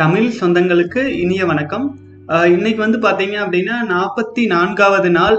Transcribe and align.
தமிழ் 0.00 0.26
சொந்தங்களுக்கு 0.40 1.02
இனிய 1.22 1.46
வணக்கம். 1.46 1.86
இன்னைக்கு 2.54 2.80
வந்து 2.82 2.98
பார்த்தீங்க 3.06 3.36
அப்படின்னா 3.44 3.76
நாற்பத்தி 3.90 4.42
நான்காவது 4.52 5.10
நாள். 5.16 5.36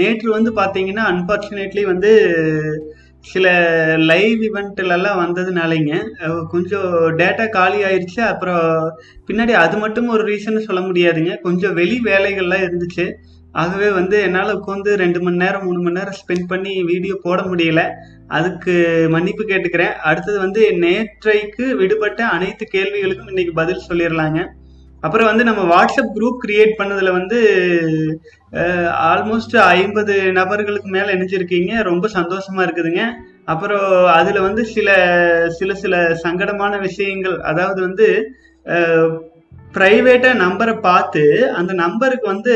நேற்று 0.00 0.28
வந்து 0.34 0.50
பார்த்தீங்கன்னா 0.58 1.04
அன்பார்ச்சுனேட்லி 1.10 1.82
வந்து 1.90 2.10
சில 3.30 3.46
லைவ் 4.10 4.42
இவெண்ட்ல 4.48 4.94
எல்லாம் 4.98 5.22
வந்ததுனாலங்க 5.22 5.92
கொஞ்சம் 6.52 6.92
டேட்டா 7.22 7.46
காலி 7.56 7.80
ஆயிடுச்சு 7.88 8.20
அப்புறம் 8.32 8.68
பின்னாடி 9.30 9.56
அது 9.64 9.78
மட்டும் 9.84 10.12
ஒரு 10.16 10.24
ரீசன் 10.30 10.66
சொல்ல 10.68 10.82
முடியாதுங்க. 10.90 11.34
கொஞ்சம் 11.46 11.74
வெளி 11.80 11.98
வேலைகள்லாம் 12.04 12.66
இருந்துச்சு. 12.68 13.06
ஆகவே 13.62 13.90
வந்து 13.98 14.16
என்னால் 14.28 14.56
உட்காந்து 14.60 14.90
ரெண்டு 15.02 15.20
மணி 15.26 15.42
நேரம் 15.44 15.66
மூணு 15.68 15.80
மணி 15.84 15.98
நேரம் 15.98 16.18
ஸ்பெண்ட் 16.20 16.48
பண்ணி 16.48 16.74
வீடியோ 16.92 17.16
போட 17.26 17.40
முடியல. 17.52 17.82
அதுக்கு 18.28 18.74
மன்னிப்பு 19.10 19.42
கேட்டுக்கிறேன். 19.44 19.94
அடுத்தது 20.08 20.38
வந்து 20.38 20.62
நேற்றைக்கு 20.84 21.64
விடுபட்ட 21.72 22.20
அனைத்து 22.26 22.64
கேள்விகளுக்கும் 22.74 23.32
இன்னைக்கு 23.34 23.52
பதில் 23.52 23.86
சொல்லிடலாங்க 23.88 24.40
அப்புறம் 25.02 25.26
வந்து 25.26 25.44
நம்ம 25.44 25.62
வாட்ஸ்அப் 25.72 26.14
குரூப் 26.14 26.38
கிரியேட் 26.44 26.72
பண்ணதுல 26.78 27.10
வந்து 27.12 27.38
ஆல்மோஸ்ட் 29.10 29.56
ஐம்பது 29.56 30.14
நபர்களுக்கு 30.32 30.88
மேல 30.88 31.12
இணைஞ்சிருக்கீங்க. 31.14 31.72
ரொம்ப 31.82 32.08
சந்தோஷமா 32.14 32.60
இருக்குதுங்க. 32.66 33.02
அப்புறம் 33.44 33.86
அதுல 34.06 34.40
வந்து 34.40 34.62
சில 34.64 34.88
சில 35.58 35.74
சில 35.74 35.94
சங்கடமான 36.24 36.80
விஷயங்கள் 36.80 37.36
அதாவது 37.40 37.80
வந்து 37.80 38.08
பிரைவேட்டா 39.74 40.30
நம்பரை 40.44 40.74
பார்த்து 40.80 41.24
அந்த 41.54 41.72
நம்பருக்கு 41.72 42.26
வந்து 42.26 42.54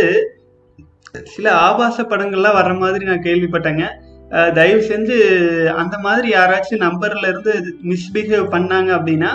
சில 1.22 1.46
ஆபாச 1.66 2.02
படங்கள்லாம் 2.02 2.58
வர்ற 2.60 2.74
மாதிரி 2.78 3.04
நான் 3.04 3.26
கேள்விப்பட்டேங்க. 3.28 3.84
தயவு 4.54 4.82
செஞ்சு 4.82 5.16
அந்த 5.82 5.96
மாதிரி 5.98 6.28
யாராச்சும் 6.34 6.84
நம்பர்ல 6.84 7.26
இருந்து 7.28 7.54
மிஸ்பிஹேவ் 7.90 8.46
பண்ணாங்க 8.54 8.90
அப்படின்னா 8.98 9.32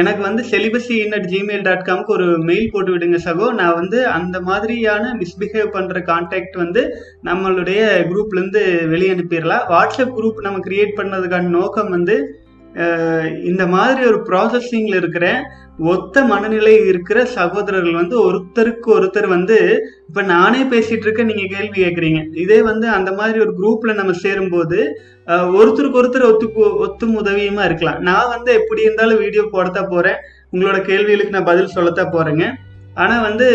எனக்கு 0.00 0.22
வந்து 0.22 0.42
செலிபசி 0.50 0.94
அட் 1.16 1.28
ஜிமெயில் 1.32 1.62
டாட் 1.62 1.86
காம்க்கு 1.86 2.14
ஒரு 2.16 2.26
மெயில் 2.38 2.70
போட்டு 2.72 2.90
விடுங்க 2.94 3.18
சகோ. 3.24 3.46
நான் 3.52 3.74
வந்து 3.74 3.98
அந்த 4.06 4.36
மாதிரியான 4.40 5.04
மிஸ்பிஹேவ் 5.20 5.74
பண்ற 5.76 6.00
கான்டாக்ட் 6.00 6.56
வந்து 6.62 6.82
நம்மளுடைய 7.24 7.80
குரூப்ல 8.10 8.40
இருந்து 8.40 8.62
வெளியே 8.88 9.12
அனுப்பிடலாம். 9.16 9.66
வாட்ஸ்அப் 9.74 10.16
குரூப் 10.18 10.46
நம்ம 10.46 10.64
கிரியேட் 10.68 10.98
பண்ணதுக்கான 11.00 11.54
நோக்கம் 11.58 11.90
வந்து 11.90 12.16
இந்த 13.44 13.66
மாதிரி 13.66 14.02
ஒரு 14.06 14.20
ப்ராசஸிங்ல 14.28 14.96
இருக்கிற 15.02 15.26
ஒத்த 15.78 16.24
மனநிலை 16.24 16.72
இருக்கிற 16.90 17.18
சகோதரர்கள் 17.24 18.00
வந்து 18.00 18.16
ஒருத்தருக்கு 18.26 18.88
ஒருத்தர் 18.96 19.26
வந்து 19.26 19.56
இப்ப 20.08 20.22
நானே 20.22 20.60
பேசிட்டு 20.62 21.04
இருக்க 21.06 21.22
நீங்க 21.22 21.44
கேள்வி 21.54 21.76
கேட்குறீங்க 21.82 22.20
இதே 22.42 22.58
வந்து 22.62 22.86
அந்த 22.88 23.12
மாதிரி 23.12 23.38
ஒரு 23.44 23.52
குரூப்ல 23.60 23.94
நம்ம 23.94 24.12
சேரும்போது 24.24 24.78
ஒருத்தருக்கு 25.58 26.00
ஒருத்தர் 26.00 26.28
ஒத்து 26.30 26.46
ஒத்தும் 26.84 27.16
உதவியுமா 27.20 27.64
இருக்கலாம். 27.64 28.00
நான் 28.08 28.32
வந்து 28.34 28.50
எப்படி 28.60 28.82
இருந்தாலும் 28.86 29.22
வீடியோ 29.24 29.44
போடத்தான் 29.52 29.92
போறேன். 29.94 30.18
உங்களோட 30.52 30.78
கேள்விகளுக்கு 30.90 31.36
நான் 31.36 31.50
பதில் 31.52 31.74
சொல்லத்தான் 31.76 32.14
போறேங்க. 32.16 32.46
ஆனா 32.94 33.14
வந்து 33.28 33.46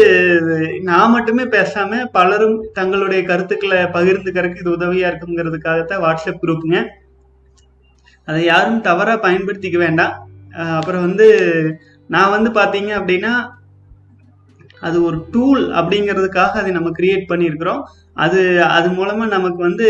நான் 0.89 1.13
மட்டுமே 1.15 1.43
பேசாம 1.43 2.01
பலரும் 2.17 2.57
தங்களுடைய 2.73 3.21
கருத்துக்களை 3.23 3.77
பகிர்ந்துக்கிறதுக்கு 3.97 4.63
இது 4.63 4.77
உதவியா 4.77 5.09
இருக்குங்கிறதுக்காகத்தான் 5.11 6.03
வாட்ஸ்அப் 6.05 6.41
குரூப்புங்க 6.45 6.79
அதை 8.27 8.41
யாரும் 8.45 8.81
தவறா 8.81 9.13
பயன்படுத்திக்க 9.27 9.77
வேண்டாம். 9.77 10.15
அப்புறம் 10.77 11.05
வந்து 11.07 11.27
நான் 12.09 12.29
வந்து 12.29 12.49
பார்த்தீங்க 12.61 12.91
அப்படின்னா 12.91 13.33
அது 14.81 15.03
ஒரு 15.03 15.25
டூல் 15.31 15.69
அப்படிங்கிறதுக்காக 15.69 16.51
அதை 16.51 16.71
நம்ம 16.71 16.89
கிரியேட் 16.89 17.29
பண்ணியிருக்கிறோம். 17.29 17.81
அது 18.13 18.63
அது 18.63 18.89
மூலமாக 18.89 19.29
நமக்கு 19.29 19.57
வந்து 19.57 19.87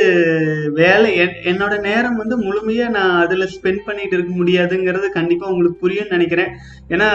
வேலை 0.74 1.20
என்- 1.20 1.38
என்னோட 1.44 1.80
நேரம் 1.80 2.16
வந்து 2.16 2.38
முழுமையாக 2.38 2.92
நான் 2.92 3.26
அதில் 3.26 3.50
ஸ்பெண்ட் 3.56 3.86
பண்ணிட்டு 3.86 4.18
இருக்க 4.18 4.44
முடியாதுங்கிறது 4.44 5.10
கண்டிப்பாக 5.10 5.52
உங்களுக்கு 5.52 5.88
புரியும்னு 5.88 6.10
நினைக்கிறேன். 6.10 6.50
ஏன்னா 6.90 7.08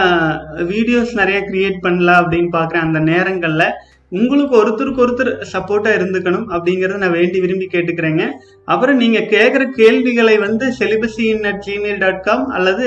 வீடியோஸ் 0.56 1.14
நிறைய 1.14 1.40
கிரியேட் 1.40 1.80
பண்ணலாம் 1.80 2.30
அப்படின்னு 2.30 2.48
பார்க்குறேன் 2.52 2.86
அந்த 2.88 2.98
நேரங்களில். 2.98 3.72
உங்களுக்கு 4.16 4.54
ஒருத்தருக்கு 4.60 5.02
ஒருத்தர் 5.04 5.30
சப்போர்ட்டா 5.52 5.90
இருந்துக்கணும் 5.98 6.46
அப்படிங்கறத 6.54 6.98
நான் 7.02 7.16
வேண்டி 7.18 7.38
விரும்பி 7.44 7.66
கேட்டுக்கிறேங்க. 7.74 8.24
அப்புறம் 8.72 9.00
நீங்க 9.02 9.20
கேட்குற 9.34 9.62
கேள்விகளை 9.78 10.36
வந்து 10.46 10.66
celibacy 10.78 11.26
at 11.50 11.62
Gmail 11.66 12.00
dot 12.04 12.24
com 12.26 12.44
அல்லது 12.56 12.86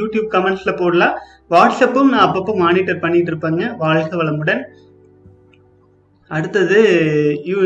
யூடியூப் 0.00 0.28
கமெண்ட்ஸ்ல 0.34 0.74
போடலாம். 0.82 1.14
வாட்ஸ்அப்பும் 1.54 2.10
நான் 2.12 2.26
அப்பப்போ 2.26 2.54
மானிட்டர் 2.64 3.02
பண்ணிட்டு 3.04 3.32
இருப்பேங்க. 3.32 3.64
வாழ்க 3.84 4.12
வளமுடன். 4.22 4.62
அடுத்தது 6.30 6.78
யூ 7.50 7.58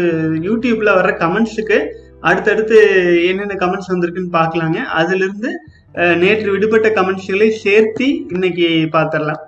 யூடியூப்ல 0.47 0.93
வர்ற 0.99 1.10
கமெண்ட்ஸுக்கு 1.25 1.78
அடுத்தடுத்து 2.28 2.78
என்னென்ன 3.28 3.59
கமெண்ட்ஸ் 3.60 3.93
வந்திருக்குன்னு 3.93 4.37
பார்க்கலாங்க. 4.38 4.78
அதுலருந்து 5.00 5.50
நேற்று 6.22 6.49
விடுபட்ட 6.55 6.88
கமெண்ட்ஸ்களை 6.97 7.49
சேர்த்தி 7.65 8.09
இன்னைக்கு 8.34 8.66
பார்த்துடலாம். 8.97 9.41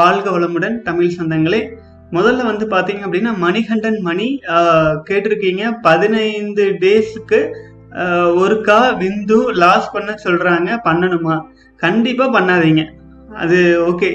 வாழ்க 0.00 0.26
வளமுடன் 0.36 0.76
தமிழ் 0.88 1.16
சொந்தங்களே. 1.18 1.60
முதல்ல 2.16 2.42
வந்து 2.48 2.64
பாத்தீங்க 2.72 3.02
அப்படின்னா 3.06 3.32
மணிகண்டன் 3.44 4.00
மணி 4.08 4.28
கேட்டிருக்கீங்க. 5.08 5.62
பதினைந்து 5.86 6.64
டேஸ்க்கு 6.82 7.40
ஒருக்கா 8.42 8.78
விந்து 9.02 9.38
லாஸ் 9.62 9.88
பண்ண 9.94 10.12
சொல்றாங்க. 10.26 10.70
பண்ணணுமா? 10.88 11.36
கண்டிப்பா 11.82 12.26
பண்ணாதீங்க. 12.36 12.82
அது 13.42 13.58
ஓகே. 13.90 14.08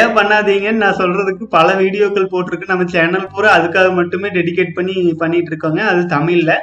ஏன் 0.00 0.14
பண்ணாதீங்கன்னு 0.18 0.82
நான் 0.84 1.00
சொல்றதுக்கு 1.00 1.44
பல 1.56 1.68
வீடியோக்கள் 1.82 2.32
போட்டிருக்கு. 2.32 2.72
நம்ம 2.72 2.86
சேனல் 2.94 3.30
பூரா 3.32 3.50
அதுக்காக 3.58 3.88
மட்டுமே 4.00 4.28
டெடிகேட் 4.38 4.76
பண்ணி 4.78 4.96
பண்ணிட்டு 5.22 5.50
இருக்கோங்க. 5.52 5.82
அது 5.92 6.02
தமிழ்ல. 6.16 6.54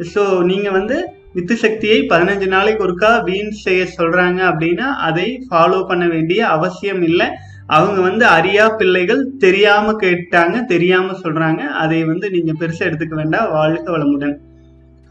ஸோ 0.00 0.22
நீங்க 0.50 0.68
வந்து 0.78 0.96
வித்து 1.36 1.54
சக்தியை 1.64 1.98
பதினஞ்சு 2.12 2.46
நாளைக்கு 2.54 2.84
ஒருக்கா 2.86 3.10
வீண் 3.28 3.52
செய்ய 3.64 3.82
சொல்றாங்க 3.98 4.40
அப்படின்னா 4.50 4.86
அதை 5.08 5.26
ஃபாலோ 5.48 5.80
பண்ண 5.90 6.04
வேண்டிய 6.14 6.40
அவசியம் 6.56 7.02
இல்லை. 7.10 7.28
அவங்க 7.76 7.98
வந்து 8.08 8.24
அறியா 8.36 8.64
பிள்ளைகள் 8.78 9.22
தெரியாம 9.44 9.92
கேட்டாங்க 10.02 10.56
தெரியாம 10.72 11.16
சொல்றாங்க. 11.24 11.62
அதை 11.82 11.98
வந்து 12.12 12.26
நீங்க 12.34 12.52
பெருசா 12.60 12.82
எடுத்துக்க 12.88 13.14
வேண்டாம். 13.20 13.50
வாழ்க 13.56 13.86
வளமுடன். 13.96 14.34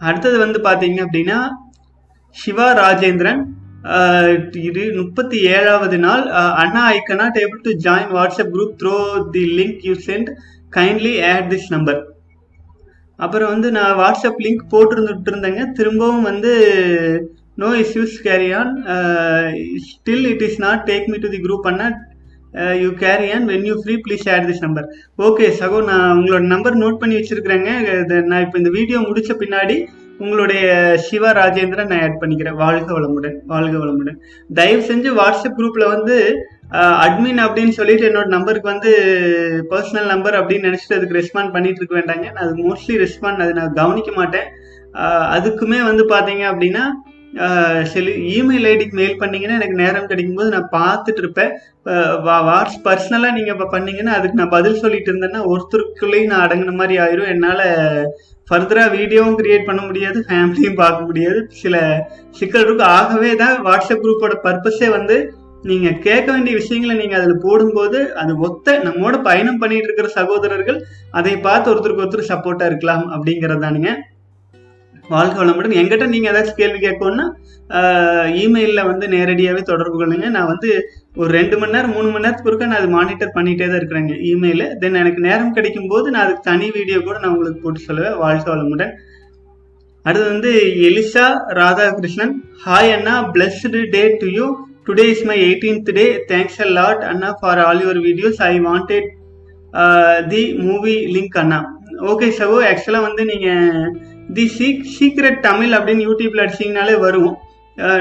அடுத்தது 0.02 0.38
வந்து 0.44 0.60
பாத்தீங்க 0.68 1.00
அப்படின்னா 1.06 1.40
சிவா 2.38 2.68
ராஜேந்திரன் 2.82 3.42
இது 4.70 4.82
முப்பத்தி 5.00 5.38
ஏழாவது 5.56 5.98
நாள் 6.06 6.24
அண்ணா 6.62 6.82
I 6.96 6.98
cannot 7.10 7.40
able 7.44 7.62
to 7.68 7.72
join 7.86 8.12
WhatsApp 8.18 8.52
group 8.56 8.74
through 8.82 8.96
the 9.36 9.44
link 9.60 9.84
you 9.90 9.94
sent 10.08 10.30
kindly 10.78 11.14
add 11.32 11.48
this 11.54 11.70
number 11.76 12.02
அப்புறம் 13.20 13.52
வந்து 13.54 13.70
நான் 13.78 13.98
வாட்ஸ்அப் 14.02 14.44
லிங்க் 14.46 14.70
போட்டிருந்துட்டு 14.74 15.32
இருந்தேங்க 15.32 15.64
திரும்பவும் 15.80 16.28
வந்து 16.30 16.52
no 17.64 17.70
issues 17.84 18.18
carry 18.28 18.50
on 18.60 18.72
still 19.88 20.28
it 20.34 20.46
is 20.48 20.60
not 20.66 20.84
take 20.92 21.10
me 21.14 21.20
to 21.26 21.32
the 21.36 21.42
group 21.48 21.68
Anna. 21.72 21.88
You 22.84 22.90
carry 23.06 23.28
on 23.38 23.48
when 23.52 23.66
you 23.70 23.74
free 23.82 23.96
please 24.06 24.28
add 24.34 24.48
this 24.50 24.66
number 24.66 24.88
okay 25.28 25.48
சகோ 25.62 25.80
நான் 25.92 26.12
உங்களோட 26.20 26.44
நம்பர் 26.54 26.82
நோட் 26.84 27.02
பண்ணி 27.02 27.18
வச்சிருக்கிறேங்க. 27.20 27.72
நான் 28.30 28.44
இப்போ 28.46 28.58
இந்த 28.62 28.72
வீடியோ 28.78 29.00
முடிச்ச 29.10 29.34
பின்னாடி 29.42 29.78
உங்களுடைய 30.24 30.64
uh, 30.78 30.96
சிவா 31.04 31.30
ராஜேந்திரன் 31.40 31.90
நான் 31.92 32.02
ஆட் 32.06 32.22
பண்ணிக்கிறேன். 32.22 32.58
வாழ்க 32.62 32.90
வளமுடன் 32.96 33.36
வாழ்க 33.52 33.76
வளமுடன். 33.84 34.18
தயவு 34.58 34.82
செஞ்சு 34.90 35.10
வாட்ஸ்அப் 35.20 35.56
குரூப்பில் 35.60 35.92
வந்து 35.94 36.16
uh, 36.78 36.96
அட்மின் 37.06 37.40
அப்படின்னு 37.46 37.74
சொல்லிட்டு 37.78 38.08
என்னோட 38.10 38.28
நம்பருக்கு 38.36 38.74
வந்து 38.74 38.92
பர்சனல் 39.72 40.12
நம்பர் 40.14 40.38
அப்படின்னு 40.40 40.68
நினச்சிட்டு 40.70 40.98
அதுக்கு 40.98 41.18
ரெஸ்பாண்ட் 41.20 41.54
பண்ணிட்டு 41.56 41.82
இருக்க 41.82 41.96
வேண்டாங்க. 42.00 42.26
நான் 42.34 42.46
அது 42.48 42.66
மோஸ்ட்லி 42.66 42.98
ரெஸ்பாண்ட் 43.06 43.44
அது 43.46 43.54
நான் 43.60 43.78
கவனிக்க 43.82 44.12
மாட்டேன். 44.20 44.50
Uh, 45.02 45.24
அதுக்குமே 45.38 45.80
வந்து 45.90 46.06
பார்த்தீங்க 46.14 46.46
அப்படின்னா 46.52 46.84
செலு 47.92 48.12
இமெயில் 48.36 48.68
ஐடிக்கு 48.72 48.96
மெயில் 49.00 49.20
பண்ணீங்கன்னா 49.22 49.58
எனக்கு 49.60 49.76
நேரம் 49.82 50.08
கிடைக்கும்போது 50.12 50.54
நான் 50.56 50.72
பார்த்துட்டு 50.78 51.22
இருப்பேன். 51.24 51.52
வாட்ஸ் 52.48 52.80
பர்சனலாக 52.88 53.36
நீங்கள் 53.38 53.56
இப்போ 53.56 53.68
பண்ணீங்கன்னா 53.76 54.16
அதுக்கு 54.18 54.40
நான் 54.42 54.56
பதில் 54.58 54.82
சொல்லிட்டு 54.84 55.12
இருந்தேன்னா 55.12 55.42
ஒருத்தருக்குள்ளேயும் 55.52 56.32
நான் 56.34 56.46
அடங்கின 56.46 56.76
மாதிரி 56.82 56.98
ஆயிரும். 57.06 57.32
என்னால் 57.34 57.66
ஃபர்தராக 58.52 58.94
வீடியோவும் 58.98 59.38
கிரியேட் 59.40 59.68
பண்ண 59.70 59.82
முடியாது 59.90 60.20
ஃபேமிலியும் 60.30 60.80
பார்க்க 60.84 61.10
முடியாது. 61.10 61.40
சில 61.62 61.76
சிக்கல் 62.40 62.66
இருக்கும் 62.66 62.94
ஆகவே 63.00 63.32
தான் 63.44 63.56
வாட்ஸ்அப் 63.68 64.04
குரூப்போட 64.06 64.36
பர்பஸே 64.48 64.90
வந்து 64.98 65.18
நீங்கள் 65.70 66.00
கேட்க 66.06 66.28
வேண்டிய 66.34 66.54
விஷயங்களை 66.60 66.94
நீங்கள் 67.00 67.20
அதில் 67.20 67.44
போடும்போது 67.46 68.00
அது 68.22 68.34
ஒத்த 68.48 68.76
நம்மோட 68.86 69.16
பயணம் 69.28 69.60
பண்ணிட்டு 69.62 69.88
இருக்கிற 69.88 70.10
சகோதரர்கள் 70.20 70.80
அதை 71.20 71.34
பார்த்து 71.48 71.72
ஒருத்தருக்கு 71.72 72.04
ஒருத்தர் 72.04 72.32
சப்போர்ட்டாக 72.34 72.72
இருக்கலாம் 72.72 73.04
அப்படிங்கிறது 73.16 73.64
தானுங்க 73.66 73.92
வாழ்க 75.14 75.36
வளமுடன். 75.42 75.78
எங்கிட்ட 75.82 76.08
நீங்கள் 76.14 76.32
ஏதாச்சும் 76.32 76.62
கேள்வி 76.62 76.80
கேட்கணும்னா 76.86 77.28
இமெயிலில் 78.44 78.88
வந்து 78.92 79.06
நேரடியாகவே 79.16 79.62
தொடர்பு 79.72 79.98
கொள்ளுங்க. 79.98 80.28
நான் 80.36 80.50
வந்து 80.52 80.70
ஒரு 81.22 81.30
ரெண்டு 81.38 81.56
மணி 81.60 81.76
நேரம் 81.76 81.94
மூணு 81.98 82.08
மணி 82.12 82.26
நேரத்துக்கு 82.26 82.52
ஒருக்கா 82.52 82.70
நான் 82.70 82.82
அது 82.82 82.90
மானிட்டர் 82.96 83.36
பண்ணிகிட்டே 83.38 83.66
தான் 83.68 83.80
இருக்கிறேங்க 83.82 84.16
இமெயிலு 84.32 84.68
தென் 84.82 85.00
எனக்கு 85.02 85.22
நேரம் 85.28 85.54
கிடைக்கும் 85.58 85.92
போது 85.92 86.08
நான் 86.14 86.26
அதுக்கு 86.26 86.48
தனி 86.50 86.68
வீடியோ 86.78 87.00
கூட 87.08 87.18
நான் 87.24 87.34
உங்களுக்கு 87.36 87.64
போட்டு 87.66 87.88
சொல்லுவேன். 87.88 88.18
வாழ்க 88.24 88.48
வளமுடன். 88.54 88.94
அடுத்து 90.06 90.28
வந்து 90.34 90.52
Elisa 90.90 91.28
Radhakrishnan. 91.60 92.34
Hi 92.66 92.92
Anna 92.98 93.16
blessed 93.36 93.82
day 93.96 94.04
to 94.22 94.28
you 94.38 94.48
today 94.88 95.06
is 95.14 95.26
my 95.30 95.38
eighteenth 95.48 95.90
day 95.98 96.06
thanks 96.32 96.62
a 96.66 96.70
lot 96.78 97.04
Anna 97.12 97.30
for 97.40 97.62
all 97.66 97.82
your 97.86 98.00
videos 98.08 98.40
I 98.52 98.54
wanted 98.68 99.10
the 100.32 100.44
movie 100.68 100.96
link 101.16 101.38
Anna. 101.42 101.60
Okay 102.12 102.28
சகோ 102.40 102.58
ஆக்சுவலாக 102.70 103.08
வந்து 103.08 103.24
நீங்கள் 103.32 103.92
தி 104.38 104.46
சீக் 104.58 104.82
சீக்ரெட் 104.96 105.40
தமிழ் 105.50 105.76
அப்படின்னு 105.78 106.08
யூடியூப்ல 106.10 106.44
அடிச்சிங்கனாலே 106.46 106.96
வரும். 107.06 107.36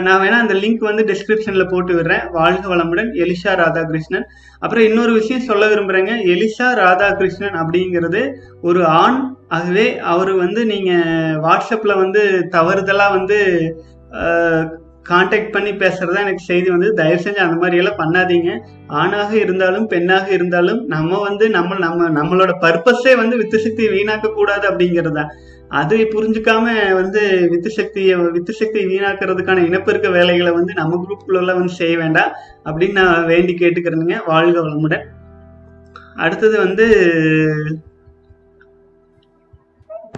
நான் 0.05 0.21
வேணா 0.23 0.39
அந்த 0.43 0.55
லிங்க் 0.63 0.89
வந்து 0.89 1.03
டிஸ்கிரிப்ஷன்ல 1.11 1.65
போட்டு 1.73 1.93
விடுறேன். 1.97 2.25
வாழ்க 2.37 2.65
வளமுடன் 2.73 3.11
எலிஷா 3.25 3.53
ராதாகிருஷ்ணன். 3.61 4.27
அப்புறம் 4.63 4.87
இன்னொரு 4.89 5.13
விஷயம் 5.19 5.47
சொல்ல 5.51 5.67
விரும்புறேங்க. 5.73 6.15
எலிஷா 6.35 6.69
ராதாகிருஷ்ணன் 6.83 7.59
அப்படிங்கிறது 7.61 8.23
ஒரு 8.69 8.81
ஆண். 9.03 9.21
ஆகவே 9.57 9.87
அவர் 10.13 10.33
வந்து 10.45 10.61
நீங்க 10.73 10.93
வாட்ஸ்அப்ல 11.47 11.95
வந்து 12.03 12.23
தவறுதலா 12.57 13.07
வந்து 13.19 13.39
காண்டாக்ட் 15.11 15.55
பண்ணி 15.55 15.71
பேசுறதா 15.83 16.23
எனக்கு 16.25 16.49
செய்தி 16.49 16.69
வந்து 16.75 16.89
தயவு 16.99 17.21
செஞ்சு 17.25 17.41
அந்த 17.45 17.57
மாதிரி 17.61 17.79
எல்லாம் 17.83 18.01
பண்ணாதீங்க. 18.01 18.51
ஆணாக 19.03 19.31
இருந்தாலும் 19.45 19.87
பெண்ணாக 19.93 20.27
இருந்தாலும் 20.37 20.81
நம்ம 20.95 21.21
வந்து 21.29 21.45
நம்ம 21.57 21.79
நம்ம 21.85 22.09
நம்மளோட 22.19 22.53
பர்பஸே 22.65 23.15
வந்து 23.23 23.39
வித்து 23.43 23.59
சக்தி 23.67 23.87
வீணாக்க 23.95 24.33
கூடாது 24.39 24.65
அப்படிங்கிறது. 24.71 25.15
தான் 25.21 25.31
அதை 25.81 25.99
புரிஞ்சுக்காம 26.13 26.67
வந்து 26.99 27.23
வித்து 27.51 27.71
சக்தியை 27.71 28.15
வித்து 28.37 28.53
சக்தியை 28.53 28.87
வீணாக்குறதுக்கான 28.93 29.65
இனப்பெருக்க 29.69 30.09
வேலைகளை 30.17 30.53
வந்து 30.53 30.73
நம்ம 30.81 31.01
குரூப்புக்குள்ள 31.03 31.55
வந்து 31.59 31.79
செய்ய 31.81 31.97
வேண்டாம் 31.99 32.33
அப்படின்னு 32.65 32.99
நான் 33.01 33.27
வேண்டி 33.27 33.55
கேட்டுக்கிறேனுங்க. 33.61 34.17
வாழ்க 34.27 34.57
வளமுடன். 34.61 35.05
அடுத்தது 36.25 36.57
வந்து 36.59 36.87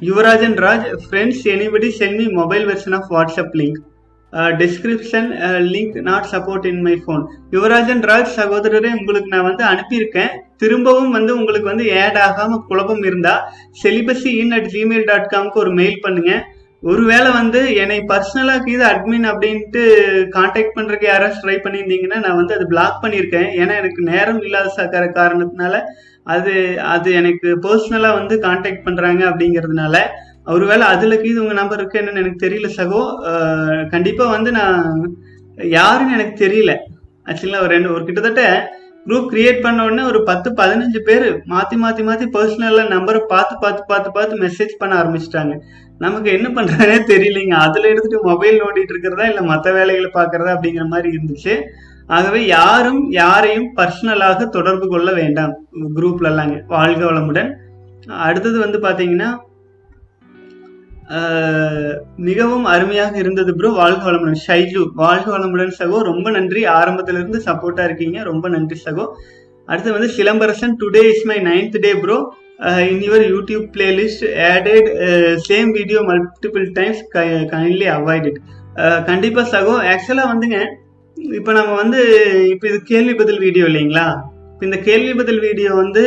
Yuvarajan 0.09 0.57
Raj 0.67 0.87
friends 1.05 1.43
anybody 1.55 1.89
sent 1.99 2.19
me 2.21 2.27
mobile 2.41 2.67
version 2.69 2.97
of 2.99 3.11
WhatsApp 3.15 3.57
link 3.61 3.81
description 4.63 5.29
link 5.73 5.97
not 6.09 6.29
support 6.33 6.69
in 6.71 6.81
my 6.87 6.95
phone 7.05 7.25
Yuvarajan 7.57 8.03
Raj 8.11 8.31
சகோதரரே 8.37 8.93
உங்களுக்கு 9.01 9.33
நான் 9.35 9.49
வந்து 9.49 9.65
அனுப்பியிருக்கேன். 9.73 10.33
திரும்பவும் 10.61 11.15
வந்து 11.17 11.33
உங்களுக்கு 11.41 11.69
வந்து 11.73 11.87
ஆட் 12.05 12.19
ஆகாம 12.29 12.59
குழப்பம் 12.71 13.05
இருந்தா 13.11 13.35
celibacy 13.83 14.33
in 14.43 14.55
at 14.59 14.71
Gmail 14.77 15.07
dot 15.11 15.31
காம்க்கு 15.35 15.63
ஒரு 15.65 15.73
மெயில் 15.81 16.03
பண்ணுங்க. 16.07 16.33
ஒருவேளை 16.91 17.31
வந்து 17.39 17.61
என்னை 17.83 17.97
பர்சனலாக 18.11 18.71
இது 18.75 18.85
அட்மின் 18.91 19.27
அப்படின்ட்டு 19.31 19.83
காண்டாக்ட் 20.37 20.77
பண்ணுறக்கு 20.77 21.07
யாராச்சும் 21.09 21.45
ட்ரை 21.47 21.57
பண்ணியிருந்தீங்கன்னா 21.65 22.19
நான் 22.27 22.39
வந்து 22.41 22.55
அது 22.57 22.67
பிளாக் 22.73 23.03
பண்ணியிருக்கேன். 23.03 23.49
ஏன்னா 23.61 23.75
எனக்கு 23.81 24.03
நேரம் 24.13 24.41
இல்லாத 24.47 24.71
சக்கர 24.79 25.05
காரணத்தினால 25.19 25.83
அது 26.35 26.55
அது 26.95 27.09
எனக்கு 27.21 27.49
பர்சனலாக 27.67 28.19
வந்து 28.21 28.35
காண்டாக்ட் 28.47 28.87
பண்ணுறாங்க 28.87 29.23
அப்படிங்கிறதுனால 29.31 29.97
ஒருவேளை 30.55 30.85
அதில் 30.95 31.21
கீது 31.23 31.43
உங்கள் 31.43 31.61
நம்பர் 31.61 31.81
இருக்கு 31.81 32.01
என்னன்னு 32.01 32.23
எனக்கு 32.23 32.45
தெரியல 32.47 32.69
சகோ. 32.79 33.03
கண்டிப்பாக 33.95 34.35
வந்து 34.37 34.51
நான் 34.59 34.81
யாருன்னு 35.77 36.17
எனக்கு 36.19 36.37
தெரியல. 36.45 36.73
ஆக்சுவலாக 37.31 37.65
ஒரு 37.65 37.73
ரெண்டு 37.77 37.95
ஒரு 37.97 38.05
கிட்டத்தட்ட 38.09 38.45
குரூப் 39.07 39.29
கிரியேட் 39.33 39.63
பண்ண 39.65 39.85
உடனே 39.85 40.03
ஒரு 40.03 40.19
பத்து 40.23 40.49
பதினஞ்சு 40.59 41.01
பேர் 41.07 41.27
மாத்தி 41.53 41.77
மாத்தி 41.83 42.03
மாத்தி 42.09 42.27
பர்சனலா 42.35 42.83
நம்பரை 42.95 43.21
பார்த்து 43.35 43.55
பார்த்து 43.59 43.83
பார்த்து 43.87 44.11
பார்த்து 44.17 44.43
மெசேஜ் 44.47 44.75
பண்ண 44.79 44.93
ஆரம்பிச்சிட்டாங்க. 45.03 45.55
நமக்கு 46.05 46.29
என்ன 46.37 46.49
பண்ணுறதுனே 46.57 46.99
தெரியலைங்க. 47.13 47.55
அதுல 47.67 47.89
எடுத்துட்டு 47.89 48.19
மொபைல் 48.29 48.61
நோண்டிட்டு 48.63 48.93
இருக்கிறதா 48.95 49.27
இல்ல 49.27 49.43
மற்ற 49.43 49.73
வேலைகளை 49.79 50.11
பாக்குறதா 50.19 50.53
அப்படிங்கிற 50.57 50.87
மாதிரி 50.87 51.09
இருந்துச்சு. 51.17 51.55
ஆகவே 52.07 52.41
யாரும் 52.47 53.03
யாரையும் 53.11 53.69
பர்சனலாக 53.77 54.49
தொடர்பு 54.57 54.89
கொள்ள 54.89 55.11
வேண்டாம். 55.13 55.53
குரூப்ல 55.97 56.31
எல்லாங்க 56.33 56.57
வாழ்க 56.67 57.03
வளமுடன். 57.11 57.51
அடுத்தது 58.27 58.59
வந்து 58.59 58.79
பாத்தீங்கன்னா 58.79 59.31
மிகவும் 62.29 62.67
அருமையாக 62.73 63.15
இருந்தது 63.23 63.53
ப்ரோ 63.59 63.71
வாழ்க 63.81 64.03
வளமுடன். 64.09 64.41
ஷைஜு 64.47 64.81
வாழ்க 65.03 65.27
வளமுடன் 65.37 65.75
சகோ. 65.79 65.99
ரொம்ப 66.11 66.27
நன்றி. 66.37 66.63
ஆரம்பத்திலிருந்து 66.79 67.41
சப்போர்ட்டா 67.47 67.85
இருக்கீங்க. 67.89 68.19
ரொம்ப 68.31 68.49
நன்றி 68.55 68.79
சகோ. 68.85 69.07
அடுத்து 69.69 69.97
வந்து 69.97 70.11
Silambarasan. 70.19 70.77
Today 70.83 71.03
is 71.15 71.27
my 71.31 71.39
ninth 71.49 71.79
day 71.87 71.93
bro 72.05 72.19
in 72.93 73.03
your 73.07 73.25
YouTube 73.35 73.67
playlist 73.75 74.25
added 74.53 74.89
same 75.49 75.71
video 75.79 76.01
multiple 76.09 76.67
times 76.79 77.03
kindly 77.53 77.87
avoid 77.97 78.27
it 78.31 78.41
கண்டிப்பா 79.11 79.43
சகோ. 79.55 79.75
ஆக்சுவலா 79.93 80.27
வந்துங்க 80.33 80.59
இப்போ 81.39 81.53
நம்ம 81.59 81.73
வந்து 81.83 82.01
இப்போ 82.53 82.67
இது 82.71 82.79
கேள்வி 82.91 83.15
பதில் 83.15 83.41
வீடியோ 83.45 83.65
இல்லைங்களா? 83.71 84.05
இப்போ 84.53 84.65
இந்த 84.69 84.79
கேள்வி 84.89 85.15
பதில் 85.21 85.41
வீடியோ 85.47 85.71
வந்து 85.83 86.05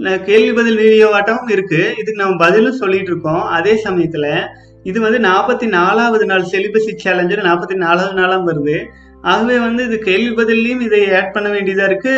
கேள்வி 0.00 0.52
பதில் 0.52 0.76
வீடியோ 0.76 1.24
இருக்கு. 1.48 1.90
இதுக்கு 1.90 2.14
நம்ம 2.14 2.36
பதிலும் 2.36 2.72
சொல்லிட்டு 2.72 3.10
இருக்கோம். 3.10 3.42
அதே 3.42 3.80
சமயத்துல 3.84 4.46
இது 4.82 5.00
வந்து 5.00 5.18
நாற்பத்தி 5.18 5.68
நாலாவது 5.68 6.26
நாள் 6.26 6.42
செலிபசி 6.42 6.96
சேலஞ்சர் 7.04 7.42
நாற்பத்தி 7.42 7.74
நாலாவது 7.74 8.20
நாளாம் 8.20 8.48
வருது. 8.48 8.84
ஆகவே 9.22 9.58
வந்து 9.58 9.84
இது 9.84 9.98
கேள்வி 9.98 10.42
பதிலையும் 10.42 10.80
இதை 10.80 11.14
ஆட் 11.14 11.32
பண்ண 11.32 11.48
வேண்டியதா 11.48 11.84
இருக்கு. 11.84 12.12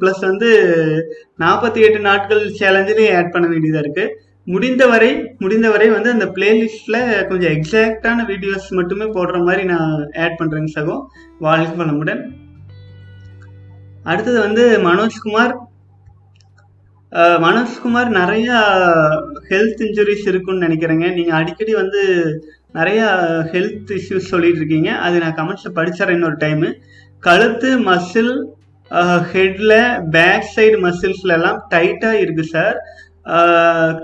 ப்ளஸ் 0.00 0.20
வந்து 0.20 0.50
நாற்பத்தி 1.38 1.76
எட்டு 1.76 1.98
நாட்கள் 1.98 2.52
சேலஞ்சிலையும் 2.58 3.16
ஆட் 3.16 3.32
பண்ண 3.32 3.48
வேண்டியதா 3.48 3.78
இருக்கு. 3.78 4.22
முடிந்தவரை 4.44 5.34
முடிந்தவரை 5.38 5.88
வந்து 5.88 6.10
அந்த 6.10 6.24
பிளேலிஸ்ட்ல 6.24 7.26
கொஞ்சம் 7.28 7.52
எக்ஸாக்டான 7.52 8.28
வீடியோஸ் 8.28 8.68
மட்டுமே 8.68 9.04
போடுற 9.04 9.44
மாதிரி 9.44 9.64
நான் 9.64 10.10
ஆட் 10.18 10.38
பண்றேங்க 10.38 10.66
சகோ. 10.74 11.06
வாழ்க 11.38 11.84
வளமுடன். 11.84 12.22
அடுத்தது 14.02 14.38
வந்து 14.38 14.78
மனோஜ்குமார் 14.78 15.68
மனோஜ்குமார் 17.44 18.10
நிறைய 18.20 18.48
ஹெல்த் 19.48 19.80
இன்ஜுரிஸ் 19.86 20.26
இருக்குன்னு 20.32 20.66
நினைக்கிறேங்க. 20.66 21.06
நீங்க 21.12 21.32
அடிக்கடி 21.34 21.72
வந்து 21.74 22.02
நிறைய 22.72 23.00
ஹெல்த் 23.52 23.90
இஷ்யூஸ் 23.98 24.30
சொல்லிட்டு 24.32 24.60
இருக்கீங்க 24.62 24.90
அது 25.06 25.16
நான் 25.18 25.38
கமெண்ட்ஸில் 25.38 25.76
படிச்சிடறேன் 25.78 26.18
இன்னொரு 26.18 26.36
டைம் 26.36 26.66
கழுத்து 27.18 27.70
மசில் 27.88 28.32
ஹெட்ல 29.32 29.72
பேக் 30.10 30.46
சைடு 30.56 30.78
மசில்ஸ்ல 30.86 31.36
எல்லாம் 31.38 31.58
டைட்டா 31.74 32.12
இருக்கு 32.22 32.44
சார் 32.44 32.78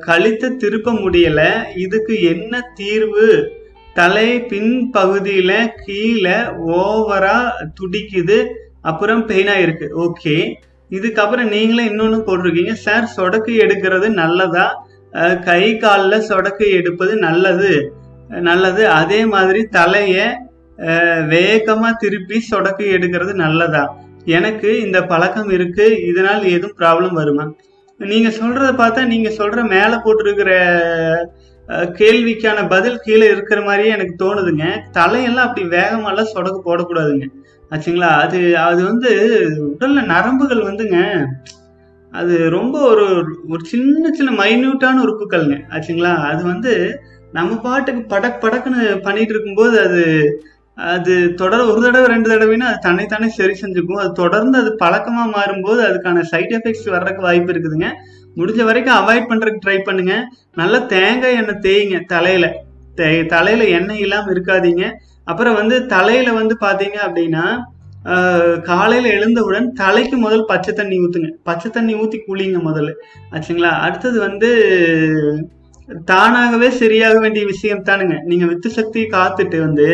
கழுத்தை 0.09 0.49
திருப்ப 0.63 0.93
முடியல. 1.05 1.43
இதுக்கு 1.85 2.15
என்ன 2.33 2.61
தீர்வு? 2.75 3.29
தலை 3.95 4.29
பின் 4.51 4.73
பகுதியில 4.97 5.53
கீழே 5.85 6.39
ஓவரா 6.81 7.39
துடிக்குது. 7.79 8.39
அப்புறம் 8.81 9.23
பெயினா 9.29 9.55
இருக்கு. 9.65 9.87
ஓகே 10.05 10.37
இதுக்கப்புறம் 10.91 11.49
நீங்களே 11.55 11.85
இன்னொன்று 11.91 12.19
போட்டிருக்கீங்க. 12.27 12.73
சார் 12.87 13.13
சொடக்கு 13.17 13.53
எடுக்கிறது 13.65 14.09
நல்லதா? 14.23 14.67
கை 15.45 15.63
காலில் 15.77 16.27
சொடக்கு 16.29 16.67
எடுப்பது 16.79 17.17
நல்லது. 17.27 17.73
நல்லது. 18.49 18.83
அதே 19.01 19.21
மாதிரி 19.35 19.61
தலையை 19.79 20.27
வேகமாக 21.35 21.99
திருப்பி 22.03 22.39
சொடக்கு 22.51 22.85
எடுக்கிறது 22.97 23.33
நல்லதா? 23.45 23.85
எனக்கு 24.25 24.69
இந்த 24.85 24.99
பழக்கம் 25.13 25.51
இருக்கு. 25.57 25.87
இதனால் 26.11 26.45
எதுவும் 26.57 26.79
ப்ராப்ளம் 26.81 27.19
வருமா? 27.21 27.47
நீங்க 28.01 28.29
சொல்றத 28.39 28.71
பார்த்தா 28.81 29.03
நீங்க 29.13 29.29
சொல்ற 29.41 29.61
மேல 29.75 29.93
போட்டிருக்கிற 30.05 30.51
கேள்விக்கான 32.01 32.69
பதில் 32.69 32.99
கீழே 33.05 33.27
இருக்கிற 33.35 33.61
மாதிரியே 33.63 33.95
எனக்கு 33.95 34.15
தோணுதுங்க. 34.25 34.67
தலையெல்லாம் 34.99 35.47
அப்படி 35.49 35.65
வேகமாலாம் 35.77 36.33
சொடக்கு 36.35 36.61
போடக்கூடாதுங்க. 36.67 37.27
ஆச்சுங்களா? 37.71 38.09
அது 38.21 38.59
அது 38.59 38.85
வந்து 38.85 39.11
உடல்ல 39.79 40.05
நரம்புகள் 40.05 40.63
வந்துங்க. 40.63 41.25
அது 42.11 42.51
ரொம்ப 42.51 42.81
ஒரு 42.81 43.07
ஒரு 43.49 43.65
சின்ன 43.65 44.13
சின்ன 44.13 44.45
மைன்யூட்டான 44.45 45.03
உறுப்புகள்ங்க 45.05 45.61
ஆச்சுங்களா? 45.71 46.17
அது 46.17 46.45
வந்து 46.45 47.01
நம்ம 47.33 47.61
பாட்டுக்கு 47.61 48.03
படக் 48.03 48.45
படக்குன்னு 48.45 49.03
பண்ணிட்டு 49.03 49.35
இருக்கும்போது 49.35 49.81
அது 49.81 50.05
அது 50.75 51.35
தொடர் 51.35 51.61
ஒரு 51.61 51.83
தடவை 51.83 52.07
ரெண்டு 52.07 52.31
தடவைன்னா 52.31 52.67
அது 52.67 52.79
தன்னைத்தானே 52.81 53.29
சரி 53.29 53.61
செஞ்சுக்கும். 53.61 53.99
அது 53.99 54.13
தொடர்ந்து 54.13 54.59
அது 54.59 54.77
பழக்கமாக 54.77 55.31
மாறும்போது 55.31 55.83
அதுக்கான 55.83 56.21
சைட் 56.21 56.51
எஃபெக்ட்ஸ் 56.51 56.91
வர்றதுக்கு 56.91 57.23
வாய்ப்பு 57.23 57.53
இருக்குதுங்க. 57.53 57.87
முடிஞ்ச 58.37 58.65
வரைக்கும் 58.65 58.95
அவாய்ட் 58.95 59.31
பண்ணுறதுக்கு 59.31 59.59
ட்ரை 59.67 59.79
பண்ணுங்க. 59.79 60.29
நல்லா 60.55 60.79
தேங்காய் 60.79 61.35
எண்ணெய் 61.35 61.61
தேய்ங்க 61.61 62.05
தலையில். 62.05 62.53
தே- 62.97 63.27
தலையில் 63.27 63.67
எண்ணெய் 63.67 64.01
இல்லாமல் 64.01 64.35
இருக்காதீங்க. 64.35 64.91
அப்புறம் 65.31 65.59
வந்து 65.61 65.77
தலையில 65.95 66.35
வந்து 66.41 66.57
பாத்தீங்க 66.67 66.99
அப்படின்னா 67.07 67.47
காலையில் 68.09 68.61
காலையில 68.69 69.07
எழுந்தவுடன் 69.19 69.67
தலைக்கு 69.81 70.17
முதல் 70.25 70.49
பச்சை 70.51 70.73
தண்ணி 70.75 70.97
ஊத்துங்க. 71.05 71.29
பச்சை 71.49 71.69
தண்ணி 71.77 71.95
ஊத்தி 72.03 72.19
குளிங்க 72.27 72.59
முதல்ல. 72.67 72.91
ஆச்சுங்களா? 73.35 73.71
அடுத்தது 73.87 74.19
வந்து 74.27 74.51
தானாகவே 76.11 76.69
சரியாக 76.83 77.17
வேண்டிய 77.25 77.45
விஷயம் 77.53 77.83
தானுங்க. 77.89 78.15
நீங்க 78.31 78.45
வித்து 78.53 78.71
சக்தியை 78.79 79.07
காத்துட்டு 79.11 79.59
வந்து 79.67 79.89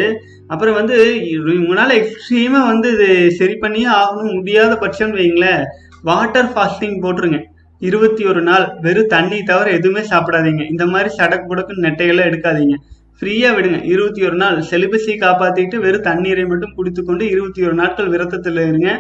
அப்புறம் 0.53 0.79
வந்து 0.81 0.97
உங்களால் 1.39 1.63
உங்களால 1.63 1.97
எக்ஸ்ட்ரீமா 2.03 2.61
வந்து 2.71 2.89
இது 2.97 3.09
சரி 3.41 3.57
பண்ணியே 3.65 3.89
ஆகணும். 4.01 4.37
முடியாத 4.39 4.73
பட்சம்னு 4.85 5.21
வைங்களேன். 5.23 5.63
வாட்டர் 6.11 6.53
ஃபாஸ்டிங் 6.55 6.97
போட்டுருங்க. 7.05 7.41
இருபத்தி 7.89 8.23
ஒரு 8.31 8.43
நாள் 8.49 8.65
வெறும் 8.85 9.13
தண்ணி 9.15 9.39
தவிர 9.51 9.71
எதுவுமே 9.79 10.03
சாப்பிடாதீங்க. 10.13 10.65
இந்த 10.73 10.85
மாதிரி 10.95 11.11
சடக்கு 11.19 11.47
புடக்கு 11.51 11.85
நெட்டையெல்லாம் 11.87 12.31
எடுக்காதீங்க. 12.31 12.77
ஃப்ரீயாக 13.23 13.55
விடுங்க. 13.57 13.79
இருபத்தி 13.91 14.21
ஒரு 14.29 14.37
நாள். 14.41 14.57
செலிபஸை 14.69 15.15
காப்பாற்றிக்கிட்டு 15.19 15.83
வெறும் 15.83 16.07
தண்ணீரை 16.07 16.45
மட்டும் 16.53 16.73
குடித்துக்கொண்டு 16.79 17.25
இருபத்தி 17.35 17.61
ஒரு 17.67 17.77
நாட்கள் 17.81 18.09
விரத்தத்தில் 18.15 18.61
இருங்க. 18.71 18.91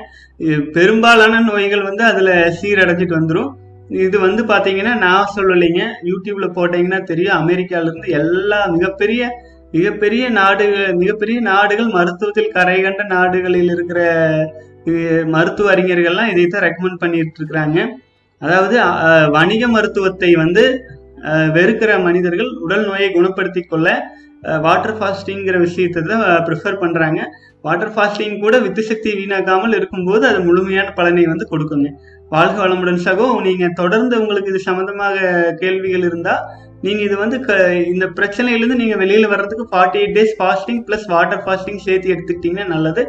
பெரும்பாலான 0.76 1.40
நோய்கள் 1.48 1.82
வந்து 1.88 2.04
அதில் 2.10 2.30
சீரடைஞ்சிட்டு 2.58 3.16
வந்துடும் 3.18 3.50
இது 4.04 4.16
வந்து 4.26 4.42
பார்த்தீங்கன்னா 4.52 4.92
நான் 5.06 5.32
சொல்லலைங்க. 5.36 5.82
யூடியூப்ல 6.10 6.46
போட்டீங்கன்னா 6.58 7.00
தெரியும். 7.10 7.36
அமெரிக்காவிலேருந்து 7.40 8.14
எல்லா 8.20 8.60
மிகப்பெரிய 8.76 9.22
மிகப்பெரிய 9.76 10.24
நாடுகள் 10.38 10.94
மிகப்பெரிய 11.02 11.38
நாடுகள் 11.50 11.90
மருத்துவத்தில் 11.98 12.54
கரை 12.56 12.78
கண்ட 12.86 13.02
நாடுகளில் 13.16 13.74
இருக்கிற 13.76 14.00
மருத்துவ 15.34 15.70
அறிஞர்கள்லாம் 15.74 16.32
இதை 16.32 16.46
தான் 16.46 16.66
ரெக்கமெண்ட் 16.68 17.02
பண்ணிட்டு 17.02 17.38
இருக்கிறாங்க. 17.40 17.78
அதாவது 18.42 18.76
வணிக 19.38 19.66
மருத்துவத்தை 19.76 20.32
வந்து 20.44 20.64
வெறுக்கிற 21.56 21.90
மனிதர்கள் 22.06 22.50
உடல் 22.66 22.86
நோயை 22.88 23.08
குணப்படுத்தி 23.16 23.62
கொள்ள 23.64 23.88
வாட்டர் 24.64 24.96
ஃபாஸ்டிங்கிற 24.98 25.56
விஷயத்தை 25.64 26.00
தான் 26.02 26.24
ப்ரிஃபர் 26.46 26.80
பண்ணுறாங்க 26.80 27.20
வாட்டர் 27.66 27.92
ஃபாஸ்டிங் 27.94 28.40
கூட 28.44 28.54
வித்து 28.64 28.82
சக்தி 28.88 29.10
வீணாக்காமல் 29.18 29.76
இருக்கும்போது 29.78 30.24
அது 30.30 30.38
முழுமையான 30.46 30.88
பலனை 30.96 31.24
வந்து 31.32 31.46
கொடுக்குங்க. 31.52 31.88
வாழ்க 32.34 32.56
வளமுடன் 32.62 33.04
சகோ 33.06 33.26
நீங்கள் 33.46 33.76
தொடர்ந்து 33.80 34.14
உங்களுக்கு 34.22 34.52
இது 34.52 34.60
சம்மந்தமாக 34.68 35.16
கேள்விகள் 35.62 36.06
இருந்தால் 36.08 36.42
நீங்கள் 36.86 37.06
இது 37.08 37.16
வந்து 37.22 37.36
க 37.46 37.58
இந்த 37.92 38.06
பிரச்சனையிலேருந்து 38.18 38.80
நீங்கள் 38.82 39.00
வெளியில் 39.02 39.32
வர்றதுக்கு 39.32 39.66
forty 39.72 40.00
eight 40.00 40.16
days 40.18 40.34
fasting 40.40 40.82
plus 40.88 41.06
water 41.14 41.44
fasting 41.44 41.84
சேர்த்து 41.86 42.12
எடுத்துக்கிட்டிங்கன்னா 42.14 42.66
நல்லது. 42.74 43.04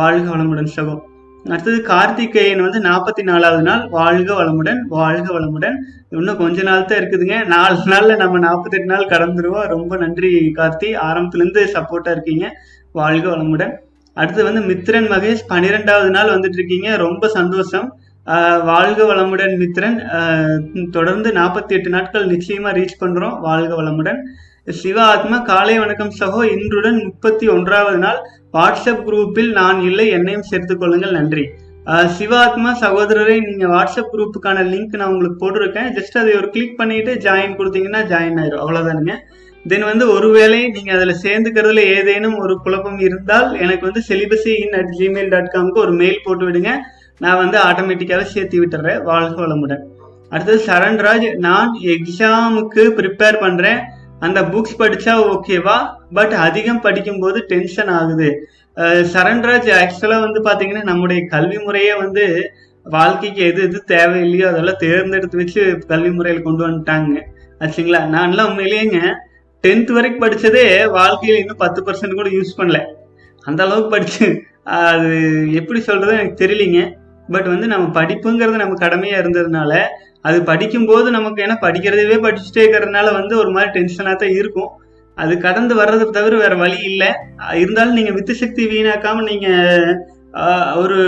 வாழ்க 0.00 0.26
வளமுடன் 0.34 0.74
சகோ. 0.76 0.96
அடுத்தது 1.44 1.82
கார்த்திகேயன் 1.82 2.60
வந்து 2.60 2.80
நாற்பத்தி 2.80 3.22
நாலாவது 3.22 3.62
நாள் 3.62 3.88
வாழ்க 3.88 4.34
வளமுடன் 4.38 4.80
வாழ்க 4.88 5.26
வளமுடன். 5.38 5.76
இன்னும் 6.10 6.36
கொஞ்ச 6.36 6.62
நாள் 6.62 6.84
தான் 6.84 6.98
இருக்குதுங்க. 6.98 7.46
நாலு 7.46 7.76
நாள்ல 7.92 8.16
நம்ம 8.16 8.38
நாற்பத்தெட்டு 8.38 8.90
நாள் 8.92 9.10
கடந்துருவோம். 9.12 9.66
ரொம்ப 9.74 9.96
நன்றி 9.96 10.32
கார்த்தி. 10.56 10.88
ஆரம்பத்துலேருந்து 11.08 11.62
சப்போர்ட்டாக 11.74 12.10
இருக்கீங்க. 12.10 12.50
வாழ்க 12.92 13.28
வளமுடன். 13.30 13.72
அடுத்து 14.14 14.44
வந்து 14.44 14.62
மித்ரன் 14.70 15.08
மகேஷ் 15.14 15.46
பன்னிரெண்டாவது 15.48 16.10
நாள் 16.10 16.32
வந்துட்டு 16.34 16.58
இருக்கீங்க. 16.58 16.96
ரொம்ப 16.96 17.28
சந்தோஷம். 17.28 17.88
வாழ்க 18.70 19.04
வளமுடன் 19.12 19.54
மித்ரன் 19.62 20.90
தொடர்ந்து 20.90 21.30
நாற்பத்தி 21.32 21.74
எட்டு 21.78 21.88
நாட்கள் 21.88 22.26
நிச்சயமா 22.26 22.70
ரீச் 22.78 23.00
பண்றோம். 23.00 23.40
வாழ்க 23.40 23.82
வளமுடன். 23.82 24.20
சிவ 24.80 25.02
ஆத்மா 25.02 25.36
காலை 25.38 25.78
வணக்கம் 25.78 26.12
சகோ. 26.18 26.40
இன்றுடன் 26.54 26.98
முப்பத்தி 27.04 27.48
ஒன்றாவது 27.48 27.98
நாள். 27.98 28.18
வாட்ஸ்அப் 28.56 29.02
குரூப்பில் 29.06 29.50
நான் 29.60 29.80
இல்லை 29.88 30.06
என்னையும் 30.16 30.46
சேர்த்துக்கொள்ளுங்கள் 30.50 31.16
நன்றி. 31.16 31.44
சிவாத்மா 32.18 32.70
சகோதரரை 32.80 33.36
நீங்கள் 33.48 33.72
வாட்ஸ்அப் 33.74 34.12
குரூப்புக்கான 34.12 34.62
லிங்க் 34.70 34.96
நான் 35.00 35.12
உங்களுக்கு 35.12 35.38
போட்டிருக்கேன். 35.42 35.90
ஜஸ்ட் 35.98 36.16
அதை 36.20 36.32
ஒரு 36.40 36.48
கிளிக் 36.54 36.78
பண்ணிட்டு 36.80 37.12
ஜாயின் 37.26 37.58
கொடுத்தீங்கன்னா 37.58 38.00
ஜாயின் 38.12 38.38
ஆயிரும். 38.42 38.62
அவ்வளோதானுங்க 38.64 39.14
தென் 39.64 39.86
வந்து 39.90 40.04
ஒருவேளை 40.14 40.58
நீங்கள் 40.74 40.96
அதில் 40.96 41.20
சேர்ந்துக்கிறதுல 41.24 41.84
ஏதேனும் 41.96 42.36
ஒரு 42.44 42.54
குழப்பம் 42.64 43.00
இருந்தால் 43.06 43.48
எனக்கு 43.64 43.84
வந்து 43.88 44.02
celibacy 44.10 44.52
in 44.64 44.76
at 44.80 44.92
Gmail 45.00 45.30
dot 45.34 45.52
காம்க்கு 45.54 45.84
ஒரு 45.84 45.94
மெயில் 46.00 46.24
போட்டு 46.26 46.44
விடுங்க. 46.48 46.72
நான் 47.24 47.40
வந்து 47.42 47.58
ஆட்டோமேட்டிக்காக 47.68 48.26
சேர்த்து 48.34 48.60
விட்டுறேன். 48.64 49.00
வாழ்க 49.10 49.38
வளமுடன். 49.44 49.82
அடுத்தது 50.32 50.58
சரண்ராஜ் 50.68 51.28
நான் 51.46 51.70
எக்ஸாமுக்கு 51.94 52.82
ப்ரிப்பேர் 52.98 53.38
பண்ணுறேன் 53.44 53.80
அந்த 54.26 54.38
புக்ஸ் 54.52 54.78
படித்தா 54.78 55.14
ஓகேவா 55.32 55.76
பட் 56.12 56.34
அதிகம் 56.46 56.84
படிக்கும்போது 56.86 57.38
டென்ஷன் 57.52 57.92
ஆகுது. 57.98 58.28
சரண்ராஜ் 59.12 59.68
ஆக்சுவலாக 59.80 60.24
வந்து 60.26 60.40
பார்த்தீங்கன்னா 60.48 60.82
நம்முடைய 60.82 61.20
கல்வி 61.26 61.58
முறையே 61.58 61.94
வந்து 62.02 62.24
வாழ்க்கைக்கு 62.86 63.40
எது 63.50 63.60
எது 63.68 63.78
தேவையில்லையோ 63.94 64.46
அதெல்லாம் 64.50 64.82
தேர்ந்தெடுத்து 64.84 65.40
வச்சு 65.40 65.62
கல்வி 65.90 66.10
முறையில் 66.10 66.46
கொண்டு 66.46 66.62
வந்துட்டாங்க. 66.66 67.14
ஆச்சுங்களா? 67.62 68.00
நான்லாம் 68.14 68.50
உண்மையிலேங்க 68.50 68.98
டென்த் 69.64 69.90
வரைக்கும் 69.96 70.24
படித்ததே 70.24 70.66
வாழ்க்கையில் 70.98 71.40
இன்னும் 71.40 71.62
பத்து 71.64 71.80
பர்சன்ட் 71.86 72.18
கூட 72.20 72.28
யூஸ் 72.36 72.58
பண்ணல. 72.58 72.80
அந்த 73.44 73.60
அளவுக்கு 73.64 73.90
படிச்சு 73.96 74.26
அது 74.78 75.10
எப்படி 75.60 75.80
சொல்றது 75.80 76.12
எனக்கு 76.18 76.40
தெரியலிங்க. 76.44 76.80
பட் 77.34 77.48
வந்து 77.52 77.66
நம்ம 77.72 77.86
படிப்புங்கிறது 77.98 78.62
நம்ம 78.62 78.76
கடமையாக 78.84 79.22
இருந்ததுனால 79.22 79.72
அது 80.28 80.38
படிக்கும்போது 80.50 81.08
நமக்கு 81.16 81.42
ஏன்னா 81.44 81.56
படிக்கிறதவே 81.64 82.16
படிச்சுட்டே 82.26 82.62
இருக்கிறதுனால 82.64 83.08
வந்து 83.18 83.34
ஒரு 83.42 83.50
மாதிரி 83.56 83.70
டென்ஷனாக 83.78 84.16
தான் 84.22 84.36
இருக்கும். 84.40 84.70
அது 85.16 85.32
கடந்து 85.44 85.74
வர்றதை 85.80 86.04
தவிர 86.16 86.34
வேற 86.42 86.54
வழி 86.62 86.78
இல்லை. 86.90 87.10
இருந்தாலும் 87.60 87.96
நீங்கள் 87.98 88.16
வித்து 88.16 88.34
சக்தி 88.42 88.64
வீணாக்காம 88.72 89.22
நீங்கள் 89.30 89.94
ஒரு 90.82 90.98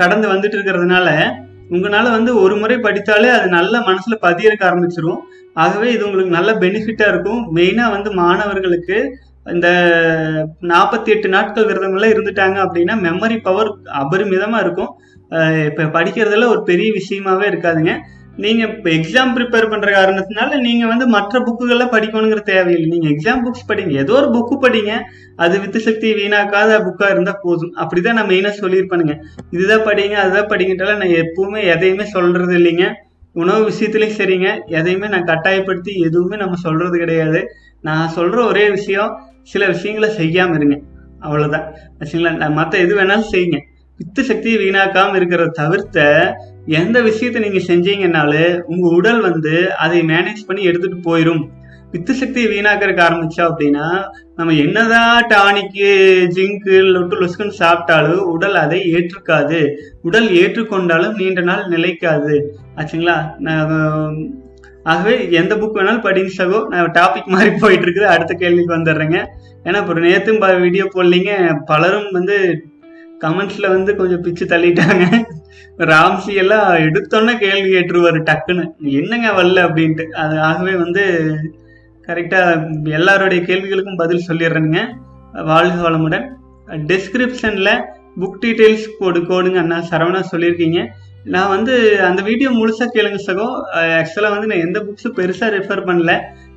கடந்து 0.00 0.26
வந்துட்டு 0.32 0.56
இருக்கிறதுனால 0.58 1.08
உங்களால் 1.74 2.14
வந்து 2.16 2.32
ஒரு 2.42 2.54
முறை 2.60 2.76
படித்தாலே 2.84 3.30
அது 3.36 3.46
நல்ல 3.58 3.80
மனசில் 3.88 4.22
பதியறக்க 4.26 4.62
ஆரம்பிச்சிடும் 4.68 5.22
ஆகவே 5.62 5.88
இது 5.94 6.06
உங்களுக்கு 6.08 6.36
நல்ல 6.36 6.50
பெனிஃபிட்டாக 6.62 7.12
இருக்கும். 7.12 7.40
மெயினாக 7.56 7.94
வந்து 7.94 8.10
மாணவர்களுக்கு 8.20 8.98
இந்த 9.54 9.68
நாற்பத்தி 10.70 11.08
எட்டு 11.14 11.28
நாட்கள் 11.34 11.68
விரதங்கள்லாம் 11.68 12.14
இருந்துட்டாங்க 12.14 12.58
அப்படின்னா 12.64 12.94
மெமரி 13.06 13.36
பவர் 13.46 13.70
அபரிமிதமாக 14.00 14.64
இருக்கும். 14.64 14.90
இப்போ 15.66 15.82
படிக்கிறதுல 15.82 16.46
ஒரு 16.46 16.62
பெரிய 16.62 16.92
விஷயமாவே 16.92 17.46
இருக்காதுங்க. 17.52 17.94
நீங்க 18.36 18.66
இப்போ 18.66 18.90
எக்ஸாம் 18.90 19.32
ப்ரிப்பேர் 19.36 19.70
பண்ற 19.70 19.92
காரணத்தினால 19.92 20.60
நீங்க 20.60 20.86
வந்து 20.86 21.06
மற்ற 21.06 21.38
புக்குகள்லாம் 21.38 21.92
படிக்கணுங்கிற 21.92 22.40
தேவையில்லை. 22.42 22.98
நீங்க 22.98 23.08
எக்ஸாம் 23.08 23.42
புக்ஸ் 23.44 23.68
படிங்க. 23.68 23.90
ஏதோ 23.90 24.12
ஒரு 24.12 24.26
புக்கு 24.26 24.56
படிங்க. 24.66 24.92
அது 25.36 25.60
வித்து 25.60 25.80
சக்தி 25.80 26.12
வீணாக்காத 26.12 26.78
புக்கா 26.78 27.10
இருந்தா 27.10 27.38
போதும். 27.42 27.72
அப்படிதான் 27.80 28.12
நான் 28.12 28.28
மெயினா 28.28 28.52
சொல்லியிருப்பேனுங்க. 28.60 29.16
இதுதான் 29.50 29.80
படிங்க 29.80 30.12
அதுதான் 30.12 30.46
படிங்கிட்டால 30.46 30.96
நான் 30.96 31.16
எப்பவுமே 31.24 31.64
எதையுமே 31.64 32.04
சொல்றது 32.04 32.54
இல்லைங்க. 32.58 32.92
உணவு 33.32 33.70
விஷயத்துலையும் 33.70 34.18
சரிங்க. 34.18 34.60
எதையுமே 34.66 35.08
நான் 35.08 35.24
கட்டாயப்படுத்தி 35.24 35.98
எதுவுமே 35.98 36.36
நம்ம 36.36 36.54
சொல்றது 36.56 36.98
கிடையாது. 36.98 37.42
நான் 37.80 38.12
சொல்ற 38.16 38.46
ஒரே 38.46 38.70
விஷயம் 38.70 39.10
சில 39.42 39.66
விஷயங்களை 39.66 40.08
செய்யாம 40.16 40.54
இருங்க. 40.54 40.78
அவ்வளவுதான். 41.20 41.74
சரிங்களா? 42.00 42.36
நான் 42.36 42.52
மற்ற 42.52 42.78
எது 42.78 43.00
வேணாலும் 43.00 43.30
செய்யுங்க. 43.32 43.58
பித்த 43.98 44.22
சக்தியை 44.22 44.58
வீணாக்காம 44.60 45.16
இருக்கிறத 45.18 45.48
தவிர்த்த 45.48 46.36
எந்த 46.66 47.00
விஷயத்தை 47.00 47.42
நீங்க 47.42 47.58
செஞ்சீங்கன்னாலே 47.58 48.60
உங்க 48.60 48.88
உடல் 48.88 49.20
வந்து 49.20 49.76
அதை 49.76 50.00
மேனேஜ் 50.00 50.46
பண்ணி 50.46 50.62
எடுத்துட்டு 50.62 50.98
போயிடும் 51.08 51.48
பித்த 51.90 52.12
சக்தியை 52.12 52.50
வீணாக்கிறதுக்கு 52.50 53.04
ஆரம்பிச்சா 53.04 53.48
அப்படின்னா 53.50 54.08
நம்ம 54.36 54.52
என்னதான் 54.52 55.26
டானிக்கு 55.26 55.88
ஜிங்கு 56.34 56.74
லொட்டு 56.94 57.14
லொசுக்குன்னு 57.20 57.52
சாப்பிட்டாலும் 57.58 58.24
உடல் 58.34 58.54
அதை 58.54 58.94
ஏற்றுக்காது. 58.94 59.70
உடல் 60.02 60.28
ஏற்றுக்கொண்டாலும் 60.28 61.16
நீண்ட 61.16 61.40
நாள் 61.40 61.68
நிலைக்காது. 61.68 62.58
ஆச்சுங்களா? 62.76 63.16
நான் 63.38 64.32
ஆகவே 64.82 65.30
எந்த 65.30 65.54
புக் 65.56 65.76
வேணாலும் 65.76 66.04
படிங்க 66.06 66.30
சகோ. 66.36 66.66
நான் 66.66 66.90
டாபிக் 66.90 67.24
மாதிரி 67.24 67.50
போயிட்டு 67.56 67.86
இருக்குது. 67.86 68.12
அடுத்த 68.14 68.34
கேள்விக்கு 68.34 68.76
வந்துடுறேங்க. 68.76 69.26
ஏன்னா 69.64 69.76
இப்போ 69.76 69.94
நேற்றும் 69.94 70.60
வீடியோ 70.60 70.84
போடலீங்க. 70.84 71.58
பலரும் 71.64 72.10
வந்து 72.10 72.64
கமெண்ட்ஸ்ல 73.20 73.68
வந்து 73.68 73.96
கொஞ்சம் 73.96 74.20
பிச்சு 74.20 74.46
தள்ளிட்டாங்க. 74.46 75.04
ராம்சி 75.78 76.34
எல்லாம் 76.34 76.68
எடுத்தோன்னே 76.74 77.34
கேள்வி 77.38 77.70
கேட்டுருவாரு 77.72 78.20
டக்குன்னு. 78.30 78.64
என்னங்க 78.80 79.30
வரல 79.30 79.62
அப்படின்ட்டு. 79.68 80.04
அது 80.24 80.40
ஆகவே 80.40 80.74
வந்து 80.74 81.04
கரெக்டா 82.06 82.40
எல்லாருடைய 82.90 83.42
கேள்விகளுக்கும் 83.42 83.96
பதில் 83.96 84.26
சொல்லிடுறேனுங்க. 84.28 84.82
வாழ்க 85.44 85.90
வளமுடன். 85.90 86.26
டிஸ்கிரிப்ஷனில் 86.92 87.72
புக் 88.20 88.38
டீட்டெயில்ஸ் 88.44 88.86
கோடு 88.98 89.20
கோடுங்க 89.20 89.54
அண்ணா 89.54 89.78
சரவணா 89.90 90.22
சொல்லியிருக்கீங்க. 90.32 90.86
நான் 91.24 91.48
வந்து 91.48 91.74
அந்த 92.02 92.22
வீடியோ 92.22 92.50
முழுசா 92.50 92.86
கேளுங்க 92.94 93.18
சகோ. 93.26 93.46
ஆக்சுவலாக 94.00 94.34
வந்து 94.36 94.46
நான் 94.46 94.64
எந்த 94.66 94.78
புக்ஸும் 94.80 95.16
பெருசாக 95.16 95.54
ரெஃபர் 95.56 95.86
பண்ணல. 95.88 96.12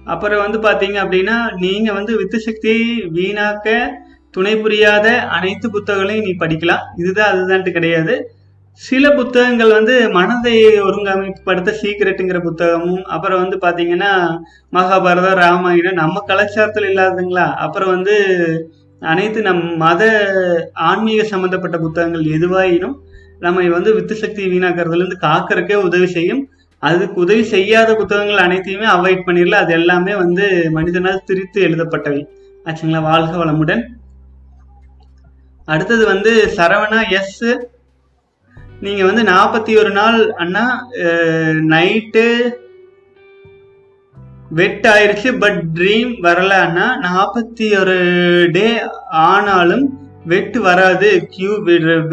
அப்புறம் 0.06 0.44
வந்து 0.46 0.60
பார்த்தீங்க 0.60 0.98
அப்படின்னா 1.06 1.36
நீங்கள் 1.60 1.94
வந்து 1.94 2.18
வித்து 2.18 2.40
சக்தி 2.40 2.76
வீணாக்க 3.14 3.88
துணை 4.32 4.58
புரியாத 4.58 5.08
அனைத்து 5.20 5.70
புத்தகங்களையும் 5.70 6.28
நீ 6.28 6.34
படிக்கலாம். 6.40 6.84
இதுதான் 6.98 7.32
அதுதான்ட்டு 7.34 7.72
கிடையாது. 7.72 8.16
சில 8.82 9.06
புத்தகங்கள் 9.10 9.72
வந்து 9.72 10.10
மனதை 10.10 10.54
ஒருங்கமைப்படுத்த 10.80 11.72
சீக்கிரட்டுங்கிற 11.82 12.40
புத்தகமும் 12.42 13.02
அப்புறம் 13.04 13.42
வந்து 13.42 13.58
பார்த்தீங்கன்னா 13.58 14.12
மகாபாரதம் 14.74 15.40
ராமாயணம் 15.44 15.94
நம்ம 15.94 16.24
கலாச்சாரத்தில் 16.28 16.88
இல்லாதுங்களா 16.92 17.48
அப்புறம் 17.56 17.90
வந்து 17.90 18.16
அனைத்து 19.02 19.42
நம் 19.42 19.78
மத 19.78 20.02
ஆன்மீக 20.74 21.24
சம்பந்தப்பட்ட 21.24 21.78
புத்தகங்கள் 21.78 22.26
எதுவாயினும் 22.38 22.96
நம்ம 23.40 23.68
வந்து 23.70 23.94
வித்து 23.94 24.16
சக்தி 24.16 24.44
வீணாக்கிறதுலேருந்து 24.46 25.18
காக்கறக்கே 25.22 25.74
உதவி 25.74 26.08
செய்யும். 26.08 26.42
அதுக்கு 26.80 27.22
உதவி 27.22 27.44
செய்யாத 27.44 27.96
புத்தகங்கள் 27.96 28.38
அனைத்தையுமே 28.38 28.86
அவாய்ட் 28.86 29.26
பண்ணிடல 29.26 29.58
அது 29.64 29.74
எல்லாமே 29.74 30.16
வந்து 30.16 30.46
மனிதனால் 30.72 31.26
திரித்து 31.26 31.62
எழுதப்பட்டவை. 31.68 32.22
ஆச்சுங்களா? 32.66 33.02
வாழ்க 33.02 33.46
வளமுடன். 33.46 33.84
அடுத்தது 35.66 36.06
வந்து 36.06 36.32
சரவணா 36.58 37.02
எஸ். 37.10 37.46
நீங்க 38.82 39.04
வந்து 39.06 39.24
நாற்பத்தி 39.24 39.78
ஒரு 39.80 39.92
நாள் 39.92 40.20
அண்ணா 40.34 40.66
நைட்டு 41.74 42.26
வெட் 44.60 44.88
ஆயிடுச்சு 44.94 45.30
பட் 45.40 45.60
ட்ரீம் 45.74 46.14
வரல 46.28 46.54
அண்ணா. 46.66 46.88
நாற்பத்தி 47.08 47.68
ஒரு 47.80 47.98
டே 48.52 48.68
ஆனாலும் 49.30 49.86
வெட் 50.26 50.58
வராது 50.58 51.10
கியூ 51.30 51.52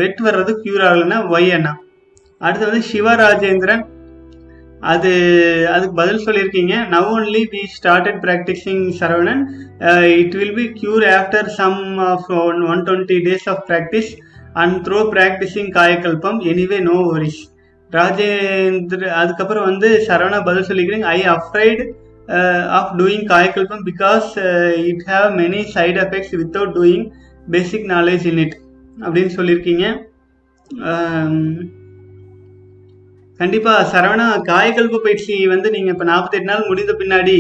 வெட் 0.01 0.21
வர்றது 0.25 0.53
கியூர் 0.65 0.85
ஆகலைன்னா 0.91 1.19
ஒய் 1.37 1.51
அண்ணா. 1.55 1.73
அடுத்து 2.41 2.71
வந்து 2.71 2.87
சிவராஜேந்திரன் 2.93 3.85
அது 4.93 5.11
அதுக்கு 5.75 5.95
பதில் 6.01 6.25
சொல்லியிருக்கீங்க. 6.25 6.75
Now 6.95 7.09
only 7.17 7.43
we 7.55 7.63
started 7.77 8.21
practicing 8.25 8.85
Saravanan 9.01 9.43
it 10.21 10.37
will 10.41 10.57
be 10.59 10.67
cure 10.81 11.07
after 11.19 11.49
some 11.61 11.81
of 12.13 12.29
one 12.47 12.61
one 12.73 12.83
twenty 12.89 13.19
days 13.27 13.47
of 13.53 13.63
practice 13.71 14.11
and 14.63 14.77
through 14.89 15.01
practicing 15.15 15.71
Kayakalpam 15.79 16.39
anyway 16.53 16.79
no 16.91 16.99
worries 17.15 17.41
Rajendra 17.91 19.11
அதுக்கப்புறம் 19.23 19.67
வந்து 19.71 19.91
சரவணா 20.09 20.39
பதில் 20.49 20.69
சொல்லிக்கிறீங்க 20.71 21.09
I 21.17 21.21
afraid 21.37 21.83
of 22.79 22.93
doing 23.01 23.27
Kayakalpam 23.33 23.85
because 23.91 24.29
it 24.91 25.05
have 25.13 25.29
many 25.43 25.63
side 25.77 26.01
effects 26.05 26.35
without 26.41 26.75
doing 26.79 27.07
basic 27.57 27.87
knowledge 27.95 28.27
in 28.33 28.41
it 28.45 28.57
அப்படின்னு 28.97 29.33
சொல்லியிருக்கீங்க. 29.39 29.87
கண்டிப்பா 33.41 33.73
சரவணா 33.93 34.27
காயக்கல்ப 34.49 35.01
பயிற்சி 35.03 35.35
வந்து 35.55 35.69
நீங்க 35.75 35.91
இப்ப 35.95 36.07
நாற்பத்தெட்டு 36.13 36.49
நாள் 36.51 36.69
முடிந்த 36.71 36.93
பின்னாடி 37.01 37.37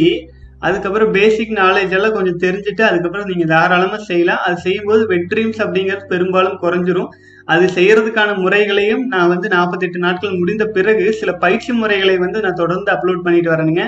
அதுக்கப்புறம் 0.66 1.10
பேசிக் 1.16 1.52
நாலேஜ் 1.60 1.92
எல்லாம் 1.96 2.14
கொஞ்சம் 2.16 2.38
தெரிஞ்சுட்டு 2.44 2.82
அதுக்கப்புறம் 2.86 3.28
நீங்க 3.30 3.44
தாராளமா 3.52 3.98
செய்யலாம். 4.10 4.40
அது 4.46 4.56
செய்யும்போது 4.64 5.02
வெட்ரீம்ஸ் 5.12 5.60
அப்படிங்கிறது 5.64 6.10
பெரும்பாலும் 6.12 6.58
குறைஞ்சிரும். 6.62 7.10
அது 7.54 7.64
செய்யறதுக்கான 7.76 8.30
முறைகளையும் 8.44 9.04
நான் 9.12 9.30
வந்து 9.32 9.48
நாற்பத்தெட்டு 9.54 9.98
நாட்கள் 10.04 10.38
முடிந்த 10.40 10.64
பிறகு 10.76 11.06
சில 11.20 11.30
பயிற்சி 11.44 11.72
முறைகளை 11.82 12.16
வந்து 12.24 12.38
நான் 12.44 12.60
தொடர்ந்து 12.62 12.90
அப்லோட் 12.94 13.24
பண்ணிட்டு 13.26 13.52
வரேனுங்க. 13.54 13.84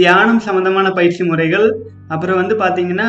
தியானம் 0.00 0.42
சம்பந்தமான 0.46 0.88
பயிற்சி 0.98 1.22
முறைகள் 1.30 1.66
அப்புறம் 2.14 2.40
வந்து 2.40 2.56
பாத்தீங்கன்னா 2.62 3.08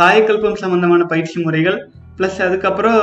காயக்கல்பம் 0.00 0.60
சம்பந்தமான 0.62 1.02
பயிற்சி 1.12 1.36
முறைகள் 1.46 1.78
ப்ளஸ் 2.18 2.38
அதுக்கப்புறம் 2.46 3.00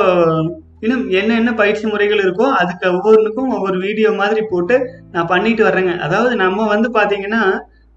இன்னும் 0.84 1.04
என்னென்ன 1.20 1.50
பயிற்சி 1.60 1.84
முறைகள் 1.92 2.22
இருக்கோ 2.24 2.46
அதுக்கு 2.60 2.86
ஒவ்வொன்றுக்கும் 2.96 3.50
ஒவ்வொரு 3.56 3.76
வீடியோ 3.86 4.10
மாதிரி 4.22 4.42
போட்டு 4.52 4.76
நான் 5.14 5.30
பண்ணிட்டு 5.32 5.62
வர்றேங்க. 5.68 5.94
அதாவது 6.06 6.34
நம்ம 6.44 6.66
வந்து 6.74 6.90
பார்த்தீங்கன்னா 6.98 7.42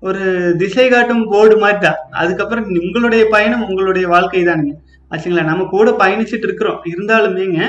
ஒரு 0.03 0.23
திசை 0.61 0.85
காட்டும் 0.93 1.23
போர்டு 1.33 1.55
மாதிரி 1.63 1.79
தான் 1.85 1.99
அதுக்கப்புறம் 2.21 2.67
உங்களுடைய 2.81 3.23
பயணம் 3.35 3.65
உங்களுடைய 3.69 4.05
வாழ்க்கை 4.13 4.41
தானுங்க. 4.49 4.73
ஆச்சுங்களா? 5.11 5.49
நம்ம 5.51 5.65
கூட 5.75 5.89
பயணிச்சுட்டு 6.01 6.47
இருக்கிறோம். 6.49 6.79
இருந்தாலுமேங்க 6.91 7.59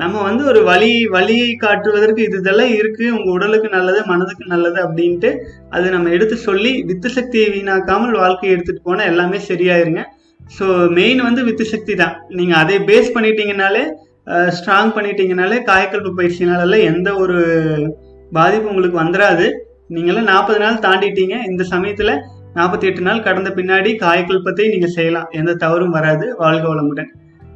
நம்ம 0.00 0.22
வந்து 0.28 0.42
ஒரு 0.50 0.60
வழி 0.68 0.92
வழியை 1.16 1.50
காட்டுவதற்கு 1.64 2.20
இது 2.28 2.38
இதெல்லாம் 2.42 2.72
இருக்கு. 2.78 3.04
உங்க 3.16 3.28
உடலுக்கு 3.36 3.68
நல்லது 3.74 4.00
மனதுக்கு 4.12 4.44
நல்லது 4.52 4.78
அப்படின்ட்டு 4.86 5.30
அது 5.76 5.86
நம்ம 5.94 6.10
எடுத்து 6.16 6.36
சொல்லி 6.48 6.72
வித்து 6.88 7.10
சக்தியை 7.16 7.48
வீணாக்காமல் 7.56 8.20
வாழ்க்கையை 8.22 8.54
எடுத்துட்டு 8.56 8.82
போனா 8.88 9.04
எல்லாமே 9.12 9.40
சரியாயிருங்க. 9.50 10.02
ஸோ 10.56 10.66
மெயின் 10.98 11.20
வந்து 11.28 11.42
வித்து 11.48 11.66
சக்தி 11.74 11.94
தான். 12.02 12.16
நீங்க 12.38 12.54
அதை 12.62 12.78
பேஸ் 12.90 13.14
பண்ணிட்டீங்கனாலே 13.18 13.84
ஸ்ட்ராங் 14.26 14.92
பண்ணிட்டீங்கனாலே 14.96 15.58
காயக்கல்ப 15.66 16.12
பயிற்சினால 16.16 16.82
எந்த 16.82 17.14
ஒரு 17.14 17.40
பாதிப்பு 18.32 18.68
உங்களுக்கு 18.68 19.00
வந்துடாது 19.00 19.50
நீங்களாம் 19.94 20.22
நாற்பது 20.22 20.58
நாள் 20.58 20.74
தாண்டிட்டீங்க. 20.74 21.50
இந்த 21.50 21.62
சமயத்தில் 21.62 22.20
நாற்பத்தி 22.54 22.80
எட்டு 22.80 23.00
நாள் 23.00 23.22
கடந்த 23.22 23.50
பின்னாடி 23.50 23.90
காயக்கல்பத்தை 24.00 24.70
நீங்கள் 24.70 24.88
செய்யலாம். 24.88 25.28
எந்த 25.30 25.54
தவறும் 25.54 25.90
வராது. 25.90 26.36
வாழ்க 26.36 26.74
வளமுடன். 26.74 27.10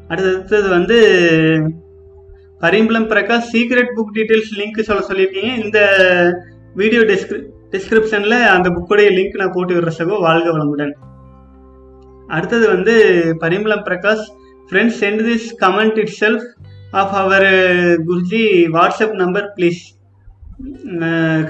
அடுத்தது 0.09 0.69
வந்து 0.69 0.99
Parimalam 2.61 3.09
Prakash 3.09 3.51
secret 3.53 3.93
book 3.97 4.15
details 4.15 4.57
link 4.57 4.81
சொல்ல 4.81 5.07
சொல்லியிருக்கீங்க. 5.09 5.65
இந்த 5.65 5.81
வீடியோ 6.75 7.03
டிஸ்கிரி 7.03 7.43
டிஸ்கிரிப்ஷனில் 7.71 8.47
அந்த 8.47 8.71
புக்குடைய 8.71 9.09
லிங்க் 9.17 9.37
நான் 9.37 9.53
போட்டு 9.53 9.75
விடுற 9.75 9.91
சகோ. 9.99 10.21
வாழ்க 10.21 10.51
வளமுடன். 10.51 10.93
அடுத்தது 12.27 12.69
வந்து 12.69 12.95
Parimalam 13.41 13.85
Prakash 13.85 14.27
friends 14.71 14.99
sent 15.03 15.23
this 15.29 15.47
comment 15.65 15.99
itself 16.23 16.47
of 17.01 17.15
our 17.23 17.49
Guruji 18.09 18.45
WhatsApp 18.77 19.17
number 19.23 19.47
please 19.57 19.81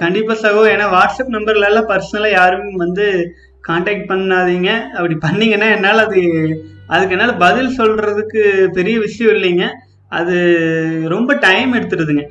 கண்டிப்பாக 0.03 0.37
சகோ 0.45 0.63
ஏன்னா 0.75 0.87
வாட்ஸ்அப் 0.95 1.35
நம்பர்லலாம் 1.37 1.91
பர்சனலாக 1.93 2.39
யாரும் 2.39 2.71
வந்து 2.85 3.05
காண்டாக்ட் 3.69 4.11
பண்ணாதீங்க. 4.11 4.71
அப்படி 4.97 5.15
பண்ணீங்கன்னா 5.27 5.69
என்னால் 5.77 6.05
அது 6.07 6.21
அதுக்கு 6.87 7.15
என்னால் 7.17 7.41
பதில் 7.45 7.77
சொல்கிறதுக்கு 7.79 8.43
பெரிய 8.77 8.97
விஷயம் 9.07 9.35
இல்லைங்க. 9.37 9.65
அது 10.19 10.37
ரொம்ப 11.15 11.31
டைம் 11.47 11.71
எடுத்துடுதுங்க. 11.79 12.25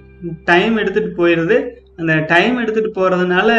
டைம் 0.52 0.76
எடுத்துகிட்டு 0.78 1.12
போயிடுது. 1.22 1.58
அந்த 2.00 2.14
டைம் 2.32 2.56
எடுத்துகிட்டு 2.62 2.92
போகிறதுனால 3.00 3.50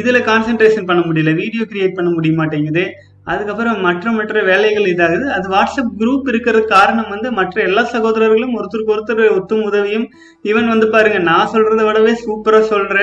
இதில் 0.00 0.26
கான்சென்ட்ரேஷன் 0.28 0.88
பண்ண 0.90 1.00
முடியல. 1.06 1.32
வீடியோ 1.42 1.64
க்ரியேட் 1.70 1.96
பண்ண 1.98 2.10
முடிய 2.10 2.34
மாட்டேங்குது. 2.40 2.84
அதுக்கப்புறம் 3.32 3.78
மற்ற 3.86 4.10
மற்ற 4.18 4.42
வேலைகள் 4.48 4.86
இதாகுது. 4.92 5.26
அது 5.36 5.46
வாட்ஸ்அப் 5.54 5.92
குரூப் 6.00 6.28
இருக்கிறதுக்கு 6.32 6.74
காரணம் 6.76 7.10
வந்து 7.14 7.28
மற்ற 7.38 7.56
எல்லா 7.68 7.82
சகோதரர்களும் 7.94 8.54
ஒருத்தருக்கு 8.58 8.94
ஒருத்தர் 8.94 9.22
ஒத்தும் 9.38 9.64
உதவியும். 9.68 10.06
ஈவன் 10.50 10.72
வந்து 10.72 10.86
பாருங்க 10.94 11.18
நான் 11.30 11.50
சொல்றதை 11.54 11.84
விடவே 11.88 12.12
சூப்பரா 12.24 12.60
சொல்ற 12.72 12.96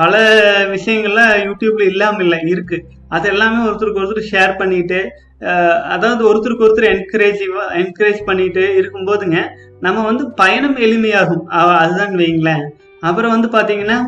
பல 0.00 0.14
விஷயங்கள்லாம் 0.74 1.32
யூடியூப்ல 1.46 1.84
இல்லாம 1.92 2.22
இல்லை 2.26 2.40
இருக்கு. 2.54 2.78
அது 3.16 3.26
எல்லாமே 3.34 3.60
ஒருத்தருக்கு 3.68 4.02
ஒருத்தர் 4.02 4.30
ஷேர் 4.32 4.58
பண்ணிட்டு 4.62 5.00
அதாவது 5.94 6.22
ஒருத்தருக்கு 6.28 6.64
ஒருத்தர் 6.66 6.92
என்கரேஜ் 6.94 7.42
என்கரேஜ் 7.80 8.20
பண்ணிட்டு 8.28 8.62
இருக்கும்போதுங்க 8.80 9.38
நம்ம 9.86 10.04
வந்து 10.10 10.24
பயணம் 10.42 10.76
எளிமையாகும். 10.86 11.42
அதுதான் 11.80 12.14
வைங்களேன் 12.20 12.64
அப்புறம் 13.08 13.34
வந்து 13.34 13.48
பாத்தீங்கன்னா 13.56 13.98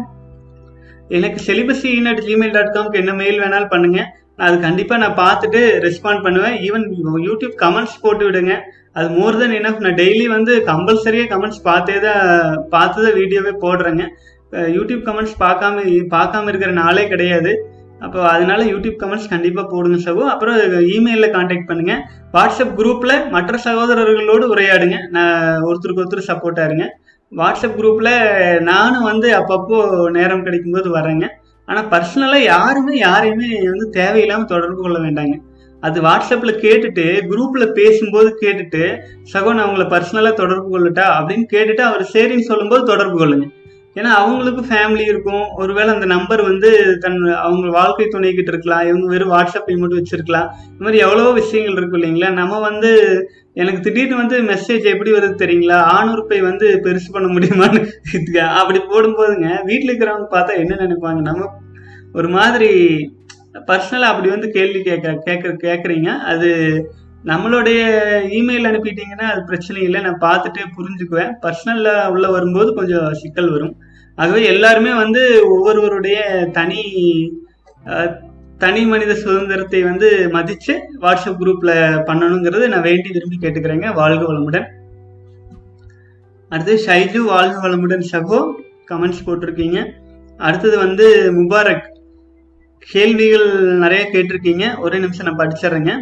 எனக்கு 1.16 1.40
செலிபஸி 1.48 1.90
அட் 2.12 2.22
ஜிமெயில் 2.28 2.54
டாட் 2.54 2.72
காம்க்கு 2.76 3.00
என்ன 3.02 3.12
மெயில் 3.22 3.42
வேணாலும் 3.42 3.72
பண்ணுங்க. 3.74 4.00
நான் 4.38 4.48
அது 4.48 4.56
கண்டிப்பாக 4.64 5.00
நான் 5.02 5.20
பார்த்துட்டு 5.24 5.60
ரெஸ்பாண்ட் 5.86 6.24
பண்ணுவேன். 6.26 6.56
ஈவன் 6.66 6.84
யூடியூப் 7.28 7.54
கமெண்ட்ஸ் 7.64 8.00
போட்டு 8.04 8.24
விடுங்க. 8.28 8.54
அது 8.98 9.08
மோர் 9.18 9.38
தென் 9.40 9.54
இனஃப் 9.60 9.80
நான் 9.84 9.98
டெய்லி 10.02 10.26
வந்து 10.34 10.52
கம்பல்சரியாக 10.70 11.30
கமெண்ட்ஸ் 11.32 11.62
பார்த்தே 11.68 11.96
தான் 12.06 12.20
பார்த்து 12.74 13.04
தான் 13.06 13.16
வீடியோவே 13.20 13.52
போடுறேங்க. 13.64 14.04
யூடியூப் 14.76 15.02
கமெண்ட்ஸ் 15.08 15.38
பார்க்காம 15.44 15.82
பார்க்காம 16.14 16.50
இருக்கிற 16.52 16.72
நாளே 16.82 17.04
கிடையாது. 17.12 17.52
அப்போ 18.04 18.18
அதனால 18.34 18.60
யூடியூப் 18.72 18.98
கமெண்ட்ஸ் 19.02 19.32
கண்டிப்பாக 19.32 19.66
போடுங்க 19.72 19.98
சகோ. 20.06 20.22
அப்புறம் 20.32 20.56
இமெயிலில் 20.96 21.34
காண்டாக்ட் 21.36 21.68
பண்ணுங்க. 21.70 21.94
வாட்ஸ்அப் 22.36 22.76
குரூப்பில் 22.80 23.14
மற்ற 23.34 23.58
சகோதரர்களோடு 23.66 24.46
உரையாடுங்க. 24.54 24.98
நான் 25.16 25.64
ஒருத்தருக்கு 25.68 26.02
ஒருத்தர் 26.04 26.30
சப்போர்ட்டாக 26.30 26.68
இருங்க. 26.70 26.86
வாட்ஸ்அப் 27.32 27.78
குரூப்பில் 27.80 28.12
நானும் 28.70 29.08
வந்து 29.10 29.28
அப்பப்போ 29.40 29.78
நேரம் 30.18 30.44
கிடைக்கும்போது 30.46 30.90
வரேங்க. 30.98 31.26
ஆனால் 31.66 31.88
பர்சனலாக 31.88 32.48
யாருமே 32.54 32.96
யாரையுமே 32.96 33.48
வந்து 33.64 33.90
தேவையில்லாமல் 33.90 34.52
தொடர்பு 34.54 34.82
கொள்ள 34.82 34.98
வேண்டாங்க. 34.98 35.36
அது 35.80 36.02
வாட்ஸ்அப்பில் 36.02 36.60
கேட்டுட்டு 36.64 37.04
குரூப்பில் 37.30 37.72
பேசும்போது 37.72 38.38
கேட்டுட்டு 38.40 38.82
சகோ 39.32 39.54
நான் 39.54 39.68
உங்களை 39.68 39.86
பர்சனலாக 39.86 40.32
தொடர்பு 40.32 40.68
கொள்ளட்டா? 40.72 41.06
அப்படின்னு 41.18 41.46
கேட்டுட்டு 41.52 41.80
அவர் 41.80 42.10
சரின்னு 42.12 42.48
சொல்லும்போது 42.50 42.84
தொடர்பு 42.84 43.16
கொள்ளுங்க. 43.18 43.46
ஏன்னா 43.94 44.10
அவங்களுக்கு 44.20 44.62
ஃபேமிலி 44.62 45.00
இருக்கும். 45.00 45.44
ஒருவேளை 45.56 45.94
அந்த 45.94 46.06
நம்பர் 46.06 46.42
வந்து 46.42 46.98
தன் 46.98 47.18
அவங்க 47.34 47.68
வாழ்க்கை 47.68 48.06
துணைக்கிட்டு 48.06 48.52
இருக்கலாம். 48.54 48.86
இவங்க 48.86 49.06
வெறும் 49.06 49.30
வாட்ஸ்அப் 49.30 49.78
மட்டும் 49.78 50.02
வச்சிருக்கலாம். 50.02 50.48
இந்த 50.72 50.82
மாதிரி 50.86 50.98
எவ்வளவோ 50.98 51.32
விஷயங்கள் 51.32 51.76
இருக்கும் 51.76 52.02
இல்லைங்களா? 52.02 52.30
நம்ம 52.32 52.60
வந்து 52.60 52.92
எனக்கு 53.62 53.80
திடீர்னு 53.80 54.16
வந்து 54.16 54.36
மெசேஜ் 54.48 54.86
எப்படி 54.92 55.10
வருது 55.12 55.42
தெரியுங்களா? 55.42 55.78
ஆணுறுப்பை 55.96 56.38
வந்து 56.48 56.66
பெருசு 56.84 57.10
பண்ண 57.12 57.28
முடியுமான்னு 57.34 57.80
அப்படி 58.60 58.78
போடும்போதுங்க 58.90 59.48
வீட்டில் 59.64 59.90
இருக்கிறவங்க 59.90 60.28
பார்த்தா 60.34 60.60
என்ன 60.62 60.78
நினைப்பாங்க? 60.82 61.20
நம்ம 61.28 61.48
ஒரு 62.12 62.28
மாதிரி 62.28 62.70
பர்சனலாக 63.70 64.12
அப்படி 64.12 64.28
வந்து 64.28 64.48
கேள்வி 64.50 64.80
கேட்க 64.82 65.14
கேட்க 65.26 65.54
கேட்குறீங்க. 65.66 66.10
அது 66.32 66.50
நம்மளுடைய 67.24 67.80
இமெயில் 68.38 68.68
அனுப்பிட்டீங்கன்னா 68.70 69.26
அது 69.32 69.40
பிரச்சனை 69.44 69.82
இல்லை. 69.82 70.00
நான் 70.00 70.24
பார்த்துட்டு 70.26 70.62
புரிஞ்சுக்குவேன். 70.78 71.32
பர்சனலில் 71.44 72.08
உள்ள 72.08 72.26
வரும்போது 72.30 72.70
கொஞ்சம் 72.74 73.08
சிக்கல் 73.14 73.50
வரும். 73.50 73.74
ஆகவே 74.18 74.42
எல்லாருமே 74.44 74.92
வந்து 74.94 75.22
ஒவ்வொருவருடைய 75.54 76.18
தனி 76.52 76.82
தனி 78.58 78.86
மனித 78.86 79.14
சுதந்திரத்தை 79.14 79.82
வந்து 79.82 80.30
மதிச்சு 80.32 80.72
வாட்ஸ்அப் 81.00 81.40
குரூப்ல 81.40 81.70
பண்ணணுங்கிறது 82.08 82.68
நான் 82.68 82.82
வேண்டி 82.82 83.10
விரும்பி 83.12 83.38
கேட்டுக்கிறேங்க. 83.40 83.94
வாழ்க 83.94 84.32
வளமுடன். 84.32 84.66
அடுத்து 86.48 86.74
ஷைஜு 86.86 87.16
வாழ்க 87.16 87.68
வளமுடன் 87.68 88.04
சகோ 88.12 88.52
கமெண்ட்ஸ் 88.90 89.24
போட்டிருக்கீங்க. 89.26 89.90
அடுத்தது 90.38 90.78
வந்து 90.78 91.32
முபாரக் 91.32 91.86
கேள்விகள் 92.78 93.76
நிறைய 93.76 94.08
கேட்டிருக்கீங்க. 94.12 94.78
ஒரே 94.78 94.98
நிமிஷம் 94.98 95.26
நான் 95.26 95.36
படிச்சிடுறேங்க. 95.36 95.94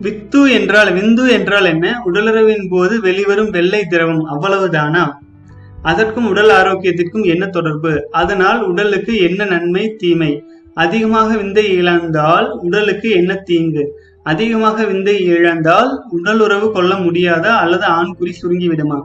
வித்து 0.00 0.52
என்றால் 0.52 0.92
விந்து 0.92 1.30
என்றால் 1.30 1.64
என்ன? 1.64 2.02
உடலுறவின் 2.06 2.66
போது 2.70 3.00
வெளிவரும் 3.00 3.50
வெள்ளை 3.50 3.84
திரவம் 3.84 4.22
அவ்வளவுதானா? 4.26 5.10
அதற்கும் 5.82 6.28
உடல் 6.28 6.48
ஆரோக்கியத்திற்கும் 6.48 7.24
என்ன 7.24 7.46
தொடர்பு? 7.46 8.08
அதனால் 8.10 8.62
உடலுக்கு 8.62 9.18
என்ன 9.18 9.44
நன்மை? 9.44 9.94
தீமை. 9.96 10.42
அதிகமாக 10.74 11.36
விந்தை 11.36 11.82
இழந்தால் 11.82 12.50
உடலுக்கு 12.50 13.10
என்ன 13.10 13.34
தீங்கு? 13.34 14.00
அதிகமாக 14.22 14.84
விந்தை 14.84 15.28
இழந்தால் 15.28 16.02
உடல் 16.10 16.40
உறவு 16.40 16.72
கொள்ள 16.72 16.94
முடியாத 16.96 17.54
அல்லது 17.54 17.86
ஆண்குறி 17.86 18.32
சுருங்கிவிடுமா? 18.42 19.02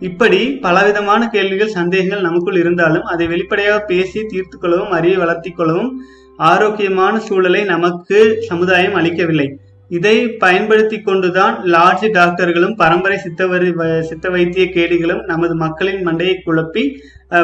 இப்படி 0.00 0.58
பலவிதமான 0.58 1.28
கேள்விகள் 1.28 1.68
சந்தேகங்கள் 1.68 2.20
நமக்குள் 2.20 2.56
இருந்தாலும் 2.56 3.02
அதை 3.02 3.26
வெளிப்படையாக 3.26 3.84
பேசி 3.84 4.24
தீர்த்து 4.24 4.58
கொள்ளவும் 4.58 4.90
அறிவை 4.90 5.26
வளர்த்திக் 5.26 5.56
கொள்ளவும் 5.56 6.02
ஆரோக்கியமான 6.36 7.18
சூழலை 7.18 7.64
நமக்கு 7.64 8.38
சமுதாயம் 8.40 8.94
அளிக்கவில்லை. 8.94 9.58
இதை 9.92 10.28
பயன்படுத்தி 10.28 11.00
கொண்டுதான் 11.00 11.62
லார்ஜ் 11.64 12.10
டாக்டர்களும் 12.12 12.76
பரம்பரை 12.76 13.18
சித்த 13.18 13.46
வரி- 13.46 14.00
சித்த 14.00 14.30
வைத்திய 14.30 14.66
கேடிகளும் 14.66 15.24
நமது 15.24 15.54
மக்களின் 15.54 16.06
மண்டையை 16.06 16.34
குழப்பி 16.46 16.94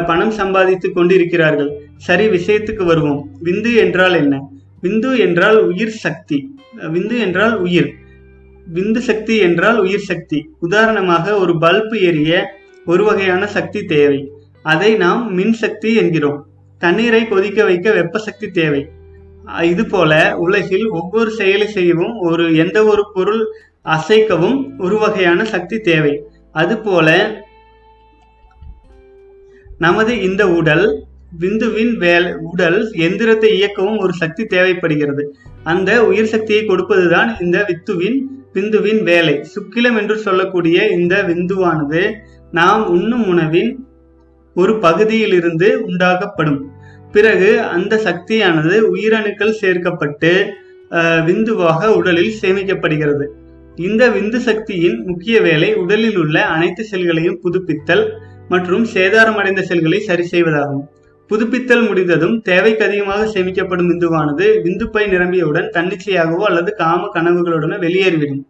பணம் 0.05 0.31
சம்பாதித்துக் 0.31 0.93
கொண்டிருக்கிறார்கள். 0.93 1.81
சரி 1.97 2.27
விஷயத்துக்கு 2.27 2.83
வருவோம். 2.83 3.29
விந்து 3.43 3.75
என்றால் 3.75 4.13
என்ன? 4.13 4.49
விந்து 4.83 5.17
என்றால் 5.17 5.65
உயிர் 5.65 5.89
சக்தி. 5.89 6.55
விந்து 6.77 7.19
என்றால் 7.19 7.61
உயிர். 7.61 7.93
விந்து 8.73 8.97
சக்தி 8.97 9.37
என்றால் 9.37 9.79
உயிர் 9.79 9.99
சக்தி. 9.99 10.49
உதாரணமாக 10.59 11.37
ஒரு 11.37 11.57
பல்பு 11.57 12.01
எரிய 12.01 12.53
ஒரு 12.85 13.03
வகையான 13.03 13.47
சக்தி 13.47 13.83
தேவை. 13.83 14.31
அதை 14.63 14.95
நாம் 14.95 15.33
மின் 15.33 15.53
சக்தி 15.53 15.95
என்கிறோம். 15.95 16.45
தண்ணீரை 16.77 17.27
கொதிக்க 17.27 17.63
வைக்க 17.63 17.91
வெப்ப 17.91 18.19
சக்தி 18.19 18.47
தேவை. 18.47 18.87
இது 19.61 19.85
போல 19.85 20.37
உலகில் 20.37 20.87
ஒவ்வொரு 20.87 21.31
செயலை 21.31 21.67
செய்யவும் 21.67 22.17
ஒரு 22.17 22.55
எந்த 22.55 22.83
ஒரு 22.83 23.11
பொருள் 23.13 23.47
அசைக்கவும் 23.83 24.79
ஒரு 24.79 24.97
வகையான 24.97 25.43
சக்தி 25.43 25.79
தேவை. 25.79 26.23
அதுபோல 26.51 27.37
நமது 29.77 30.21
இந்த 30.21 30.49
உடல் 30.49 31.07
விந்துவின் 31.39 31.97
வேலை 31.97 32.33
உடல் 32.33 32.91
எந்திரத்தை 32.91 33.49
இயக்கவும் 33.59 33.99
ஒரு 33.99 34.13
சக்தி 34.13 34.45
தேவைப்படுகிறது. 34.45 35.35
அந்த 35.63 36.05
உயிர் 36.05 36.25
சக்தியை 36.25 36.63
கொடுப்பதுதான் 36.63 37.41
இந்த 37.41 37.65
வித்துவின் 37.67 38.17
விந்துவின் 38.53 39.03
வேலை. 39.03 39.43
சுக்கிலம் 39.55 39.97
என்று 39.97 40.17
சொல்லக்கூடிய 40.17 40.87
இந்த 40.87 41.23
விந்துவானது 41.23 42.11
நாம் 42.51 42.87
உண்ணும் 42.87 43.27
உணவின் 43.27 43.87
ஒரு 44.55 44.79
பகுதியிலிருந்து 44.79 45.81
உண்டாக்கப்படும். 45.85 46.71
பிறகு 47.15 47.49
அந்த 47.75 47.93
சக்தியானது 48.07 48.75
உயிரணுக்கள் 48.93 49.59
சேர்க்கப்பட்டு 49.61 50.31
விந்துவாக 51.27 51.89
உடலில் 51.97 52.37
சேமிக்கப்படுகிறது. 52.41 53.25
இந்த 53.87 54.03
விந்து 54.15 54.39
சக்தியின் 54.47 54.97
முக்கிய 55.09 55.35
வேலை 55.47 55.69
உடலில் 55.81 56.17
உள்ள 56.21 56.37
அனைத்து 56.55 56.83
செல்களையும் 56.91 57.41
புதுப்பித்தல் 57.43 58.05
மற்றும் 58.53 58.85
சேதாரமடைந்த 58.93 59.61
செல்களை 59.69 59.99
சரி 60.07 60.25
செய்வதாகும். 60.31 60.85
புதுப்பித்தல் 61.31 61.83
முடிந்ததும் 61.89 62.35
தேவைக்கு 62.47 62.83
அதிகமாக 62.87 63.27
சேமிக்கப்படும் 63.33 63.89
விந்துவானது 63.91 64.45
விந்துப்பை 64.65 65.03
நிரம்பியவுடன் 65.13 65.67
தன்னிச்சையாகவோ 65.75 66.45
அல்லது 66.49 66.71
காம 66.81 67.09
கனவுகளுடனோ 67.15 67.77
வெளியேறிவிடும். 67.85 68.41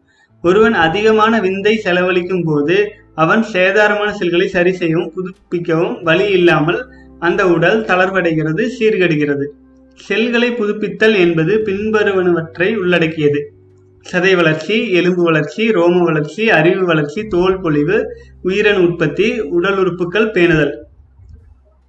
ஒருவன் 0.43 0.75
அதிகமான 0.85 1.33
விந்தை 1.45 1.73
செலவழிக்கும் 1.85 2.45
போது 2.49 2.77
அவன் 3.23 3.43
சேதாரமான 3.53 4.09
செல்களை 4.19 4.47
சரி 4.55 4.73
செய்யவும் 4.81 5.11
புதுப்பிக்கவும் 5.15 5.95
வழி 6.09 6.27
இல்லாமல் 6.37 6.79
அந்த 7.19 7.47
உடல் 7.47 7.83
தளர்வடைகிறது 7.83 8.69
சீர்கெடுகிறது. 8.79 9.45
செல்களை 9.93 10.51
புதுப்பித்தல் 10.51 11.15
என்பது 11.15 11.57
பின்வருவனவற்றை 11.65 12.75
உள்ளடக்கியது. 12.75 13.53
சதை 14.11 14.35
வளர்ச்சி 14.35 14.91
எலும்பு 14.91 15.23
வளர்ச்சி 15.23 15.71
ரோம 15.71 16.03
வளர்ச்சி 16.03 16.49
அறிவு 16.49 16.85
வளர்ச்சி 16.85 17.27
தோல் 17.27 17.61
பொலிவு 17.61 17.97
உயிரணு 18.43 18.81
உற்பத்தி 18.81 19.39
உடல் 19.39 19.77
உறுப்புகள் 19.77 20.31
பேணுதல். 20.31 20.75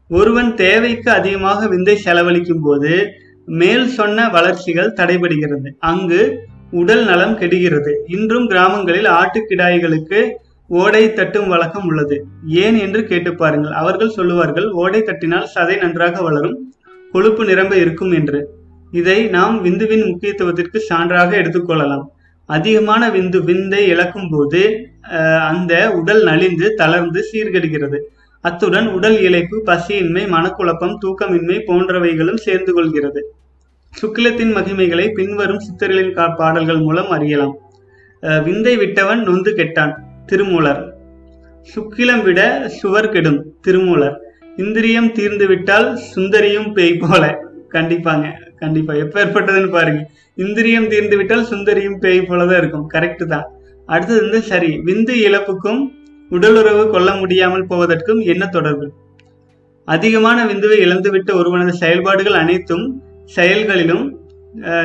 ஒருவன் 0.09 0.55
தேவைக்கு 0.55 1.11
அதிகமாக 1.11 1.69
விந்தை 1.69 1.97
செலவழிக்கும் 1.97 2.63
போது 2.63 3.13
மேல் 3.47 3.87
சொன்ன 3.89 4.29
வளர்ச்சிகள் 4.31 4.93
தடைபடுகிறது. 4.93 5.69
அங்கு 5.79 6.49
உடல் 6.71 7.05
நலம் 7.05 7.39
கெடுகிறது. 7.39 8.05
இன்றும் 8.07 8.47
கிராமங்களில் 8.47 9.05
ஆட்டுக்கிடாய்களுக்கு 9.05 10.31
ஓடை 10.71 11.13
தட்டும் 11.13 11.49
வழக்கம் 11.49 11.87
உள்ளது. 11.87 12.25
ஏன் 12.47 12.75
என்று 12.75 13.05
கேட்டு 13.05 13.35
பாருங்கள். 13.35 13.73
அவர்கள் 13.73 14.09
சொல்லுவார்கள் 14.09 14.71
ஓடை 14.71 15.03
தட்டினால் 15.03 15.49
சதை 15.55 15.79
நன்றாக 15.79 16.23
வளரும் 16.23 16.75
கொழுப்பு 17.13 17.45
நிரம்ப 17.45 17.77
இருக்கும் 17.77 18.13
என்று. 18.13 18.49
இதை 18.91 19.27
நாம் 19.27 19.65
விந்துவின் 19.65 20.07
முக்கியத்துவத்திற்கு 20.07 20.83
சான்றாக 20.89 21.37
எடுத்துக்கொள்ளலாம் 21.37 22.03
அதிகமான 22.47 23.09
விந்து 23.09 23.45
விந்தை 23.45 23.87
இழக்கும் 23.87 24.29
போது 24.31 24.89
அந்த 25.41 25.93
உடல் 25.93 26.23
நலிந்து 26.23 26.75
தளர்ந்து 26.75 27.25
சீர்கெடுகிறது. 27.33 27.99
அத்துடன் 28.41 28.89
உடல் 28.89 29.21
இழைப்பு 29.21 29.63
பசியின்மை 29.65 30.27
மனக்குழப்பம் 30.27 30.97
தூக்கமின்மை 31.07 31.63
போன்றவைகளும் 31.67 32.37
சேர்ந்து 32.37 32.73
கொள்கிறது. 32.73 33.35
சுக்கிலத்தின் 34.03 34.57
மகிமைகளை 34.57 35.13
பின்வரும் 35.13 35.59
சித்தர்களின் 35.59 36.15
கா- 36.15 36.37
பாடல்கள் 36.37 36.81
மூலம் 36.81 37.11
அறியலாம். 37.11 37.57
விந்தை 38.45 38.77
விட்டவன் 38.77 39.23
நொந்து 39.23 39.51
கெட்டான். 39.51 40.09
திருமூலர். 40.31 40.83
சுக்கிலம் 41.69 42.23
விட 42.27 42.41
சுவர் 42.79 43.13
கெடும் 43.15 43.39
திருமூலர். 43.67 44.17
இந்திரியம் 44.63 45.11
தீர்ந்து 45.19 45.47
விட்டால் 45.51 45.89
சுந்தரியும் 46.13 46.69
பேய் 46.77 47.01
போல. 47.03 47.23
கண்டிப்பாங்க 47.75 48.27
கண்டிப்பா. 48.63 48.93
எப்பேற்பட்டதுன்னு 49.03 49.71
பாருங்க. 49.77 50.01
இந்திரியம் 50.45 50.89
தீர்ந்து 50.93 51.17
விட்டால் 51.21 51.49
சுந்தரியும் 51.51 51.99
பேய் 52.05 52.27
போலதான் 52.29 52.61
இருக்கும். 52.63 52.87
கரெக்ட் 52.95 53.25
தான். 53.33 53.47
அடுத்தது 53.89 54.21
வந்து 54.25 54.41
சரி 54.51 54.71
விந்து 54.89 55.15
இழப்புக்கும் 55.27 55.81
உடலுறவு 56.31 56.83
கொள்ள 56.95 57.11
முடியாமல் 57.21 57.69
போவதற்கும் 57.71 58.21
என்ன 58.33 58.45
தொடர்பு? 58.57 58.87
அதிகமான 59.89 60.39
விந்துவை 60.51 60.77
இழந்துவிட்ட 60.85 61.31
ஒருவனது 61.41 61.73
செயல்பாடுகள் 61.83 62.41
அனைத்தும் 62.43 62.85
செயல்களிலும் 63.37 64.05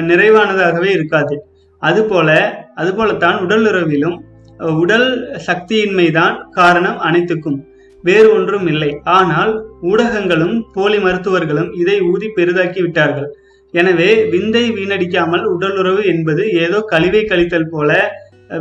நிறைவானதாகவே 0.10 0.89
இருக்காது. 0.97 1.36
அதுபோல 1.81 2.29
அதுபோலத்தான் 2.75 3.38
உடலுறவிலும் 3.45 4.17
உடல் 4.60 5.08
சக்தியின்மைதான் 5.48 6.36
காரணம் 6.58 7.00
அனைத்துக்கும். 7.08 7.58
வேறு 8.04 8.28
ஒன்றும் 8.36 8.68
இல்லை. 8.74 8.91
ஆனால் 9.18 9.52
ஊடகங்களும் 9.91 10.56
போலி 10.76 11.00
மருத்துவர்களும் 11.06 11.72
இதை 11.82 11.98
ஊதி 12.12 12.28
பெரிதாக்கி 12.38 12.82
விட்டார்கள் 12.84 13.30
எனவே 13.74 14.10
விந்தை 14.34 14.65
வீணடிக்காமல் 14.78 15.46
உடலுறவு 15.54 16.02
என்பது 16.13 16.44
ஏதோ 16.65 16.78
கழிவை 16.91 17.24
கழித்தல் 17.24 17.72
போல 17.72 17.91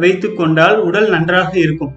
வைத்து 0.02 0.28
கொண்டால் 0.32 0.76
உடல் 0.88 1.08
நன்றாக 1.14 1.52
இருக்கும். 1.64 1.92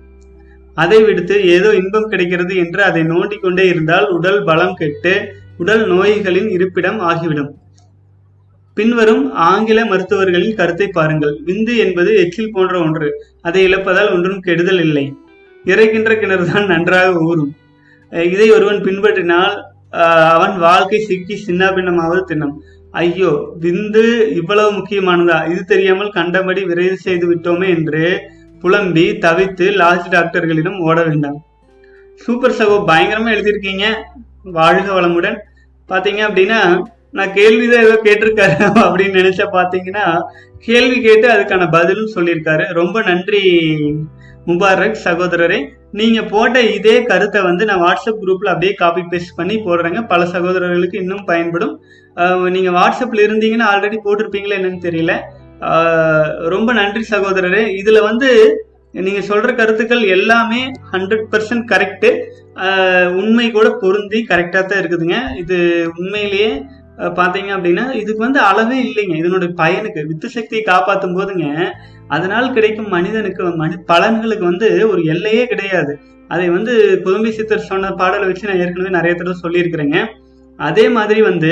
அதை 0.78 1.00
விடுத்து 1.04 1.36
ஏதோ 1.56 1.70
இன்பம் 1.82 2.10
கிடைக்கிறது 2.12 2.54
என்று 2.64 2.82
அதை 2.90 3.04
நோண்டிக் 3.04 3.44
கொண்டே 3.44 3.66
இருந்தால் 3.68 4.08
உடல் 4.18 4.42
பலம் 4.44 4.76
கெட்டு 4.82 5.14
உடல் 5.58 5.86
நோய்களின் 5.94 6.50
இருப்பிடம் 6.56 7.00
ஆகிவிடும். 7.10 7.50
பின்வரும் 8.78 9.24
ஆங்கில 9.50 9.80
மருத்துவர்களின் 9.92 10.58
கருத்தை 10.60 10.88
பாருங்கள். 10.98 11.36
விந்து 11.48 11.74
என்பது 11.84 12.12
எச்சில் 12.24 12.54
போன்ற 12.56 12.76
ஒன்று. 12.86 13.10
அதை 13.48 13.62
இழப்பதால் 13.68 14.12
ஒன்றும் 14.16 14.44
கெடுதல் 14.48 14.82
இல்லை. 14.88 15.06
இறைக்கின்ற 15.66 16.12
கிணறுதான் 16.22 16.68
நன்றாக 16.74 17.14
ஊறும். 17.30 17.54
இதை 18.34 18.48
ஒருவன் 18.58 18.82
பின்பற்றினால் 18.88 19.56
அவன் 20.36 20.56
வாழ்க்கை 20.66 21.00
சிக்கி 21.10 21.36
சின்னாபின்னமாவது 21.46 22.22
தின்னம். 22.32 22.56
ஐயோ 23.02 23.32
விந்து 23.64 24.04
இவ்வளவு 24.40 24.70
முக்கியமானதா? 24.78 25.38
இது 25.52 25.62
தெரியாமல் 25.72 26.16
கண்டபடி 26.18 26.62
விரைவு 26.70 26.98
செய்து 27.06 27.26
விட்டோமே 27.32 27.68
என்று 27.78 28.04
புலம்பி 28.64 29.06
தவித்து 29.26 29.66
லாஜ் 29.82 30.08
டாக்டர்களிடம் 30.16 30.78
ஓட 30.88 30.98
வேண்டாம். 31.08 31.40
சூப்பர் 32.22 32.58
சகோ 32.60 32.78
பயங்கரமா 32.92 33.34
எழுதியிருக்கீங்க. 33.36 33.88
வாழ்க 34.60 34.88
வளமுடன். 34.98 35.38
பாத்தீங்க 35.90 36.22
அப்படின்னா 36.28 36.60
நான் 37.14 37.34
கேள்விதான் 37.38 37.86
ஏதோ 37.88 37.96
கேட்டிருக்காரு 38.08 38.56
அப்படின்னு 38.88 39.20
நினைச்சா 39.22 39.46
பாத்தீங்கன்னா 39.58 40.06
கேள்வி 40.68 40.98
கேட்டு 41.02 41.28
அதுக்கான 41.34 41.66
பதிலும் 41.76 42.14
சொல்லியிருக்காரு. 42.16 42.66
ரொம்ப 42.80 43.02
நன்றி 43.10 43.42
முபாரக் 44.50 45.04
சகோதரரே. 45.06 45.60
நீங்க 46.00 46.20
போட்ட 46.32 46.58
இதே 46.78 46.96
கருத்தை 47.10 47.40
வந்து 47.48 47.64
நான் 47.70 47.84
வாட்ஸ்அப் 47.86 48.22
குரூப்ல 48.24 48.52
அப்படியே 48.54 48.74
காப்பி 48.82 49.04
பேஸ்ட் 49.12 49.38
பண்ணி 49.40 49.56
போடுறேங்க. 49.66 50.00
பல 50.12 50.22
சகோதரர்களுக்கு 50.36 50.98
இன்னும் 51.04 51.28
பயன்படும். 51.32 51.74
நீங்க 52.56 52.72
வாட்ஸ்அப்ல 52.80 53.26
இருந்தீங்கன்னா 53.28 53.68
ஆல்ரெடி 53.74 53.98
போட்டிருப்பீங்களா 54.06 54.58
என்னன்னு 54.60 54.86
தெரியல. 54.88 55.14
ரொம்ப 56.56 56.70
நன்றி 56.80 57.04
சகோதரரே. 57.14 57.64
இதுல 57.82 58.02
வந்து 58.10 58.30
நீங்க 58.94 59.22
சொல்ற 59.30 59.50
கருத்துக்கள் 59.56 60.04
எல்லாமே 60.16 60.62
ஹண்ட்ரட் 60.92 61.26
பர்சன்ட் 61.32 61.66
கரெக்டு 61.72 62.10
உண்மை 63.22 63.48
கூட 63.58 63.68
பொருந்தி 63.82 64.20
கரெக்டா 64.30 64.62
தான் 64.62 64.80
இருக்குதுங்க. 64.82 65.18
இது 65.42 65.58
உண்மையிலேயே 66.00 66.52
பார்த்தீங்க 67.18 67.50
அப்படின்னா 67.56 67.86
இதுக்கு 68.02 68.22
வந்து 68.26 68.40
அளவே 68.50 68.78
இல்லைங்க. 68.88 69.16
இதனுடைய 69.22 69.50
பயனுக்கு 69.62 70.02
வித்து 70.12 70.30
சக்தியை 70.36 70.62
காப்பாற்றும் 70.72 71.18
போதுங்க 71.18 71.48
அதனால் 72.16 72.54
கிடைக்கும் 72.54 72.94
மனிதனுக்கு 72.96 73.44
மனி 73.62 73.76
பலன்களுக்கு 73.92 74.46
வந்து 74.52 74.68
ஒரு 74.92 75.02
எல்லையே 75.14 75.44
கிடையாது. 75.46 75.94
அதை 76.34 76.46
வந்து 76.50 76.74
குதும்பி 77.06 77.32
சித்தர் 77.38 77.68
சொன்ன 77.72 77.92
பாடலை 78.02 78.26
வச்சு 78.28 78.48
நான் 78.50 78.62
ஏற்கனவே 78.64 78.96
நிறைய 78.98 79.14
தடவை 79.16 79.36
சொல்லியிருக்கிறேங்க. 79.44 80.00
அதே 80.60 80.86
மாதிரி 80.98 81.22
வந்து 81.22 81.52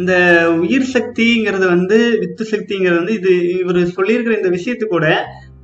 இந்த 0.00 0.14
உயிர் 0.62 0.92
சக்திங்கிறது 0.94 1.66
வந்து 1.74 1.98
வித்து 2.22 2.44
சக்திங்கிறது 2.52 3.00
வந்து 3.00 3.16
இது 3.20 3.32
இவர் 3.62 3.80
சொல்லியிருக்கிற 3.98 4.36
இந்த 4.40 4.50
விஷயத்து 4.56 4.86
கூட 4.94 5.06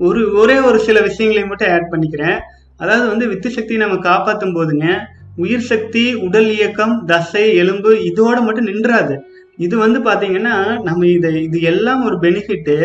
ஒரு 0.09 0.20
ஒரே 0.42 0.57
ஒரு 0.68 0.79
சில 0.88 0.99
விஷயங்களையும் 1.01 1.51
மட்டும் 1.53 1.73
ஆட் 1.77 1.90
பண்ணிக்கிறேன். 1.92 2.38
அதாவது 2.77 3.07
வந்து 3.09 3.27
வித்து 3.33 3.49
சக்தியை 3.51 3.81
நம்ம 3.83 3.96
காப்பாற்றும் 4.11 4.55
போதுங்க. 4.59 4.87
உயிர் 5.42 5.66
சக்தி 5.70 6.05
உடல் 6.26 6.50
இயக்கம் 6.57 6.94
தசை 7.11 7.44
எலும்பு 7.62 7.90
இதோட 8.11 8.37
மட்டும் 8.46 8.68
நின்றாது. 8.70 9.14
இது 9.66 9.74
வந்து 9.85 9.98
பாத்தீங்கன்னா 10.09 10.55
நம்ம 10.88 11.07
இதை 11.16 11.31
இது 11.46 11.59
எல்லாம் 11.72 12.03
ஒரு 12.09 12.16
பெனிஃபிட்டு 12.24 12.76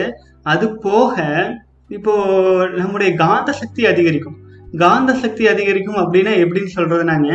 அது 0.53 0.65
போக 0.85 1.23
இப்போ 1.97 2.13
நம்முடைய 2.79 3.09
காந்த 3.23 3.49
சக்தி 3.61 3.81
அதிகரிக்கும். 3.91 4.37
காந்த 4.83 5.11
சக்தி 5.23 5.43
அதிகரிக்கும் 5.53 5.99
அப்படின்னா 6.03 6.33
எப்படின்னு 6.43 6.75
சொல்றது 6.77 7.03
நாங்க 7.11 7.29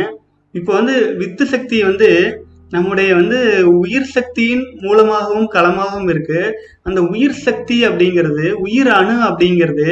இப்போ 0.53 0.71
வந்து 0.79 0.95
வித்து 1.19 1.43
சக்தி 1.53 1.77
வந்து 1.89 2.09
நம்முடைய 2.75 3.09
வந்து 3.19 3.39
உயிர் 3.81 4.09
சக்தியின் 4.15 4.63
மூலமாகவும் 4.83 5.47
களமாகவும் 5.55 6.09
இருக்கு. 6.13 6.41
அந்த 6.87 6.99
உயிர் 7.13 7.37
சக்தி 7.45 7.77
அப்படிங்கிறது 7.87 8.45
உயிர் 8.65 8.91
அணு 8.99 9.15
அப்படிங்கிறது 9.29 9.89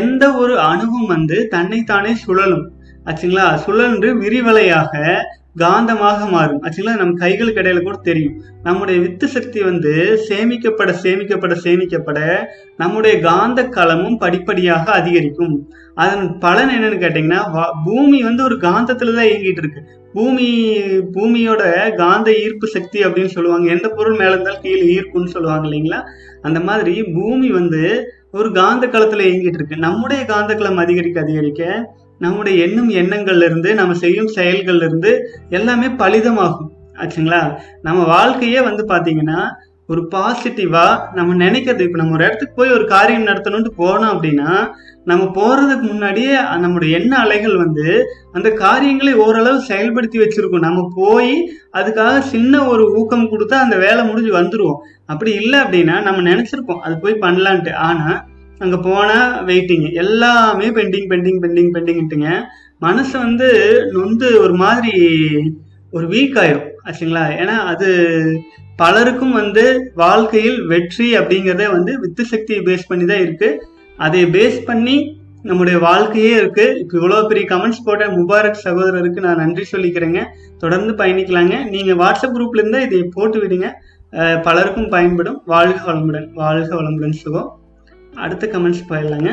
எந்த 0.00 0.24
ஒரு 0.42 0.54
அணுவும் 0.70 1.08
வந்து 1.14 1.38
தன்னைத்தானே 1.54 2.12
சுழலும். 2.24 2.66
ஆச்சுங்களா? 3.06 3.54
சுழன்று 3.54 4.20
விரிவலையாக 4.20 5.14
காந்தமாக 5.58 6.30
மாறும். 6.30 6.62
ஆச்சுங்களா? 6.62 6.96
நம்ம 6.96 7.26
கைகளுக்கு 7.26 7.60
இடையில 7.60 7.82
கூட 7.82 7.96
தெரியும். 7.96 8.42
நம்முடைய 8.62 9.00
வித்து 9.00 9.28
சக்தி 9.28 9.62
வந்து 9.62 10.20
சேமிக்கப்பட 10.28 10.94
சேமிக்கப்பட 11.02 11.56
சேமிக்கப்பட 11.64 12.44
நம்முடைய 12.76 13.20
காந்த 13.20 13.62
களமும் 13.62 14.18
படிப்படியாக 14.18 14.92
அதிகரிக்கும். 14.92 15.72
அதன் 15.94 16.38
பலன் 16.38 16.68
என்னன்னு 16.68 16.96
கேட்டீங்கன்னா 16.96 17.42
வா- 17.54 17.70
பூமி 17.84 18.22
வந்து 18.22 18.42
ஒரு 18.42 18.54
காந்தத்துல 18.54 19.14
தான் 19.14 19.24
இயங்கிட்டு 19.24 19.58
இருக்கு. 19.58 19.82
பூமி 20.12 20.78
பூமியோட 21.12 21.94
காந்த 21.94 22.36
ஈர்ப்பு 22.36 22.66
சக்தி 22.66 23.04
அப்படின்னு 23.04 23.26
சொல்லுவாங்க. 23.26 23.70
எந்த 23.70 23.88
பொருள் 23.88 24.16
மேல 24.16 24.30
இருந்தாலும் 24.30 24.60
கீழே 24.60 25.00
ஈர்க்கும்னு 25.00 25.26
சொல்லுவாங்க 25.26 25.68
இல்லைங்களா? 25.68 26.02
அந்த 26.42 26.60
மாதிரி 26.60 27.02
பூமி 27.02 27.50
வந்து 27.50 28.12
ஒரு 28.32 28.52
காந்த 28.52 28.86
களத்துல 28.86 29.22
இயங்கிட்டு 29.22 29.54
இருக்கு. 29.54 29.76
நம்முடைய 29.76 30.24
காந்த 30.24 30.54
களம் 30.54 30.76
அதிகரிக்க 30.76 31.20
அதிகரிக்க 31.20 31.90
நம்முடைய 32.18 32.64
எண்ணும் 32.66 32.90
எண்ணங்கள்ல 32.90 33.44
இருந்து 33.44 33.74
நம்ம 33.74 33.94
செய்யும் 33.94 34.32
செயல்கள்ல 34.34 34.84
இருந்து 34.84 35.12
எல்லாமே 35.50 35.86
பலிதமாகும். 35.86 36.72
ஆச்சுங்களா? 36.94 37.40
நம்ம 37.82 38.04
வாழ்க்கையே 38.04 38.60
வந்து 38.60 38.84
பாத்தீங்கன்னா 38.84 39.40
ஒரு 39.88 40.08
பாசிட்டிவா 40.14 40.84
நம்ம 41.12 41.44
நினைக்கிறது. 41.44 41.80
இப்ப 41.80 41.98
நம்ம 41.98 42.14
ஒரு 42.14 42.24
இடத்துக்கு 42.24 42.54
போய் 42.54 42.70
ஒரு 42.70 42.84
காரியம் 42.86 43.26
நடத்தணும்னு 43.26 43.70
போனோம் 43.78 44.12
அப்படின்னா 44.14 44.50
நம்ம 45.04 45.24
போறதுக்கு 45.24 45.80
முன்னாடியே 45.80 46.32
நம்முடைய 46.58 46.98
எண்ண 46.98 47.18
அலைகள் 47.18 47.56
வந்து 47.56 48.04
அந்த 48.32 48.50
காரியங்களை 48.50 49.14
ஓரளவு 49.14 49.58
செயல்படுத்தி 49.68 50.16
வச்சிருக்கோம். 50.22 50.66
நம்ம 50.68 50.88
போய் 50.94 51.34
அதுக்காக 51.72 52.18
சின்ன 52.18 52.64
ஒரு 52.66 52.86
ஊக்கம் 52.94 53.30
கொடுத்தா 53.30 53.58
அந்த 53.66 53.76
வேலை 53.76 54.04
முடிஞ்சு 54.04 54.32
வந்துருவோம் 54.38 54.80
அப்படி 55.06 55.32
இல்லை 55.32 55.58
அப்படின்னா 55.60 56.02
நம்ம 56.02 56.24
நினைச்சிருப்போம் 56.30 56.82
அது 56.86 56.98
போய் 56.98 57.22
பண்ணலான்ட்டு. 57.26 57.74
ஆனா 57.74 58.26
அங்கே 58.58 58.78
போன 58.88 59.10
வெயிட்டிங் 59.48 59.86
எல்லாமே 60.02 60.68
பெண்டிங் 60.78 61.08
பெண்டிங் 61.12 61.40
பெண்டிங் 61.44 61.72
பெண்டிங்ட்டுங்க 61.74 62.30
மனசு 62.78 63.14
வந்து 63.18 63.48
நொந்து 63.94 64.28
ஒரு 64.44 64.54
மாதிரி 64.62 64.94
ஒரு 65.90 66.06
வீக் 66.06 66.36
ஆயிரும் 66.42 66.70
ஆச்சுங்களா? 66.86 67.24
ஏன்னா 67.42 67.56
அது 67.72 67.88
பலருக்கும் 68.76 69.32
வந்து 69.32 69.64
வாழ்க்கையில் 69.94 70.58
வெற்றி 70.66 71.06
அப்படிங்கிறதே 71.18 71.66
வந்து 71.70 71.92
வித்து 72.00 72.24
சக்தியை 72.24 72.60
பேஸ் 72.64 72.88
பண்ணி 72.88 73.04
தான் 73.04 73.22
இருக்கு. 73.26 73.48
அதை 73.96 74.24
பேஸ் 74.24 74.58
பண்ணி 74.64 74.96
நம்முடைய 75.42 75.76
வாழ்க்கையே 75.78 76.32
இருக்கு. 76.40 76.64
இப்போ 76.80 76.94
இவ்வளோ 76.98 77.18
பெரிய 77.28 77.46
கமெண்ட்ஸ் 77.52 77.84
போட்ட 77.84 78.06
முபாரக் 78.08 78.64
சகோதரருக்கு 78.64 79.24
நான் 79.26 79.42
நன்றி 79.42 79.64
சொல்லிக்கிறேங்க. 79.72 80.22
தொடர்ந்து 80.58 80.92
பயணிக்கலாங்க. 81.04 81.56
நீங்க 81.74 81.92
வாட்ஸ்அப் 82.02 82.36
குரூப்ல 82.36 82.62
இருந்தா 82.62 82.80
இதை 82.80 83.02
போட்டு 83.16 83.38
விடுங்க. 83.44 83.68
பலருக்கும் 84.42 84.88
பயன்படும். 84.88 85.38
வாழ்க 85.54 85.80
வளமுடன். 85.92 86.28
வாழ்க 86.42 86.70
வளமுடன் 86.82 87.16
சுகம். 87.22 87.48
அடுத்த 88.16 88.46
கமெண்ட்ஸ் 88.46 88.86
போயிடலாங்க. 88.88 89.30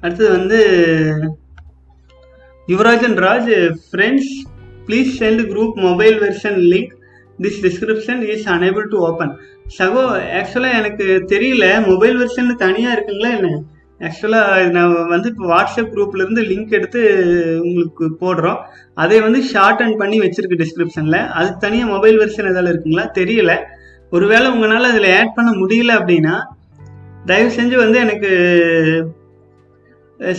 அடுத்தது 0.00 0.30
வந்து 0.30 0.58
Yuvarajan 2.66 3.16
Raj 3.26 3.74
friends 3.92 4.32
please 4.86 5.10
sent 5.18 5.42
group 5.52 5.74
mobile 5.74 6.20
version 6.20 6.58
link 6.72 6.92
this 7.40 7.58
description 7.62 8.22
is 8.22 8.48
unable 8.48 8.88
to 8.88 8.98
open 8.98 9.38
சகோ 9.78 10.02
ஆக்சுவலாக 10.38 10.78
எனக்கு 10.78 11.04
தெரியல 11.26 11.86
மொபைல் 11.86 12.16
வெர்ஷன் 12.18 12.54
தனியாக 12.56 12.94
இருக்குங்களா 12.94 13.30
என்ன? 13.36 13.62
ஆக்சுவலாக 14.00 14.70
நான் 14.70 15.08
வந்து 15.08 15.28
இப்போ 15.28 15.44
வாட்ஸ்அப் 15.54 15.92
குரூப்லேருந்து 15.94 16.42
லிங்க் 16.50 16.70
எடுத்து 16.70 17.00
உங்களுக்கு 17.62 18.04
போடுறோம். 18.20 18.58
அதை 18.94 19.20
வந்து 19.20 19.42
ஷார்ட் 19.42 19.82
அண்ட் 19.82 19.96
பண்ணி 19.96 20.20
வச்சுருக்கு 20.20 20.64
டிஸ்கிரிப்ஷனில் 20.64 21.28
அது 21.28 21.56
தனியாக 21.56 21.90
மொபைல் 21.90 22.18
வெர்ஷன் 22.18 22.50
எதாவது 22.50 22.72
இருக்குங்களா? 22.72 23.06
தெரியல. 23.14 23.54
ஒருவேளை 24.10 24.46
உங்களால் 24.50 24.90
அதில் 24.90 25.08
ஆட் 25.16 25.34
பண்ண 25.36 25.50
முடியல 25.60 25.92
அப்படின்னா 26.00 26.34
தயவு 27.30 27.50
செஞ்சு 27.56 27.76
வந்து 27.76 27.98
எனக்கு 28.04 28.30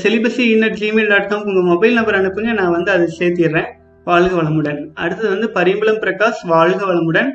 celibacy 0.04 0.44
in at 0.54 0.80
Gmail 0.82 1.12
dot 1.12 1.30
com 1.32 1.46
உங்கள் 1.50 1.68
மொபைல் 1.72 1.98
நம்பர் 1.98 2.18
அனுப்புங்க 2.20 2.54
நான் 2.60 2.76
வந்து 2.78 2.92
அதை 2.92 3.06
சேர்த்திடுறேன். 3.20 3.70
வாழ்க 4.04 4.34
வளமுடன். 4.42 4.80
அடுத்தது 4.94 5.30
வந்து 5.30 5.48
பரிமளம் 5.58 6.02
பிரகாஷ் 6.06 6.42
வாழ்க 6.54 6.82
வளமுடன். 6.92 7.30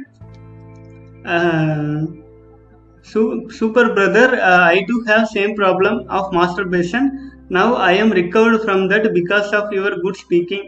Super 3.58 3.92
brother 3.94 4.34
I 4.74 4.78
do 4.86 4.96
have 5.08 5.24
same 5.36 5.54
problem 5.60 5.98
of 6.18 6.30
masturbation 6.68 7.08
now 7.56 7.74
I 7.88 7.94
am 8.02 8.12
recovered 8.20 8.58
from 8.64 8.84
that 8.92 9.08
because 9.18 9.50
of 9.60 9.72
your 9.78 9.96
good 10.04 10.20
speaking 10.22 10.66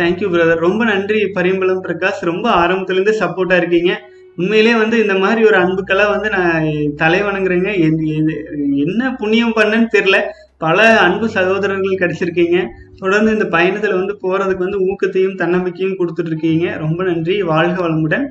thank you 0.00 0.28
brother 0.34 0.64
ரொம்ப 0.66 0.82
நன்றி 0.84 1.20
பரிம்பளம் 1.38 1.82
பிரகாஷ். 1.88 2.22
ரொம்ப 2.32 2.46
ஆரம்பத்துலேருந்து 2.60 3.14
சப்போர்ட்டாக 3.22 3.62
இருக்கீங்க. 3.62 3.92
உண்மையிலே 4.38 4.74
வந்து 4.74 5.00
இந்த 5.00 5.14
மாதிரி 5.14 5.44
ஒரு 5.44 5.58
அன்புக்கெல்லாம் 5.58 6.10
வந்து 6.10 6.30
நான் 6.30 6.66
தலை 6.96 7.22
வணங்குறேங்க 7.22 7.70
எது- 7.70 8.18
எது- 8.18 8.44
என்ன 8.74 9.14
புண்ணியம் 9.14 9.52
பண்ணேன்னு 9.56 9.86
தெரியல. 9.92 10.20
பல 10.58 10.98
அன்பு 10.98 11.28
சகோதரர்கள் 11.28 11.94
கிடைச்சிருக்கீங்க. 11.94 12.66
தொடர்ந்து 12.98 13.32
இந்த 13.32 13.44
பயணத்துல 13.44 13.94
வந்து 13.94 14.18
போறதுக்கு 14.22 14.56
வந்து 14.56 14.80
ஊக்கத்தையும் 14.80 15.36
தன்னம்பிக்கையும் 15.36 15.98
கொடுத்துட்டு 15.98 16.26
இருக்கீங்க 16.26 16.76
ரொம்ப 16.76 17.04
நன்றி. 17.04 17.42
வாழ்க 17.42 17.88
வளமுடன். 17.88 18.26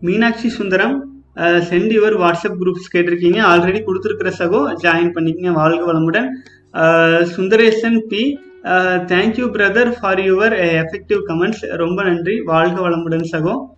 Meenakshi 0.00 0.48
Sundaram 0.48 1.22
sent 1.36 1.92
your 1.96 2.16
WhatsApp 2.16 2.56
groups 2.60 2.96
கேட்டிருக்கீங்க. 2.96 3.40
ஆல்ரெடி 3.42 3.82
கொடுத்துருக்கிற 3.86 4.32
சகோ 4.38 4.74
ஜாயின் 4.82 5.12
பண்ணிக்கங்க. 5.14 5.52
வாழ்க 5.52 5.92
வளமுடன். 5.92 6.28
Sundaresan 7.24 7.98
B 7.98 8.38
thank you 9.06 9.50
brother 9.50 9.92
for 10.00 10.18
your 10.18 10.82
effective 10.82 11.20
comments 11.26 11.66
ரொம்ப 11.68 12.02
நன்றி. 12.02 12.40
வாழ்க 12.40 12.88
வளமுடன் 12.88 13.24
சகோ. 13.32 13.76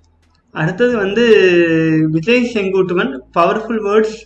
அடுத்தது 0.53 0.97
வந்து 0.97 1.25
Vijay 2.11 2.51
Senguttuvan 2.55 3.13
powerful 3.39 3.83
words 3.87 4.19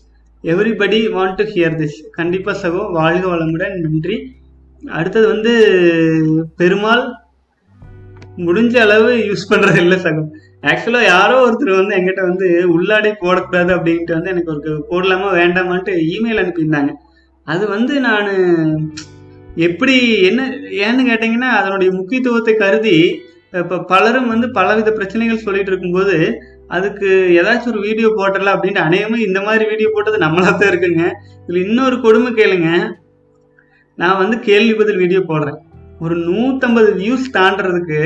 everybody 0.42 0.98
want 1.16 1.34
to 1.34 1.44
hear 1.44 1.76
this 1.80 1.98
கண்டிப்பாக 2.10 2.68
சகோ 2.68 2.92
வாழ்க 2.92 3.28
வளமுடன் 3.28 3.76
நன்றி. 3.80 4.16
அடுத்தது 4.84 5.26
வந்து 5.26 5.52
பெருமாள். 6.56 7.04
முடிஞ்ச 8.37 8.76
அளவு 8.76 9.10
யூஸ் 9.14 9.50
பண்ணுறது 9.50 9.76
இல்லை 9.76 9.98
சகோ. 9.98 10.22
ஆக்சுவலாக 10.62 11.04
யாரோ 11.04 11.34
ஒருத்தர் 11.46 11.76
வந்து 11.76 11.96
எங்கிட்ட 11.96 12.20
வந்து 12.20 12.46
உள்ளாடை 12.68 13.12
போடக்கூடாது 13.20 13.72
அப்படின்ட்டு 13.76 14.12
வந்து 14.12 14.30
எனக்கு 14.30 14.52
ஒரு 14.54 14.87
போடலாமா 14.90 15.28
வேண்டாமான்ட்டு 15.40 15.92
இமெயில் 16.14 16.40
அனுப்பியிருந்தாங்க. 16.42 16.90
அது 17.44 17.68
வந்து 17.68 18.00
நான் 18.00 18.30
எப்படி 19.56 20.22
என்ன 20.22 20.48
ஏன்னு 20.70 21.02
கேட்டிங்கன்னா 21.10 21.50
அதனுடைய 21.60 21.92
முக்கியத்துவத்தை 21.92 22.54
கருதி 22.54 23.22
இப்போ 23.60 23.76
பலரும் 23.92 24.30
வந்து 24.32 24.46
பலவித 24.58 24.90
பிரச்சனைகள் 24.98 25.44
சொல்லிட்டு 25.46 25.70
இருக்கும்போது 25.72 26.16
அதுக்கு 26.76 27.08
ஏதாச்சும் 27.40 27.72
ஒரு 27.72 27.80
வீடியோ 27.86 28.08
போட்டுடலாம் 28.18 28.56
அப்படின்ட்டு 28.56 28.86
அநேகமாக 28.86 29.26
இந்த 29.28 29.40
மாதிரி 29.46 29.64
வீடியோ 29.72 29.88
போட்டது 29.94 30.18
நம்மளா 30.24 30.50
தான் 30.52 30.70
இருக்குங்க. 30.72 31.04
இதில் 31.44 31.64
இன்னொரு 31.66 31.96
கொடுமை 32.06 32.30
கேளுங்க. 32.38 32.70
நான் 34.00 34.20
வந்து 34.22 34.36
கேள்வி 34.48 34.74
பதில் 34.80 35.00
வீடியோ 35.02 35.20
போடுறேன். 35.30 35.58
ஒரு 36.04 36.14
நூற்றம்பது 36.28 36.90
வியூஸ் 37.00 37.26
தாண்டறதுக்கு 37.38 38.00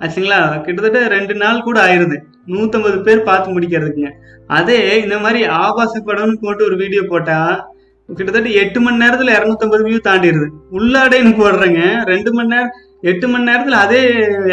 ஆச்சுங்களா? 0.00 0.40
கிட்டத்தட்ட 0.66 1.00
ரெண்டு 1.16 1.34
நாள் 1.42 1.64
கூட 1.66 1.78
ஆயிருது. 1.86 2.16
நூற்றம்பது 2.52 2.98
பேர் 3.06 3.26
பார்த்து 3.30 3.54
முடிக்கிறதுக்குங்க. 3.56 4.12
அதே 4.58 4.78
இந்த 5.04 5.16
மாதிரி 5.24 5.40
ஆபாச 5.64 6.00
படம்னு 6.06 6.38
போட்டு 6.44 6.62
ஒரு 6.68 6.76
வீடியோ 6.82 7.02
போட்டால் 7.12 7.56
கிட்டத்தட்ட 8.08 8.50
எட்டு 8.60 8.78
மணி 8.84 9.02
நேரத்தில் 9.02 9.36
இரநூத்தம்பது 9.38 9.82
வியூ 9.88 9.98
தாண்டிடுது 10.06 10.46
உள்ளாடைன்னு 10.78 11.32
போடுறேங்க. 11.42 11.82
ரெண்டு 12.12 12.30
மணி 12.36 12.52
நேரம் 12.54 12.72
எட்டு 13.08 13.26
மணி 13.32 13.48
நேரத்தில் 13.48 13.82
அதே 13.84 14.00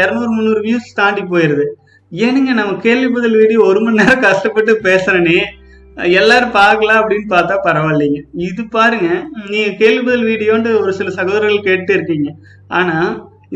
இரநூறு 0.01 0.31
முந்நூறு 0.35 0.61
வியூஸ் 0.65 0.97
தாண்டி 0.99 1.23
போயிடுது 1.31 1.65
ஏனுங்க 2.11 2.51
நம்ம 2.59 2.73
கேள்வி 2.85 3.07
பதில் 3.15 3.39
வீடியோ 3.41 3.61
ஒரு 3.69 3.79
மணி 3.85 3.99
நேரம் 4.01 4.25
கஷ்டப்பட்டு 4.27 4.73
பேசுறேனே. 4.87 5.39
எல்லாரும் 6.19 6.53
பார்க்கலாம் 6.57 6.99
அப்படின்னு 7.01 7.27
பார்த்தா 7.33 7.55
பரவாயில்லைங்க. 7.65 8.19
இது 8.47 8.61
பாருங்க 8.75 9.07
நீங்க 9.51 9.69
கேள்வி 9.81 10.03
பதில் 10.07 10.27
வீடியோன்ட்டு 10.31 10.71
ஒரு 10.81 10.91
சில 10.99 11.11
சகோதரர்கள் 11.19 11.67
கேட்டு 11.69 11.91
இருக்கீங்க. 11.97 12.29
ஆனா 12.79 12.97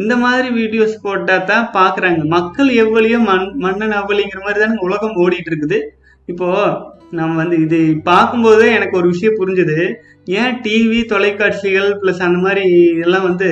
இந்த 0.01 0.13
மாதிரி 0.23 0.47
வீடியோஸ் 0.59 0.95
போட்டா 1.05 1.35
தான் 1.51 1.67
பாக்குறாங்க. 1.77 2.21
மக்கள் 2.35 2.69
எவ்வளியோ 2.83 3.19
மண் 3.29 3.47
மன்னன் 3.65 3.97
அவ்வளிங்கிற 4.01 4.41
மாதிரி 4.45 4.61
தானே 4.63 4.77
உலகம் 4.87 5.19
ஓடிட்டு 5.23 5.51
இருக்குது 5.51 5.79
இப்போ 6.27 6.49
நம்ம 7.19 7.33
வந்து 7.41 7.55
இது 7.65 7.79
பார்க்கும்போதே 8.09 8.67
எனக்கு 8.77 8.97
ஒரு 8.99 9.07
விஷயம் 9.13 9.39
புரிஞ்சுது. 9.39 9.77
ஏன் 10.41 10.57
டிவி 10.65 10.99
தொலைக்காட்சிகள் 11.13 11.89
ப்ளஸ் 12.01 12.21
அந்த 12.27 12.39
மாதிரி 12.45 12.65
எல்லாம் 13.05 13.27
வந்து 13.29 13.49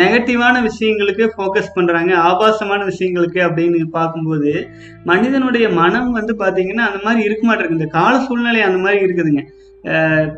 நெகட்டிவான 0.00 0.56
விஷயங்களுக்கு 0.68 1.24
ஃபோக்கஸ் 1.34 1.74
பண்ணுறாங்க 1.76 2.12
ஆபாசமான 2.28 2.80
விஷயங்களுக்கு 2.90 3.40
அப்படின்னு 3.46 3.80
பார்க்கும்போது 3.98 4.52
மனிதனுடைய 5.10 5.66
மனம் 5.80 6.10
வந்து 6.18 6.34
பார்த்தீங்கன்னா 6.42 6.86
அந்த 6.88 7.00
மாதிரி 7.04 7.22
இருக்க 7.28 7.44
மாட்டேங்குது. 7.46 7.78
இந்த 7.80 7.88
கால 7.98 8.14
சூழ்நிலை 8.26 8.62
அந்த 8.68 8.80
மாதிரி 8.84 9.00
இருக்குதுங்க. 9.06 9.44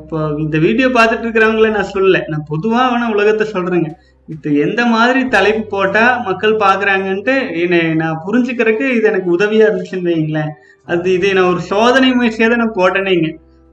இப்போ 0.01 0.19
இந்த 0.45 0.57
வீடியோ 0.67 0.89
பார்த்துட்டு 0.97 1.25
இருக்கிறவங்கள 1.27 1.71
நான் 1.77 1.93
சொல்லல. 1.95 2.19
நான் 2.33 2.49
பொதுவான 2.53 3.09
உலகத்தை 3.15 3.47
சொல்கிறேங்க 3.55 3.91
இது 4.29 4.51
எந்த 4.65 4.81
மாதிரி 4.95 5.21
தலைப்பு 5.35 5.63
போட்டால் 5.75 6.19
மக்கள் 6.27 6.61
பார்க்குறாங்கன்ட்டு 6.65 7.35
என்னை 7.63 7.81
நான் 8.03 8.21
புரிஞ்சுக்கிறதுக்கு 8.27 8.89
இது 8.97 9.09
எனக்கு 9.13 9.31
உதவியாக 9.37 9.69
இருந்துச்சுன்னு 9.69 10.11
வைங்களேன் 10.11 10.53
அது 10.89 11.09
இதை 11.17 11.31
நான் 11.39 11.53
ஒரு 11.53 11.63
சோதனை 11.73 12.11
முயற்சியாக 12.19 12.51
தான் 12.53 12.63
நான் 12.65 12.79
போட்டேனேங்க. 12.79 13.31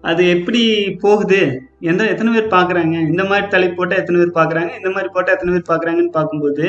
அது 0.10 0.24
எப்படி 0.36 0.62
போகுது? 1.04 1.40
எந்த 1.90 2.04
எத்தனை 2.12 2.32
பேர் 2.36 2.54
பார்க்குறாங்க 2.56 2.96
இந்த 3.12 3.24
மாதிரி 3.30 3.46
தலைப்பு 3.48 3.78
போட்டால் 3.80 4.00
எத்தனை 4.02 4.20
பேர் 4.22 4.38
பார்க்குறாங்க 4.40 4.72
இந்த 4.80 4.90
மாதிரி 4.96 5.10
போட்டால் 5.16 5.36
எத்தனை 5.36 5.54
பேர் 5.56 5.70
பார்க்குறாங்கன்னு 5.72 6.18
பார்க்கும்போது 6.18 6.66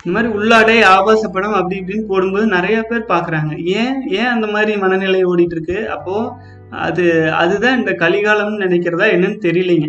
இந்த 0.00 0.10
மாதிரி 0.14 0.28
உள்ளாடை 0.38 0.76
ஆபாச 0.96 1.22
படம் 1.28 1.56
அப்படி 1.60 1.78
இப்படின்னு 1.80 2.04
போடும்போது 2.10 2.46
நிறைய 2.56 2.78
பேர் 2.82 3.10
பார்க்குறாங்க 3.14 3.52
ஏன் 3.80 3.96
ஏன் 4.18 4.32
அந்த 4.34 4.46
மாதிரி 4.46 4.72
மனநிலை 4.84 5.22
ஓடிட்டு 5.24 5.56
இருக்கு 5.56 5.78
அப்போ 5.96 6.14
அது 6.86 7.04
அதுதான் 7.42 7.78
இந்த 7.78 7.92
கலிகாலம்னு 8.02 8.64
நினைக்கிறதா 8.66 9.06
என்னன்னு 9.14 9.38
தெரியலைங்க. 9.46 9.88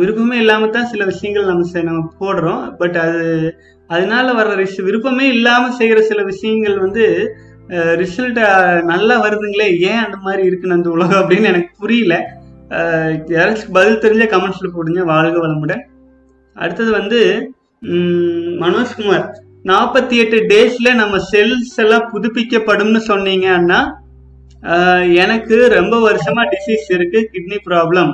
விருப்பமே 0.00 0.36
இல்லாமல் 0.36 0.74
தான் 0.76 0.90
சில 0.92 1.02
விஷயங்கள் 1.04 1.50
நம்ம 1.50 1.82
நம்ம 1.88 2.02
போடுறோம். 2.22 2.62
பட் 2.80 2.96
அது 3.04 3.22
அதனால 3.90 4.26
வர்ற 4.32 4.66
விருப்பமே 4.88 5.26
இல்லாமல் 5.36 5.76
செய்கிற 5.78 6.00
சில 6.10 6.20
விஷயங்கள் 6.22 6.76
வந்து 6.78 7.04
ரிசல்ட் 8.00 8.40
நல்லா 8.90 9.16
வருதுங்களே 9.24 9.68
ஏன் 9.90 10.02
அந்த 10.04 10.16
மாதிரி 10.24 10.42
இருக்குன்னு 10.48 10.78
அந்த 10.78 10.90
உலகம் 10.96 11.20
அப்படின்னு 11.20 11.50
எனக்கு 11.52 11.72
புரியல. 11.82 12.14
யாராச்சும் 13.36 13.76
பதில் 13.76 14.02
தெரிஞ்ச 14.04 14.24
கமெண்ட்ஸில் 14.32 14.74
போடுங்க 14.74 15.02
வாழ்க 15.12 15.36
வளமுடன். 15.44 15.82
அடுத்தது 16.56 16.90
வந்து 16.98 17.20
மனோஜ்குமார் 18.62 19.26
நாற்பத்தி 19.70 20.14
எட்டு 20.22 20.38
டேஸில் 20.52 20.98
நம்ம 21.00 21.16
செல்ஸ் 21.32 21.74
எல்லாம் 21.84 22.08
புதுப்பிக்கப்படும்னு 22.12 23.00
சொன்னீங்கன்னா 23.10 23.80
எனக்கு 25.22 25.56
ரொம்ப 25.76 25.94
வருஷமாக 26.06 26.50
டிசீஸ் 26.54 26.88
இருக்குது 26.96 27.28
கிட்னி 27.32 27.58
ப்ராப்ளம் 27.68 28.10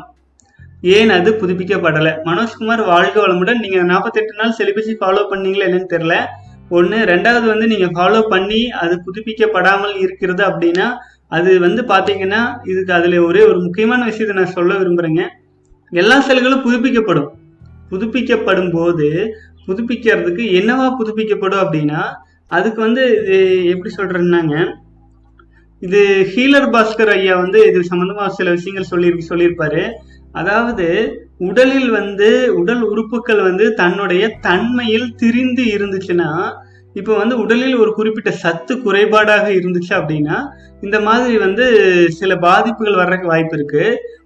ஏன் 0.97 1.12
அது 1.14 1.31
புதுப்பிக்கப்படலை? 1.40 2.12
மனோஜ்குமார் 2.29 2.83
வாழ்க 2.92 3.16
வளமுடன். 3.23 3.62
நீங்கள் 3.64 3.88
நாற்பத்தெட்டு 3.92 4.40
நாள் 4.40 4.59
செலிபஸி 4.59 4.95
ஃபாலோ 5.01 5.23
பண்ணீங்களா 5.31 5.66
என்னன்னு 5.69 5.95
தெரில 5.95 6.16
ஒன்று 6.68 6.98
ரெண்டாவது 7.12 7.46
வந்து 7.52 7.66
நீங்கள் 7.66 7.92
ஃபாலோ 7.96 8.20
பண்ணி 8.29 8.61
அது 8.83 8.94
புதுப்பிக்கப்படாமல் 9.07 9.94
இருக்கிறது 10.05 10.42
அப்படின்னா 10.50 10.87
அது 11.29 11.50
வந்து 11.61 11.83
பார்த்தீங்கன்னா 11.83 12.40
இதுக்கு 12.64 12.92
அதில் 12.92 13.18
ஒரே 13.18 13.42
ஒரு 13.50 13.59
முக்கியமான 13.61 14.05
விஷயத்தை 14.05 14.35
நான் 14.37 14.55
சொல்ல 14.57 14.74
விரும்புகிறேங்க 14.74 15.24
எல்லா 15.92 16.16
செல்களும் 16.29 16.64
புதுப்பிக்கப்படும். 16.66 17.29
புதுப்பிக்கப்படும் 17.90 18.70
போது 18.70 19.09
புதுப்பிக்கிறதுக்கு 19.66 20.44
என்னவா 20.61 20.87
புதுப்பிக்கப்படும் 21.00 21.62
அப்படின்னா 21.64 22.00
அதுக்கு 22.46 22.81
வந்து 22.81 23.05
இது 23.20 23.38
எப்படி 23.72 23.90
சொல்றேன்னாங்க 23.98 24.57
இது 25.83 26.00
ஹீலர் 26.33 26.68
பாஸ்கர் 26.74 27.12
ஐயா 27.14 27.35
வந்து 27.37 27.59
இது 27.70 27.81
சம்மந்தமாக 27.92 28.29
சில 28.29 28.50
விஷயங்கள் 28.50 28.90
சொல்லி 28.92 29.09
சொல்லியிருப்பாரு. 29.31 29.83
அதாவது 30.33 30.87
உடலில் 31.40 31.90
வந்து 31.90 32.29
உடல் 32.55 32.83
உறுப்புகள் 32.83 33.42
வந்து 33.42 33.75
தன்னுடைய 33.75 34.29
தன்மையில் 34.40 35.14
திரிந்து 35.16 35.64
இருந்துச்சுன்னா 35.77 36.31
இப்போ 36.94 37.16
வந்து 37.16 37.38
உடலில் 37.38 37.77
ஒரு 37.77 37.90
குறிப்பிட்ட 37.94 38.31
சத்து 38.31 38.75
குறைபாடாக 38.75 39.46
இருந்துச்சு 39.59 39.92
அப்படின்னா 39.99 40.37
இந்த 40.81 41.01
மாதிரி 41.01 41.38
வந்து 41.38 41.64
சில 42.09 42.37
பாதிப்புகள் 42.37 42.94
வர்றதுக்கு 42.94 43.27
வாய்ப்பு 43.27 43.57
இருக்கு. 43.57 43.85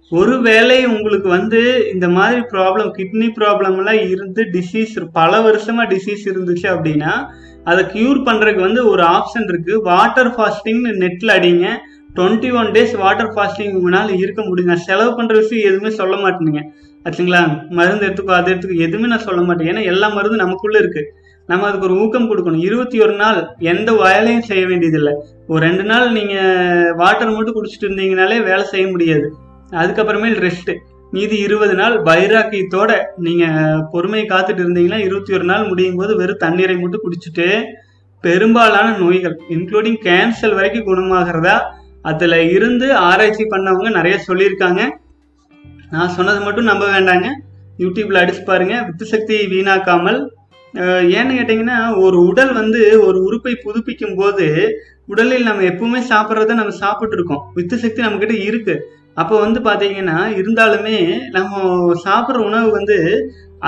ஒருவேளை 0.09 0.85
உங்களுக்கு 0.85 1.29
வந்து 1.29 1.59
இந்த 1.93 2.07
மாதிரி 2.07 2.41
ப்ராப்ளம் 2.53 2.89
கிட்னி 2.97 3.27
ப்ராப்ளம் 3.39 3.77
எல்லாம் 3.77 4.01
இருந்து 4.09 4.43
டிசீஸ் 4.55 4.95
பல 5.11 5.39
வருஷமா 5.39 5.83
டிசீஸ் 5.93 6.23
இருந்துச்சு 6.31 6.67
அப்படின்னா 6.75 7.13
அதை 7.63 7.83
கியூர் 7.93 8.19
பண்றதுக்கு 8.27 8.61
வந்து 8.61 8.83
ஒரு 8.89 9.03
ஆப்ஷன் 9.03 9.47
இருக்கு. 9.47 9.81
வாட்டர் 9.81 10.31
ஃபாஸ்டிங்னு 10.35 10.91
நெட்ல 11.03 11.35
அடிங்க. 11.39 11.67
Twenty 12.15 12.49
one 12.59 12.71
days 12.75 12.95
water 12.97 13.33
fasting 13.35 13.75
உங்களால் 13.79 14.17
இருக்க 14.17 14.41
முடியுங்க 14.41 14.75
செலவு 14.87 15.15
பண்ற 15.15 15.33
விஷயம் 15.37 15.67
எதுவுமே 15.69 15.91
சொல்ல 15.99 16.15
மாட்டேங்க 16.15 16.61
ஆச்சுங்களா 17.05 17.69
மருந்து 17.69 18.07
எடுத்துக்கோ 18.07 18.33
அது 18.39 18.53
எடுத்துக்கோ. 18.53 18.77
எதுவுமே 18.77 19.07
நான் 19.07 19.27
சொல்ல 19.27 19.41
மாட்டேன். 19.41 19.69
ஏன்னா 19.71 19.83
எல்லா 19.83 20.07
மருந்தும் 20.07 20.43
நமக்குள்ள 20.45 20.77
இருக்கு. 20.77 21.03
நம்ம 21.47 21.67
அதுக்கு 21.67 21.87
ஒரு 21.87 21.95
ஊக்கம் 22.01 22.29
கொடுக்கணும். 22.29 22.63
இருபத்தி 22.67 23.01
ஒரு 23.01 23.13
நாள் 23.13 23.39
எந்த 23.59 23.93
வேலையும் 23.93 24.47
செய்ய 24.49 24.65
வேண்டியதில்லை. 24.65 25.13
ஒரு 25.47 25.61
ரெண்டு 25.65 25.83
நாள் 25.83 26.11
நீங்க 26.11 26.35
வாட்டர் 26.95 27.31
மட்டும் 27.31 27.57
குடிச்சிட்டு 27.57 27.87
இருந்தீங்கனாலே 27.87 28.43
வேலை 28.43 28.63
செய்ய 28.63 28.87
முடியாது. 28.87 29.33
அதுக்கப்புறமேல் 29.71 30.37
ரெஸ்ட் 30.47 30.71
மீதி 31.11 31.37
இருபது 31.37 31.73
நாள் 31.73 31.95
வைராக்கியத்தோட 32.01 32.91
நீங்க 33.17 33.45
பொறுமையை 33.91 34.27
காத்துட்டு 34.29 34.61
இருந்தீங்கன்னா 34.63 34.97
இருபத்தி 34.97 35.33
ஒரு 35.33 35.43
நாள் 35.43 35.67
முடியும் 35.67 35.95
போது 35.95 36.15
வெறும் 36.15 36.37
தண்ணீரை 36.37 36.75
மட்டும் 36.77 37.03
குடிச்சிட்டு 37.05 37.63
பெரும்பாலான 38.21 38.97
நோய்கள் 38.97 39.35
இன்க்ளூடிங் 39.49 39.99
கேன்சர் 40.03 40.53
வரைக்கும் 40.53 40.87
குணமாகிறதா 40.87 41.55
அதுல 42.01 42.43
இருந்து 42.43 42.95
ஆராய்ச்சி 42.95 43.43
பண்ணவங்க 43.43 43.89
நிறைய 43.89 44.19
சொல்லியிருக்காங்க. 44.27 44.81
நான் 45.93 46.13
சொன்னது 46.17 46.39
மட்டும் 46.45 46.69
நம்ப 46.71 46.85
வேண்டாங்க. 46.95 47.27
யூடியூப்ல 47.83 48.21
அடிச்சு 48.23 48.43
பாருங்க. 48.49 48.75
வித்து 48.87 49.05
சக்தி 49.13 49.37
வீணாக்காமல் 49.53 50.19
ஏன்னு 51.17 51.37
கேட்டிங்கன்னா 51.37 51.77
ஒரு 52.03 52.17
உடல் 52.29 52.51
வந்து 52.53 52.81
ஒரு 53.07 53.17
உறுப்பை 53.27 53.53
புதுப்பிக்கும் 53.63 54.17
போது 54.19 54.45
உடலில் 55.11 55.47
நம்ம 55.49 55.65
எப்பவுமே 55.71 55.99
சாப்பிட்றத 56.11 56.55
நம்ம 56.59 56.73
சாப்பிட்டு 56.83 57.15
இருக்கோம். 57.17 57.41
வித்து 57.57 57.77
சக்தி 57.83 58.01
நம்ம 58.05 58.19
கிட்ட 58.21 58.35
இருக்கு. 58.49 58.75
அப்போ 59.21 59.35
வந்து 59.39 59.59
பாத்தீங்கன்னா 59.59 60.17
இருந்தாலுமே 60.41 60.97
நம்ம 61.37 61.95
சாப்பிட்ற 62.05 62.39
உணவு 62.49 62.69
வந்து 62.77 62.97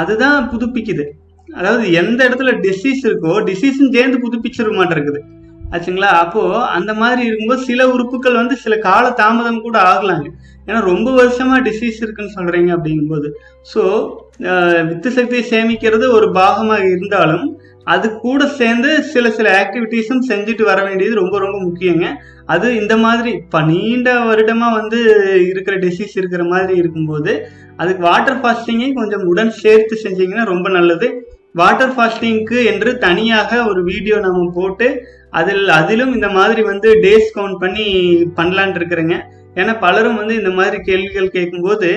அதுதான் 0.01 0.38
புதுப்பிக்குது. 0.53 1.05
அதாவது 1.49 1.86
எந்த 2.01 2.19
இடத்துல 2.27 2.51
டிசீஸ் 2.65 3.01
இருக்கோ 3.09 3.33
டிசீஸும் 3.49 3.93
சேர்ந்து 3.95 4.17
புதுப்பிச்சிட 4.25 4.69
மாட்டேங்குது. 4.77 5.19
ஆச்சுங்களா? 5.73 6.12
அப்போ 6.23 6.41
அந்த 6.77 6.91
மாதிரி 6.93 7.21
இருக்கும்போது 7.27 7.62
சில 7.69 7.81
உறுப்புகள் 7.93 8.39
வந்து 8.41 8.55
சில 8.63 8.73
கால 8.88 9.05
தாமதம் 9.21 9.63
கூட 9.67 9.77
ஆகலாங்க. 9.91 10.27
ஏன்னா 10.67 10.80
ரொம்ப 10.91 11.10
வருஷமா 11.19 11.56
டிசீஸ் 11.67 11.97
இருக்குன்னு 12.04 12.36
சொல்றீங்க 12.38 12.69
அப்படிங்கும்போது. 12.78 13.28
ஸோ 13.71 13.82
வித்து 14.89 15.10
சக்தியை 15.17 15.43
சேமிக்கிறது 15.54 16.06
ஒரு 16.17 16.28
பாகமாக 16.39 16.88
இருந்தாலும் 16.95 17.45
அது 17.93 18.08
கூட 18.26 18.41
சேர்ந்து 18.60 18.89
சில 19.13 19.26
சில 19.38 19.47
ஆக்டிவிட்டீஸும் 19.62 20.28
செஞ்சுட்டு 20.30 20.63
வர 20.69 20.80
வேண்டியது 20.88 21.19
ரொம்ப 21.21 21.36
ரொம்ப 21.43 21.58
முக்கியங்க. 21.65 22.06
அது 22.54 22.67
இந்த 22.82 22.93
மாதிரி 23.06 23.30
இப்போ 23.41 23.60
நீண்ட 23.71 24.10
வருடமா 24.30 24.67
வந்து 24.80 24.99
இருக்கிற 25.52 25.76
டிசீஸ் 25.86 26.15
இருக்கிற 26.21 26.43
மாதிரி 26.54 26.73
இருக்கும்போது 26.82 27.34
அதுக்கு 27.82 28.02
வாட்டர் 28.10 28.39
ஃபாஸ்டிங்கை 28.41 28.89
கொஞ்சம் 28.99 29.28
உடன் 29.32 29.54
சேர்த்து 29.63 29.95
செஞ்சீங்கன்னா 30.06 30.45
ரொம்ப 30.54 30.67
நல்லது. 30.78 31.10
வாட்டர் 31.62 31.93
ஃபாஸ்டிங்க்கு 31.95 32.60
என்று 32.71 32.91
தனியாக 33.06 33.52
ஒரு 33.71 33.82
வீடியோ 33.91 34.15
நம்ம 34.28 34.47
போட்டு 34.58 34.88
அதில் 35.39 35.69
அதிலும் 35.80 36.15
இந்த 36.17 36.28
மாதிரி 36.38 36.62
வந்து 36.71 36.89
டேஸ் 37.06 37.30
கவுண்ட் 37.38 37.62
பண்ணி 37.63 37.86
பண்ணலான் 38.39 38.76
இருக்கிறேங்க. 38.80 39.17
ஏன்னா 39.59 39.73
பலரும் 39.83 40.19
வந்து 40.21 40.35
இந்த 40.41 40.51
மாதிரி 40.59 40.77
கேள்விகள் 40.89 41.35
கேட்கும்போது 41.35 41.89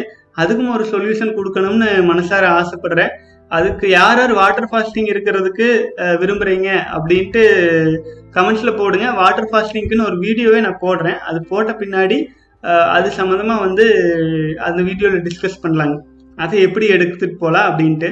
அதுக்கும் 0.42 0.74
ஒரு 0.76 0.84
சொல்யூஷன் 0.92 1.36
கொடுக்கணும்னு 1.36 1.88
மனசார 2.10 2.44
ஆசைப்படுறேன். 2.58 3.12
அதுக்கு 3.50 3.86
யார் 3.98 4.18
யார் 4.20 4.32
வாட்டர் 4.40 4.68
ஃபாஸ்டிங் 4.70 5.08
இருக்கிறதுக்கு 5.12 5.66
விரும்புகிறீங்க 6.22 6.22
விரும்புறீங்க? 6.22 6.68
அப்படின்ட்டு 6.96 7.42
கமெண்ட்ஸில் 8.36 8.78
போடுங்க. 8.80 9.06
வாட்டர் 9.20 9.48
ஃபாஸ்டிங்க்குன்னு 9.50 10.08
ஒரு 10.10 10.16
வீடியோவே 10.24 10.60
நான் 10.66 10.82
போடுறேன். 10.84 11.18
அது 11.28 11.38
போட்ட 11.50 11.72
பின்னாடி 11.82 12.18
அது 12.96 13.08
சம்மந்தமாக 13.18 13.64
வந்து 13.66 13.84
அந்த 14.68 14.80
வீடியோவில் 14.88 15.24
டிஸ்கஸ் 15.26 15.62
பண்ணலாங்க. 15.64 15.96
அதை 16.44 16.56
எப்படி 16.66 16.86
எடுத்துட்டு 16.94 17.36
போகலாம் 17.42 17.68
அப்படின்ட்டு. 17.68 18.08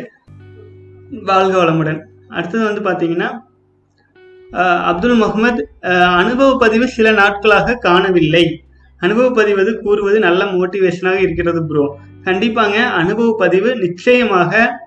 வாழ்க 1.30 1.54
வளமுடன். 1.62 2.00
அடுத்தது 2.36 2.62
வந்து 2.68 2.82
பார்த்தீங்கன்னா 2.86 3.30
அப்துல் 4.90 5.20
முகமது 5.22 5.62
அனுபவ 6.20 6.50
பதிவு 6.62 6.86
சில 6.96 7.08
நாட்களாக 7.20 7.78
காணவில்லை. 7.86 8.44
அனுபவ 9.00 9.26
பதிவது 9.30 9.80
கூறுவது 9.80 10.18
நல்ல 10.18 10.44
மோட்டிவேஷனாக 10.44 11.18
இருக்கிறது 11.18 11.60
ப்ரோ 11.66 11.84
கண்டிப்பாங்க 12.24 12.78
அனுபவ 12.92 13.36
பதிவு 13.36 13.76
நிச்சயமாக 13.76 14.82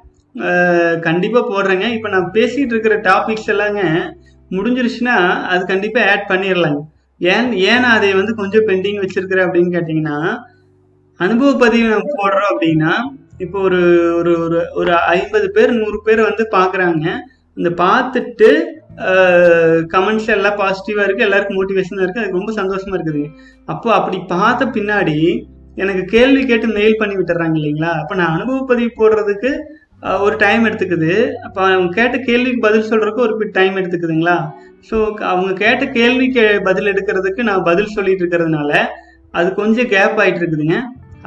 கண்டிப்பாக 1.00 1.43
போடுறேங்க. 1.52 1.86
இப்போ 1.89 2.10
நான் 2.10 2.32
பேசிகிட்டு 2.34 2.74
இருக்கிற 2.74 2.96
டாபிக்ஸ் 2.96 3.48
எல்லாங்க 3.48 3.82
முடிஞ்சிருச்சுன்னா 4.52 5.15
அது 5.43 5.65
கண்டிப்பாக 5.65 6.10
ஆட் 6.12 6.30
பண்ணிடலாங்க 6.30 6.82
ஏன் 7.22 7.54
ஏன் 7.54 7.82
நான் 7.82 7.98
அதை 7.98 8.13
வந்து 8.13 8.34
கொஞ்சம் 8.36 8.65
பெண்டிங் 8.65 9.00
வச்சிருக்கிறேன் 9.00 9.46
அப்படின்னு 9.48 9.72
கேட்டிங்கன்னா 9.76 10.17
அனுபவ 11.20 11.52
பதிவு 11.58 11.88
நம்ம 11.89 12.13
போடுறோம் 12.17 12.52
அப்படின்னா 12.52 12.91
இப்போ 13.38 13.60
ஒரு 13.60 13.82
ஒரு 14.15 14.32
ஒரு 14.39 14.60
ஒரு 14.74 14.91
ஐம்பது 14.96 15.52
பேர் 15.52 15.72
நூறு 15.72 16.02
பேர் 16.04 16.22
வந்து 16.22 16.48
பார்க்குறாங்க 16.52 17.06
இந்த 17.58 17.70
பார்த்துட்டு 17.78 18.50
கமெண்ட்ஸ் 19.94 20.30
எல்லாம் 20.36 20.58
பாசிட்டிவாக 20.62 21.06
இருக்குது 21.08 21.28
எல்லாருக்கும் 21.28 21.60
மோட்டிவேஷனாக 21.60 22.04
இருக்குது 22.06 22.24
அதுக்கு 22.24 22.40
ரொம்ப 22.42 22.54
சந்தோஷமாக 22.62 22.98
இருக்குதுங்க 22.98 23.32
அப்போ 23.74 23.90
அப்படி 23.98 24.20
பார்த்த 24.34 24.72
பின்னாடி 24.78 25.18
எனக்கு 25.84 26.04
கேள்வி 26.14 26.44
கேட்டு 26.52 26.68
மெயில் 26.78 27.00
பண்ணி 27.02 27.16
விட்டுறாங்க 27.18 27.58
இல்லைங்களா? 27.60 27.92
அப்போ 28.02 28.14
நான் 28.20 28.36
அனுபவ 28.36 28.60
பதிவு 28.72 28.92
போடுறதுக்கு 29.00 29.50
ஒரு 30.26 30.36
டைம் 30.44 30.64
எடுத்துக்குது. 30.68 31.12
அப்போ 31.46 31.60
அவங்க 31.74 31.92
கேட்ட 32.00 32.18
கேள்விக்கு 32.30 32.62
பதில் 32.66 32.88
சொல்கிறதுக்கு 32.90 33.24
ஒரு 33.26 33.52
டைம் 33.58 33.76
எடுத்துக்குதுங்களா? 33.82 34.38
ஸோ 34.90 34.96
அவங்க 35.32 35.52
கேட்ட 35.64 35.84
கேள்விக்கு 35.98 36.44
பதில் 36.68 36.92
எடுக்கிறதுக்கு 36.94 37.42
நான் 37.50 37.68
பதில் 37.70 37.94
சொல்லிட்டு 37.96 38.24
இருக்கிறதுனால 38.24 38.72
அது 39.38 39.48
கொஞ்சம் 39.62 39.90
கேப் 39.96 40.20
ஆகிட்டு 40.24 40.42
இருக்குதுங்க. 40.42 40.78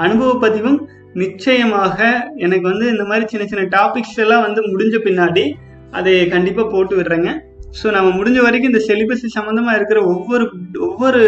அனுபவ 0.04 0.32
பதிவும் 0.44 0.78
நிச்சயமாக 1.22 1.98
எனக்கு 2.44 2.66
வந்து 2.72 2.86
இந்த 2.94 3.04
மாதிரி 3.10 3.24
சின்ன 3.32 3.46
சின்ன 3.52 3.64
டாபிக்ஸ் 3.76 4.18
எல்லாம் 4.24 4.44
வந்து 4.46 4.60
முடிஞ்ச 4.72 4.96
பின்னாடி 5.06 5.44
அதை 5.98 6.14
கண்டிப்பாக 6.34 6.68
போட்டு 6.74 6.94
விடுறேங்க. 6.98 7.30
ஸோ 7.78 7.86
நம்ம 7.96 8.08
முடிஞ்ச 8.18 8.38
வரைக்கும் 8.44 8.72
இந்த 8.72 8.82
செலிபஸி 8.88 9.28
சம்மந்தமாக 9.36 9.78
இருக்கிற 9.78 10.00
ஒவ்வொரு 10.12 10.46
ஒவ்வொரு 10.86 11.20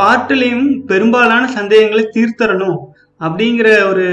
பார்ட்லேயும் 0.00 0.68
பெரும்பாலான 0.90 1.48
சந்தேகங்களை 1.58 2.04
தீர்த்தரணும் 2.16 2.78
அப்படிங்கிற 3.26 3.68
ஒரு 3.90 4.06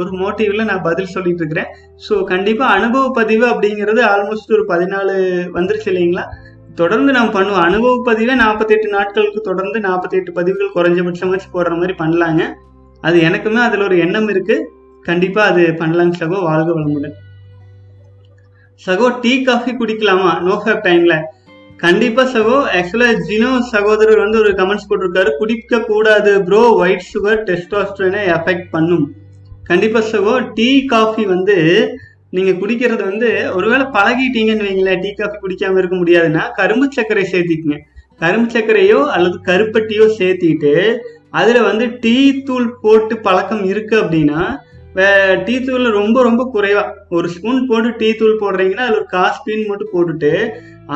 ஒரு 0.00 0.10
மோட்டிவில் 0.20 0.68
நான் 0.70 0.86
பதில் 0.86 1.12
சொல்லிட்டு 1.14 1.42
இருக்கிறேன். 1.42 1.68
ஸோ 2.06 2.14
கண்டிப்பாக 2.32 2.76
அனுபவ 2.78 3.10
பதிவு 3.18 3.44
அப்படிங்கிறது 3.52 4.00
ஆல்மோஸ்ட் 4.12 4.54
ஒரு 4.56 4.64
பதினாலு 4.72 5.14
வந்துருச்சு 5.56 5.90
இல்லைங்களா? 5.92 6.24
தொடர்ந்து 6.80 7.12
நம்ம 7.16 7.32
பண்ணுவோம். 7.36 7.66
அனுபவ 7.68 7.94
பதிவே 8.08 8.34
நாற்பத்தெட்டு 8.42 8.88
நாட்களுக்கு 8.96 9.40
தொடர்ந்து 9.50 9.78
நாற்பத்தெட்டு 9.86 10.32
பதிவுகள் 10.32 10.74
குறைஞ்சபட்சமாச்சு 10.76 11.48
போடுற 11.54 11.76
மாதிரி 11.80 11.96
பண்ணலாங்க. 12.02 12.42
அது 13.02 13.16
எனக்குமே 13.28 13.62
அதில் 13.68 13.86
ஒரு 13.88 13.98
எண்ணம் 14.04 14.28
இருக்குது 14.34 14.66
கண்டிப்பாக 15.04 15.50
அது 15.50 15.64
பண்ணலாங்க 15.82 16.14
சகோ 16.22 16.38
வாழ்க 16.50 16.70
வளமுடன். 16.78 17.16
சகோ 18.86 19.06
டீ 19.20 19.32
காஃபி 19.42 19.72
குடிக்கலாமா? 19.72 20.32
நோ 20.46 20.54
ஃபேப் 20.64 20.84
டைம்ல 20.86 21.14
கண்டிப்பா 21.76 22.22
சகோ. 22.34 22.56
ஆக்சுவலா 22.76 23.08
ஜினோ 23.28 23.50
சகோதரர் 23.72 24.22
வந்து 24.24 24.38
ஒரு 24.38 24.50
கமெண்ட்ஸ் 24.50 24.88
போட்டிருக்காரு. 24.90 25.30
குடிக்க 25.38 25.80
கூடாது 25.80 26.32
ப்ரோ 26.42 26.62
ஒயிட் 26.82 27.08
சுகர் 27.12 27.42
டெஸ்டாஸ்ட்ரோனை 27.48 28.22
எஃபெக்ட் 28.36 28.68
பண்ணும். 28.70 29.06
கண்டிப்பா 29.64 30.00
சகோ 30.12 30.34
டீ 30.54 30.68
காஃபி 30.84 31.24
வந்து 31.26 31.56
நீங்க 32.30 32.52
குடிக்கிறது 32.52 33.02
வந்து 33.04 33.28
ஒருவேளை 33.54 33.84
பழகிட்டீங்கன்னு 33.96 34.66
வைங்களேன். 34.68 35.00
டீ 35.00 35.12
காஃபி 35.12 35.36
குடிக்காம 35.42 35.78
இருக்க 35.78 35.96
முடியாதுன்னா 35.96 36.44
கரும்பு 36.52 36.88
சர்க்கரை 36.90 37.24
சேர்த்திக்குங்க. 37.32 37.78
கரும்பு 38.18 38.48
சர்க்கரையோ 38.52 39.00
அல்லது 39.14 39.36
கருப்பட்டியோ 39.44 40.06
சேர்த்திட்டு 40.18 40.72
அதுல 41.30 41.58
வந்து 41.62 41.86
டீ 42.00 42.16
தூள் 42.42 42.66
போட்டு 42.82 43.14
பழக்கம் 43.26 43.64
இருக்கு 43.64 43.96
அப்படின்னா 44.02 44.42
டீ 45.46 45.54
தூள் 45.66 45.86
ரொம்ப 45.98 46.18
ரொம்ப 46.28 46.42
குறைவா. 46.54 46.82
ஒரு 47.16 47.26
ஸ்பூன் 47.34 47.60
போட்டு 47.68 47.90
டீ 48.00 48.08
தூள் 48.20 48.40
போடுறீங்கன்னா 48.42 48.84
அதுல 48.86 49.00
ஒரு 49.00 49.08
கால் 49.14 49.34
ஸ்பூன் 49.38 49.64
மட்டும் 49.70 49.92
போட்டுட்டு 49.94 50.32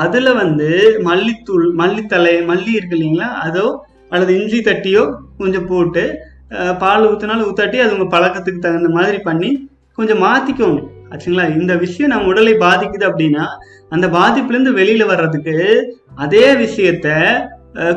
அதுல 0.03 0.29
வந்து 0.43 0.69
மல்லித்தூள் 1.09 1.67
மல்லித்தலை 1.81 2.35
மல்லி 2.51 2.73
இருக்கு 2.79 2.97
இல்லைங்களா? 2.99 3.29
அதோ 3.47 3.67
அல்லது 4.13 4.33
இஞ்சி 4.41 4.61
தட்டியோ 4.69 5.03
கொஞ்சம் 5.41 5.69
போட்டு 5.73 6.05
பால் 6.83 7.07
ஊற்றினாலும் 7.11 7.47
ஊத்தாட்டி 7.51 7.79
அது 7.83 7.95
உங்கள் 7.97 8.13
பழக்கத்துக்கு 8.15 8.65
தகுந்த 8.65 8.89
மாதிரி 8.97 9.19
பண்ணி 9.29 9.51
கொஞ்சம் 9.99 10.23
மாற்றிக்கோங்க 10.25 10.81
ஆச்சுங்களா? 11.13 11.47
இந்த 11.61 11.73
விஷயம் 11.85 12.13
நம்ம 12.13 12.31
உடலை 12.33 12.55
பாதிக்குது 12.67 13.05
அப்படின்னா 13.11 13.45
அந்த 13.95 14.07
பாதிப்புலேருந்து 14.19 14.73
வெளியில் 14.79 15.11
வர்றதுக்கு 15.13 15.57
அதே 16.25 16.47
விஷயத்த 16.65 17.09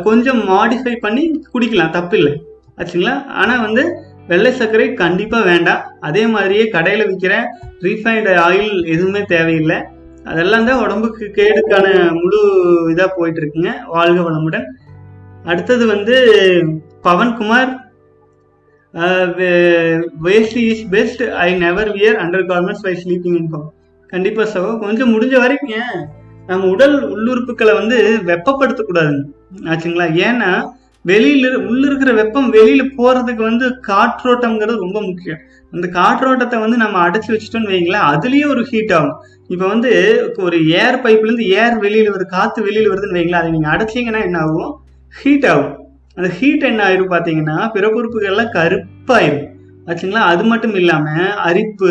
கொஞ்சம் 0.07 0.41
மாடிஃபை 0.51 0.93
பண்ணி 1.05 1.23
குடிக்கலாம். 1.53 1.93
தப்பில்லை. 1.97 2.33
ஆச்சுங்களா? 2.79 3.15
ஆனால் 3.41 3.63
வந்து 3.65 3.83
வெள்ளை 4.29 4.51
சர்க்கரை 4.59 4.87
கண்டிப்பாக 5.03 5.47
வேண்டாம். 5.51 5.81
அதே 6.07 6.23
மாதிரியே 6.35 6.63
கடையில் 6.75 7.07
விற்கிற 7.09 7.33
ரீஃபைண்ட் 7.85 8.29
ஆயில் 8.47 8.71
எதுவுமே 8.93 9.21
தேவையில்லை. 9.33 9.77
அதெல்லாம் 10.31 10.67
தான் 10.67 10.83
உடம்புக்கு 10.83 11.25
கேடுக்கான 11.39 11.87
முழு 12.21 12.39
இதாக 12.93 13.09
போயிட்டு 13.17 13.41
இருக்குங்க 13.41 13.71
வாழ்க 13.95 14.19
வளமுடன். 14.27 14.67
அடுத்தது 15.51 15.83
வந்து 15.93 16.15
Pavankumar 17.07 17.71
waste 20.27 20.59
is 20.69 20.83
best 20.93 21.23
I 21.45 21.47
never 21.63 21.89
wear 21.95 22.19
undergarments 22.51 22.85
by 22.85 22.93
sleeping 23.01 23.37
income 23.39 23.67
கண்டிப்பாக 24.13 24.47
சகோ 24.53 24.71
கொஞ்சம் 24.83 25.11
முடிஞ்ச 25.15 25.35
வரைக்கும் 25.43 25.91
நம்ம 26.49 26.67
உடல் 26.73 26.95
உள்ளுறுப்புகளை 27.13 27.73
வந்து 27.79 27.97
வெப்பப்படுத்தக்கூடாதுங்க. 28.29 29.23
ஆச்சுங்களா? 29.71 30.07
ஏன்னா 30.27 30.49
வெளியில 31.05 31.47
உள்ள 31.69 31.81
இருக்கிற 31.87 32.11
வெப்பம் 32.13 32.47
வெளியில 32.53 32.83
போறதுக்கு 32.97 33.43
வந்து 33.49 33.65
காற்றோட்டம்ங்கிறது 33.87 34.83
ரொம்ப 34.85 34.99
முக்கியம். 35.01 35.41
அந்த 35.73 35.87
காற்றோட்டத்தை 35.99 36.57
வந்து 36.59 36.77
நம்ம 36.77 36.99
அடைச்சி 37.07 37.29
வச்சுட்டோம்னு 37.33 37.71
வைங்களேன் 37.73 38.07
அதுலயே 38.11 38.45
ஒரு 38.53 38.61
ஹீட் 38.63 38.93
ஆகும். 38.93 39.15
இப்போ 39.47 39.65
வந்து 39.67 39.91
இப்போ 40.27 40.43
ஒரு 40.43 40.59
ஏர் 40.81 40.97
பைப்லேருந்து 41.03 41.47
ஏர் 41.61 41.75
வெளியில் 41.77 42.11
வருது 42.11 42.27
காற்று 42.35 42.63
வெளியில் 42.63 42.91
வருதுன்னு 42.91 43.17
வைங்களேன் 43.17 43.41
அதை 43.41 43.51
நீங்கள் 43.51 43.73
அடைச்சிங்கன்னா 43.73 44.21
என்ன 44.23 44.39
ஆகும்? 44.39 44.71
ஹீட் 45.13 45.45
ஆகும். 45.45 45.73
அந்த 46.17 46.29
ஹீட் 46.39 46.63
என்ன 46.63 46.81
ஆயிரும் 46.87 47.13
பார்த்தீங்கன்னா 47.13 47.57
பிறப்புறுப்புகள்லாம் 47.75 48.53
கருப்பாயிரும். 48.57 49.45
ஆச்சுங்களா? 49.87 50.23
அது 50.31 50.43
மட்டும் 50.43 50.73
இல்லாமல் 50.73 51.35
அரிப்பு 51.49 51.89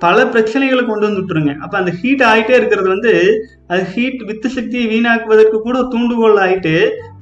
பல 0.00 0.18
பிரச்சனைகளை 0.32 0.82
கொண்டு 0.84 1.06
வந்து 1.06 1.20
விட்டுருங்க. 1.20 1.52
அப்ப 1.64 1.74
அந்த 1.78 1.92
ஹீட் 2.00 2.22
ஆகிட்டே 2.30 2.54
இருக்கிறது 2.58 2.88
வந்து 2.94 3.12
அது 3.72 3.82
ஹீட் 3.94 4.22
வித்து 4.28 4.48
சக்தியை 4.56 4.84
வீணாக்குவதற்கு 4.92 5.58
கூட 5.66 5.78
தூண்டுகோல் 5.92 6.40
ஆயிட்டு 6.44 6.74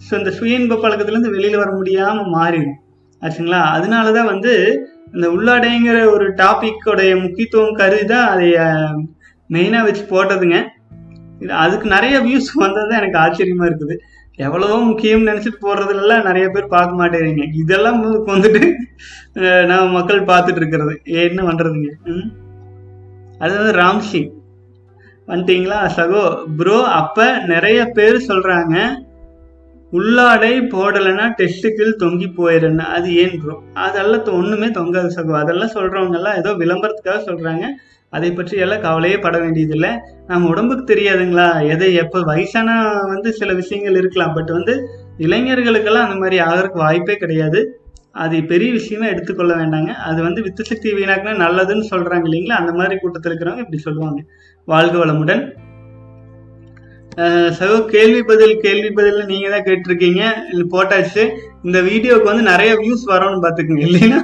ஸோ 0.06 0.12
இந்த 0.20 0.30
சுய 0.38 0.58
இன்ப 0.60 0.78
பழக்கத்துலேருந்து 0.82 1.34
வெளியில் 1.36 1.60
வர 1.62 1.70
முடியாம 1.80 2.26
மாறிடும். 2.36 2.78
ஆச்சுங்களா? 3.22 3.62
அதனாலதான் 3.76 4.30
வந்து 4.32 4.52
இந்த 5.14 5.26
உள்ளாடைங்கிற 5.34 5.98
ஒரு 6.14 6.26
டாப்பிக்கோடைய 6.42 7.12
முக்கியத்துவம் 7.24 7.78
கருதி 7.80 8.04
தான் 8.14 8.26
அதை 8.32 8.48
மெயினாக 9.50 9.86
வச்சு 9.86 10.02
போட்டதுங்க. 10.10 10.58
இது 11.42 11.52
அதுக்கு 11.64 11.86
நிறைய 11.96 12.16
வியூஸ் 12.26 12.48
வந்தது 12.64 12.88
தான் 12.90 13.00
எனக்கு 13.02 13.20
ஆச்சரியமா 13.24 13.66
இருக்குது. 13.68 13.94
எவ்வளவோ 14.38 14.76
முக்கியம்னு 14.88 15.30
நினைச்சிட்டு 15.30 15.60
போடுறதுலாம் 15.66 16.26
நிறைய 16.28 16.46
பேர் 16.54 16.74
பார்க்க 16.74 17.00
மாட்டேறீங்க 17.00 17.44
இதெல்லாம் 17.62 17.98
வந்துட்டு 18.32 18.60
நான் 19.70 19.96
மக்கள் 19.96 20.28
பார்த்துட்டு 20.32 20.60
இருக்கிறது. 20.62 20.94
என்ன 21.28 21.40
பண்ணுறதுங்க 21.48 21.90
ம்? 22.12 22.28
அது 23.38 23.58
வந்து 23.58 23.80
ராம்ஷி. 23.80 24.36
வந்துட்டீங்களா 25.26 25.90
சகோ 25.96 26.44
ப்ரோ 26.56 26.84
அப்போ 26.84 27.38
நிறைய 27.38 27.84
பேர் 27.84 28.16
சொல்கிறாங்க 28.16 28.88
உள்ளாடை 29.92 30.60
போடலைன்னா 30.60 31.34
டெஸ்ட்டுக்கள் 31.38 31.94
தொங்கி 31.98 32.26
போயிடுன்னு 32.36 32.78
அது 32.78 33.16
ஏன் 33.16 33.40
ப்ரோ 33.42 33.62
அதெல்லாம் 33.74 34.24
தொ- 34.24 34.70
தொங்காது 34.70 35.08
சகோ. 35.08 35.38
அதெல்லாம் 35.38 35.68
சொல்கிறவங்கெல்லாம் 35.68 36.36
ஏதோ 36.36 36.50
விளம்பரத்துக்காக 36.50 37.18
சொல்கிறாங்க 37.26 37.64
அதை 38.10 38.32
பற்றி 38.32 38.56
எல்லாம் 38.56 38.80
கவலையே 38.80 39.18
பட 39.18 39.38
வேண்டியதில்லை. 39.38 39.90
நம்ம 40.26 40.48
உடம்புக்கு 40.48 40.94
தெரியாதுங்களா? 40.94 41.68
எதை 41.68 41.94
எப்போ 41.94 42.20
வயசான 42.20 42.92
வந்து 43.02 43.32
சில 43.32 43.52
விஷயங்கள் 43.52 43.96
இருக்கலாம். 43.96 44.34
பட் 44.34 44.50
வந்து 44.50 44.88
இளைஞர்களுக்கெல்லாம் 45.18 46.04
அந்த 46.04 46.14
மாதிரி 46.14 46.40
ஆகிறதுக்கு 46.40 46.72
வாய்ப்பே 46.72 47.16
கிடையாது. 47.16 47.80
அது 48.24 48.36
பெரிய 48.50 48.70
விஷயமா 48.78 49.06
எடுத்துக்கொள்ள 49.12 49.52
வேண்டாங்க. 49.60 49.90
அது 50.08 50.18
வந்து 50.26 50.40
வித்து 50.46 50.62
சக்தி 50.70 50.88
வீணாக்குனா 50.98 51.34
நல்லதுன்னு 51.44 51.86
சொல்றாங்க 51.92 52.26
இல்லைங்களா? 52.28 52.58
அந்த 52.62 52.72
மாதிரி 52.78 52.96
கூட்டத்தில் 53.02 53.30
இருக்கிறவங்க 53.32 53.64
இப்படி 53.64 53.80
சொல்லுவாங்க. 53.86 54.20
வாழ்க 54.72 54.96
வளமுடன். 55.02 55.42
சகோ 57.58 57.76
கேள்வி 57.92 58.20
பதில் 58.30 58.52
கேள்வி 58.64 58.90
பதில் 58.98 59.20
நீங்க 59.30 59.46
தான் 59.52 59.64
கேட்டிருக்கீங்க. 59.68 60.22
போட்டாச்சு. 60.74 61.22
இந்த 61.66 61.78
வீடியோவுக்கு 61.88 62.30
வந்து 62.32 62.44
நிறைய 62.50 62.72
வியூஸ் 62.82 63.02
வரணும்னு 63.12 63.44
பாத்துக்கோங்க 63.46 63.86
இல்லைன்னா? 63.88 64.20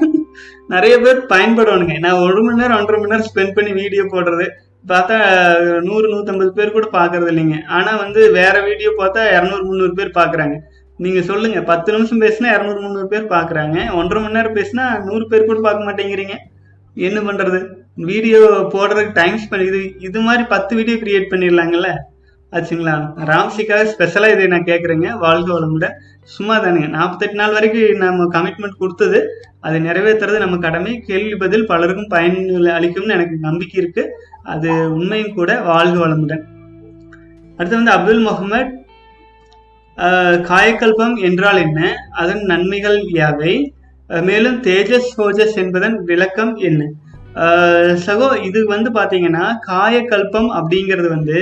நிறைய 0.75 0.95
பேர் 1.05 1.19
பயன்படணுங்க. 1.33 1.97
நான் 2.05 2.23
ஒரு 2.27 2.43
மணி 2.45 2.61
நேரம் 2.61 2.79
ஒன்றரை 2.81 2.99
மணி 3.01 3.13
நேரம் 3.13 3.29
ஸ்பெண்ட் 3.31 3.57
பண்ணி 3.57 3.73
வீடியோ 3.81 4.05
போடுறது 4.13 4.47
பார்த்தா 4.93 5.17
நூறு 5.89 6.07
நூற்றம்பது 6.13 6.51
பேர் 6.59 6.77
கூட 6.77 6.87
பார்க்கறது 6.97 7.31
இல்லைங்க. 7.33 7.59
ஆனா 7.77 7.93
வந்து 8.05 8.21
வேற 8.39 8.55
வீடியோ 8.69 8.91
பார்த்தா 9.01 9.23
இரநூறு 9.37 9.65
முந்நூறு 9.69 9.95
பேர் 9.99 10.19
பார்க்கறாங்க. 10.21 10.57
நீங்க 10.97 11.21
சொல்லுங்க. 11.23 11.63
பத்து 11.63 11.93
நிமிஷம் 11.93 12.21
பேசினா 12.21 12.49
இரநூறு 12.55 12.81
முந்நூறு 12.81 13.09
பேர் 13.09 13.25
பாக்குறாங்க. 13.25 13.95
ஒன்றரை 13.95 14.23
மணி 14.23 14.37
நேரம் 14.37 14.55
பேசினா 14.55 15.05
நூறு 15.05 15.27
பேர் 15.27 15.45
கூட 15.45 15.61
பார்க்க 15.61 15.89
மாட்டேங்கிறீங்க. 15.89 16.35
என்ன 16.95 17.21
பண்றது? 17.21 17.67
வீடியோ 17.95 18.69
போடுறதுக்கு 18.75 19.13
டைம் 19.13 19.39
ஸ்பெண்ட் 19.43 19.67
இது 19.67 19.99
இது 19.99 20.21
மாதிரி 20.21 20.43
பத்து 20.43 20.77
வீடியோ 20.77 20.97
கிரியேட் 20.97 21.33
பண்ணிடலாங்கல்ல? 21.33 21.91
ஆச்சுங்களா? 22.53 22.95
ராம்சிக்காக 23.31 23.85
ஸ்பெஷலாக 23.85 24.35
இதை 24.35 24.47
நான் 24.47 24.69
கேட்குறேங்க 24.71 25.19
வாழ்க 25.19 25.49
வளமுட. 25.55 25.89
சும்மா 26.23 26.57
தானுங்க. 26.57 26.89
நாற்பத்தெட்டு 26.89 27.35
நாள் 27.35 27.53
வரைக்கும் 27.53 28.05
நம்ம 28.05 28.29
கமிட்மெண்ட் 28.39 28.81
கொடுத்தது 28.83 29.21
அதை 29.61 29.81
நிறைவேற்றுறது 29.81 30.39
நம்ம 30.39 30.57
கடமை. 30.57 31.01
கேள்வி 31.01 31.37
பதில் 31.37 31.67
பலருக்கும் 31.67 32.09
பயன் 32.09 32.39
அளிக்கும்னு 32.79 33.17
எனக்கு 33.19 33.37
நம்பிக்கை 33.41 33.77
இருக்குது 33.85 34.11
அது 34.43 34.93
உண்மையும் 34.93 35.35
கூட. 35.35 35.61
வாழ்க 35.61 36.07
வளமுடன். 36.07 36.43
அடுத்து 37.57 37.77
வந்து 37.77 37.91
அப்துல் 37.91 38.27
முகமது 38.29 38.83
காயக்கல்பம் 40.49 41.15
என்றால் 41.29 41.61
என்ன? 41.67 41.81
அதன் 42.23 42.43
நன்மைகள் 42.51 42.99
யாவை? 43.19 43.55
மேலும் 44.29 44.59
தேஜஸ் 44.63 45.11
ஹோஜஸ் 45.19 45.57
என்பதன் 45.63 45.97
விளக்கம் 46.11 46.53
என்ன? 46.69 46.83
சகோ 48.07 48.29
இது 48.49 48.61
வந்து 48.73 48.91
பார்த்தீங்கன்னா 48.99 49.45
காயக்கல்பம் 49.69 50.51
அப்படிங்கிறது 50.59 51.09
வந்து 51.17 51.41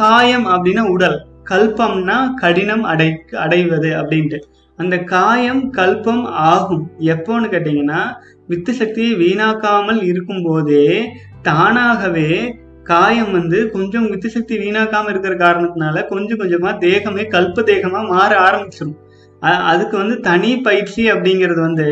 காயம் 0.00 0.46
அப்படின்னா 0.54 0.84
உடல் 0.94 1.18
கல்பம்னா 1.50 2.16
கடினம் 2.42 2.84
அடை 2.92 3.08
அடைவது 3.44 3.90
அப்படின்ட்டு. 4.00 4.38
அந்த 4.78 4.96
காயம் 5.12 5.62
கல்பம் 5.78 6.24
ஆகும். 6.50 6.84
எப்போன்னு 7.14 7.46
கேட்டிங்கன்னா 7.54 8.00
வித்து 8.50 8.72
சக்தியை 8.80 9.12
வீணாக்காமல் 9.22 10.00
இருக்கும்போதே 10.10 10.86
தானாகவே 11.48 12.30
காயம் 12.90 13.32
வந்து 13.38 13.58
கொஞ்சம் 13.70 14.06
வித்து 14.12 14.28
சக்தி 14.36 14.54
வீணாக்காம 14.58 15.10
இருக்கிற 15.12 15.34
காரணத்தினால 15.44 16.04
கொஞ்சம் 16.12 16.40
கொஞ்சமா 16.42 16.70
தேகமே 16.84 17.24
கல்ப 17.34 17.64
தேகமா 17.70 18.00
மாற 18.12 18.32
ஆரம்பிச்சிடும் 18.46 18.96
அதுக்கு 19.70 19.94
வந்து 19.96 20.14
தனி 20.20 20.52
பயிற்சி 20.68 21.02
அப்படிங்கிறது 21.12 21.60
வந்து 21.66 21.88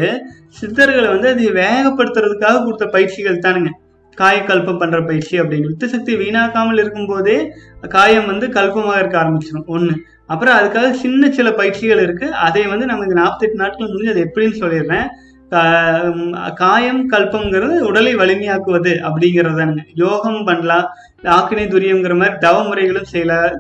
சித்தர்களை 0.61 1.09
வந்து 1.15 1.29
அது 1.35 1.45
வேகப்படுத்துறதுக்காக 1.61 2.63
கொடுத்த 2.63 2.87
பயிற்சிகள் 2.95 3.45
தானுங்க. 3.45 3.71
காயக்கல்பம் 4.19 4.79
பண்ற 4.79 4.99
பயிற்சி 5.09 5.35
அப்படின்னு. 5.41 5.69
வித்து 5.71 5.87
சக்தி 5.95 6.13
வீணாக்காமல் 6.23 6.81
இருக்கும்போதே 6.83 7.37
காயம் 7.95 8.29
வந்து 8.33 8.47
கல்பமாக 8.57 9.01
இருக்க 9.01 9.17
ஆரம்பிச்சிடும் 9.23 9.71
ஒண்ணு. 9.77 9.95
அப்புறம் 10.33 10.57
அதுக்காக 10.59 10.89
சின்ன 11.03 11.31
சில 11.39 11.49
பயிற்சிகள் 11.61 12.03
இருக்கு. 12.07 12.29
அதை 12.47 12.63
வந்து 12.73 12.87
நமக்கு 12.93 13.19
நாற்பத்தெட்டு 13.21 13.61
நாட்கள் 13.63 13.93
முடிஞ்சு 13.93 14.15
அது 14.15 14.25
எப்படின்னு 14.29 14.61
சொல்லிடுறேன். 14.63 15.07
காயம் 16.61 17.03
கல்பம்ங்கிறது 17.13 17.75
உடலை 17.89 18.13
வலிமையாக்குவது 18.21 18.93
அப்படிங்கிறதானுங்க 19.09 19.85
யோகம் 20.05 20.41
பண்ணலாம். 20.49 20.87
ஆக்கினை 21.37 21.65
துரியங்கிற 21.75 22.15
மாதிரி 22.21 22.37
தவ 22.45 22.57
முறைகளும் 22.69 23.11
செய்யலாம் 23.13 23.57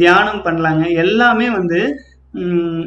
தியானம் 0.00 0.44
பண்ணலாங்க. 0.46 0.84
எல்லாமே 1.04 1.48
வந்து 1.58 1.80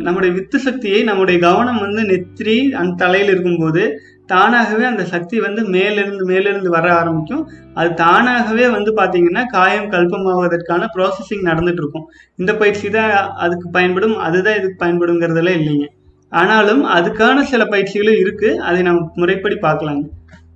நம்முடைய 0.06 0.32
வித்து 0.36 0.58
சக்தியை 0.66 1.00
நம்முடைய 1.08 1.38
கவனம் 1.46 1.80
வந்து 1.86 2.02
நெத்திரி 2.12 2.58
அந்த 2.82 3.00
தலையில் 3.02 3.32
இருக்கும்போது 3.34 3.82
தானாகவே 4.32 4.86
அந்த 4.92 5.04
சக்தி 5.14 5.38
வந்து 5.46 5.62
மேலிருந்து 5.74 6.24
மேலிருந்து 6.30 6.70
வர 6.76 6.86
ஆரம்பிக்கும். 7.00 7.44
அது 7.80 7.90
தானாகவே 8.04 8.68
வந்து 8.76 8.92
பார்த்தீங்கன்னா 9.00 9.44
காயம் 9.56 9.90
கல்பமாவதற்கான 9.96 10.88
ப்ராசஸிங் 10.96 11.44
நடந்துட்டு 11.50 11.84
இருக்கும். 11.84 12.08
இந்த 12.42 12.52
பயிற்சி 12.62 12.90
தான் 12.98 13.12
அதுக்கு 13.46 13.68
பயன்படும் 13.78 14.16
அதுதான் 14.28 14.60
இதுக்கு 14.62 14.80
பயன்படுங்கிறதெல்லாம் 14.86 15.60
இல்லைங்க. 15.62 15.90
ஆனாலும் 16.40 16.84
அதுக்கான 16.98 17.42
சில 17.52 17.64
பயிற்சிகளும் 17.64 18.20
இருக்குது 18.24 18.60
அதை 18.68 18.80
நாம் 18.88 19.02
முறைப்படி 19.22 19.56
பார்க்கலாங்க. 19.62 20.04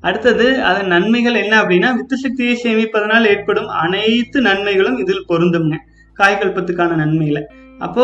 அடுத்தது 0.07 0.45
அதன் 0.69 0.91
நன்மைகள் 0.93 1.37
என்ன 1.41 1.53
அப்படின்னா 1.61 1.89
வித்து 1.95 2.17
சக்தியை 2.17 2.53
சேமிப்பதனால் 2.63 3.29
ஏற்படும் 3.33 3.69
அனைத்து 3.83 4.41
நன்மைகளும் 4.41 4.97
இதில் 5.03 5.27
பொருந்தும்ங்க. 5.29 5.77
காய்கல்பத்துக்கான 6.19 6.97
நன்மையில. 7.03 7.39
அப்போ 7.85 8.03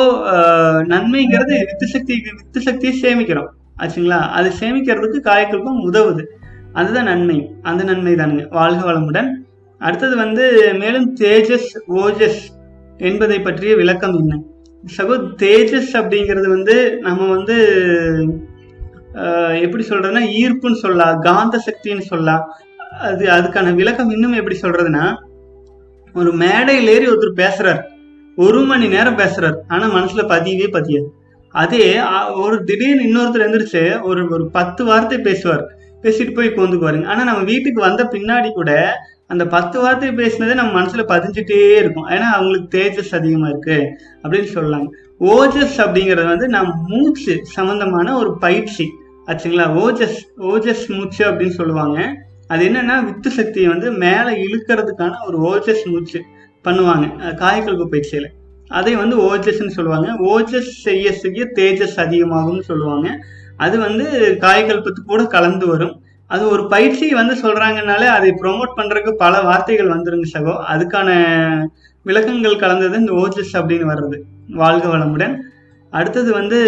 நன்மைங்கிறது 0.94 1.54
வித்து 1.70 1.88
சக்தி 1.94 2.16
வித்து 2.38 2.62
சக்தியை 2.62 2.94
சேமிக்கிறோம். 3.04 3.52
ஆச்சுங்களா? 3.80 4.20
அது 4.40 4.50
சேமிக்கிறதுக்கு 4.60 5.20
காயக்கல்பம் 5.30 5.84
உதவுது. 5.90 6.24
அதுதான் 6.80 7.10
நன்மை. 7.12 7.38
அந்த 7.70 7.82
நன்மை 7.90 8.14
தானுங்க. 8.14 8.46
வாழ்க 8.58 8.82
வளமுடன். 8.90 9.30
அடுத்தது 9.82 10.16
வந்து 10.16 10.46
மேலும் 10.82 11.08
தேஜஸ் 11.22 11.70
ஓஜஸ் 12.02 12.42
என்பதை 13.10 13.38
பற்றிய 13.40 13.74
விளக்கம் 13.82 14.18
என்ன? 14.20 14.34
சகோ 14.84 15.16
தேஜஸ் 15.42 15.92
அப்படிங்கிறது 16.00 16.48
வந்து 16.48 16.76
நம்ம 17.02 17.28
வந்து 17.36 17.56
எப்படி 19.66 19.84
சொல்றதுன்னா 19.90 20.24
ஈர்ப்புன்னு 20.40 20.82
சொல்லலாம் 20.84 21.20
காந்த 21.20 21.56
சக்தின்னு 21.68 22.06
சொல்லலாம். 22.10 22.44
அது 23.10 23.24
அதுக்கான 23.28 23.74
விளக்கம் 23.74 24.10
இன்னும் 24.10 24.38
எப்படி 24.40 24.58
சொல்றதுன்னா 24.62 25.06
ஒரு 26.16 26.32
மேடையில் 26.42 26.92
ஏறி 26.96 27.06
ஒருத்தர் 27.08 27.42
பேசுறார். 27.44 27.82
ஒரு 28.38 28.60
மணி 28.62 28.86
நேரம் 28.88 29.18
பேசுறார். 29.18 29.58
ஆனா 29.68 29.86
மனசுல 29.96 30.24
பதியவே 30.34 30.68
பதியாது. 30.78 31.08
அதே 31.56 31.88
ஒரு 32.44 32.56
திடீர்னு 32.64 33.08
இன்னொருத்தர் 33.08 33.46
எந்திரிச்சு 33.48 33.84
ஒரு 34.02 34.22
ஒரு 34.30 34.46
பத்து 34.58 34.84
வார்த்தை 34.86 35.18
பேசுவார். 35.30 35.64
பேசிட்டு 36.04 36.34
போய் 36.36 36.54
உட்காந்துக்குவாருங்க 36.54 37.06
ஆனா 37.06 37.22
நம்ம 37.24 37.44
வீட்டுக்கு 37.52 37.80
வந்த 37.82 38.04
பின்னாடி 38.14 38.50
கூட 38.52 38.72
அந்த 39.34 39.48
பத்து 39.48 39.82
வார்த்தை 39.82 40.10
பேசினதே 40.10 40.54
நம்ம 40.54 40.82
மனசுல 40.82 41.02
பதிஞ்சுட்டே 41.08 41.76
இருக்கும். 41.76 42.10
ஏன்னா 42.10 42.30
அவங்களுக்கு 42.30 42.78
தேஜஸ் 42.78 43.16
அதிகமா 43.16 43.48
இருக்கு 43.48 43.98
அப்படின்னு 44.24 44.48
சொல்லலாங்க 44.54 44.88
ஓஜஸ் 45.20 45.78
அப்படிங்கிறது 45.78 46.28
வந்து 46.28 46.48
நம் 46.48 46.84
மூச்சு 46.88 47.40
சம்பந்தமான 47.44 48.18
ஒரு 48.18 48.38
பயிற்சி. 48.38 48.92
ஆச்சுங்களா? 49.28 49.66
ஓஜஸ் 49.84 50.18
ஓஜஸ் 50.40 50.88
மூச்சு 50.88 51.32
அப்படின்னு 51.32 51.50
சொல்லுவாங்க. 51.50 52.16
அது 52.48 52.70
என்னன்னா 52.70 53.06
வித்து 53.06 53.30
சக்தியை 53.30 53.70
வந்து 53.70 53.92
மேலே 53.92 54.46
இழுக்கிறதுக்கான 54.46 55.12
ஒரு 55.28 55.38
ஓஜஸ் 55.38 55.86
மூச்சு 55.86 56.22
பண்ணுவாங்க 56.64 57.12
அஹ் 57.18 57.38
பயிற்சியில் 57.38 57.86
பயிற்சியில. 57.86 58.26
அதை 58.68 58.96
வந்து 58.96 59.18
ஓஜஸ்ன்னு 59.18 59.68
சொல்லுவாங்க. 59.68 60.14
ஓஜஸ் 60.20 60.74
செய்ய 60.88 61.14
செய்ய 61.14 61.52
தேஜஸ் 61.56 61.96
அதிகமாகும்னு 61.96 62.62
சொல்லுவாங்க. 62.62 63.20
அது 63.58 63.80
வந்து 63.80 64.38
காயக்கல்பத்துக்கு 64.40 65.04
கூட 65.06 65.26
கலந்து 65.26 65.68
வரும். 65.68 66.03
அது 66.34 66.44
ஒரு 66.54 66.64
பயிற்சி 66.74 67.06
வந்து 67.20 67.34
சொல்றாங்கனாலே 67.42 68.08
அதை 68.18 68.30
ப்ரொமோட் 68.42 68.78
பண்றதுக்கு 68.78 69.12
பல 69.24 69.34
வார்த்தைகள் 69.48 69.94
வந்துருங்க 69.94 70.28
சகோ. 70.36 70.54
அதுக்கான 70.74 71.10
விளக்கங்கள் 72.06 72.62
கலந்தது 72.64 72.96
இந்த 73.02 73.14
ஓஜஸ் 73.24 73.54
அப்படின்னு 73.60 73.88
வர்றது. 73.92 74.18
வாழ்க 74.62 74.86
வளமுடன். 74.94 75.36
அடுத்தது 75.94 76.30
வந்து 76.40 76.60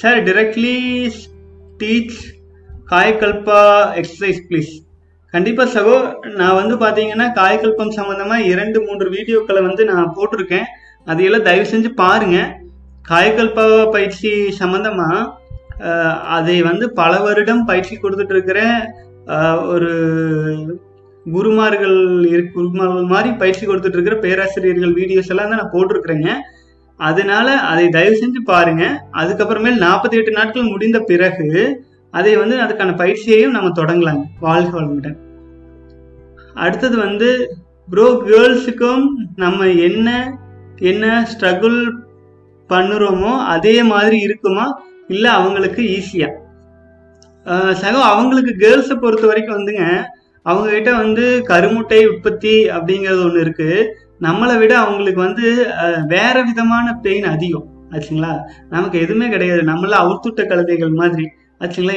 sir 0.00 0.20
directly 0.28 0.76
teach 1.80 2.20
Kayakalpa 2.92 3.60
exercise 4.00 4.40
please 4.48 4.72
கண்டிப்பாக 5.34 5.68
சகோ 5.74 5.96
நான் 6.38 6.58
வந்து 6.60 6.74
பார்த்தீங்கன்னா 6.82 7.26
காயக்கல்பம் 7.38 7.94
சம்மந்தமாக 7.98 8.48
இரண்டு 8.52 8.78
மூன்று 8.86 9.06
வீடியோக்களை 9.16 9.60
வந்து 9.68 9.82
நான் 9.90 10.14
போட்டிருக்கேன். 10.16 10.66
அதையெல்லாம் 11.10 11.46
தயவு 11.46 11.66
செஞ்சு 11.70 11.90
பாருங்கள் 12.02 12.50
காயக்கல்பா 13.08 13.64
பயிற்சி 13.90 14.30
சம்மந்தமாக 14.58 15.22
அதை 16.36 16.56
வந்து 16.70 16.84
பல 17.00 17.12
வருடம் 17.26 17.62
பயிற்சி 17.70 17.94
கொடுத்துட்டு 17.96 18.34
இருக்கிற 18.36 18.60
ஒரு 19.72 19.90
குருமார்கள் 21.26 21.98
குருமார்கள் 22.54 23.12
மாதிரி 23.12 23.30
பயிற்சி 23.42 23.64
கொடுத்துட்டு 23.64 23.98
இருக்கிற 23.98 24.16
பேராசிரியர்கள் 24.24 24.94
வீடியோஸ் 25.00 25.30
எல்லாம் 25.32 25.50
தான் 25.50 25.60
நான் 25.62 25.74
போட்டிருக்கிறேங்க. 25.74 26.30
அதனால 27.00 27.46
அதை 27.70 27.84
தயவு 27.96 28.16
செஞ்சு 28.22 28.40
பாருங்க. 28.52 28.84
அதுக்கப்புறமேல் 29.20 29.82
நாற்பத்தி 29.84 30.18
எட்டு 30.20 30.32
நாட்கள் 30.38 30.72
முடிந்த 30.72 30.98
பிறகு 31.10 31.48
அதை 32.18 32.32
வந்து 32.42 32.56
அதுக்கான 32.64 32.94
பயிற்சியையும் 33.02 33.54
நம்ம 33.56 33.72
தொடங்கலாங்க. 33.80 34.24
வாழ்க 34.46 34.72
வளமுடன். 34.76 35.18
அடுத்தது 36.64 36.96
வந்து 37.06 37.28
ப்ரோ 37.92 38.06
கேர்ள்ஸுக்கும் 38.28 39.04
நம்ம 39.42 39.68
என்ன 39.88 40.08
என்ன 40.90 41.04
ஸ்ட்ரகிள் 41.32 41.78
பண்ணுறோமோ 42.70 43.32
அதே 43.54 43.76
மாதிரி 43.92 44.18
இருக்குமா? 44.26 44.66
இல்லை 45.12 45.30
அவங்களுக்கு 45.38 45.82
ஈஸியாக 45.96 46.38
சகோ 47.82 48.00
அவங்களுக்கு 48.12 48.52
கேர்ள்ஸை 48.58 48.96
பொறுத்த 48.96 49.26
வரைக்கும் 49.26 49.56
வந்துங்க 49.56 49.84
அவங்க 50.46 50.68
கிட்ட 50.70 50.90
வந்து 50.94 51.24
கருமுட்டை 51.48 51.98
உற்பத்தி 52.06 52.52
அப்படிங்கிறது 52.76 53.22
ஒன்று 53.24 53.42
இருக்குது 53.44 53.84
நம்மளை 54.20 54.54
விட 54.58 54.72
அவங்களுக்கு 54.78 55.20
வந்து 55.20 55.46
வேறு 56.06 56.06
வேற 56.06 56.36
விதமான 56.42 56.86
பெயின் 57.02 57.26
அதிகம். 57.34 57.68
ஆச்சுங்களா? 57.90 58.32
நமக்கு 58.70 58.96
எதுவுமே 59.00 59.26
கிடையாது. 59.28 59.62
நம்மள 59.62 59.94
அவுத்துட்ட 60.02 60.42
கழுதைகள் 60.42 60.98
மாதிரி. 61.00 61.24
ஆச்சுங்களா? 61.60 61.94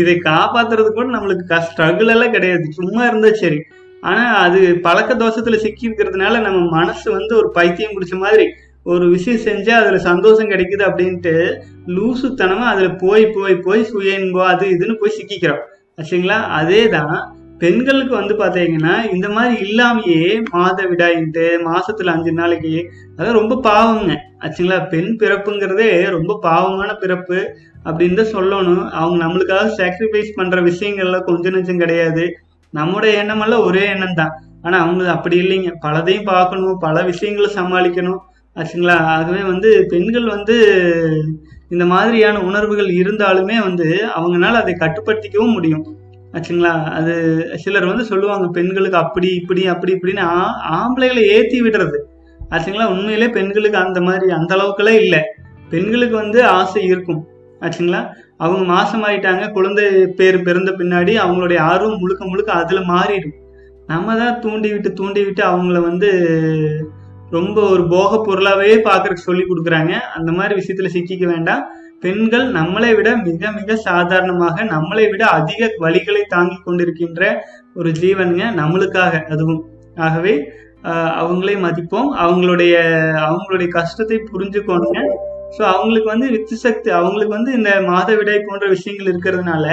இதை 0.00 0.14
காப்பாத்துறது 0.24 0.90
கூட 0.90 1.06
நம்மளுக்கு 1.16 1.60
ஸ்ட்ரகிள் 1.68 2.12
எல்லாம் 2.14 2.34
கிடையாது. 2.36 2.64
சும்மா 2.78 3.02
இருந்தா 3.06 3.30
சரி. 3.42 3.60
ஆனா 4.00 4.24
அது 4.46 4.60
பழக்க 4.86 5.12
தோஷத்துல 5.14 5.56
சிக்கி 5.56 5.86
இருக்கிறதுனால 5.88 6.34
நம்ம 6.46 6.58
மனசு 6.76 7.06
வந்து 7.10 7.32
ஒரு 7.36 7.48
பைத்தியம் 7.50 7.94
பிடிச்ச 7.94 8.16
மாதிரி 8.24 8.46
ஒரு 8.92 9.06
விஷயம் 9.14 9.42
செஞ்சு 9.46 9.72
அதில் 9.78 10.06
சந்தோஷம் 10.10 10.52
கிடைக்குது 10.52 10.84
அப்படின்ட்டு 10.88 11.34
லூசுத்தனமாக 11.96 12.72
அதில் 12.74 12.98
போய் 13.02 13.24
போய் 13.36 13.56
போய் 13.66 13.88
சுய 13.90 14.20
இன்பம் 14.20 14.50
அது 14.52 14.66
இதுன்னு 14.74 15.00
போய் 15.00 15.16
சிக்கிக்கிறோம். 15.18 15.64
ஆச்சுங்களா 15.98 16.38
அதே 16.58 16.82
தான் 16.96 17.16
பெண்களுக்கு 17.62 18.12
வந்து 18.18 18.34
பார்த்தீங்கன்னா 18.40 18.92
இந்த 19.14 19.28
மாதிரி 19.36 19.54
இல்லாமையே 19.66 20.26
மாத 20.52 20.82
விடாயின்ட்டு 20.90 21.46
மாசத்துல 21.68 22.12
அஞ்சு 22.16 22.32
நாளைக்கு 22.40 22.74
அதான் 23.16 23.38
ரொம்ப 23.40 23.54
பாவங்க 23.68 24.12
ஆச்சுங்களா 24.44 24.78
பெண் 24.92 25.10
பிறப்புங்கிறதே 25.22 25.88
ரொம்ப 26.16 26.38
பாவமான 26.46 26.90
பிறப்பு 27.02 27.38
அப்படின்னு 27.88 28.18
தான் 28.20 28.34
சொல்லணும். 28.36 28.84
அவங்க 28.98 29.16
நம்மளுக்காக 29.24 29.72
சாக்ரிஃபைஸ் 29.78 30.36
பண்ற 30.38 30.56
விஷயங்கள்லாம் 30.68 31.28
கொஞ்சம் 31.28 31.54
நெஞ்சம் 31.56 31.82
கிடையாது. 31.82 32.24
நம்முடைய 32.74 33.12
எண்ணமெல்லாம் 33.22 33.66
ஒரே 33.68 33.84
எண்ணம் 33.94 34.18
தான் 34.20 34.32
ஆனா 34.64 34.76
அவங்க 34.84 35.04
அப்படி 35.16 35.36
இல்லைங்க. 35.42 35.70
பலதையும் 35.84 36.30
பார்க்கணும் 36.32 36.82
பல 36.86 37.02
விஷயங்களை 37.10 37.48
சமாளிக்கணும். 37.58 38.20
ஆச்சுங்களா? 38.58 38.92
ஆகவே 38.92 39.42
வந்து 39.42 39.86
பெண்கள் 39.88 40.26
வந்து 40.26 40.84
இந்த 41.68 41.84
மாதிரியான 41.84 42.40
உணர்வுகள் 42.40 42.86
இருந்தாலுமே 42.86 43.58
வந்து 43.58 44.06
அவங்களால 44.16 44.52
அதை 44.52 44.74
கட்டுப்படுத்திக்கவும் 44.74 45.52
முடியும். 45.52 45.96
ஆச்சுங்களா? 46.32 46.84
அது 46.84 47.46
சிலர் 47.54 47.84
வந்து 47.84 48.04
சொல்லுவாங்க 48.04 48.48
பெண்களுக்கு 48.48 48.98
அப்படி 48.98 49.34
இப்படி 49.34 49.66
அப்படி 49.66 49.94
இப்படின்னு 49.94 50.18
ஆ- 50.18 50.90
ஆம்பளைகளை 50.90 51.22
ஏற்றி 51.22 51.62
விடுறது. 51.62 51.96
ஆச்சுங்களா? 52.50 52.84
உண்மையிலே 52.84 53.28
பெண்களுக்கு 53.28 53.78
அந்த 53.78 54.00
மாதிரி 54.00 54.30
அந்த 54.30 54.56
அளவுக்குலாம் 54.56 54.88
இல்லை. 54.88 55.20
பெண்களுக்கு 55.70 56.16
வந்து 56.16 56.44
ஆசை 56.44 56.82
இருக்கும். 56.82 57.26
ஆச்சுங்களா? 57.60 58.08
அவங்க 58.36 58.72
மாசமாயிட்டாங்க 58.72 59.50
குழந்தை 59.50 60.06
பேர் 60.06 60.42
பிறந்த 60.42 60.70
பின்னாடி 60.70 61.16
அவங்களுடைய 61.16 61.58
ஆர்வம் 61.58 61.98
முழுக்க 61.98 62.26
முழுக்க 62.26 62.52
அதில் 62.52 62.88
மாறிடும். 62.88 63.46
நம்ம 63.86 64.16
தான் 64.16 64.40
தூண்டி 64.40 64.72
விட்டு 64.72 64.92
தூண்டி 64.92 65.24
விட்டு 65.24 65.44
அவங்கள 65.44 65.80
வந்து 65.80 66.10
ரொம்ப 67.30 67.58
ஒரு 67.70 67.82
போக 67.88 68.12
பொருளாவே 68.24 68.70
பார்க்கறதுக்கு 68.84 69.28
சொல்லி 69.28 69.44
கொடுக்குறாங்க. 69.44 69.92
அந்த 70.14 70.30
மாதிரி 70.32 70.54
விஷயத்துல 70.60 70.90
சிக்கிக்க 70.94 71.26
வேண்டாம். 71.26 71.62
பெண்கள் 72.00 72.44
நம்மளை 72.52 72.90
விட 72.94 73.08
மிக 73.24 73.50
மிக 73.52 73.76
சாதாரணமாக 73.84 74.56
நம்மளை 74.72 75.04
விட 75.10 75.22
அதிக 75.38 75.70
வழிகளை 75.80 76.22
தாங்கி 76.28 76.58
கொண்டிருக்கின்ற 76.60 77.22
ஒரு 77.74 77.90
ஜீவனுங்க 78.00 78.44
நம்மளுக்காக 78.60 79.24
அதுவும். 79.30 79.62
ஆகவே 79.98 80.34
ஆஹ், 80.84 81.12
மதிப்போம். 81.64 82.10
அவங்களுடைய 82.24 82.74
அவங்களுடைய 83.26 83.68
கஷ்டத்தை 83.72 84.18
புரிஞ்சுக்கோணுங்க. 84.28 84.98
ஸோ 85.56 85.62
அவங்களுக்கு 85.72 86.08
வந்து 86.08 86.26
வித்து 86.30 86.56
சக்தி 86.58 86.88
அவங்களுக்கு 86.92 87.34
வந்து 87.34 87.52
இந்த 87.52 87.70
மாதவிடாய் 87.88 88.46
போன்ற 88.46 88.66
விஷயங்கள் 88.74 89.10
இருக்கிறதுனால 89.12 89.66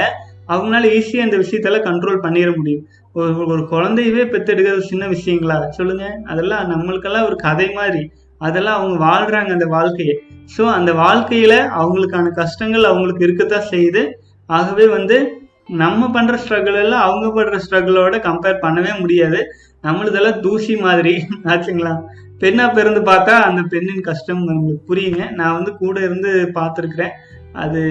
அவங்களால 0.49 0.89
ஈஸியாக 0.97 1.28
இந்த 1.28 1.38
விஷயத்தெல்லாம் 1.43 1.88
கண்ட்ரோல் 1.88 2.24
பண்ணிட 2.26 2.49
முடியும். 2.58 2.84
ஒரு 3.16 3.47
ஒரு 3.47 3.61
குழந்தையவே 3.70 4.24
பெற்றெடுக்கிறது 4.32 4.80
சின்ன 4.80 5.07
விஷயங்களா? 5.07 5.57
சொல்லுங்க. 5.70 6.05
அதெல்லாம் 6.26 6.70
நம்மளுக்கெல்லாம் 6.72 7.26
ஒரு 7.26 7.36
கதை 7.36 7.68
மாதிரி. 7.74 8.01
அதெல்லாம் 8.41 8.78
அவங்க 8.80 8.95
வாழ்றாங்க 9.05 9.51
அந்த 9.51 9.66
வாழ்க்கையை. 9.66 10.16
ஸோ 10.57 10.63
அந்த 10.70 10.93
வாழ்க்கையில 10.93 11.53
அவங்களுக்கான 11.80 12.32
கஷ்டங்கள் 12.32 12.84
அவங்களுக்கு 12.84 13.24
இருக்கத்தான் 13.24 13.70
செய்யுது. 13.72 14.03
ஆகவே 14.49 14.88
வந்து 14.88 15.18
நம்ம 15.68 16.09
பண்ற 16.11 16.34
ஸ்ட்ரகிள் 16.38 16.82
எல்லாம் 16.82 17.01
அவங்க 17.01 17.28
படுற 17.28 17.59
ஸ்ட்ரகிளோட 17.66 18.16
கம்பேர் 18.28 18.63
பண்ணவே 18.66 18.99
முடியாது. 18.99 19.39
நம்மளதெல்லாம் 19.84 20.39
தூசி 20.39 20.76
மாதிரி. 20.76 21.13
ஆச்சுங்களா? 21.43 21.93
பெண்ணா 22.39 22.74
பிறந்து 22.74 23.01
பார்த்தா 23.01 23.34
அந்த 23.41 23.61
பெண்ணின் 23.61 24.01
கஷ்டம் 24.01 24.47
நம்மளுக்கு 24.47 24.93
புரியுங்க. 24.93 25.32
நான் 25.32 25.53
வந்து 25.53 25.78
கூட 25.78 25.99
இருந்து 25.99 26.32
பார்த்துருக்குறேன். 26.53 27.13
அது 27.53 27.82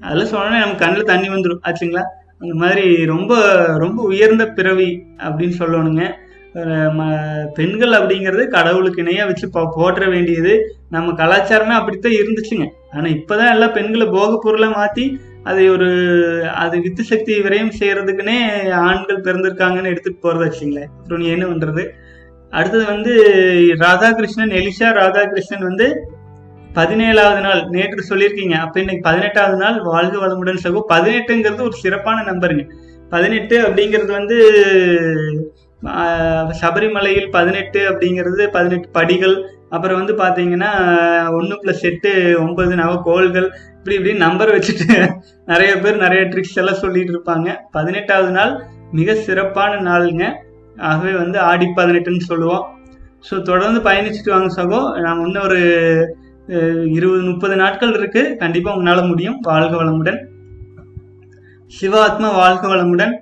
அதெல்லாம் 0.00 0.32
சொன்னோன்னே 0.32 0.60
நம்ம 0.60 0.74
கண்ணில் 0.74 1.10
தண்ணி 1.12 1.28
வந்துடும் 1.28 1.64
ஆச்சுங்களா? 1.68 2.04
அந்த 2.42 2.54
மாதிரி 2.54 3.06
ரொம்ப 3.06 3.34
ரொம்ப 3.78 4.02
உயர்ந்த 4.02 4.46
பிறவி 4.46 5.02
அப்படின்னு 5.18 5.52
சொல்லணுங்க. 5.58 6.12
ம- 6.98 7.46
பெண்கள் 7.54 7.90
அப்படிங்கிறது 7.90 8.48
கடவுளுக்கு 8.48 9.02
இணையாக 9.02 9.26
வச்சு 9.26 9.50
போற்ற 9.50 10.08
வேண்டியது. 10.08 10.76
நம்ம 10.90 11.12
கலாச்சாரமே 11.12 11.72
அப்படித்தான் 11.72 12.12
இருந்துச்சுங்க. 12.12 12.66
ஆனால் 12.92 13.10
இப்போதான் 13.10 13.52
எல்லாம் 13.52 13.72
பெண்களை 13.72 14.06
போக 14.06 14.38
பொருளா 14.42 14.68
மாற்றி 14.68 15.18
அதை 15.44 15.70
ஒரு 15.70 15.88
அது 16.54 16.80
வித்து 16.80 17.02
சக்தி 17.02 17.38
விரயம் 17.40 17.72
செய்கிறதுக்குன்னே 17.78 18.70
ஆண்கள் 18.70 19.20
பிறந்திருக்காங்கன்னு 19.20 19.84
எடுத்துட்டு 19.84 20.20
போகிறதா 20.20 20.54
வச்சுங்களேன். 20.54 20.90
அப்புறம் 20.98 21.18
நீ 21.18 21.28
என்ன 21.28 21.46
பண்ணுறது 21.46 21.88
அடுத்தது 22.50 22.84
வந்து 22.84 23.24
ராதாகிருஷ்ணன் 23.78 24.52
எலிஷா 24.52 24.92
ராதாகிருஷ்ணன் 24.92 25.62
வந்து 25.62 26.12
பதினேழாவது 26.78 27.40
நாள் 27.40 27.60
நேற்று 27.68 28.02
சொல்லியிருக்கீங்க. 28.10 28.54
அப்ப 28.64 28.80
இன்னைக்கு 28.80 29.02
பதினெட்டாவது 29.08 29.56
நாள் 29.56 29.78
வாழ்க 29.82 30.14
வளமுடன் 30.22 30.62
சகோ. 30.64 30.80
பதினெட்டுங்கிறது 30.94 31.62
ஒரு 31.62 31.76
சிறப்பான 31.84 32.22
நம்பருங்க. 32.32 32.64
பதினெட்டு 33.14 33.56
அப்படிங்கிறது 33.66 34.12
வந்து 34.18 34.36
சபரிமலையில் 36.62 37.28
பதினெட்டு 37.30 37.80
அப்படிங்கிறது 37.90 38.42
பதினெட்டு 38.56 38.88
படிகள். 38.98 39.36
அப்புறம் 39.74 39.98
வந்து 40.00 40.14
பார்த்தீங்கன்னா 40.22 40.70
ஒன்று 41.36 41.54
ப்ளஸ் 41.62 41.84
எட்டு 41.90 42.10
ஒன்பது 42.44 42.74
நவ 42.82 42.92
கோள்கள். 43.08 43.48
இப்படி 43.76 43.96
இப்படி 43.98 44.14
நம்பர் 44.24 44.54
வச்சுட்டு 44.56 44.96
நிறைய 45.46 45.72
பேர் 45.78 46.02
நிறைய 46.04 46.24
ட்ரிக்ஸ் 46.32 46.58
எல்லாம் 46.62 46.82
சொல்லிட்டு 46.84 47.12
இருப்பாங்க. 47.14 47.48
பதினெட்டாவது 47.70 48.32
நாள் 48.38 48.52
மிக 48.92 49.14
சிறப்பான 49.28 49.80
நாளுங்க. 49.90 50.24
ஆகவே 50.90 51.12
வந்து 51.22 51.38
ஆடி 51.50 51.66
பதினெட்டுன்னு 51.76 52.30
சொல்லுவோம். 52.32 52.66
ஸோ 53.30 53.34
தொடர்ந்து 53.50 53.80
பயணிச்சுட்டு 53.90 54.34
வாங்க 54.36 54.50
சகோ. 54.60 54.80
நான் 55.04 55.24
இன்னும் 55.26 55.46
ஒரு 55.48 55.60
இருபது 56.96 57.22
முப்பது 57.22 57.56
நாட்கள் 57.56 57.96
இருக்கு. 57.98 58.36
கண்டிப்பா 58.36 58.76
உங்களால 58.76 59.08
முடியும். 59.08 59.40
வாழ்க 59.40 59.74
வளமுடன். 59.82 60.20
சிவாத்மா 61.80 62.30
வாழ்க 62.34 62.64
வளமுடன். 62.68 63.14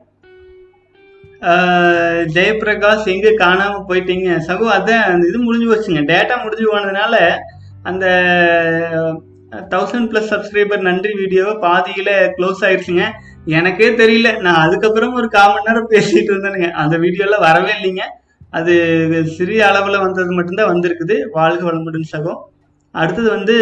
ஜெயபிரகாஷ் 2.34 3.06
எங்க 3.12 3.28
காணாம 3.44 3.82
போயிட்டீங்க? 3.88 4.28
சகோ 4.48 4.66
அதான் 4.76 5.06
அந்த 5.12 5.28
இது 5.28 5.38
முடிஞ்சு 5.38 5.68
போச்சுங்க. 5.70 6.02
டேட்டா 6.12 6.42
முடிஞ்சு 6.42 6.66
போனதுனால 6.70 7.14
அந்த 7.82 8.06
தௌசண்ட் 9.72 10.08
ப்ளஸ் 10.10 10.30
சப்ஸ்கிரைபர் 10.32 10.86
நன்றி 10.88 11.12
வீடியோவை 11.20 11.54
பாதியில 11.66 12.10
க்ளோஸ் 12.36 12.64
ஆயிடுச்சுங்க 12.66 13.04
எனக்கே 13.44 13.88
தெரியல. 14.00 14.40
நான் 14.40 14.62
அதுக்கப்புறம் 14.66 15.14
ஒரு 15.14 15.28
கால் 15.28 15.52
மணி 15.52 15.66
நேரம் 15.68 15.90
பேசிட்டு 15.90 16.30
இருந்தேனுங்க. 16.32 16.70
அந்த 16.70 16.98
வீடியோலாம் 16.98 17.46
வரவே 17.46 17.72
இல்லைங்க. 17.78 18.04
அது 18.50 18.74
சிறிய 19.36 19.68
அளவில் 19.68 19.98
வந்தது 19.98 20.32
மட்டும்தான் 20.32 20.72
வந்திருக்குது. 20.74 21.16
வாழ்க 21.32 21.62
வளமுடன் 21.70 22.12
சகோ. 22.12 22.34
அடுத்தது 22.94 23.28
வந்து 23.36 23.56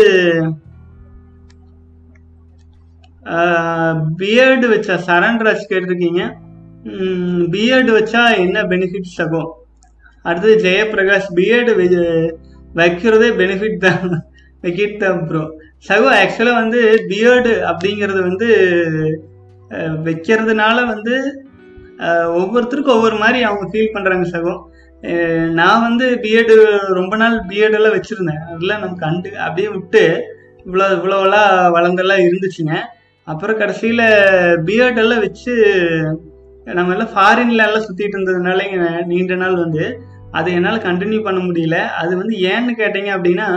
பிஎட் 4.20 4.66
வச்சா 4.72 4.94
சரண்ராஜ் 5.06 5.70
கேட்டிருக்கீங்க. 5.70 6.22
பிஎட் 7.54 7.90
வச்சா 7.96 8.22
என்ன 8.44 8.62
பெனிஃபிட்ஸ் 8.72 9.18
ஆகும் 9.24 9.50
அடுத்தது 10.24 10.54
ஜெயபிரகாஷ் 10.66 11.28
பிஎட் 11.38 11.70
வைக்கிறதே 12.80 13.28
பெனிஃபிட் 13.40 13.84
தான். 13.86 14.14
வைக்கிட் 14.62 15.02
தான் 15.02 15.20
ப்ரோ 15.28 15.42
சகோ 15.88 16.08
ஆக்சுவலாக 16.20 16.60
வந்து 16.60 16.80
பிஎட் 17.10 17.50
அப்படிங்கிறது 17.70 18.20
வந்து 18.28 18.48
வைக்கிறதுனால 20.06 20.78
வந்து 20.92 21.14
ஒவ்வொருத்தருக்கும் 22.40 22.96
ஒவ்வொரு 22.98 23.16
மாதிரி 23.22 23.38
அவங்க 23.48 23.64
ஃபீல் 23.70 23.94
பண்ணுறாங்க 23.94 24.26
சகோ. 24.34 24.54
நான் 25.58 25.84
வந்து 25.86 26.06
பிஎட் 26.22 26.52
ரொம்ப 26.98 27.14
நாள் 27.16 27.36
பிஎடெல்லாம் 27.50 27.96
வச்சுருந்தேன். 27.96 28.42
அதெல்லாம் 28.50 28.82
நம்ம 28.82 28.96
கண்டு 29.04 29.30
அப்படியே 29.44 29.68
விட்டு 29.74 30.02
இவ்வளோ 30.66 30.86
இவ்வளோலாம் 30.96 31.52
வளர்ந்தெல்லாம் 31.76 32.24
இருந்துச்சுங்க. 32.28 32.74
அப்புறம் 33.28 33.60
கடைசியில் 33.60 34.04
பிஎட் 34.66 35.00
எல்லாம் 35.04 35.24
வச்சு 35.26 35.52
நம்ம 36.66 36.92
எல்லாம் 36.94 37.12
ஃபாரின்ல 37.14 37.66
எல்லாம் 37.68 37.86
சுற்றிட்டு 37.86 38.16
இருந்ததுனால 38.16 38.64
இங்கே 38.68 38.88
நீண்ட 39.10 39.34
நாள் 39.34 39.62
வந்து 39.64 39.84
அதை 40.38 40.50
என்னால் 40.58 40.86
கண்டினியூ 40.86 41.20
பண்ண 41.26 41.40
முடியல. 41.48 41.76
அது 42.00 42.12
வந்து 42.20 42.34
ஏன்னு 42.50 42.72
கேட்டீங்க 42.80 43.10
அப்படின்னா 43.16 43.48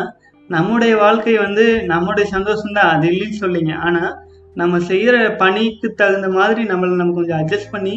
நம்முடைய 0.49 0.93
வாழ்க்கை 0.97 1.35
வந்து 1.37 1.65
நம்முடைய 1.91 2.25
சந்தோஷம் 2.35 2.77
தான் 2.77 2.91
அது 2.93 3.05
இல்லைன்னு 3.13 3.41
சொல்லிங்க. 3.43 3.73
ஆனால் 3.87 4.13
நம்ம 4.55 4.79
செய்கிற 4.91 5.15
பணிக்கு 5.41 5.87
தகுந்த 6.01 6.29
மாதிரி 6.29 6.61
நம்மளை 6.71 6.95
நம்ம 7.01 7.15
கொஞ்சம் 7.19 7.39
அட்ஜஸ்ட் 7.41 7.73
பண்ணி 7.75 7.95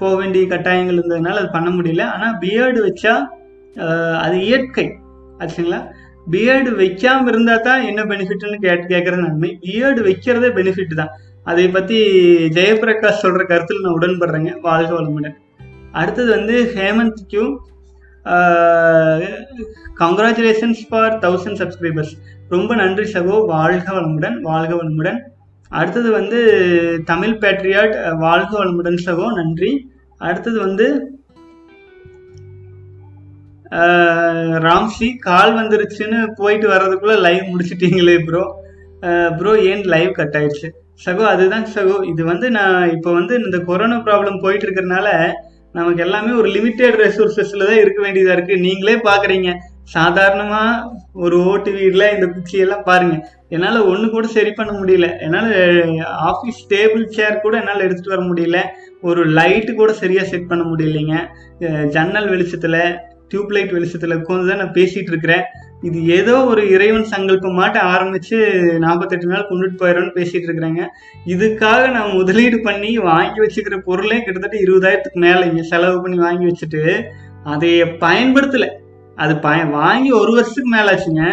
போக 0.00 0.12
வேண்டிய 0.20 0.44
கட்டாயங்கள் 0.46 0.98
இருந்ததுனால 0.98 1.40
அது 1.42 1.50
பண்ண 1.56 1.68
முடியல. 1.70 2.04
ஆனால் 2.14 2.38
பியர்டு 2.42 2.80
வச்சா 2.86 3.14
அது 4.24 4.36
இயற்கை. 4.48 4.86
ஆச்சுங்களா? 5.38 5.80
பியர்டு 6.30 6.70
வைக்காமல் 6.80 7.30
இருந்தால் 7.32 7.64
தான் 7.68 7.82
என்ன 7.90 8.00
பெனிஃபிட்னு 8.10 8.58
கேட் 8.64 8.84
கேட்குற 8.92 9.14
நன்மை 9.24 9.50
பியர்டு 9.66 10.00
வைக்கிறதே 10.08 10.50
பெனிஃபிட் 10.58 10.98
தான். 11.00 11.12
அதை 11.50 11.64
பற்றி 11.68 11.98
ஜெயபிரகாஷ் 12.56 13.22
சொல்கிற 13.22 13.42
கருத்தில் 13.44 13.82
நான் 13.84 13.96
உடன்படுறேங்க. 13.98 14.52
வாழ்க 14.66 14.90
வளமுடன். 14.98 15.36
அடுத்தது 16.00 16.30
வந்து 16.36 16.56
Hemanth 16.76 17.20
Q 17.32 17.46
congratulations 20.00 20.80
for 20.90 21.16
thousand 21.24 21.60
subscribers 21.62 22.14
ரொம்ப 22.54 22.74
நன்றி 22.80 23.04
சகோ. 23.12 23.36
வாழ்க 23.46 23.86
வளமுடன். 23.96 24.36
வாழ்க 24.48 24.72
வளமுடன். 24.74 25.18
அடுத்தது 25.78 26.10
வந்து 26.18 26.40
தமிழ் 27.04 27.40
பேட்ரியாட் 27.40 27.94
வாழ்க 28.18 28.52
வளமுடன் 28.58 29.02
சகோ 29.06 29.26
நன்றி. 29.32 29.72
அடுத்தது 30.20 30.58
வந்து 30.58 30.86
ஆஹ் 33.70 34.56
ராம்சி 34.66 35.08
கால் 35.18 35.52
வந்துருச்சுன்னு 35.54 36.18
போயிட்டு 36.36 36.66
வர்றதுக்குள்ள 36.70 37.14
லைவ் 37.18 37.46
முடிச்சிட்டீங்களே 37.52 38.16
ப்ரோ 38.26 38.44
ப்ரோ 39.38 39.52
ஏன் 39.70 39.82
லைவ் 39.84 40.12
கட் 40.12 40.36
ஆயிடுச்சு? 40.40 40.68
சகோ 41.04 41.24
அதுதான் 41.32 41.66
சகோ. 41.74 41.96
இது 42.08 42.22
வந்து 42.24 42.46
நான் 42.58 42.90
இப்போ 42.90 43.10
வந்து 43.12 43.34
இந்த 43.44 43.58
கொரோனா 43.68 43.96
ப்ராப்ளம் 43.96 44.42
போயிட்டு 44.42 44.66
இருக்கிறதுனால 44.66 45.08
நமக்கு 45.72 46.02
எல்லாமே 46.02 46.32
ஒரு 46.40 46.48
லிமிட்டெட் 46.48 46.98
ரெசோர்சஸில் 47.04 47.66
தான் 47.66 47.80
இருக்க 47.80 47.98
வேண்டியதா 48.06 48.34
இருக்கு. 48.36 48.56
நீங்களே 48.58 48.94
பாக்குறீங்க. 49.10 49.50
சாதாரணமா 49.92 50.60
ஒரு 51.24 51.36
ஓட்டு 51.50 51.70
வீடுல 51.70 52.04
இந்த 52.14 52.26
குச்சியெல்லாம் 52.34 52.86
பாருங்க. 52.90 53.16
என்னால 53.48 53.80
ஒண்ணு 53.92 54.06
கூட 54.10 54.26
சரி 54.26 54.52
பண்ண 54.52 54.72
முடியல. 54.78 55.08
என்னால 55.24 55.48
ஆஃபீஸ் 56.30 56.60
டேபிள் 56.72 57.04
சேர் 57.16 57.42
கூட 57.42 57.54
என்னால 57.58 57.84
எடுத்துட்டு 57.86 58.14
வர 58.14 58.22
முடியல. 58.30 58.60
ஒரு 59.08 59.22
லைட்டு 59.38 59.74
கூட 59.74 59.92
சரியா 59.92 60.22
செட் 60.22 60.48
பண்ண 60.52 60.64
முடியலைங்க. 60.64 61.16
ஜன்னல் 61.96 62.30
வெளிச்சத்துல 62.34 62.78
டியூப்லைட் 63.32 63.74
வெளிச்சத்துல 63.76 64.16
உட்காந்து 64.20 64.50
தான் 64.50 64.62
நான் 64.62 64.76
பேசிட்டு 64.78 65.10
இருக்கிறேன். 65.12 65.44
இது 65.88 65.98
ஏதோ 66.16 66.34
ஒரு 66.50 66.62
இறைவன் 66.74 67.10
சங்கல்பம் 67.12 67.58
மாட்ட 67.60 67.78
ஆரம்பிச்சு 67.94 68.36
நாற்பத்தெட்டு 68.84 69.26
நாள் 69.32 69.48
கொண்டுட்டு 69.48 69.76
போயிடும்னு 69.82 70.14
பேசிட்டு 70.18 70.46
இருக்கிறேங்க. 70.48 70.84
இதுக்காக 71.34 71.82
நான் 71.96 72.16
முதலீடு 72.18 72.60
பண்ணி 72.60 72.98
வாங்கி 73.10 73.40
வச்சுக்கிற 73.44 73.78
பொருளே 73.88 74.18
கிட்டத்தட்ட 74.22 74.58
இருபதாயிரத்துக்கு 74.66 75.20
மேலே 75.26 75.42
இங்க 75.50 75.62
செலவு 75.72 76.02
பண்ணி 76.02 76.18
வாங்கி 76.26 76.46
வச்சுட்டு 76.50 76.82
அதைய 77.54 77.84
பயன்படுத்தலை. 78.04 78.70
அது 79.22 79.32
பய 79.46 79.60
வாங்கி 79.78 80.10
ஒரு 80.20 80.30
வருஷத்துக்கு 80.36 80.70
மேலே 80.76 80.92
ஆச்சுங்க 80.92 81.24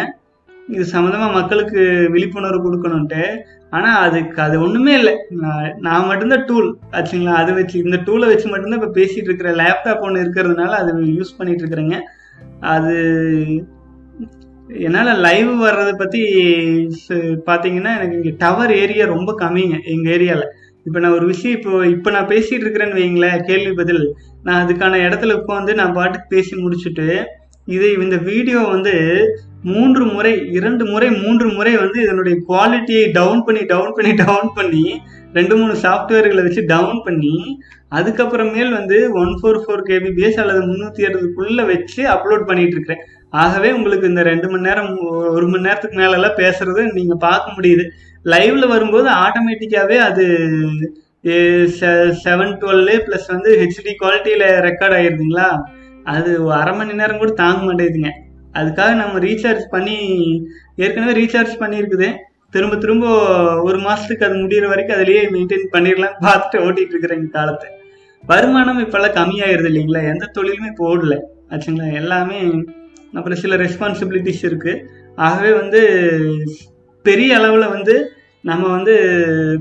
இது 0.74 0.84
சம்மந்தமாக 0.92 1.36
மக்களுக்கு 1.38 1.80
விழிப்புணர்வு 2.14 2.60
கொடுக்கணுன்ட்டு 2.66 3.22
ஆனால் 3.76 4.00
அதுக்கு 4.06 4.38
அது 4.44 4.56
ஒன்றுமே 4.64 4.92
இல்லை. 5.00 5.12
நான் 5.42 5.68
நான் 5.86 6.08
மட்டும்தான் 6.08 6.44
டூல் 6.48 6.68
ஆச்சுங்களா? 6.98 7.34
அது 7.42 7.50
வச்சு 7.58 7.76
இந்த 7.86 7.98
டூலை 8.06 8.26
வச்சு 8.32 8.46
மட்டும்தான் 8.52 8.80
இப்போ 8.80 8.92
பேசிகிட்டு 8.98 9.28
இருக்கிற 9.30 9.50
லேப்டாப் 9.60 10.04
ஒன்று 10.06 10.24
இருக்கிறதுனால 10.24 10.72
அது 10.80 10.92
யூஸ் 11.18 11.36
பண்ணிட்டு 11.38 11.62
இருக்கிறேங்க. 11.64 11.98
அது 12.74 12.94
என்னால் 14.86 15.20
லைவ் 15.26 15.52
வர்றதை 15.66 15.94
பற்றி 16.02 16.20
பார்த்தீங்கன்னா 17.48 17.92
எனக்கு 17.98 18.18
இங்கே 18.18 18.34
டவர் 18.42 18.72
ஏரியா 18.82 19.04
ரொம்ப 19.14 19.30
கம்மிங்க 19.42 19.78
எங்கள் 19.94 20.12
ஏரியாவில் 20.16 20.46
இப்போ 20.86 20.98
நான் 21.02 21.16
ஒரு 21.18 21.26
விஷயம் 21.32 21.56
இப்போ 21.58 21.72
இப்போ 21.96 22.10
நான் 22.14 22.30
பேசிகிட்டு 22.32 22.64
இருக்கிறேன்னு 22.64 23.00
வைங்களேன் 23.00 23.44
கேள்வி 23.50 23.72
பதில். 23.80 24.04
நான் 24.46 24.62
அதுக்கான 24.64 25.00
இடத்துல 25.08 25.36
உட்காந்து 25.40 25.72
நான் 25.80 25.96
பாட்டுக்கு 25.98 26.34
பேசி 26.36 26.54
முடிச்சுட்டு 26.62 27.06
இதை 27.68 27.88
இந்த 28.04 28.16
வீடியோ 28.28 28.60
வந்து 28.74 28.94
மூன்று 29.64 30.04
முறை 30.04 30.32
இரண்டு 30.58 30.84
முறை 30.84 31.08
மூன்று 31.22 31.46
முறை 31.56 31.72
வந்து 31.76 31.98
இதனுடைய 32.02 32.36
குவாலிட்டியை 32.48 33.04
டவுன் 33.12 33.42
பண்ணி 33.46 33.60
டவுன் 33.64 33.92
பண்ணி 33.96 34.12
டவுன் 34.22 34.50
பண்ணி 34.56 34.86
ரெண்டு 35.32 35.54
மூணு 35.56 35.74
சாஃப்ட்வேர்களை 35.84 36.42
வச்சு 36.44 36.62
டவுன் 36.72 36.98
பண்ணி 37.04 37.34
அதுக்கப்புறமேல் 37.98 38.72
வந்து 38.78 38.96
ஒன் 39.22 39.32
ஃபோர் 39.38 39.60
ஃபோர் 39.62 39.84
கேபிபிஎஸ் 39.88 40.40
அல்லது 40.42 40.60
முந்நூற்றி 40.68 41.02
அறுபதுக்குள்ளே 41.08 41.64
வச்சு 41.72 42.02
அப்லோட் 42.14 42.48
பண்ணிகிட்டு 42.48 42.76
இருக்கிறேன். 42.76 43.02
ஆகவே 43.42 43.68
உங்களுக்கு 43.72 44.10
இந்த 44.10 44.22
ரெண்டு 44.30 44.46
மணி 44.50 44.68
நேரம் 44.68 44.90
ஒரு 45.36 45.46
மணி 45.48 45.66
நேரத்துக்கு 45.68 46.00
மேலெல்லாம் 46.02 46.40
பேசுறது 46.42 46.82
நீங்கள் 46.98 47.22
பார்க்க 47.26 47.56
முடியுது. 47.56 47.84
லைவ்ல 48.24 48.66
வரும்போது 48.74 49.08
ஆட்டோமேட்டிக்காகவே 49.24 49.98
அது 50.08 50.24
செவன் 52.24 52.54
டுவெல் 52.60 52.92
ப்ளஸ் 53.06 53.28
வந்து 53.34 53.50
ஹெச்டி 53.62 53.92
குவாலிட்டியில் 54.02 54.46
ரெக்கார்ட் 54.68 54.96
ஆகிருதுங்களா 54.98 55.48
அது 56.04 56.30
அரை 56.52 56.72
மணி 56.76 56.92
நேரம் 56.92 57.20
கூட 57.22 57.32
தாங்க 57.42 57.60
மாட்டேங்குதுங்க. 57.68 58.10
அதுக்காக 58.58 58.94
நம்ம 58.94 59.18
ரீசார்ஜ் 59.18 59.64
பண்ணி 59.70 59.96
ஏற்கனவே 60.84 61.12
ரீசார்ஜ் 61.20 61.54
பண்ணியிருக்குது. 61.62 62.08
திரும்ப 62.50 62.76
திரும்ப 62.76 63.06
ஒரு 63.66 63.78
மாதத்துக்கு 63.78 64.26
அது 64.26 64.36
முடிகிற 64.40 64.66
வரைக்கும் 64.68 64.96
அதுலேயே 64.96 65.22
மெயின்டைன் 65.34 65.72
பண்ணிடலாம் 65.74 66.18
பார்த்துட்டு 66.26 66.64
ஓட்டிகிட்டு 66.64 66.94
இருக்கிறேங்க 66.94 67.28
காலத்தை. 67.38 67.68
வருமானம் 68.24 68.82
இப்போல்லாம் 68.84 69.16
கம்மியாயிருது 69.18 69.70
இல்லைங்களா? 69.70 70.02
எந்த 70.12 70.30
தொழிலுமே 70.38 70.68
இப்போ 70.72 70.84
ஓடல 70.92 71.14
ஆச்சுங்களா? 71.52 71.86
எல்லாமே 72.00 72.40
அப்புறம் 73.16 73.40
சில 73.44 73.56
ரெஸ்பான்சிபிலிட்டிஸ் 73.56 74.44
இருக்குது 74.48 74.82
ஆகவே 75.16 75.52
வந்து 75.52 75.80
பெரிய 77.04 77.36
அளவில் 77.38 77.72
வந்து 77.76 77.94
நம்ம 78.44 78.68
வந்து 78.68 78.94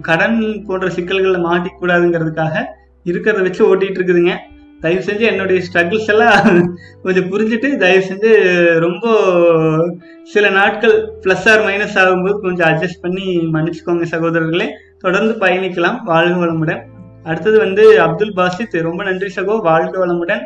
கடன் 0.01 0.37
போன்ற 0.67 0.89
சிக்கல்களில் 0.89 1.45
மாட்டிக்கூடாதுங்கிறதுக்காக 1.47 2.55
இருக்கிறத 3.05 3.41
வச்சு 3.41 3.61
ஓட்டிகிட்டு 3.69 3.99
இருக்குதுங்க. 3.99 4.35
தயவு 4.81 5.03
செஞ்சு 5.05 5.19
என்னுடைய 5.19 5.61
ஸ்ட்ரகிள்ஸ் 5.65 6.07
எல்லாம் 6.07 6.77
கொஞ்சம் 7.03 7.29
புரிஞ்சுட்டு 7.31 7.75
தயவு 7.75 8.05
செஞ்சு 8.05 8.31
ரொம்ப 8.79 9.05
சில 10.23 10.49
நாட்கள் 10.49 10.95
ப்ளஸ் 11.23 11.49
ஆர் 11.51 11.59
மைனஸ் 11.59 11.97
ஆகும்போது 12.01 12.39
கொஞ்சம் 12.39 12.69
அட்ஜஸ்ட் 12.69 13.01
பண்ணி 13.01 13.27
மன்னிச்சுக்கோங்க 13.53 14.05
சகோதரர்களே. 14.11 14.67
தொடர்ந்து 14.99 15.33
பயணிக்கலாம். 15.45 15.99
வாழ்க 16.03 16.45
வளமுடன். 16.45 16.81
அடுத்தது 17.23 17.57
வந்து 17.57 18.01
அப்துல் 18.01 18.35
பாசித். 18.35 18.81
ரொம்ப 18.81 19.03
நன்றி 19.03 19.29
சகோ. 19.35 19.61
வாழ்க 19.61 20.05
வளமுடன். 20.05 20.43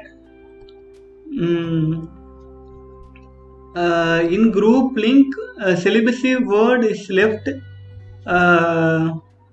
In 4.29 4.53
group 4.53 4.91
link 4.95 5.35
celibacy 5.83 6.33
word 6.51 6.85
is 6.89 7.11
left 7.11 7.51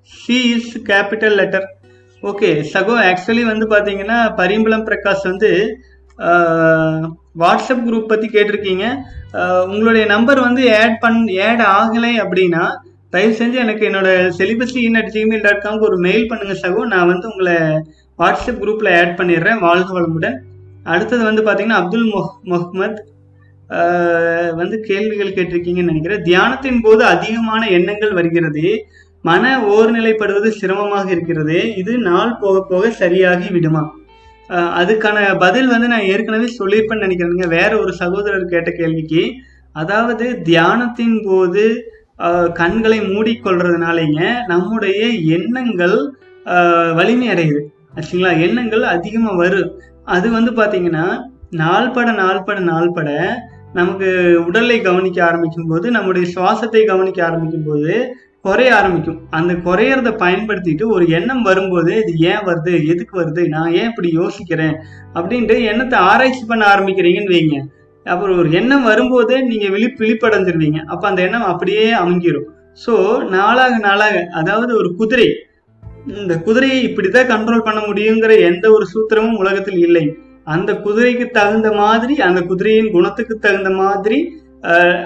C 0.02 0.36
is 0.50 0.78
capital 0.78 1.34
letter 1.34 1.68
okay 2.30 2.50
சகோ 2.72 2.94
ஆக்சுவலி 3.08 3.44
வந்து 3.50 3.66
பார்த்தீங்கன்னா 3.72 4.18
பரிம்பளம் 4.40 4.86
பிரகாஷ் 4.88 5.24
வந்து 5.30 5.50
வாட்ஸ்அப் 7.42 7.84
குரூப் 7.86 8.10
பற்றி 8.10 8.26
கேட்டிருக்கீங்க. 8.34 8.86
உங்களுடைய 9.72 10.04
நம்பர் 10.12 10.40
வந்து 10.46 10.62
ஆட் 10.80 10.98
பண் 11.04 11.20
ஆட் 11.48 11.62
ஆகலை 11.76 12.12
அப்படின்னா 12.24 12.64
தயவு 13.14 13.32
செஞ்சு 13.40 13.56
எனக்கு 13.64 13.82
என்னோட 13.88 14.08
celibacy 14.38 14.80
in 14.88 14.98
at 15.00 15.12
Gmail 15.14 15.44
dot 15.46 15.64
காம்க்கு 15.64 15.88
ஒரு 15.90 15.98
மெயில் 16.06 16.28
பண்ணுங்கள் 16.30 16.62
சகோ. 16.64 16.82
நான் 16.92 17.10
வந்து 17.12 17.26
உங்களை 17.32 17.56
வாட்ஸ்அப் 18.22 18.60
குரூப்பில் 18.62 18.92
ஆட் 19.00 19.16
பண்ணிடுறேன் 19.20 19.62
வாழ்க 19.66 19.90
வளமுடன். 19.98 20.36
அடுத்தது 20.94 21.22
வந்து 21.30 21.42
பார்த்தீங்கன்னா 21.46 21.80
அப்துல் 21.82 22.08
மொஹ் 22.14 22.32
முகமத் 22.52 23.00
வந்து 24.60 24.76
கேள்விகள் 24.88 25.36
கேட்டிருக்கீங்கன்னு 25.36 25.90
நினைக்கிறேன். 25.90 26.24
தியானத்தின் 26.30 26.82
போது 26.86 27.02
அதிகமான 27.12 27.62
எண்ணங்கள் 27.76 28.16
வருகிறது. 28.18 28.64
மன 29.24 29.50
ஓர்நிலைப்படுவது 29.74 30.48
சிரமமாக 30.60 31.06
இருக்கிறது 31.14 31.58
இது 31.80 31.92
நாள் 32.08 32.38
போக 32.42 32.56
போக 32.70 32.90
சரியாகி 33.02 33.48
விடுமா? 33.56 33.82
அதுக்கான 34.80 35.18
பதில் 35.44 35.70
வந்து 35.72 35.86
நான் 35.92 36.08
ஏற்கனவே 36.12 36.48
சொல்லியிருப்பேன்னு 36.58 37.06
நினைக்கிறேங்க 37.06 37.46
வேற 37.58 37.70
ஒரு 37.82 37.92
சகோதரர் 38.02 38.52
கேட்ட 38.54 38.70
கேள்விக்கு 38.80 39.22
அதாவது 39.76 40.26
தியானத்தின் 40.48 41.18
போது 41.28 41.64
கண்களை 42.60 42.98
மூடிக்கொள்றதுனாலேங்க 43.12 44.20
நம்முடைய 44.52 45.00
எண்ணங்கள் 45.36 45.96
வலிமை 46.98 47.26
அடையுது. 47.34 47.60
ஆச்சுங்களா? 47.96 48.32
எண்ணங்கள் 48.46 48.84
அதிகமாக 48.94 49.40
வரும். 49.42 49.70
அது 50.14 50.26
வந்து 50.36 50.50
பார்த்தீங்கன்னா 50.58 51.06
நாள்பட 51.62 52.08
நாள்பட 52.20 52.58
நாள்பட 52.70 53.08
நமக்கு 53.78 54.08
உடலை 54.48 54.76
கவனிக்க 54.86 55.18
ஆரம்பிக்கும் 55.28 55.70
போது 55.70 55.86
நம்முடைய 55.96 56.24
சுவாசத்தை 56.34 56.82
கவனிக்க 56.90 57.20
ஆரம்பிக்கும் 57.28 57.66
போது 57.68 57.92
குறைய 58.44 58.70
ஆரம்பிக்கும். 58.76 59.18
அந்த 59.30 59.52
குறையறத 59.66 60.10
பயன்படுத்திட்டு 60.22 60.84
ஒரு 60.94 61.04
எண்ணம் 61.08 61.42
வரும்போது 61.42 61.92
இது 62.02 62.12
ஏன் 62.30 62.44
வருது 62.48 62.72
எதுக்கு 62.92 63.14
வருது 63.20 63.42
நான் 63.48 63.74
ஏன் 63.80 63.88
இப்படி 63.90 64.08
யோசிக்கிறேன் 64.20 64.74
அப்படின்ட்டு 65.14 65.56
எண்ணத்தை 65.72 65.98
ஆராய்ச்சி 66.10 66.42
பண்ண 66.48 66.62
ஆரம்பிக்கிறீங்கன்னு 66.74 67.34
வைங்க. 67.34 67.58
அப்புறம் 68.06 68.38
ஒரு 68.38 68.50
எண்ணம் 68.52 68.82
வரும்போது 68.82 69.34
நீங்க 69.50 69.66
விழிப் 69.68 70.00
விழிப்படைஞ்சிருவீங்க. 70.02 70.80
அப்ப 70.94 71.04
அந்த 71.08 71.20
எண்ணம் 71.22 71.46
அப்படியே 71.52 71.84
அமைஞ்சிரும். 71.94 72.48
ஸோ 72.86 72.94
நாளாக 73.28 73.78
நாளாக 73.78 74.24
அதாவது 74.32 74.72
ஒரு 74.76 74.90
குதிரை. 74.96 75.28
இந்த 76.20 76.34
குதிரையை 76.38 76.78
இப்படிதான் 76.88 77.30
கண்ட்ரோல் 77.32 77.66
பண்ண 77.68 77.80
முடியுங்கிற 77.80 78.32
எந்த 78.50 78.66
ஒரு 78.70 78.86
சூத்திரமும் 78.94 79.40
உலகத்தில் 79.42 79.80
இல்லை. 79.86 80.04
அந்த 80.46 80.70
குதிரைக்கு 80.84 81.26
தகுந்த 81.30 81.68
மாதிரி 81.72 82.14
அந்த 82.28 82.40
குதிரையின் 82.42 82.90
குணத்துக்கு 82.90 83.34
தகுந்த 83.38 83.70
மாதிரி 83.82 84.18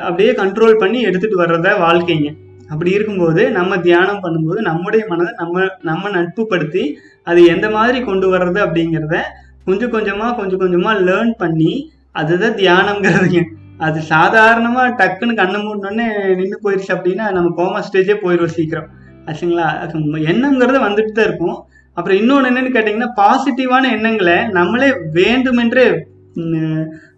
அப்படியே 0.01 0.33
கண்ட்ரோல் 0.43 0.79
பண்ணி 0.79 0.99
எடுத்துட்டு 1.03 1.37
வர்றத 1.43 1.69
வாழ்க்கைங்க. 1.85 2.31
அப்படி 2.71 2.91
இருக்கும்போது 2.91 3.51
நம்ம 3.51 3.77
தியானம் 3.79 4.23
பண்ணும்போது 4.25 4.61
நம்முடைய 4.61 5.03
மனதை 5.09 5.33
நம்ம 5.39 5.67
நம்ம 5.83 6.09
நட்புப்படுத்தி 6.09 6.85
அது 7.23 7.45
எந்த 7.47 7.71
மாதிரி 7.71 7.99
கொண்டு 8.05 8.27
வர்றது 8.35 8.59
அப்படிங்கிறத 8.67 9.19
கொஞ்சம் 9.65 9.91
கொஞ்சமாக 9.91 10.35
கொஞ்சம் 10.35 10.59
கொஞ்சமாக 10.59 11.03
லேர்ன் 11.09 11.33
பண்ணி 11.39 11.73
அதுதான் 12.13 12.59
தியானம்ங்கிறதுங்க. 12.63 13.41
அது 13.79 13.99
சாதாரணமாக 14.03 14.95
டக்குன்னு 15.01 15.35
கண்ணை 15.35 15.59
மூடனே 15.63 16.07
நின்று 16.35 16.59
போயிடுச்சு 16.65 16.93
அப்படின்னா 16.97 17.25
நம்ம 17.33 17.49
கோமா 17.59 17.81
ஸ்டேஜே 17.87 18.17
போயிடுவோம் 18.23 18.55
சீக்கிரம். 18.59 18.89
ஆச்சுங்களா? 19.27 19.67
அது 19.83 19.99
எண்ணங்கிறது 20.33 20.79
வந்துட்டு 20.87 21.13
தான் 21.13 21.29
இருக்கும். 21.29 21.59
அப்புறம் 21.97 22.19
இன்னொன்று 22.21 22.49
என்னன்னு 22.51 22.75
கேட்டிங்கன்னா 22.77 23.11
பாசிட்டிவான 23.21 23.91
எண்ணங்களை 23.97 24.39
நம்மளே 24.59 24.89
வேண்டுமென்றே 25.19 25.87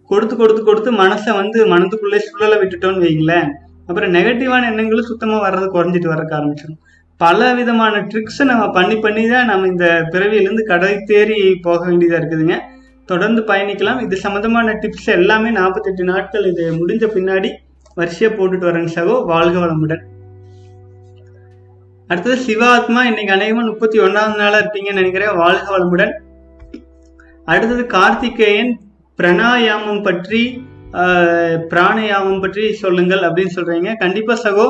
கொடுத்து 0.09 0.35
கொடுத்து 0.35 0.61
கொடுத்து 0.63 0.91
மனசை 0.91 1.31
வந்து 1.41 1.59
மனதுக்குள்ளே 1.73 2.19
சுழலை 2.27 2.57
விட்டுட்டோம்னு 2.59 3.05
வைங்களேன் 3.05 3.49
அப்புறம் 3.89 4.13
நெகட்டிவான 4.13 4.65
எண்ணங்களும் 4.65 5.09
சுத்தமாக 5.11 5.43
வர்றது 5.45 5.67
குறைஞ்சிட்டு 5.75 6.09
வரக்க 6.13 6.31
ஆரம்பிச்சிடும் 6.39 6.79
பல 7.17 7.53
விதமான 7.53 7.95
ட்ரிக்ஸை 7.99 8.43
நம்ம 8.43 8.71
பண்ணி 8.71 8.95
பண்ணி 8.95 9.29
தான் 9.29 9.45
நம்ம 9.45 9.67
இந்த 9.67 9.85
பிறவியிலேருந்து 10.11 10.63
கடை 10.63 10.91
தேறி 10.95 11.55
போக 11.61 11.85
வேண்டியதாக 11.85 12.19
இருக்குதுங்க. 12.21 12.57
தொடர்ந்து 13.05 13.41
பயணிக்கலாம். 13.41 14.01
இது 14.01 14.15
சம்மந்தமான 14.15 14.73
டிப்ஸ் 14.73 15.07
எல்லாமே 15.07 15.49
நாற்பத்தெட்டு 15.49 16.03
நாட்கள் 16.03 16.45
இது 16.45 16.65
முடிஞ்ச 16.79 17.05
பின்னாடி 17.15 17.49
வரிசையாக 17.95 18.35
போட்டுட்டு 18.37 18.69
வரேங்க 18.69 18.91
சகோ. 18.95 19.25
வாழ்க 19.25 19.59
வளமுடன். 19.59 20.03
அடுத்தது 22.07 22.37
சிவாத்மா. 22.37 23.03
இன்னைக்கு 23.03 23.33
அநேகமாக 23.33 23.67
முப்பத்தி 23.67 23.99
ஒன்றாவது 23.99 24.37
நாளாக 24.37 24.61
இருப்பீங்கன்னு 24.63 25.01
நினைக்கிறேன். 25.01 25.35
வாழ்க 25.35 25.67
வளமுடன். 25.77 26.13
அடுத்தது 27.45 27.85
கார்த்திகேயன். 27.85 28.79
பிரணாயாமம் 29.17 30.03
பற்றி 30.03 30.41
பிராணயாமம் 31.71 32.41
பற்றி 32.43 32.63
சொல்லுங்கள் 32.83 33.23
அப்படின்னு 33.27 33.55
சொல்றீங்க. 33.57 33.89
கண்டிப்பா 34.03 34.35
சகோ 34.45 34.67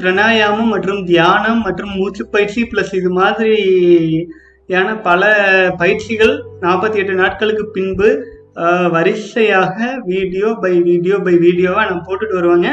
பிராணாயாமம் 0.00 0.72
மற்றும் 0.74 1.00
தியானம் 1.10 1.60
மற்றும் 1.66 1.92
மூச்சு 1.98 2.22
பயிற்சி 2.34 2.62
பிளஸ் 2.62 2.94
இது 3.00 3.10
மாதிரியான 3.18 4.88
பல 5.08 5.22
பயிற்சிகள் 5.76 6.34
நாற்பத்தி 6.60 7.00
எட்டு 7.02 7.14
நாட்களுக்கு 7.14 7.64
பின்பு 7.76 8.08
வரிசையாக 8.90 9.76
வீடியோ 10.10 10.48
பை 10.62 10.74
வீடியோ 10.88 11.16
பை 11.26 11.34
வீடியோவா 11.46 11.82
நான் 11.90 12.04
போட்டுட்டு 12.08 12.38
வருவாங்க. 12.40 12.68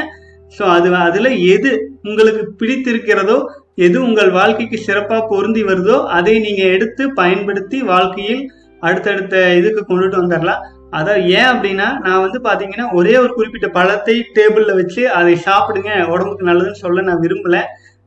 ஸோ 0.52 0.62
அது 0.76 0.88
அதுல 1.08 1.28
எது 1.54 1.70
உங்களுக்கு 2.04 2.42
பிடித்திருக்கிறதோ 2.60 3.38
எது 3.86 3.96
உங்கள் 4.08 4.30
வாழ்க்கைக்கு 4.30 4.78
சிறப்பாக 4.86 5.28
பொருந்தி 5.30 5.62
வருதோ 5.70 5.96
அதை 6.18 6.34
நீங்க 6.38 6.62
எடுத்து 6.76 7.02
பயன்படுத்தி 7.20 7.78
வாழ்க்கையில் 7.82 8.42
அடுத்தடுத்த 8.82 9.36
இதுக்கு 9.58 9.82
கொண்டுட்டு 9.82 10.22
வந்துடலாம் 10.22 10.62
அதான் 10.98 11.20
ஏன் 11.36 11.50
அப்படின்னா 11.52 11.88
நான் 12.06 12.22
வந்து 12.24 12.38
பார்த்தீங்கன்னா 12.46 12.86
ஒரே 12.98 13.14
ஒரு 13.24 13.32
குறிப்பிட்ட 13.36 13.68
பழத்தை 13.76 14.14
டேபிளில் 14.38 14.78
வச்சு 14.80 15.02
அதை 15.18 15.34
சாப்பிடுங்க 15.48 15.90
உடம்புக்கு 16.14 16.48
நல்லதுன்னு 16.50 16.82
சொல்ல 16.84 17.04
நான் 17.08 17.22
விரும்பலை. 17.24 17.62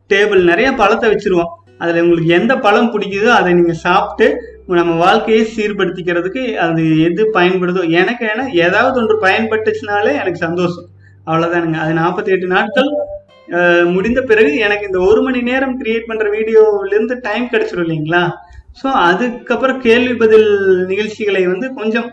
டேபிள் 0.09 0.41
நிறைய 0.51 0.69
பழத்தை 0.81 1.07
வச்சிருவோம். 1.13 1.53
அதில் 1.81 2.01
உங்களுக்கு 2.03 2.35
எந்த 2.39 2.53
பழம் 2.65 2.91
பிடிக்குதோ 2.93 3.29
அதை 3.37 3.49
நீங்கள் 3.59 3.81
சாப்பிட்டு 3.85 4.27
நம்ம 4.79 4.93
வாழ்க்கையை 5.03 5.41
சீர்படுத்திக்கிறதுக்கு 5.55 6.43
அது 6.65 6.83
எது 7.07 7.23
பயன்படுதோ 7.37 7.81
எனக்கு 8.01 8.23
ஏன்னா 8.31 8.45
ஏதாவது 8.65 8.95
ஒன்று 9.01 9.15
பயன்பட்டுச்சுனாலே 9.25 10.13
எனக்கு 10.21 10.39
சந்தோஷம். 10.47 10.87
அவ்வளோதானுங்க 11.27 11.79
அது 11.83 11.93
நாற்பத்தி 12.01 12.33
எட்டு 12.35 12.47
நாட்கள் 12.55 12.89
முடிந்த 13.95 14.19
பிறகு 14.29 14.51
எனக்கு 14.67 14.87
இந்த 14.89 14.99
ஒரு 15.09 15.19
மணி 15.25 15.39
நேரம் 15.49 15.75
கிரியேட் 15.81 16.09
பண்ணுற 16.09 16.27
வீடியோவிலேருந்து 16.37 17.15
டைம் 17.27 17.45
கிடைச்சிடும் 17.51 17.85
இல்லைங்களா? 17.85 18.23
ஸோ 18.79 18.87
அதுக்கப்புறம் 19.09 19.81
கேள்வி 19.87 20.13
பதில் 20.23 20.49
நிகழ்ச்சிகளை 20.91 21.43
வந்து 21.51 21.67
கொஞ்சம் 21.79 22.07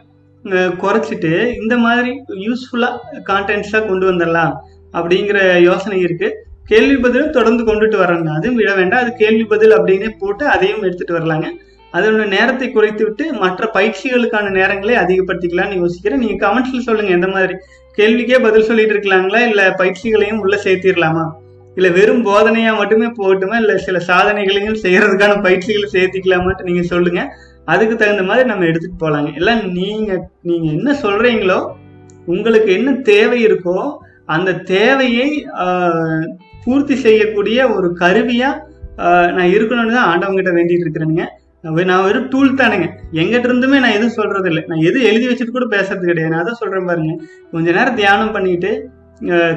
குறைச்சிட்டு 0.82 1.32
இந்த 1.62 1.76
மாதிரி 1.76 2.12
யூஸ்ஃபுல்லாக 2.47 3.20
கான்டென்ட்ஸாக 3.30 3.86
கொண்டு 3.88 4.07
வந்துடலாம் 4.11 4.55
அப்படிங்கிற 4.99 5.61
யோசனை 5.61 5.99
இருக்குது 6.05 6.38
கேள்வி 6.70 6.97
பதிலும் 6.97 7.34
தொடர்ந்து 7.36 7.62
கொண்டுட்டு 7.68 7.97
வர்றாங்க. 8.01 8.28
அதுவும் 8.38 8.59
விட 8.61 8.74
வேண்டாம். 8.74 9.03
அது 9.05 9.12
கேள்வி 9.16 9.45
பதில் 9.45 9.76
அப்படின்னே 9.76 10.11
போட்டு 10.18 10.45
அதையும் 10.47 10.82
எடுத்துகிட்டு 10.82 11.18
வரலாங்க. 11.18 11.49
அதோட 11.95 12.26
நேரத்தை 12.26 12.70
குறைத்து 12.70 13.03
விட்டு 13.05 13.32
மற்ற 13.32 13.70
பயிற்சிகளுக்கான 13.74 14.53
நேரங்களை 14.59 14.95
அதிகப்படுத்திக்கலாம்னு 15.03 15.80
யோசிக்கிறேன். 15.82 16.22
நீங்கள் 16.24 16.43
கமெண்ட்ஸில் 16.45 16.86
சொல்லுங்கள் 16.88 17.16
எந்த 17.18 17.26
மாதிரி? 17.26 17.55
கேள்விக்கே 17.99 18.38
பதில் 18.43 18.68
சொல்லிட்டு 18.68 18.95
இருக்கலாங்களா? 18.95 19.40
இல்லை 19.49 19.64
பயிற்சிகளையும் 19.80 20.38
உள்ளே 20.38 20.59
சேர்த்திடலாமா? 20.66 21.24
இல்லை 21.74 21.90
வெறும் 21.90 22.24
போதனையாக 22.26 22.76
மட்டுமே 22.76 23.07
போகட்டுமா? 23.07 23.57
இல்லை 23.57 23.76
சில 23.76 23.99
சாதனைகளையும் 24.11 24.80
செய்கிறதுக்கான 24.84 25.43
பயிற்சிகளை 25.43 25.88
சேர்த்திக்கலாமான்ட்டு 25.93 26.62
நீங்கள் 26.62 26.90
சொல்லுங்கள் 26.93 27.28
அதுக்கு 27.69 27.97
தகுந்த 27.97 28.23
மாதிரி 28.23 28.49
நம்ம 28.49 28.65
எடுத்துட்டு 28.65 29.03
போகலாங்க 29.03 29.35
எல்லாம் 29.35 29.73
நீங்க 29.73 30.11
நீங்க 30.43 30.67
என்ன 30.73 30.95
சொல்றீங்களோ 31.03 31.59
உங்களுக்கு 32.27 32.73
என்ன 32.73 32.93
தேவை 33.05 33.47
இருக்கோ 33.47 33.77
அந்த 34.27 34.59
தேவையை 34.69 35.29
பூர்த்தி 36.65 36.95
செய்யக்கூடிய 36.97 37.71
ஒரு 37.71 37.97
கருவியா 38.01 38.51
நான் 39.33 39.53
இருக்கணும்னு 39.53 39.93
தான் 39.93 40.11
ஆண்டவங்கிட்ட 40.11 40.51
வேண்டிட்டு 40.53 40.85
இருக்கிறேனுங்க. 40.85 41.25
நான் 41.65 41.75
வெ- 41.75 41.85
நான் 41.85 42.05
வெறும் 42.05 42.29
டூல் 42.29 42.51
தானுங்க. 42.55 42.87
எங்கிட்ட 43.13 43.49
இருந்துமே 43.49 43.79
நான் 43.81 43.91
எதுவும் 43.91 44.11
சொல்றது 44.11 44.49
இல்லை 44.49 44.63
நான் 44.67 44.83
எது 44.83 45.03
எழுதி 45.03 45.27
வச்சுட்டு 45.29 45.51
கூட 45.51 45.67
பேசுறது 45.71 46.05
கிடையாது. 46.05 46.33
நான் 46.35 46.43
அதான் 46.45 46.61
சொல்றேன் 46.61 46.87
பாருங்க. 46.87 47.15
கொஞ்ச 47.51 47.73
நேரம் 47.73 47.95
தியானம் 47.95 48.33
பண்ணிட்டு 48.33 48.71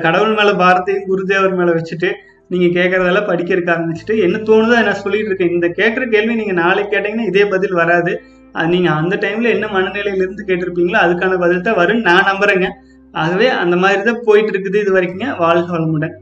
கடவுள் 0.01 0.33
மேல 0.33 0.51
பாரத்தையும் 0.53 1.05
குருதேவர் 1.07 1.55
மேல 1.55 1.71
வச்சுட்டு 1.71 2.09
நீங்க 2.51 2.67
கேட்கறதெல்லாம் 2.77 3.29
படிக்கிறதுக்கு 3.29 3.73
ஆரம்பிச்சுட்டு 3.75 4.15
என்ன 4.25 4.41
தோணுதோ 4.49 4.81
நான் 4.87 5.03
சொல்லிட்டு 5.03 5.29
இருக்கேன் 5.31 5.53
இந்த 5.55 5.67
கேட்குற 5.79 6.03
கேள்வி 6.15 6.33
நீங்க 6.41 6.55
நாளைக்கு 6.63 6.93
கேட்டீங்கன்னா 6.93 7.29
இதே 7.31 7.43
பதில் 7.53 7.79
வராது. 7.81 8.11
அது 8.57 8.67
நீங்க 8.73 8.89
அந்த 8.99 9.15
டைம்ல 9.23 9.47
என்ன 9.55 9.67
மனநிலையில 9.75 10.23
இருந்து 10.23 10.47
கேட்டிருப்பீங்களோ 10.49 10.99
அதுக்கான 11.05 11.39
பதில் 11.45 11.65
தான் 11.67 11.79
வரும்னு 11.79 12.07
நான் 12.09 12.29
நம்புறேங்க. 12.31 12.67
ஆகவே 13.13 13.47
அந்த 13.61 13.75
மாதிரி 13.83 14.01
தான் 14.09 14.23
போயிட்டு 14.27 14.51
இருக்குது 14.53 14.77
இது 14.83 14.93
வரைக்குங்க 14.97 15.27
வாழ்க 15.43 15.67
வளமுடன். 15.75 16.15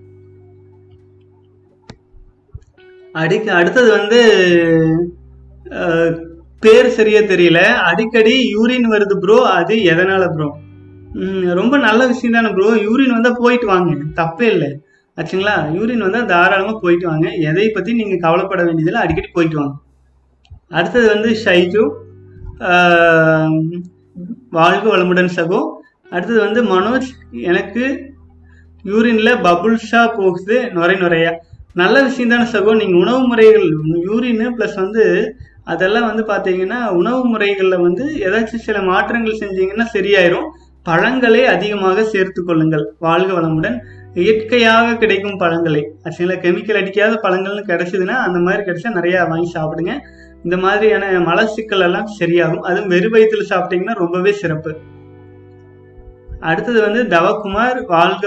அடிக்க 3.21 3.47
அடுத்தது 3.59 3.89
வந்து 3.99 4.19
பேர் 6.63 6.89
சரியா 6.97 7.21
தெரியல. 7.31 7.59
அடிக்கடி 7.89 8.35
யூரின் 8.55 8.87
வருது 8.93 9.15
ப்ரோ 9.23 9.37
அது 9.57 9.75
எதனால 9.93 10.23
ப்ரோ 10.35 10.47
ரொம்ப 11.59 11.75
நல்ல 11.87 12.01
விஷயம் 12.11 12.35
தானே 12.37 12.49
ப்ரோ 12.57 12.69
யூரின் 12.87 13.15
வந்தா 13.15 13.31
போயிட்டு 13.41 13.67
வாங்க. 13.73 13.91
தப்பே 14.21 14.47
இல்லை. 14.53 14.69
ஆச்சுங்களா? 15.17 15.55
யூரின் 15.75 16.05
வந்து 16.05 16.21
தாராளமாக 16.31 16.77
போயிட்டு 16.83 17.05
வாங்க. 17.09 17.27
எதை 17.49 17.65
பற்றி 17.75 17.91
நீங்கள் 17.99 18.23
கவலைப்பட 18.25 18.61
வேண்டியதில் 18.67 19.03
அடிக்கடி 19.03 19.29
போயிட்டு 19.35 19.57
வாங்க. 19.61 19.75
அடுத்தது 20.77 21.07
வந்து 21.13 21.29
ஷைஜு 21.43 21.83
வாழ்க 24.57 24.85
வளமுடன் 24.93 25.31
சகோ. 25.37 25.59
அடுத்தது 26.13 26.39
வந்து 26.47 26.61
மனோஜ் 26.73 27.09
எனக்கு 27.51 27.83
யூரின்ல 28.91 29.29
பபுல்ஷா 29.47 30.01
போகுது 30.19 30.57
நுரை 30.75 30.95
நுரையா. 31.03 31.31
நல்ல 31.81 31.95
விஷயம் 32.07 32.31
தானே 32.33 32.45
சகோ 32.55 32.71
நீங்கள் 32.81 33.01
உணவு 33.03 33.21
முறைகள் 33.29 33.67
யூரின் 34.07 34.43
ப்ளஸ் 34.57 34.77
வந்து 34.83 35.03
அதெல்லாம் 35.73 36.07
வந்து 36.09 36.23
பார்த்தீங்கன்னா 36.31 36.79
உணவு 36.99 37.21
முறைகளில் 37.33 37.83
வந்து 37.85 38.05
ஏதாச்சும் 38.25 38.65
சில 38.67 38.77
மாற்றங்கள் 38.89 39.41
செஞ்சீங்கன்னா 39.41 39.85
சரியாயிரும். 39.95 40.47
பழங்களை 40.89 41.41
அதிகமாக 41.55 42.03
சேர்த்து 42.13 42.39
கொள்ளுங்கள். 42.47 42.85
வாழ்க 43.05 43.29
வளமுடன். 43.37 43.77
இயற்கையாக 44.21 44.95
கிடைக்கும் 44.95 45.37
பழங்களை. 45.37 45.81
சில 46.17 46.33
கெமிக்கல் 46.43 46.79
அடிக்காத 46.81 47.13
பழங்கள்னு 47.23 47.63
கிடைச்சதுன்னா 47.69 48.15
அந்த 48.25 48.39
மாதிரி 48.39 48.63
கிடைச்சா 48.63 48.89
நிறைய 48.97 49.23
வாங்கி 49.23 49.49
சாப்பிடுங்க. 49.55 49.93
இந்த 50.43 50.57
மாதிரியான 50.57 51.05
மலச்சிக்கல் 51.29 51.85
எல்லாம் 51.87 52.09
சரியாகும். 52.19 52.65
அதுவும் 52.69 52.91
வெறும் 52.93 53.13
வயிற்றுல 53.13 53.45
சாப்பிட்டீங்கன்னா 53.49 53.95
ரொம்பவே 54.03 54.31
சிறப்பு. 54.41 54.71
அடுத்தது 56.39 56.79
வந்து 56.81 57.01
தவக்குமார் 57.15 57.77
வாழ்க 57.85 58.23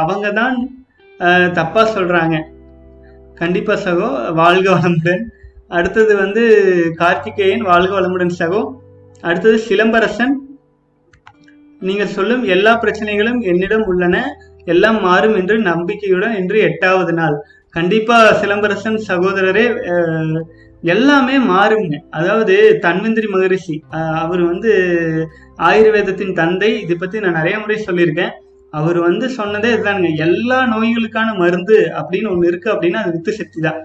அவங்க 0.00 0.30
தான் 0.40 0.56
தப்பாக 1.20 1.52
தப்பா 1.52 1.82
சொல்றாங்க. 1.96 2.36
கண்டிப்பா 3.40 3.74
சகோ 3.84 4.08
வாழ்க 4.34 4.66
வளமுடன். 4.74 5.22
அடுத்தது 5.68 6.12
வந்து 6.16 6.42
கார்த்திகேயன் 7.00 7.66
வாழ்க 7.70 7.92
வளமுடன் 8.00 8.32
சகோ. 8.38 8.60
அடுத்தது 9.20 9.56
சிலம்பரசன். 9.68 10.34
நீங்கள் 11.80 12.14
சொல்லும் 12.16 12.42
எல்லா 12.54 12.72
பிரச்சனைகளும் 12.80 13.40
என்னிடம் 13.50 13.84
உள்ளன. 13.92 14.16
எல்லாம் 14.72 14.98
மாறும் 15.06 15.36
என்று 15.40 15.56
நம்பிக்கையுடன் 15.70 16.34
இன்று 16.40 16.58
எட்டாவது 16.68 17.12
நாள். 17.20 17.36
கண்டிப்பா 17.76 18.16
சிலம்பரசன் 18.40 18.98
சகோதரரே 19.10 19.66
எல்லாமே 20.94 21.36
மாறுங்க. 21.52 21.94
அதாவது 22.18 22.54
தன்வந்திரி 22.84 23.28
மகரிஷி 23.32 23.74
அவர் 24.22 24.42
வந்து 24.50 24.70
ஆயுர்வேதத்தின் 25.68 26.36
தந்தை. 26.40 26.70
இதை 26.84 26.94
பத்தி 26.96 27.20
நான் 27.24 27.38
நிறைய 27.40 27.56
முறை 27.62 27.78
சொல்லியிருக்கேன். 27.88 28.32
அவர் 28.72 28.98
வந்து 29.06 29.26
சொன்னதே 29.38 29.70
இதுதானுங்க. 29.74 30.10
எல்லா 30.26 30.58
நோய்களுக்கான 30.74 31.28
மருந்து 31.42 31.78
அப்படின்னு 32.00 32.30
ஒன்று 32.34 32.50
இருக்கு 32.50 32.68
அப்படின்னா 32.74 33.02
அது 33.02 33.14
வித்து 33.16 33.32
சக்தி 33.40 33.60
தான். 33.66 33.80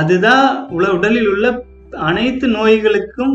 அதுதான் 0.00 0.46
உல 0.76 0.86
உடலில் 0.98 1.30
உள்ள 1.34 1.46
அனைத்து 2.10 2.46
நோய்களுக்கும் 2.58 3.34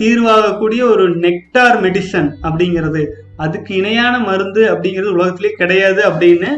தீர்வாகக்கூடிய 0.00 0.82
ஒரு 0.92 1.04
நெக்டார் 1.24 1.78
மெடிசன் 1.84 2.30
அப்படிங்கிறது. 2.46 3.02
அதுக்கு 3.44 3.72
இணையான 3.80 4.14
மருந்து 4.28 4.62
அப்படிங்கிறது 4.72 5.16
உலகத்திலே 5.16 5.50
கிடையாது 5.60 6.00
அப்படின்னு 6.10 6.50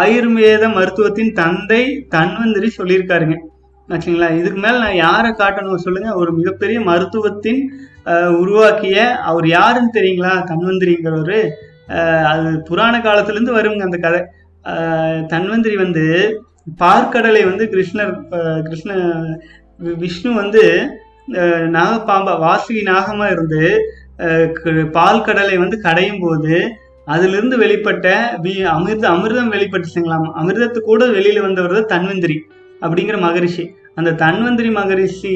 ஆயுர்வேத 0.00 0.64
மருத்துவத்தின் 0.76 1.32
தந்தை 1.40 1.82
தன்வந்திரி 2.14 2.68
சொல்லியிருக்காருங்க. 2.78 3.36
ஆச்சுங்களா? 3.88 4.28
இதுக்கு 4.40 4.58
மேல 4.64 4.74
நான் 4.84 5.00
யாரை 5.06 5.30
காட்டணும் 5.30 5.84
சொல்லுங்க? 5.84 6.10
ஒரு 6.20 6.30
மிகப்பெரிய 6.38 6.78
மருத்துவத்தின் 6.90 7.60
உருவாக்கிய 8.42 8.98
அவர் 9.30 9.46
யாருன்னு 9.48 9.96
தெரியுங்களா? 9.98 10.34
தன்வந்திரிங்கிறவரு. 10.50 11.40
அது 12.30 12.50
புராண 12.68 12.94
காலத்திலேருந்து 12.98 13.56
வருங்க 13.58 13.88
அந்த 13.88 13.98
கதை. 14.06 14.20
தன்வந்திரி 15.32 15.76
வந்து 15.84 16.04
பார்க்கடலை 16.82 17.42
வந்து 17.50 17.64
கிருஷ்ணர் 17.72 18.12
கிருஷ்ண 18.66 18.92
விஷ்ணு 20.02 20.30
வந்து 20.40 20.62
நாகப்பாம்பா 21.76 22.32
வாசுகி 22.44 22.82
நாகமா 22.90 23.26
இருந்து 23.34 23.62
பால் 24.96 25.26
கடலை 25.26 25.56
வந்து 25.64 25.76
கடையும் 25.86 26.22
போது 26.24 26.54
அதிலிருந்து 27.14 27.56
வெளிப்பட்ட 27.62 28.06
வி 28.44 28.54
அமிர்த 28.74 29.04
அமிர்தம் 29.14 29.52
வெளிப்பட்டுச்சுங்களாம். 29.54 30.26
அமிர்தத்து 30.40 30.80
கூட 30.88 31.06
வெளியில் 31.16 31.44
வந்தவர் 31.46 31.76
தான் 31.76 31.90
தன்வந்திரி 31.94 32.36
அப்படிங்கிற 32.84 33.16
மகரிஷி. 33.26 33.64
அந்த 33.98 34.10
தன்வந்திரி 34.24 34.70
மகரிஷி 34.80 35.32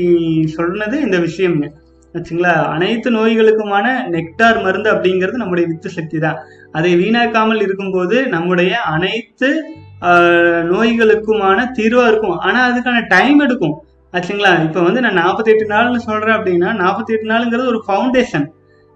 சொன்னது 0.56 0.96
இந்த 1.06 1.16
விஷயம்ங்க. 1.26 1.68
ஆச்சுங்களா? 2.14 2.52
அனைத்து 2.74 3.08
நோய்களுக்குமான 3.16 3.86
நெக்டார் 4.14 4.58
மருந்து 4.66 4.88
அப்படிங்கிறது 4.94 5.42
நம்முடைய 5.42 5.64
வித்து 5.70 5.88
சக்தி 5.96 6.18
தான். 6.26 6.38
அதை 6.78 6.92
வீணாக்காமல் 7.00 7.62
இருக்கும்போது 7.66 8.18
நம்முடைய 8.34 8.72
அனைத்து 8.94 9.48
நோய்களுக்குமான 10.72 11.58
தீர்வாக 11.78 12.10
இருக்கும். 12.10 12.38
ஆனால் 12.46 12.66
அதுக்கான 12.70 13.00
டைம் 13.14 13.40
எடுக்கும். 13.46 13.74
ஆச்சுங்களா? 14.16 14.52
இப்போ 14.66 14.80
வந்து 14.88 15.02
நான் 15.04 15.20
நாற்பத்தெட்டு 15.22 15.66
நாள்னு 15.74 16.02
சொல்கிறேன் 16.08 16.36
அப்படின்னா 16.38 16.70
நாற்பத்தெட்டு 16.82 17.26
நாளுங்கிறது 17.32 17.72
ஒரு 17.74 17.80
ஃபவுண்டேஷன் 17.86 18.46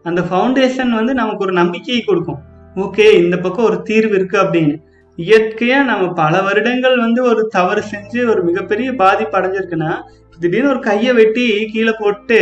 அந்த 0.09 0.21
ஃபவுண்டேஷன் 0.29 0.93
வந்து 0.99 1.13
நமக்கு 1.21 1.45
ஒரு 1.47 1.55
நம்பிக்கையை 1.61 2.03
கொடுக்கும். 2.05 2.41
ஓகே 2.77 3.07
இந்த 3.23 3.37
பக்கம் 3.45 3.69
ஒரு 3.71 3.79
தீர்வு 3.89 4.15
இருக்கு 4.19 4.37
அப்படின்னு. 4.43 4.75
இயற்கையா 5.19 5.79
நம்ம 5.91 6.05
பல 6.21 6.35
வருடங்கள் 6.49 6.97
வந்து 7.05 7.21
ஒரு 7.31 7.43
தவறு 7.57 7.83
செஞ்சு 7.93 8.21
ஒரு 8.33 8.41
மிகப்பெரிய 8.49 8.89
பாதிப்பு 9.03 9.37
அடைஞ்சிருக்குன்னா 9.39 9.93
திடீர்னு 10.41 10.73
ஒரு 10.75 10.81
கையை 10.81 11.13
வெட்டி 11.21 11.47
கீழே 11.73 11.95
போட்டு 12.01 12.39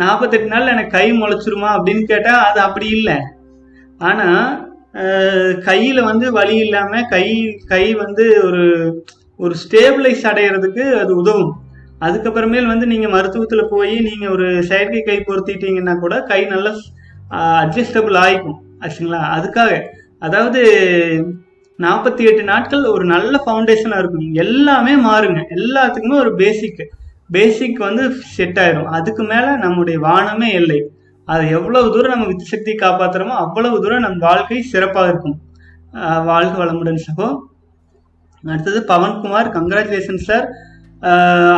நாற்பத்தெட்டு 0.00 0.48
நாள் 0.52 0.72
எனக்கு 0.72 0.96
கை 0.96 1.06
முளைச்சிருமா 1.20 1.68
அப்படின்னு 1.76 2.02
கேட்டா 2.12 2.32
அது 2.48 2.58
அப்படி 2.66 2.88
இல்லை. 2.98 3.18
ஆனா 4.08 4.26
கையில் 4.94 5.62
கையில 5.68 6.04
வந்து 6.10 6.26
வலி 6.36 6.56
இல்லாம 6.64 7.00
கை 7.12 7.24
கை 7.72 7.84
வந்து 8.02 8.24
ஒரு 8.48 8.64
ஒரு 9.40 9.54
ஸ்டேபிளைஸ் 9.62 10.22
அடையிறதுக்கு 10.30 10.84
அது 11.02 11.12
உதவும். 11.22 11.52
அதுக்கப்புறமேல் 12.06 12.70
வந்து 12.72 12.86
நீங்க 12.92 13.06
மருத்துவத்துல 13.14 13.62
போய் 13.72 13.94
நீங்க 14.08 14.26
ஒரு 14.36 14.46
செயற்கை 14.70 15.02
கை 15.02 15.18
பொருத்திட்டீங்கன்னா 15.20 15.94
கூட 16.04 16.14
கை 16.30 16.40
நல்லா 16.54 16.72
அட்ஜஸ்டபிள் 17.30 18.16
ஆகிக்கும் 18.16 18.58
ஆச்சுங்களா? 18.80 19.20
அதுக்காக 19.36 19.70
அதாவது 20.18 20.60
நாற்பத்தி 21.78 22.22
எட்டு 22.28 22.42
நாட்கள் 22.42 22.84
ஒரு 22.84 23.04
நல்ல 23.04 23.34
ஃபவுண்டேஷனாக 23.46 24.00
இருக்கும். 24.02 24.28
எல்லாமே 24.44 24.94
மாறுங்க. 25.08 25.40
எல்லாத்துக்குமே 25.56 26.16
ஒரு 26.18 26.34
பேசிக் 26.34 26.80
பேசிக் 27.30 27.78
வந்து 27.78 28.04
செட் 28.36 28.58
ஆயிரும். 28.58 28.90
அதுக்கு 28.98 29.22
மேலே 29.22 29.50
நம்முடைய 29.56 30.00
வானமே 30.00 30.50
இல்லை. 30.60 30.80
அது 31.24 31.44
எவ்வளவு 31.48 31.92
தூரம் 31.92 32.12
நம்ம 32.12 32.26
வித்து 32.26 32.44
சக்தி 32.44 32.72
காப்பாத்துறோமோ 32.74 33.36
அவ்வளவு 33.44 33.80
தூரம் 33.82 34.00
நம் 34.00 34.18
வாழ்க்கை 34.18 34.62
சிறப்பாக 34.62 35.08
இருக்கும். 35.08 35.36
வாழ்க 36.24 36.64
வளமுடன் 36.64 37.04
சகோ. 37.06 37.28
அடுத்தது 38.44 38.80
Pavankumar. 38.88 39.52
Congratulation 39.56 40.24
sir 40.28 40.46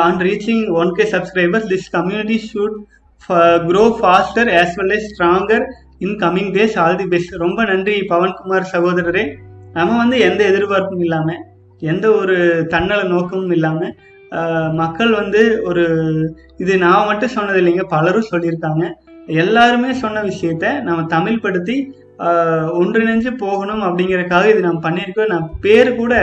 on 0.04 0.20
reaching 0.28 0.64
one 0.80 0.92
K 0.92 1.04
subscribers 1.10 1.68
this 1.72 1.88
community 1.90 2.36
should 2.50 2.76
grow 3.68 3.84
faster 3.98 4.50
as 4.60 4.76
well 4.80 4.94
as 4.96 5.04
stronger 5.08 5.64
in 6.04 6.16
coming 6.24 6.52
days 6.56 6.76
all 6.82 6.98
the 7.00 7.06
best 7.12 7.34
ரொம்ப 7.44 7.64
நன்றி 7.70 7.96
பவன்குமார் 8.12 8.70
சகோதரரே. 8.74 9.24
நம்ம 9.76 9.96
வந்து 10.02 10.16
எந்த 10.28 10.40
எதிர்பார்ப்பும் 10.50 11.02
இல்லாமல் 11.06 11.42
எந்த 11.82 12.06
ஒரு 12.20 12.36
தன்னல 12.72 13.02
நோக்கமும் 13.12 13.52
இல்லாமல் 13.56 13.92
மக்கள் 14.80 15.12
வந்து 15.20 15.40
ஒரு 15.68 15.84
இது 16.62 16.72
நான் 16.84 17.06
மட்டும் 17.08 17.34
சொன்னது 17.36 17.60
இல்லைங்க 17.60 17.84
பலரும் 17.94 18.30
சொல்லியிருக்காங்க. 18.32 18.84
எல்லாருமே 19.42 19.90
சொன்ன 20.02 20.22
விஷயத்த 20.28 20.66
நம்ம 20.88 21.00
தமிழ் 21.14 21.42
படுத்தி 21.44 21.76
ஒன்றிணைஞ்சு 22.80 23.30
போகணும் 23.44 23.82
அப்படிங்கிறக்காக 23.86 24.46
இது 24.52 24.60
நம்ம 24.66 24.82
பண்ணியிருக்கோம். 24.86 25.32
நான் 25.34 25.46
பேர் 25.64 25.90
கூட 26.00 26.14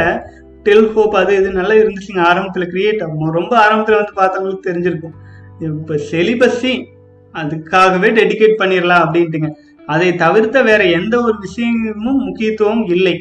டெல் 0.68 0.90
ஹோப் 0.96 1.16
அது 1.22 1.34
இது 1.42 1.50
நல்லா 1.60 1.76
இருந்துச்சுங்க. 1.82 2.22
ஆரம்பத்தில் 2.30 2.72
கிரியேட் 2.74 3.04
ஆகும். 3.06 3.36
ரொம்ப 3.40 3.54
ஆரம்பத்தில் 3.66 4.00
வந்து 4.02 4.16
பார்த்தவங்களுக்கு 4.22 4.68
தெரிஞ்சிருக்கும். 4.70 5.16
இப்போ 5.66 5.96
செலிபஸி 6.12 6.74
அதுக்காகவே 7.34 8.10
டெடிகேட் 8.20 8.60
பண்ணிடலாம் 8.62 9.04
அப்படின்ட்டுங்க. 9.06 9.50
அதை 9.94 10.10
தவிர்த்த 10.22 10.62
வேற 10.68 10.82
எந்த 10.98 11.16
ஒரு 11.26 11.36
விஷயமும் 11.46 12.20
முக்கியத்துவம் 12.28 12.84
இல்லை. 12.96 13.16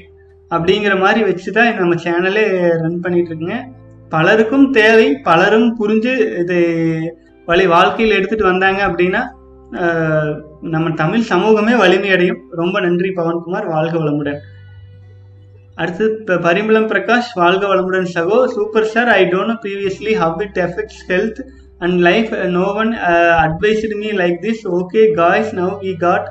அப்படிங்கிற 0.51 0.95
மாதிரி 1.05 1.21
வச்சு 1.29 1.51
தான் 1.57 1.71
நம்ம 1.81 1.97
சேனலே 2.05 2.45
ரன் 2.83 3.01
பண்ணிட்டு 3.05 3.31
இருக்குங்க 3.31 3.59
பலருக்கும் 4.15 4.67
தேவை 4.79 5.07
பலரும் 5.29 5.69
புரிஞ்சு 5.79 6.13
இது 6.43 6.59
வழி 7.49 7.65
வாழ்க்கையில் 7.75 8.17
எடுத்துட்டு 8.19 8.47
வந்தாங்க 8.51 8.81
அப்படின்னா 8.89 9.23
நம்ம 10.75 10.91
தமிழ் 11.01 11.25
சமூகமே 11.31 11.75
வலிமை 11.81 12.11
அடையும். 12.17 12.43
ரொம்ப 12.61 12.77
நன்றி 12.85 13.11
பவன்குமார் 13.17 13.67
வாழ்க 13.75 13.95
வளமுடன். 14.03 14.41
அடுத்து 15.81 16.05
இப்போ 16.21 16.35
பரிமளம் 16.47 16.89
பிரகாஷ் 16.93 17.33
வாழ்க 17.41 17.65
வளமுடன் 17.73 18.09
சகோ. 18.15 18.39
Super 18.55 18.91
sir 18.93 19.11
I 19.17 19.23
don't 19.33 19.61
previously 19.65 20.13
how 20.23 20.43
it 20.47 20.61
effects 20.67 21.03
health 21.11 21.41
and 21.81 21.99
life 22.09 22.31
no 22.59 22.67
one 22.83 22.93
advised 23.45 23.99
me 24.03 24.11
like 24.23 24.39
this 24.47 24.63
okay 24.79 25.03
guys 25.21 25.53
now 25.61 25.75
we 25.85 25.93
got 26.05 26.27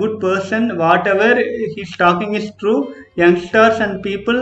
good 0.00 0.16
person 0.24 0.66
whatever 1.12 1.38
he's 1.76 1.94
talking 2.02 2.34
is 2.40 2.50
true 2.62 2.74
youngsters 3.22 3.80
and 3.84 3.96
people 4.08 4.40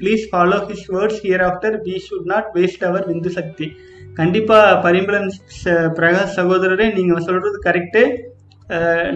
please 0.00 0.24
follow 0.32 0.58
his 0.70 0.86
words 0.94 1.20
hereafter 1.50 1.76
we 1.86 1.96
should 2.06 2.30
not 2.32 2.48
waste 2.56 2.86
our 2.88 3.06
vindhu 3.10 3.32
sakthi 3.38 3.68
கண்டிப்பாக 4.20 4.78
பரிம்பளன் 4.86 5.28
பிரகாஷ் 5.98 6.36
சகோதரரே 6.38 6.88
நீங்கள் 6.96 7.26
சொல்கிறது 7.26 7.58
correct 7.68 8.02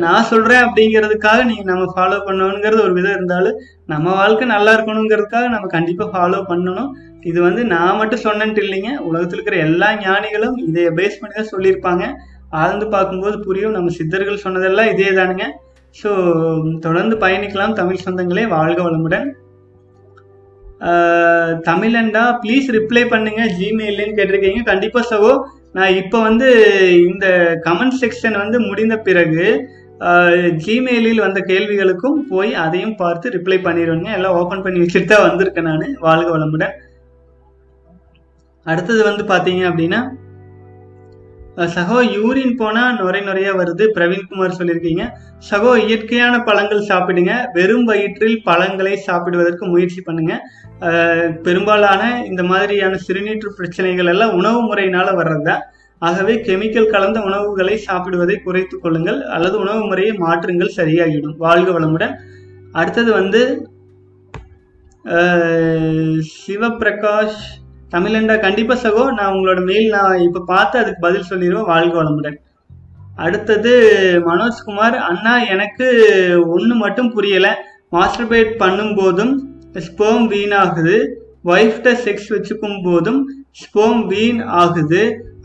நான் 0.02 0.28
சொல்கிறேன் 0.30 0.62
அப்படிங்கிறதுக்காக 0.66 1.40
நீங்கள் 1.48 1.70
நம்ம 1.70 1.86
follow 1.96 2.18
பண்ணணுங்கிறது 2.28 2.84
ஒரு 2.84 2.94
விதம் 2.98 3.16
இருந்தாலும் 3.16 3.58
நம்ம 3.92 4.14
வாழ்க்கை 4.20 4.46
நல்லா 4.52 4.72
இருக்கணுங்கிறதுக்காக 4.76 5.48
நம்ம 5.54 5.66
கண்டிப்பாக 5.74 6.12
ஃபாலோ 6.14 6.38
பண்ணணும். 6.50 6.88
இது 7.30 7.38
வந்து 7.46 7.62
நான் 7.74 7.98
மட்டும் 8.00 8.24
சொன்னேன்ட்டு 8.26 8.62
இல்லைங்க. 8.66 8.90
உலகத்தில் 9.08 9.38
இருக்கிற 9.38 9.58
எல்லா 9.66 9.88
ஞானிகளும் 10.04 10.56
இதை 10.68 10.84
பேஸ் 10.98 11.20
பண்ணி 11.20 11.34
தான் 11.38 11.52
சொல்லியிருப்பாங்க. 11.52 12.04
ஆழ்ந்து 12.60 12.86
பார்க்கும்போது 12.94 13.36
புரியும். 13.46 13.76
நம்ம 13.76 13.92
சித்தர்கள் 13.98 14.42
சொன்னதெல்லாம் 14.44 14.90
இதே 14.94 15.10
தானுங்க. 15.20 15.46
ஸோ 16.00 16.10
தொடர்ந்து 16.86 17.14
பயணிக்கலாம். 17.24 17.78
தமிழ் 17.80 18.04
சொந்தங்களே 18.06 18.44
வாழ்க 18.56 18.80
வளமுடன். 18.88 19.26
தமிழண்டா 21.68 22.22
ப்ளீஸ் 22.42 22.68
ரிப்ளை 22.76 23.02
பண்ணுங்க. 23.12 23.42
ஜிமெயில்னு 23.58 24.16
கேட்டிருக்கீங்க. 24.18 24.62
கண்டிப்பாக 24.70 25.04
சகோ 25.12 25.32
நான் 25.76 25.96
இப்போ 26.00 26.18
வந்து 26.28 26.48
இந்த 27.10 27.26
கமெண்ட் 27.66 27.98
செக்ஷன் 28.00 28.36
வந்து 28.42 28.58
முடிந்த 28.68 28.94
பிறகு 29.06 29.44
ஜிமெயிலில் 30.64 31.24
வந்த 31.24 31.40
கேள்விகளுக்கும் 31.50 32.16
போய் 32.30 32.50
அதையும் 32.62 32.96
பார்த்து 33.02 33.32
ரிப்ளை 33.34 33.58
பண்ணிடுவேங்க 33.66 34.08
எல்லாம் 34.16 34.38
ஓப்பன் 34.40 34.64
பண்ணி 34.64 34.80
வச்சுட்டு 34.82 35.10
தான் 35.12 35.26
வந்திருக்கேன் 35.26 35.68
நான். 35.70 35.84
வாழ்க 36.06 36.28
வளமுடன். 36.34 36.74
அடுத்தது 38.66 39.00
வந்து 39.10 39.24
பார்த்தீங்க 39.30 39.62
அப்படின்னா 39.70 40.00
சகோ 41.74 41.96
யூரின் 42.14 42.54
போனா 42.60 42.82
நுரை 42.98 43.18
நுரையாக 43.26 43.58
வருது 43.58 43.84
பிரவீன்குமார் 43.96 44.56
சொல்லியிருக்கீங்க. 44.58 45.02
சகோ 45.48 45.72
இயற்கையான 45.86 46.34
பழங்கள் 46.46 46.86
சாப்பிடுங்க 46.90 47.32
வெறும் 47.56 47.84
வயிற்றில் 47.90 48.38
பழங்களை 48.46 48.94
சாப்பிடுவதற்கு 49.08 49.66
முயற்சி 49.72 50.00
பண்ணுங்க. 50.06 50.34
பெரும்பாலான 51.46 52.02
இந்த 52.30 52.42
மாதிரியான 52.50 53.00
சிறுநீற்று 53.06 53.50
பிரச்சனைகள் 53.58 54.10
எல்லாம் 54.12 54.36
உணவு 54.40 54.60
முறையினால 54.68 55.08
வர்றதுதான். 55.20 55.62
ஆகவே 56.02 56.36
கெமிக்கல் 56.46 56.92
கலந்த 56.94 57.18
உணவுகளை 57.28 57.76
சாப்பிடுவதை 57.88 58.36
குறைத்து 58.46 58.78
கொள்ளுங்கள் 58.84 59.20
அல்லது 59.34 59.56
உணவு 59.64 59.82
முறையை 59.90 60.14
மாற்றுங்கள் 60.24 60.76
சரியாகிடும் 60.78 61.36
வாழ்க 61.44 61.70
வளமுடன். 61.76 62.14
அடுத்தது 62.80 63.10
வந்து 63.20 63.42
சிவபிரகாஷ் 66.32 67.42
தமிழண்டா 67.92 68.34
கண்டிப்பா 68.44 68.74
சகோ 68.82 69.02
நான் 69.16 69.32
உங்களோட 69.34 69.60
மெயில் 69.68 69.88
நான் 69.96 70.22
இப்ப 70.26 70.42
பார்த்து 70.52 70.76
அதுக்கு 70.82 71.00
பதில் 71.06 71.28
சொல்லிடுவேன். 71.30 71.68
வாழ்க 71.72 71.94
வளமுடன். 71.98 72.36
அடுத்தது 73.24 73.72
மனோஜ்குமார் 74.28 74.96
அண்ணா 75.08 75.34
எனக்கு 75.54 75.88
ஒன்று 76.54 76.74
மட்டும் 76.84 77.10
புரியல. 77.16 77.48
மாஸ்டர்பேட் 77.96 78.52
பண்ணும்போதும் 78.62 79.34
ஸ்போம் 79.86 80.24
வீணாகுது 80.32 80.96
ஒய்ஃப்ட 81.52 81.92
செக்ஸ் 82.04 82.30
வச்சுக்கும் 82.34 82.80
போதும் 82.86 83.20
ஸ்போம் 83.62 84.00
வீண் 84.12 84.40
ஆகுது. 84.62 85.02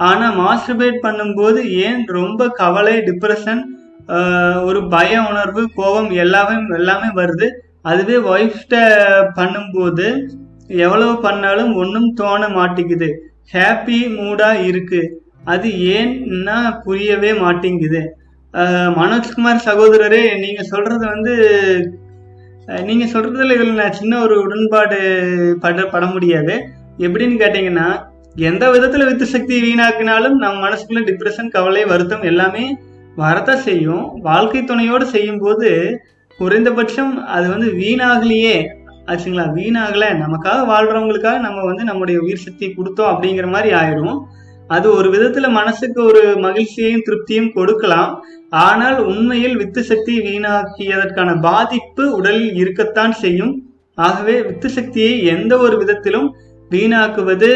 ஆனால் 0.09 0.35
மாஸ்டர்பேட் 0.41 1.03
பண்ணும்போது 1.05 1.59
ஏன் 1.85 2.01
ரொம்ப 2.19 2.49
கவலை 2.61 2.95
டிப்ரெஷன் 3.09 3.61
ஒரு 4.69 4.79
பய 4.95 5.13
உணர்வு 5.29 5.61
கோபம் 5.79 6.11
எல்லாமே 6.23 6.57
எல்லாமே 6.81 7.09
வருது. 7.21 7.47
அதுவே 7.91 8.17
ஒய்ஃப்ட 8.33 8.75
பண்ணும்போது 9.39 10.07
எவ்வளவு 10.68 11.22
பண்ணாலும் 11.22 11.74
ஒன்றும் 11.76 12.13
தோண 12.13 12.49
மாட்டேங்குது. 12.49 13.09
ஹாப்பி 13.53 13.99
மூடாக 14.20 14.65
இருக்கு. 14.65 15.01
அது 15.43 15.68
ஏன்னா 15.70 16.57
புரியவே 16.84 17.34
மாட்டேங்குது. 17.34 18.01
மனோஜ்குமார் 18.99 19.65
சகோதரரே 19.70 20.22
நீங்கள் 20.39 20.70
சொல்கிறது 20.72 21.05
வந்து 21.07 21.34
நீங்கள் 22.88 23.11
சொல்கிறதுல 23.11 23.55
இதில் 23.55 23.80
நான் 23.82 23.97
சின்ன 23.99 24.20
ஒரு 24.22 24.36
உடன்பாடு 24.41 24.97
பட 25.59 25.86
பட 25.86 26.05
முடியாது. 26.05 26.55
எப்படின்னு 26.99 27.36
கேட்டிங்கன்னா 27.43 27.88
எந்த 28.36 28.63
விதத்தில் 28.70 29.05
வித்து 29.05 29.26
சக்தி 29.26 29.55
வீணாக்கினாலும் 29.61 30.36
நம்ம 30.43 30.70
மனசுக்குள்ள 30.70 31.01
டிப்ரெஷன் 31.09 31.53
கவலை 31.55 31.86
வருத்தம் 31.86 32.22
எல்லாமே 32.22 32.65
வரத்தான் 33.15 33.65
செய்யும். 33.68 34.05
வாழ்க்கை 34.22 34.63
துணையோடு 34.63 35.05
செய்யும் 35.05 35.39
போது 35.39 35.70
குறைந்தபட்சம் 36.38 37.26
அது 37.26 37.49
வந்து 37.49 37.70
வீணாகலையே. 37.72 38.57
ஆச்சுங்களா? 39.08 39.53
வீணாகலை. 39.53 40.08
நமக்காக 40.08 40.60
வாழ்கிறவங்களுக்காக 40.72 41.39
நம்ம 41.39 41.64
வந்து 41.64 41.84
நம்முடைய 41.84 42.20
உயிர் 42.20 42.45
சக்தி 42.45 42.68
கொடுத்தோம் 42.68 43.12
அப்படிங்கிற 43.14 43.47
மாதிரி 43.51 43.70
ஆயிடும். 43.74 44.18
அது 44.68 44.88
ஒரு 44.93 45.10
விதத்துல 45.10 45.49
மனசுக்கு 45.49 46.03
ஒரு 46.03 46.24
மகிழ்ச்சியையும் 46.38 47.05
திருப்தியும் 47.08 47.53
கொடுக்கலாம். 47.53 48.12
ஆனால் 48.49 49.05
உண்மையில் 49.05 49.58
வித்து 49.58 49.84
சக்தி 49.84 50.20
வீணாக்கியதற்கான 50.20 51.41
பாதிப்பு 51.41 52.16
உடலில் 52.16 52.55
இருக்கத்தான் 52.55 53.12
செய்யும். 53.12 53.53
ஆகவே 53.97 54.41
வித்து 54.41 54.70
சக்தியை 54.70 55.24
எந்த 55.24 55.58
ஒரு 55.58 55.78
விதத்திலும் 55.78 56.28
வீணாக்குவது 56.72 57.51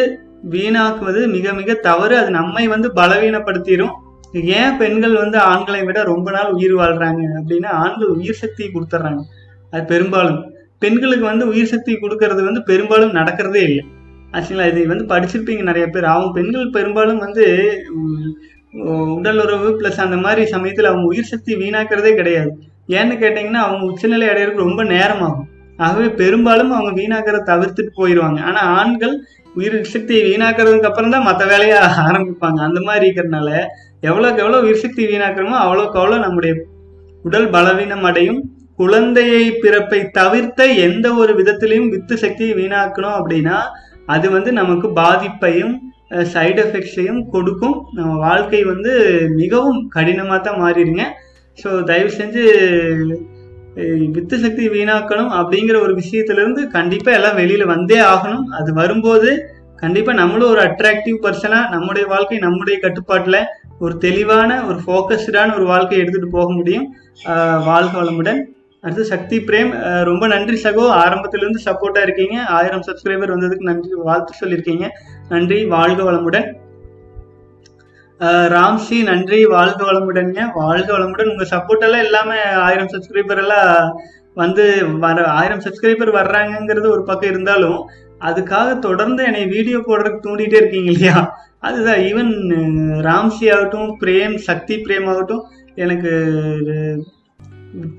வீணாக்குவது 0.52 1.22
மிக 1.28 1.54
மிக 1.54 1.74
தவறு. 1.74 2.18
அது 2.18 2.30
நம்மை 2.30 2.68
வந்து 2.68 2.92
பலவீனப்படுத்திடும் 2.96 3.94
ஏன் 4.60 4.78
பெண்கள் 4.78 5.14
வந்து 5.14 5.38
ஆண்களை 5.38 5.84
விட 5.84 6.04
ரொம்ப 6.04 6.32
நாள் 6.32 6.52
உயிர் 6.52 6.76
வாழ்றாங்க 6.76 7.22
அப்படின்னா 7.40 7.72
ஆண்கள் 7.84 8.08
உயிர் 8.08 8.42
சக்தியை 8.44 8.70
கொடுத்துட்றாங்க 8.72 9.22
அது 9.72 9.84
பெரும்பாலும். 9.86 10.40
பெண்களுக்கு 10.84 11.26
வந்து 11.32 11.46
உயிர் 11.52 11.72
சக்தி 11.74 11.94
கொடுக்கறது 12.04 12.42
வந்து 12.50 12.62
பெரும்பாலும் 12.70 13.18
நடக்கிறதே 13.20 13.62
இல்லை. 13.70 13.84
ஆக்சுவலா 14.38 14.68
இது 14.72 14.82
வந்து 14.94 15.06
படிச்சிருப்பீங்க 15.14 15.64
நிறைய 15.70 15.86
பேர். 15.94 16.12
அவங்க 16.14 16.30
பெண்கள் 16.38 16.76
பெரும்பாலும் 16.78 17.24
வந்து 17.26 17.46
உடல் 19.16 19.42
உறவு 19.46 19.70
ப்ளஸ் 19.80 20.04
அந்த 20.06 20.18
மாதிரி 20.26 20.42
சமயத்தில் 20.54 20.90
அவங்க 20.92 21.08
உயிர் 21.14 21.32
சக்தி 21.32 21.52
வீணாக்கிறதே 21.62 22.12
கிடையாது. 22.20 22.52
ஏன்னு 22.98 23.16
கேட்டிங்கன்னா 23.24 23.64
அவங்க 23.66 23.84
உச்சநிலை 23.92 24.28
அடையிறதுக்கு 24.32 24.68
ரொம்ப 24.68 24.84
நேரம் 24.94 25.24
ஆகும் 25.28 25.48
ஆகவே 25.80 26.08
பெரும்பாலும் 26.22 26.72
அவங்க 26.78 26.92
வீணாக்கிறத 27.00 27.46
தவிர்த்துட்டு 27.52 27.92
போயிடுவாங்க 28.00 28.40
ஆனால் 28.50 28.70
ஆண்கள் 28.80 29.14
உயிர் 29.56 29.78
சக்தியை 29.94 30.22
வீணாக்கிறதுக்கு 30.30 30.90
அப்புறம் 30.90 31.14
தான் 31.16 31.28
மற்ற 31.28 31.44
வேலையை 31.52 31.78
ஆரம்பிப்பாங்க. 32.08 32.60
அந்த 32.68 32.80
மாதிரி 32.88 33.06
இருக்கிறதுனால 33.08 33.50
எவ்வளோக்கு 34.10 34.42
எவ்வளோ 34.44 34.60
உயிர் 34.66 34.84
சக்தி 34.84 35.04
வீணாக்கிறோமோ 35.12 35.58
அவ்வளோக்கு 35.64 36.00
அவ்வளோ 36.02 36.20
நம்முடைய 36.26 36.54
உடல் 37.26 37.48
பலவீனம் 37.56 38.08
அடையும் 38.10 38.42
குழந்தையை 38.82 39.46
பிறப்பை 39.64 40.02
தவிர்த்த 40.20 40.68
எந்த 40.88 41.08
ஒரு 41.22 41.34
விதத்திலையும் 41.40 41.92
வித்து 41.94 42.16
சக்தியை 42.24 42.54
வீணாக்கணும் 42.60 43.18
அப்படின்னா 43.20 43.58
அது 44.14 44.28
வந்து 44.36 44.52
நமக்கு 44.60 44.88
பாதிப்பையும் 45.02 45.74
சைடு 46.32 46.60
எஃபெக்ட்ஸையும் 46.64 47.20
கொடுக்கும். 47.34 47.76
நம்ம 47.98 48.14
வாழ்க்கை 48.28 48.62
வந்து 48.72 48.94
மிகவும் 49.42 49.80
கடினமாக 49.96 50.40
தான் 50.48 50.62
மாறிடுங்க. 50.64 51.04
ஸோ 51.60 51.70
தயவு 51.90 52.12
செஞ்சு 52.18 52.44
வித்து 54.16 54.36
சக்தி 54.44 54.64
வீணாக்கணும் 54.76 55.32
அப்படிங்கிற 55.40 55.78
ஒரு 55.86 55.94
விஷயத்திலிருந்து 56.00 56.62
கண்டிப்பாக 56.76 57.18
எல்லாம் 57.20 57.38
வெளியில் 57.42 57.72
வந்தே 57.74 58.00
ஆகணும். 58.14 58.46
அது 58.60 58.70
வரும்போது 58.80 59.30
கண்டிப்பாக 59.84 60.20
நம்மளும் 60.22 60.52
ஒரு 60.54 60.62
அட்ராக்டிவ் 60.70 61.18
பர்சனாக 61.26 61.72
நம்முடைய 61.76 62.06
வாழ்க்கை 62.14 62.40
நம்முடைய 62.48 62.78
கட்டுப்பாட்டில் 62.86 63.40
ஒரு 63.84 63.94
தெளிவான 64.06 64.50
ஒரு 64.70 64.80
ஃபோக்கஸ்டான 64.86 65.54
ஒரு 65.60 65.68
வாழ்க்கையை 65.72 66.02
எடுத்துகிட்டு 66.02 66.36
போக 66.38 66.50
முடியும். 66.58 66.88
வாழ்க 67.70 67.94
வளமுடன். 68.02 68.42
அடுத்து 68.84 69.04
சக்தி 69.12 69.38
பிரேம் 69.48 69.72
ரொம்ப 70.10 70.28
நன்றி 70.28 70.58
சகோ. 70.64 70.86
ஆரம்பத்திலிருந்து 71.04 71.60
சப்போர்ட்டாக 71.66 72.06
இருக்கீங்க. 72.08 72.38
ஆயிரம் 72.60 72.84
சப்ஸ்கிரைபர் 72.88 73.34
வந்ததுக்கு 73.34 73.70
நன்றி 73.70 73.90
வாழ்த்து 74.08 74.34
சொல்லியிருக்கீங்க. 74.42 74.88
நன்றி 75.30 75.60
வாழ்க 75.76 76.00
வளமுடன். 76.08 76.48
ராம்சி 78.56 78.98
நன்றி 79.04 79.40
வாழ்க 79.46 79.80
வளமுடன்ங்க 79.90 80.42
வாழ்க 80.54 80.90
வளமுடன். 80.98 81.32
உங்கள் 81.32 81.52
சப்போர்ட் 81.54 81.86
எல்லாம் 82.00 82.32
ஆயிரம் 82.66 82.92
சப்ஸ்கிரைபர் 82.94 83.42
எல்லாம் 83.44 83.96
வந்து 84.42 84.66
வர 85.06 85.24
ஆயிரம் 85.40 85.64
சப்ஸ்கிரைபர் 85.66 86.12
வர்றாங்கங்கிறது 86.18 86.88
ஒரு 86.96 87.04
பக்கம் 87.04 87.32
இருந்தாலும் 87.32 87.80
அதுக்காக 88.30 88.68
தொடர்ந்து 88.80 89.22
என்னை 89.30 89.46
வீடியோ 89.46 89.78
போடுறதுக்கு 89.78 90.26
தூண்டிகிட்டே 90.26 90.60
இருக்கீங்க 90.62 90.92
இல்லையா? 90.92 91.22
அதுதான். 91.68 92.04
ஈவன் 92.10 92.32
ராம்சி 93.08 93.46
ஆகட்டும் 93.56 93.90
பிரேம் 94.04 94.36
சக்தி 94.50 94.76
பிரேம் 94.86 95.10
ஆகட்டும் 95.14 95.44
எனக்கு 95.76 96.12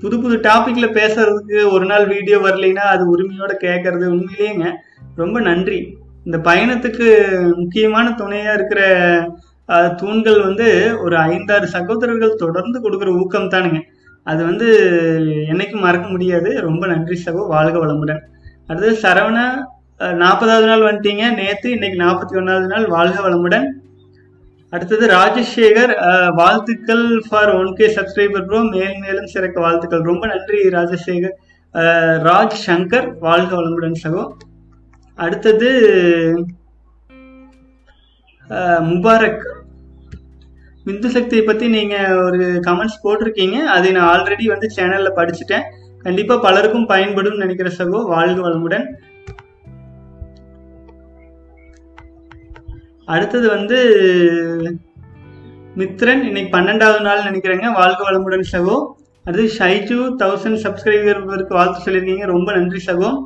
புது 0.01 0.19
புது 0.19 0.37
டாபிக்ல 0.37 0.87
பேசுறதுக்கு 0.93 1.71
ஒரு 1.71 1.85
நாள் 1.85 2.07
வீடியோ 2.07 2.37
வரலைன்னா 2.39 2.85
அது 2.93 3.03
உரிமையோட 3.15 3.51
கேட்கறது 3.61 4.05
உண்மையிலேயேங்க 4.13 4.71
ரொம்ப 5.15 5.39
நன்றி. 5.39 5.97
இந்த 6.23 6.37
பயணத்துக்கு 6.37 7.05
முக்கியமான 7.55 8.09
துணையா 8.09 8.53
இருக்கிற 8.53 8.81
தூண்கள் 9.95 10.41
வந்து 10.41 10.97
ஒரு 11.03 11.17
ஐந்தாறு 11.17 11.67
சகோதரர்கள் 11.67 12.35
தொடர்ந்து 12.35 12.77
கொடுக்குற 12.81 13.07
ஊக்கம் 13.07 13.49
தானுங்க. 13.49 13.79
அது 14.23 14.43
வந்து 14.43 14.67
என்னைக்கும் 15.51 15.79
மறக்க 15.79 16.07
முடியாது. 16.09 16.61
ரொம்ப 16.61 16.87
நன்றி 16.87 17.21
சகோ. 17.25 17.47
வாழ்க 17.47 17.85
வளமுடன். 17.85 18.19
அடுத்தது 18.67 18.97
சரவணா 19.01 19.45
நாற்பதாவது 19.99 20.65
நாள் 20.65 20.87
வந்துட்டீங்க. 20.89 21.33
நேற்று 21.35 21.71
இன்னைக்கு 21.71 22.03
நாற்பத்தி 22.03 22.37
ஒன்றாவது 22.37 22.67
நாள். 22.67 22.87
வாழ்க 22.87 23.29
வளமுடன். 23.29 23.65
அடுத்தது 24.73 25.05
ராஜசேகர் 25.07 25.91
வாழ்த்துக்கள் 26.35 27.03
for 27.29 27.51
one 27.57 27.73
K 27.79 27.87
subscriber 27.95 28.45
bro 28.47 28.59
மேல் 28.75 28.95
மேலும் 29.03 29.31
சிறக்க 29.33 29.57
வாழ்த்துக்கள். 29.65 30.07
ரொம்ப 30.09 30.23
நன்றி 30.31 30.59
ராஜசேகர். 30.77 31.35
ராஜ் 32.29 32.55
சங்கர் 32.67 33.07
வாழ்க 33.19 33.51
வளமுடன் 33.59 33.99
சகோ. 34.03 34.23
அடுத்தது 35.25 35.69
முபாரக். 38.89 39.45
விந்து 40.85 41.09
சக்தியை 41.17 41.43
பத்தி 41.45 41.67
நீங்க 41.77 41.97
ஒரு 42.25 42.41
கமெண்ட்ஸ் 42.67 42.99
போட்டிருக்கீங்க. 43.03 43.57
அதை 43.75 43.91
நான் 43.91 44.11
ஆல்ரெடி 44.15 44.45
வந்து 44.53 44.69
சேனல்ல 44.75 45.11
படிச்சுட்டேன். 45.19 45.65
கண்டிப்பா 46.07 46.37
பலருக்கும் 46.37 46.91
பயன்படும் 46.93 47.41
நினைக்கிற 47.43 47.69
சகோ. 47.77 47.99
வாழ்க 48.15 48.39
வளமுடன். 48.47 48.87
அடுத்தது 53.05 53.49
வந்து 53.49 53.77
மித்ரன் 55.77 56.23
இன்னைக்கு 56.23 56.57
பன்னெண்டாவது 56.57 57.01
நாள் 57.01 57.19
நினைக்கிறேங்க. 57.19 57.73
வாழ்க 57.73 58.11
வளமுடன் 58.11 58.43
சகோ. 58.51 58.91
அடுத்து 59.23 59.51
ஷைஜு 59.57 60.15
தௌசண்ட் 60.19 60.59
சப்ஸ்கிரைபருக்கு 60.63 61.53
வாழ்த்து 61.53 61.91
சொல்லியிருக்கீங்க. 61.91 62.25
ரொம்ப 62.25 62.53
நன்றி 62.53 62.83
சகோ. 62.85 63.17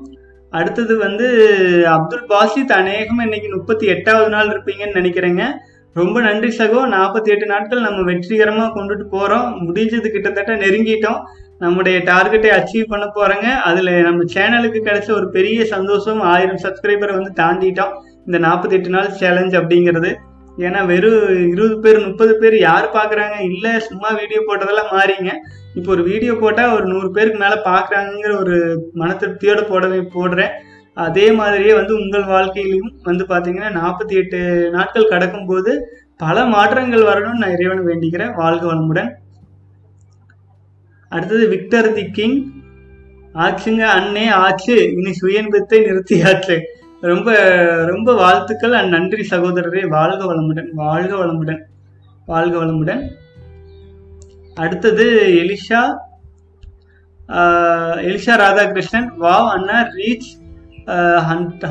அடுத்தது 0.50 0.98
வந்து 0.98 1.28
அப்துல் 1.88 2.26
பாசித் 2.30 2.72
அநேகம் 2.72 3.20
இன்னைக்கு 3.20 3.56
முப்பத்தி 3.56 3.86
எட்டாவது 3.86 4.30
நாள் 4.30 4.48
இருப்பீங்கன்னு 4.48 4.98
நினைக்கிறேங்க. 4.98 5.44
ரொம்ப 5.94 6.22
நன்றி 6.22 6.58
சகோ. 6.58 6.86
நாற்பத்தி 6.86 7.24
எட்டு 7.24 7.46
நாட்கள் 7.46 7.82
நம்ம 7.82 8.04
வெற்றிகரமாக 8.04 8.80
கொண்டுட்டு 8.80 9.04
போகிறோம் 9.04 9.76
முடிஞ்சது 9.76 10.08
கிட்டத்தட்ட 10.08 10.56
நெருங்கிட்டோம். 10.56 11.22
நம்முடைய 11.60 12.00
டார்கெட்டை 12.00 12.64
அச்சீவ் 12.64 12.86
பண்ண 12.88 13.06
போகிறோங்க 13.16 13.56
அதில் 13.56 14.02
நம்ம 14.02 14.24
சேனலுக்கு 14.24 14.80
கிடைச்ச 14.84 15.12
ஒரு 15.12 15.30
பெரிய 15.30 15.66
சந்தோஷம் 15.66 16.22
ஆயிரம் 16.22 16.60
சப்ஸ்கிரைபரை 16.64 17.22
வந்து 17.22 17.44
தாண்டிட்டோம். 17.44 17.94
இந்த 18.28 18.40
நாற்பத்தி 18.48 18.76
எட்டு 18.78 18.90
நாள் 18.90 19.18
சேலஞ்ச் 19.20 19.56
அப்படிங்கிறது. 19.56 20.12
ஏன்னா 20.66 20.80
வெறும் 20.86 21.50
இருபது 21.52 21.76
பேர் 21.80 22.00
முப்பது 22.06 22.34
பேர் 22.38 22.56
யார் 22.60 22.86
பார்க்குறாங்க? 22.94 23.36
இல்லை 23.50 23.72
சும்மா 23.80 24.10
வீடியோ 24.20 24.40
போட்டதெல்லாம் 24.48 24.94
மாறிங்க. 24.96 25.32
இப்போ 25.76 25.92
ஒரு 25.92 26.04
வீடியோ 26.04 26.34
போட்டால் 26.34 26.74
ஒரு 26.76 26.86
நூறு 26.86 27.12
பேருக்கு 27.12 27.40
மேலே 27.44 27.58
பார்க்குறாங்கங்கிற 27.68 28.32
ஒரு 28.40 28.56
மன 28.94 29.10
திருப்தியோடு 29.14 29.64
போடவே 29.72 30.00
போடுறேன். 30.16 30.56
அதே 30.94 31.32
மாதிரியே 31.32 31.74
வந்து 31.74 31.94
உங்கள் 31.96 32.26
வாழ்க்கையிலும் 32.26 32.92
வந்து 33.04 33.24
பார்த்தீங்கன்னா 33.26 33.70
நாற்பத்தி 33.80 34.14
எட்டு 34.22 34.40
நாட்கள் 34.76 35.12
கடக்கும்போது 35.12 35.74
பல 36.18 36.46
மாற்றங்கள் 36.46 37.10
வரணும்னு 37.10 37.44
நான் 37.44 37.56
இறைவனை 37.58 37.84
வேண்டிக்கிறேன். 37.90 38.34
வாழ்க 38.36 38.64
வளமுடன். 38.74 39.12
அடுத்தது 41.12 41.48
விக்டர் 41.48 41.94
தி 41.94 42.06
கிங். 42.12 42.40
ஆச்சுங்க 43.34 43.84
அண்ணே 44.00 44.26
ஆச்சு. 44.30 44.78
இனி 44.98 45.12
சுயன்பத்தை 45.22 45.80
நிறுத்தியாச்சு. 45.90 46.58
ரொம்ப 47.02 47.30
ரொம்ப 47.90 48.10
வாழ்த்துக்கள் 48.22 48.76
அண்ட் 48.78 48.94
நன்றி 48.96 49.24
சகோதரரே. 49.32 49.82
வாழ்க 49.96 50.22
வளமுடன் 50.30 50.70
வாழ்க 50.82 51.14
வளமுடன் 51.20 51.60
வாழ்க 52.32 52.56
வளமுடன். 52.62 53.04
அடுத்தது 54.64 55.06
Elisha 55.42 55.82
Elisha 58.10 58.36
Radhakrishnan. 58.42 59.08
Wow 59.24 59.50
Anna 59.56 59.78
reach 59.98 60.30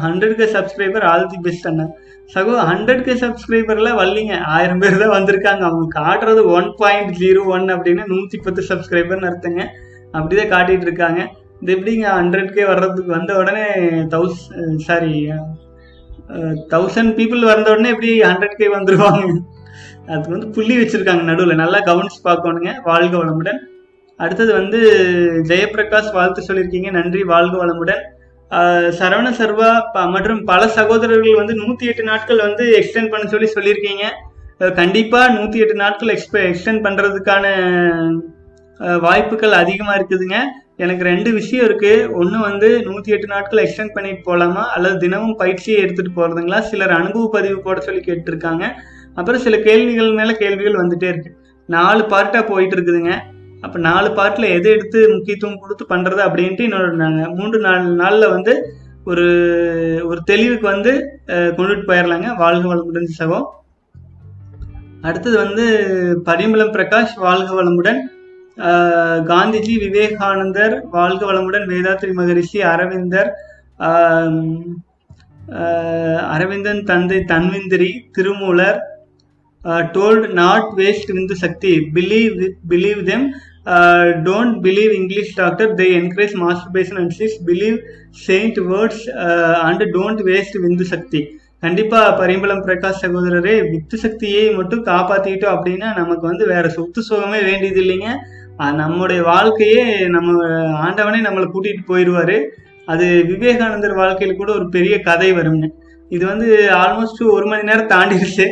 hundred 0.05 0.37
K 0.41 0.47
subscriber 0.57 1.07
all 1.11 1.31
the 1.33 1.39
best 1.47 1.67
அண்ணா. 1.71 1.87
சகோ 2.35 2.55
ஹண்ட்ரட் 2.71 3.03
கே 3.09 3.15
சப்ஸ்கிரைபர்ல 3.25 3.91
வரலீங்க. 4.01 4.37
ஆயிரம் 4.57 4.83
பேர் 4.83 5.01
தான் 5.03 5.15
வந்திருக்காங்க. 5.17 5.63
அவங்க 5.71 5.87
காட்டுறது 6.01 6.45
ஒன் 6.59 6.71
பாயிண்ட் 6.83 7.13
ஜீரோ 7.23 7.43
ஒன் 7.57 7.67
அப்படின்னு 7.75 8.05
நூற்றி 8.13 8.39
பத்து 8.47 8.63
சப்ஸ்கிரைபர்னு 8.71 9.31
அர்த்தங்க. 9.31 9.63
அப்படிதான் 10.17 10.53
காட்டிட்டு 10.55 10.89
இருக்காங்க. 10.89 11.21
இது 11.61 11.77
எப்படிங்க 11.77 12.05
ஹண்ட்ரட் 12.05 12.53
கே 12.53 12.65
வர்றதுக்கு 12.65 13.13
வந்த 13.13 13.37
உடனே 13.37 13.65
தௌஸ் 13.91 14.79
சாரி 14.79 15.33
தௌசண்ட் 16.71 17.17
பீப்புள் 17.17 17.45
வந்த 17.45 17.71
உடனே 17.71 17.89
எப்படி 17.89 18.21
ஹண்ட்ரட் 18.21 18.55
கே 18.55 18.75
வந்துருவாங்க? 18.75 19.39
அதுக்கு 20.07 20.31
வந்து 20.31 20.49
புள்ளி 20.49 20.77
வச்சிருக்காங்க 20.77 21.23
நடுவில். 21.23 21.57
நல்லா 21.57 21.79
கவனிச்சு 21.79 22.21
பார்க்கணுங்க. 22.25 22.75
வாழ்க 22.85 23.17
வளமுடன். 23.17 23.59
அடுத்தது 24.17 24.53
வந்து 24.53 24.79
ஜெயபிரகாஷ் 25.45 26.13
வாழ்த்து 26.13 26.45
சொல்லியிருக்கீங்க. 26.49 26.91
நன்றி 26.91 27.25
வாழ்க 27.25 27.67
வளமுடன். 27.67 28.15
சரவண 28.99 29.31
சர்வா 29.31 29.81
ப- 29.93 30.07
மற்றும் 30.07 30.45
பல 30.45 30.69
சகோதரர்கள் 30.69 31.35
வந்து 31.35 31.55
நூற்றி 31.55 31.87
எட்டு 31.87 32.03
நாட்கள் 32.03 32.37
வந்து 32.37 32.65
எக்ஸ்டெண்ட் 32.65 33.11
பண்ண 33.11 33.29
சொல்லி 33.29 33.53
சொல்லியிருக்கீங்க. 33.53 34.05
கண்டிப்பாக 34.73 35.33
நூற்றி 35.33 35.59
எட்டு 35.59 35.75
நாட்கள் 35.75 36.09
எக்ஸ்ப 36.09 36.35
எக்ஸ்டெண்ட் 36.35 36.83
பண்ணுறதுக்கான 36.85 37.47
வாய்ப்புகள் 39.01 39.53
அதிகமாக 39.53 40.03
இருக்குதுங்க. 40.03 40.35
எனக்கு 40.79 41.05
ரெண்டு 41.09 41.31
விஷயம் 41.33 41.65
இருக்கு. 41.65 41.93
ஒன்று 42.21 42.39
வந்து 42.41 42.69
நூத்தி 42.87 43.13
எட்டு 43.15 43.27
நாட்கள் 43.27 43.63
எக்ஸ்டெண்ட் 43.65 43.95
பண்ணிட்டு 43.95 44.23
போகலாமா 44.23 44.65
அல்லது 44.75 44.97
தினமும் 45.05 45.37
பயிற்சியை 45.37 45.79
எடுத்துட்டு 45.81 46.13
போறதுங்களா? 46.17 46.59
சிலர் 46.71 46.95
அனுபவ 46.99 47.29
பதிவு 47.33 47.59
போட 47.61 47.81
சொல்லி 47.81 48.01
கேட்டிருக்காங்க. 48.01 48.65
அப்புறம் 49.15 49.45
சில 49.47 49.57
கேள்விகள் 49.69 50.11
மேல 50.13 50.33
கேள்விகள் 50.33 50.81
வந்துட்டே 50.83 51.09
இருக்கு. 51.13 51.31
நாலு 51.69 52.03
பார்ட்டா 52.13 52.41
போயிட்டு 52.47 52.77
இருக்குதுங்க. 52.77 53.13
அப்ப 53.61 53.79
நாலு 53.87 54.09
பார்ட்ல 54.09 54.49
எதை 54.57 54.71
எடுத்து 54.73 55.01
முக்கியத்துவம் 55.13 55.61
கொடுத்து 55.61 55.85
பண்றது 55.93 56.21
அப்படின்ட்டு 56.27 56.67
இன்னொரு 56.69 56.91
நாங்கள் 56.97 57.33
மூன்று 57.39 57.59
நாலு 57.67 57.87
நாள்ல 58.03 58.29
வந்து 58.31 58.55
ஒரு 59.05 59.27
ஒரு 60.05 60.21
தெளிவுக்கு 60.31 60.67
வந்து 60.67 60.93
கொண்டுட்டு 61.59 61.85
போயிடலாங்க 61.91 62.29
வாழ்க 62.37 62.65
வளமுடன் 62.73 63.09
சகோ. 63.19 63.39
அடுத்தது 65.01 65.37
வந்து 65.37 65.65
பரிமளம் 66.25 66.75
பிரகாஷ் 66.77 67.17
வாழ்க 67.17 67.51
வளமுடன். 67.59 68.01
காந்திஜி 69.31 69.75
விவேகானந்தர் 69.85 70.75
வாழ்க 70.91 71.23
வளமுடன் 71.31 71.67
வேதாத்ரி 71.73 72.13
மகரிஷி 72.19 72.61
அரவிந்தர் 72.73 73.31
அரவிந்தன் 76.35 76.83
தந்தை 76.91 77.19
Dhanvantari 77.33 77.91
Thirumoolar 78.17 78.79
told 79.97 80.27
not 80.41 80.71
waste 80.79 81.13
vindhu 81.17 81.37
sakthi. 81.45 81.73
Believe 81.97 82.35
believe 82.73 83.01
them 83.11 83.27
don't 84.27 84.57
believe 84.67 84.93
English 85.01 85.33
doctor 85.41 85.73
they 85.81 85.87
encourage 86.01 86.35
masturbation 86.45 87.01
and 87.03 87.15
this 87.19 87.37
believe 87.49 87.77
saint 88.27 88.61
words 88.71 89.05
and 89.69 89.85
don't 89.97 90.23
waste 90.31 90.59
vindhu 90.65 90.87
sakthi. 90.95 91.21
கண்டிப்பா 91.65 92.01
பரிம்பளம் 92.21 92.65
பிரகாஷ் 92.67 93.03
சகோதரரே 93.03 93.55
வித்து 93.71 93.97
சக்தியை 94.03 94.43
மட்டும் 94.57 94.83
காப்பாத்திக்கிட்டோம் 94.89 95.55
அப்படின்னா 95.57 95.89
நமக்கு 96.01 96.25
வந்து 96.31 96.45
வேற 96.53 96.67
சொத்து 96.77 97.01
சுகமே 97.09 97.41
வேண்டியது 97.49 97.81
இல்லைங்க 97.85 98.11
நம்முடைய 98.81 99.21
வாழ்க்கையே 99.33 99.83
நம்ம 100.15 100.31
ஆண்டவனே 100.85 101.21
நம்மளை 101.27 101.47
கூட்டிட்டு 101.55 101.83
போயிடுவாரு. 101.91 102.37
அது 102.93 103.07
விவேகானந்தர் 103.31 104.01
வாழ்க்கையில் 104.03 104.41
கூட 104.41 104.51
ஒரு 104.59 104.67
பெரிய 104.77 104.95
கதை 105.09 105.29
வருங்க 105.39 105.67
இது 106.11 106.25
வந்து 106.33 106.49
ஆல்மோஸ்ட் 106.83 107.23
ஒரு 107.37 107.47
மணி 107.51 107.69
நேரம் 107.69 107.93
தாண்டிடுச்சு. 107.95 108.47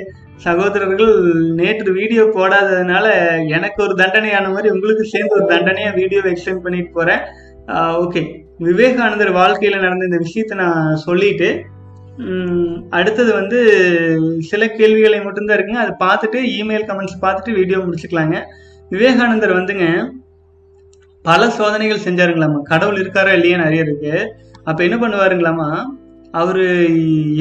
சகோதரர்கள் 0.46 1.12
நேற்று 1.58 1.90
வீடியோ 1.98 2.22
போடாததுனால 2.36 3.06
எனக்கு 3.56 3.78
ஒரு 3.86 3.94
தண்டனையான 4.00 4.46
மாதிரி 4.54 4.72
உங்களுக்கு 4.74 5.04
சேர்ந்து 5.12 5.36
ஒரு 5.38 5.46
தண்டனையாக 5.52 5.98
வீடியோவை 6.00 6.30
எக்ஸ்டெண்ட் 6.32 6.64
பண்ணிட்டு 6.64 6.90
போகிறேன் 6.96 7.22
ஓகே 8.04 8.22
விவேகானந்தர் 8.66 9.32
வாழ்க்கையில் 9.38 9.84
நடந்த 9.84 10.08
இந்த 10.08 10.20
விஷயத்தை 10.24 10.56
நான் 10.64 11.00
சொல்லிட்டு 11.06 11.48
அடுத்தது 12.98 13.30
வந்து 13.40 13.60
சில 14.50 14.62
கேள்விகளை 14.78 15.20
மட்டும்தான் 15.22 15.56
இருக்குங்க. 15.56 15.84
அதை 15.84 15.94
பார்த்துட்டு 16.04 16.40
இமெயில் 16.58 16.86
கமெண்ட்ஸ் 16.90 17.22
பார்த்துட்டு 17.24 17.56
வீடியோ 17.60 17.78
முடிச்சுக்கலாங்க. 17.86 18.36
விவேகானந்தர் 18.94 19.58
வந்துங்க 19.58 19.86
பல 21.24 21.42
சோதனைகள் 21.58 22.06
செஞ்சாருங்களாமா? 22.06 22.58
கடவுள் 22.62 23.00
இருக்காரா 23.02 23.32
இல்லையான்னு 23.36 23.68
அறியறதுக்கு. 23.68 24.14
அப்போ 24.64 24.80
என்ன 24.86 24.96
பண்ணுவாருங்களாமா? 24.96 25.68
அவர் 26.32 26.60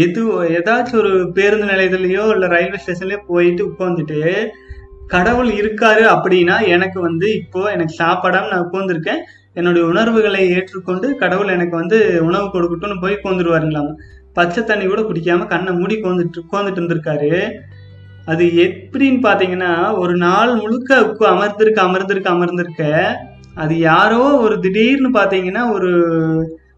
எது 0.06 0.22
ஏதாச்சும் 0.58 1.02
ஒரு 1.02 1.12
பேருந்து 1.34 1.68
நிலையத்துலேயோ 1.72 2.24
இல்லை 2.34 2.48
ரயில்வே 2.56 2.80
ஸ்டேஷன்லேயோ 2.82 3.22
போயிட்டு 3.28 3.64
உட்காந்துட்டு 3.70 4.20
கடவுள் 5.08 5.50
இருக்காரு 5.62 6.04
அப்படின்னா 6.16 6.56
எனக்கு 6.68 7.00
வந்து 7.02 7.28
இப்போ 7.36 7.62
எனக்கு 7.72 7.96
சாப்பிடாம 8.04 8.52
நான் 8.52 8.68
உட்காந்துருக்கேன் 8.68 9.22
என்னுடைய 9.54 9.84
உணர்வுகளை 9.88 10.44
ஏற்றுக்கொண்டு 10.50 11.08
கடவுள் 11.16 11.54
எனக்கு 11.56 11.76
வந்து 11.82 11.98
உணவு 12.24 12.48
கொடுக்கட்டும்னு 12.48 13.02
போய் 13.02 13.20
உட்காந்துருவாருங்களாமா 13.24 13.94
பச்சை 14.38 14.62
தண்ணி 14.64 14.86
கூட 14.86 15.02
குடிக்காம 15.02 15.48
கண்ணை 15.48 15.74
மூடி 15.74 15.96
உட்காந்துட்டு 16.02 16.44
உட்காந்துட்டு 16.46 16.80
இருந்திருக்காரு. 16.82 17.32
அது 18.26 18.46
எப்படின்னு 18.66 19.20
பார்த்தீங்கன்னா 19.22 19.72
ஒரு 19.98 20.16
நாள் 20.18 20.56
முழுக்க 20.56 21.00
உட்கா- 21.02 21.30
அமர்ந்திருக்க 21.30 21.82
அமர்ந்திருக்க 21.82 22.30
அமர்ந்திருக்க 22.30 22.84
அது 23.56 23.80
யாரோ 23.80 24.18
ஒரு 24.38 24.60
திடீர்னு 24.60 25.10
பார்த்தீங்கன்னா 25.14 25.72
ஒரு 25.72 25.90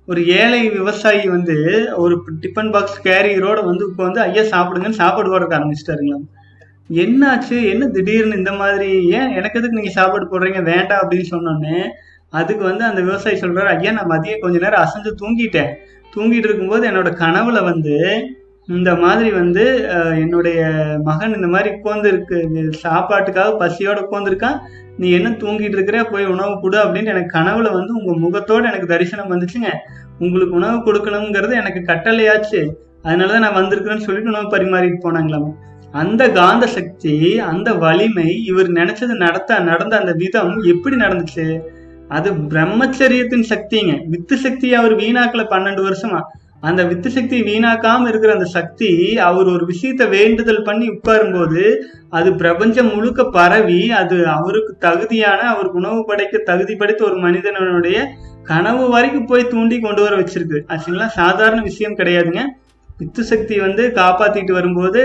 ஒரு 0.07 0.25
ஏழை 0.35 0.69
விவசாயி 0.69 1.29
வந்து 1.29 1.55
ஒரு 1.95 2.15
டிஃபன் 2.41 2.71
பாக்ஸ் 2.71 3.01
கேரியரோட 3.03 3.65
வந்து 3.65 3.89
உட்காந்து 3.89 4.19
ஐயா 4.19 4.43
சாப்பிடுங்கன்னு 4.43 5.01
சாப்பாடு 5.01 5.29
போடுறதுக்கு 5.29 5.57
ஆரம்பிச்சிட்டாருங்களாம் 5.57 6.25
என்னாச்சு? 6.95 7.69
என்ன 7.69 7.87
திடீர்னு 7.87 8.35
இந்த 8.35 8.51
மாதிரி? 8.51 8.89
ஏன் 9.09 9.29
எனக்கு 9.29 9.59
எதுக்கு 9.59 9.77
நீங்க 9.77 9.89
சாப்பாடு 9.89 10.25
போடுறீங்க? 10.25 10.63
வேண்டாம் 10.63 11.01
அப்படின்னு 11.01 11.25
சொன்னோன்னே 11.29 11.77
அதுக்கு 12.29 12.63
வந்து 12.63 12.83
அந்த 12.83 13.01
விவசாயி 13.01 13.39
சொல்றாரு 13.39 13.71
ஐயா 13.75 13.91
நான் 13.91 14.09
மதியம் 14.09 14.39
கொஞ்ச 14.39 14.59
நேரம் 14.59 14.81
அசைஞ்சு 14.81 15.11
தூங்கிட்டேன். 15.21 15.71
தூங்கிட்டு 16.15 16.47
இருக்கும்போது 16.47 16.87
என்னோட 16.87 17.09
கனவுல 17.19 17.63
வந்து 17.63 17.95
இந்த 18.67 18.91
மாதிரி 18.95 19.29
வந்து 19.29 19.63
என்னுடைய 20.19 20.59
மகன் 21.03 21.35
இந்த 21.35 21.47
மாதிரி 21.47 21.69
உட்காந்துருக்கு 21.75 22.37
சாப்பாட்டுக்காக 22.83 23.51
பசியோட 23.61 23.97
உட்காந்துருக்கான் 24.05 24.57
நீ 24.97 25.07
என்ன 25.11 25.29
தூங்கிட்டு 25.41 25.77
இருக்கிற? 25.77 25.97
போய் 26.03 26.25
உணவு 26.25 26.53
கொடு 26.61 26.77
அப்படின்னு 26.83 27.11
எனக்கு 27.13 27.37
கனவுல 27.37 27.71
வந்து 27.77 27.93
உங்க 27.99 28.13
முகத்தோடு 28.23 28.67
எனக்கு 28.67 28.87
தரிசனம் 28.87 29.31
வந்துச்சுங்க. 29.31 29.69
உங்களுக்கு 30.19 30.55
உணவு 30.55 30.77
கொடுக்கணுங்கிறது 30.77 31.53
எனக்கு 31.61 31.81
கட்டளையாச்சு. 31.91 32.61
அதனாலதான் 33.03 33.43
நான் 33.45 33.59
வந்திருக்கிறேன்னு 33.61 34.05
சொல்லிட்டு 34.07 34.33
உணவு 34.33 34.53
பரிமாறிட்டு 34.55 35.05
போனாங்களாம் 35.05 35.49
அந்த 35.91 36.23
காந்த 36.37 36.65
சக்தி 36.67 37.39
அந்த 37.39 37.69
வலிமை 37.83 38.29
இவர் 38.45 38.69
நினைச்சது 38.71 39.13
நடத்த 39.25 39.59
நடந்த 39.59 39.93
அந்த 39.97 40.13
விதம் 40.21 40.55
எப்படி 40.73 40.95
நடந்துச்சு? 40.95 41.45
அது 42.07 42.29
பிரம்மச்சரியத்தின் 42.53 43.45
சக்திங்க. 43.51 43.93
வித்து 44.07 44.37
சக்தி 44.37 44.73
அவர் 44.73 44.95
வீணாக்கல 44.95 45.43
பன்னெண்டு 45.53 45.83
வருஷமா. 45.87 46.19
அந்த 46.67 46.81
வித்து 46.89 47.09
சக்தி 47.15 47.37
வீணாக்காம 47.41 48.07
இருக்கிற 48.07 48.31
அந்த 48.33 48.47
சக்தி 48.55 48.89
அவர் 49.27 49.47
ஒரு 49.53 49.65
விஷயத்த 49.71 50.03
வேண்டுதல் 50.09 50.65
பண்ணி 50.67 50.87
உட்காரும்போது 50.89 51.63
அது 52.09 52.29
பிரபஞ்சம் 52.41 52.91
முழுக்க 52.95 53.23
பரவி 53.37 53.79
அது 54.01 54.17
அவருக்கு 54.35 54.71
தகுதியான 54.85 55.41
அவருக்கு 55.53 55.79
உணவு 55.81 55.99
படைக்க 56.05 56.41
தகுதி 56.49 56.75
படைத்த 56.75 57.01
ஒரு 57.09 57.17
மனிதனுடைய 57.25 57.97
கனவு 58.43 58.83
வரைக்கும் 58.89 59.29
போய் 59.31 59.51
தூண்டி 59.53 59.77
கொண்டு 59.79 60.01
வர 60.05 60.13
வச்சிருக்கு. 60.21 60.57
ஆச்சுங்களா 60.71 61.07
சாதாரண 61.19 61.59
விஷயம் 61.69 61.97
கிடையாதுங்க. 61.99 62.41
வித்து 62.97 63.21
சக்தி 63.31 63.55
வந்து 63.65 63.83
காப்பாத்திட்டு 63.95 64.51
வரும்போது 64.51 65.01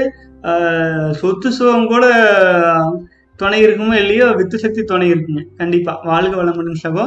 சொத்து 1.21 1.49
சுகம் 1.59 1.91
கூட 1.93 2.05
துணை 3.41 3.59
இருக்குமோ 3.67 3.95
இல்லையோ 4.03 4.27
வித்து 4.41 4.57
சக்தி 4.65 4.83
துணை 4.91 5.07
இருக்குங்க. 5.13 5.43
கண்டிப்பா. 5.61 5.93
வாழ்க 6.11 6.35
வளமுடன் 6.43 6.83
சகோ. 6.85 7.07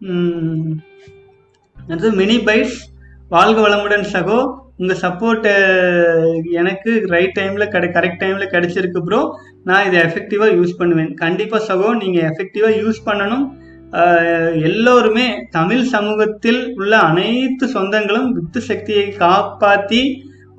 உம் 0.00 0.72
அடுத்தது 1.88 2.14
மினி 2.22 2.38
பைட்ஸ். 2.48 2.78
வாழ்க 3.34 3.58
வளமுடன் 3.64 4.04
சகோ. 4.12 4.38
உங்க 4.80 4.94
சப்போர்ட் 5.02 5.44
எனக்கு 6.60 6.90
ரைட் 7.12 7.36
டைம்ல 7.38 7.64
கிடை 7.74 7.88
கரெக்ட் 7.96 8.22
டைம்ல 8.22 8.44
கிடைச்சிருக்கு 8.54 9.00
ப்ரோ 9.08 9.20
நான் 9.68 9.86
இதை 9.88 9.98
எஃபெக்டிவா 10.06 10.46
யூஸ் 10.58 10.72
பண்ணுவேன். 10.80 11.12
கண்டிப்பா 11.22 11.58
சகோ 11.68 11.90
நீங்க 12.02 12.18
எஃபெக்டிவா 12.30 12.70
யூஸ் 12.80 12.98
பண்ணணும். 13.08 13.44
எல்லோருமே 14.68 15.26
தமிழ் 15.50 15.84
சமூகத்தில் 15.94 16.60
உள்ள 16.76 16.92
அனைத்து 17.10 17.66
சொந்தங்களும் 17.76 18.28
வித்து 18.38 18.60
சக்தியை 18.70 19.06
காப்பாற்றி 19.22 20.02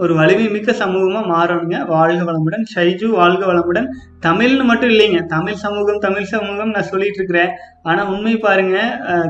ஒரு 0.03 0.14
வலிமை 0.19 0.45
மிக்க 0.53 0.72
சமூகமாக 0.82 1.30
மாறணுங்க. 1.32 1.78
வாழ்க 1.94 2.22
வளமுடன். 2.28 2.64
ஷைஜு 2.73 3.07
வாழ்க 3.18 3.44
வளமுடன். 3.49 3.88
தமிழ்னு 4.26 4.64
மட்டும் 4.69 4.91
இல்லைங்க. 4.94 5.19
தமிழ் 5.34 5.60
சமூகம் 5.64 5.99
தமிழ் 6.06 6.30
சமூகம் 6.32 6.72
நான் 6.76 6.88
சொல்லிட்டு 6.91 7.19
இருக்கிறேன் 7.19 7.52
ஆனால் 7.90 8.10
உண்மை 8.14 8.36
பாருங்க 8.45 8.78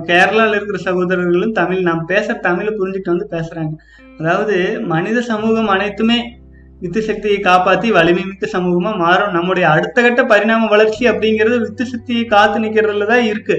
கேரளாவில் 0.10 0.56
இருக்கிற 0.58 0.80
சகோதரர்களும் 0.88 1.56
தமிழ். 1.60 1.82
நாம் 1.88 2.04
பேசுற 2.12 2.36
தமிழை 2.48 2.72
புரிஞ்சுட்டு 2.80 3.14
வந்து 3.14 3.28
பேசுறாங்க. 3.36 3.74
அதாவது 4.20 4.56
மனித 4.94 5.24
சமூகம் 5.32 5.72
அனைத்துமே 5.76 6.20
வித்து 6.84 7.02
சக்தியை 7.10 7.40
காப்பாத்தி 7.48 7.88
வலிமை 7.98 8.24
மிக்க 8.30 8.46
சமூகமா 8.54 8.92
மாறும் 9.02 9.36
நம்முடைய 9.38 9.66
அடுத்த 9.74 9.98
கட்ட 10.06 10.22
பரிணாம 10.32 10.70
வளர்ச்சி 10.74 11.04
அப்படிங்கிறது 11.12 11.58
வித்து 11.66 11.84
சக்தியை 11.92 12.24
காத்து 12.36 12.60
நிக்கிறதுல 12.64 13.08
தான் 13.12 13.28
இருக்கு. 13.32 13.58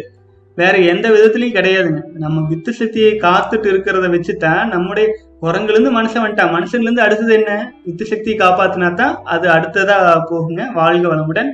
வேற 0.59 0.75
எந்த 0.93 1.07
விதத்துலயும் 1.15 1.57
கிடையாதுங்க. 1.59 2.01
நம்ம 2.25 2.39
வித்து 2.49 2.73
சக்தியை 2.81 3.13
காத்துட்டு 3.27 3.69
இருக்கிறத 3.73 4.09
வச்சுதான் 4.15 4.65
நம்முடைய 4.75 5.07
குரங்குல 5.43 5.75
இருந்து 5.77 5.93
மனுஷன் 5.99 6.23
வந்துட்டான். 6.23 6.55
மனுஷன்ல 6.57 6.89
இருந்து 6.89 7.05
அடுத்தது 7.07 7.33
என்ன? 7.39 7.53
யுத்த 7.89 8.05
சக்தியை 8.11 8.37
காப்பாத்தினா 8.43 8.89
தான் 9.01 9.15
அது 9.35 9.47
அடுத்ததா 9.57 9.97
போகுங்க. 10.31 10.63
வாழ்க 10.79 11.07
வளமுடன். 11.13 11.51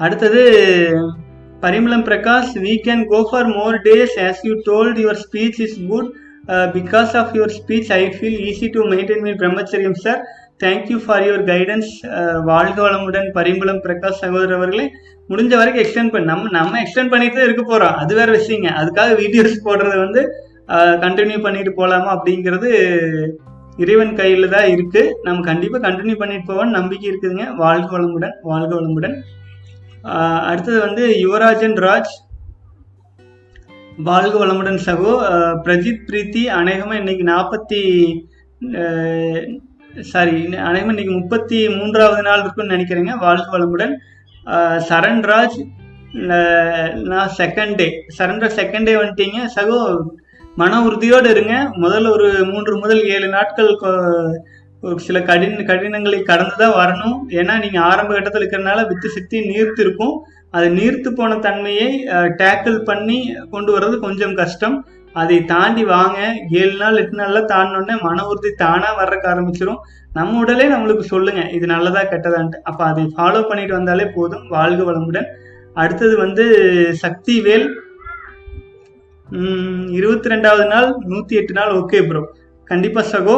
அடுத்தது 0.00 0.42
Parimalam 1.62 2.04
Prakash 2.08 2.52
we 2.64 2.72
can 2.86 3.04
go 3.12 3.18
for 3.28 3.48
more 3.58 3.76
days 3.88 4.16
as 4.26 4.40
you 4.46 4.54
told 4.68 4.98
your 5.02 5.20
speech 5.24 5.60
is 5.66 5.76
good 5.90 6.08
because 6.76 7.12
of 7.20 7.32
your 7.36 7.54
speech 7.58 7.90
I 7.98 8.00
feel 8.16 8.38
easy 8.48 8.66
to 8.74 8.80
maintain 8.92 9.22
me 9.26 9.32
brahmacharyam 9.42 9.98
sir 10.04 10.20
thank you 10.64 10.98
for 11.04 11.24
your 11.28 11.44
guidance 11.52 11.92
வாழ்க 12.50 12.76
வளமுடன் 12.86 13.28
பரிம்புலம் 13.38 13.80
பிரகாஷ் 13.86 14.20
சகோதரர் 14.24 14.56
அவர்களே. 14.58 14.86
முடிஞ்ச 15.30 15.52
வரைக்கும் 15.60 15.82
extend 15.84 16.12
பண்ணி. 16.14 16.28
நம்ம 16.32 16.50
நம்ம 16.58 16.80
extend 16.84 17.12
பண்ணிட்டு 17.12 17.38
தான் 17.38 17.48
இருக்க 17.48 17.64
போகிறோம் 17.70 17.96
அது 18.02 18.12
வேற 18.20 18.28
விஷயங்க. 18.38 18.68
அதுக்காக 18.80 19.14
வீடியோஸ் 19.22 19.64
போடுறது 19.68 19.98
வந்து 20.04 20.22
கண்டினியூ 21.04 21.38
பண்ணிட்டு 21.42 21.72
போகலாமா 21.72 22.10
அப்படிங்கிறது 22.16 22.70
இறைவன் 23.82 24.14
கையில் 24.18 24.48
தான் 24.48 24.68
இருக்கு. 24.74 25.02
நம்ம 25.22 25.40
கண்டிப்பாக 25.48 25.84
கண்டினியூ 25.86 26.16
பண்ணிட்டு 26.18 26.48
போவோம்னு 26.48 26.78
நம்பிக்கை 26.78 27.06
இருக்குதுங்க. 27.10 27.46
வாழ்க 27.62 27.98
வளமுடன் 27.98 28.36
வாழ்க 28.50 28.70
வளமுடன். 28.80 29.16
அடுத்தது 30.50 30.78
வந்து 30.80 31.04
யுவராஜன் 31.24 31.76
ராஜ். 31.86 32.12
வாழ்க 34.08 34.34
வளமுடன் 34.44 34.78
சகோ. 34.86 35.12
பிரஜித் 35.64 36.04
பிரீத்தி 36.08 36.42
அநேகமாக 36.60 37.00
இன்னைக்கு 37.02 37.24
நாற்பத்தி 37.32 37.82
சாரி 40.12 40.34
அநேகமாக 40.68 40.92
இன்னைக்கு 40.94 41.14
முப்பத்தி 41.18 41.58
மூன்றாவது 41.76 42.22
நாள் 42.28 42.42
இருக்குன்னு 42.44 42.74
நினைக்கிறேங்க. 42.76 43.12
வாழ்க 43.26 43.58
வளமுடன். 43.58 43.94
சரண்ராஜ் 44.88 45.58
நான் 47.10 47.30
second 47.38 47.74
day 47.80 47.86
Saranraj 48.18 48.58
second 48.60 48.88
day 48.88 48.94
வந்துட்டீங்க. 49.02 49.38
சகோ 49.56 49.78
மன 50.60 50.80
உறுதியோடு 50.86 51.28
இருங்க. 51.34 51.54
முதல்ல 51.82 52.10
ஒரு 52.16 52.28
மூன்று 52.50 52.74
முதல் 52.82 53.02
ஏழு 53.14 53.28
நாட்கள் 53.36 53.70
ஒரு 54.88 54.98
சில 55.06 55.18
கடின 55.28 55.64
கடினங்களை 55.68 56.18
கடந்து 56.22 56.56
தான் 56.62 56.78
வரணும். 56.80 57.16
ஏன்னா 57.40 57.54
நீங்க 57.62 57.78
ஆரம்ப 57.90 58.10
கட்டத்தில் 58.14 58.42
இருக்கிறனால 58.42 58.80
வித்து 58.90 59.08
சக்தி 59.14 59.36
நீர்த்து 59.50 59.80
இருக்கும் 59.84 60.14
அது 60.56 60.66
நீர்த்து 60.78 61.10
போன 61.18 61.38
தன்மையை 61.46 61.88
டேக்கிள் 62.42 62.76
பண்ணி 62.90 63.18
கொண்டு 63.54 63.70
வர்றது 63.76 63.96
கொஞ்சம் 64.06 64.34
கஷ்டம். 64.40 64.76
அதை 65.22 65.38
தாண்டி 65.52 65.82
வாங்க. 65.94 66.18
ஏழு 66.60 66.74
நாள் 66.82 67.00
எட்டு 67.02 67.16
நாள்ல 67.20 67.40
தாண்டினோடனே 67.52 67.96
மன 68.06 68.26
உறுதி 68.30 68.50
தானா 68.62 68.90
வர்றக்கு 69.00 69.26
ஆரம்பிச்சிடும் 69.32 69.80
நம்ம 70.18 70.40
உடலே 70.42 70.66
நம்மளுக்கு 70.74 71.04
சொல்லுங்க 71.12 71.42
இது 71.56 71.66
நல்லதா 71.74 72.02
கெட்டதான்ட்டு. 72.12 72.60
அப்ப 72.70 72.80
அதை 72.90 73.04
ஃபாலோ 73.16 73.42
பண்ணிட்டு 73.48 73.74
வந்தாலே 73.78 74.06
போதும். 74.16 74.44
வாழ்க 74.56 74.82
வளமுடன். 74.90 75.28
அடுத்தது 75.82 76.14
வந்து 76.24 76.44
சக்தி 77.04 77.36
வேல் 77.46 77.66
இருபத்தி 79.98 80.30
ரெண்டாவது 80.32 80.64
நாள் 80.72 80.88
நூற்றி 81.10 81.34
எட்டு 81.38 81.54
நாள் 81.58 81.72
ஓகே 81.78 82.00
ப்ரோ 82.08 82.20
கண்டிப்பாக 82.70 83.06
சகோ 83.12 83.36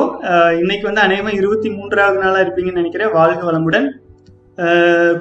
இன்னைக்கு 0.62 0.84
வந்து 0.88 1.02
அநேகமாக 1.04 1.38
இருபத்தி 1.40 1.68
மூன்றாவது 1.76 2.18
நாளாக 2.22 2.42
இருப்பீங்கன்னு 2.44 2.80
நினைக்கிறேன். 2.80 3.14
வாழ்க 3.18 3.40
வளமுடன். 3.48 3.86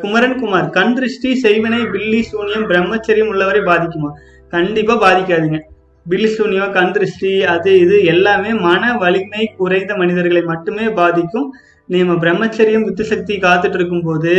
குமரன் 0.02 0.36
குமார் 0.42 0.68
கண் 0.78 0.94
திருஷ்டி 0.98 1.30
செய்வினை 1.46 1.80
பில்லி 1.94 2.20
சூனியம் 2.32 2.68
பிரம்மச்சரியம் 2.72 3.32
உள்ளவரை 3.34 3.62
பாதிக்குமா? 3.70 4.12
கண்டிப்பாக 4.54 5.00
பாதிக்காதுங்க. 5.06 5.60
பில்லி 6.06 6.30
சூனியம் 6.36 6.76
கண் 6.78 6.94
திருஷ்டி 6.98 7.34
அது 7.54 7.72
இது 7.86 7.96
எல்லாமே 8.14 8.52
மன 8.68 8.94
வலிமை 9.04 9.46
குறைந்த 9.62 9.92
மனிதர்களை 10.02 10.44
மட்டுமே 10.52 10.86
பாதிக்கும். 11.02 11.48
நம்ம 11.90 12.14
பிரம்மச்சரியம் 12.22 12.86
புத்தி 12.90 13.04
சக்தி 13.10 13.34
காத்துட்டு 13.48 13.78
இருக்கும்போது 13.80 14.36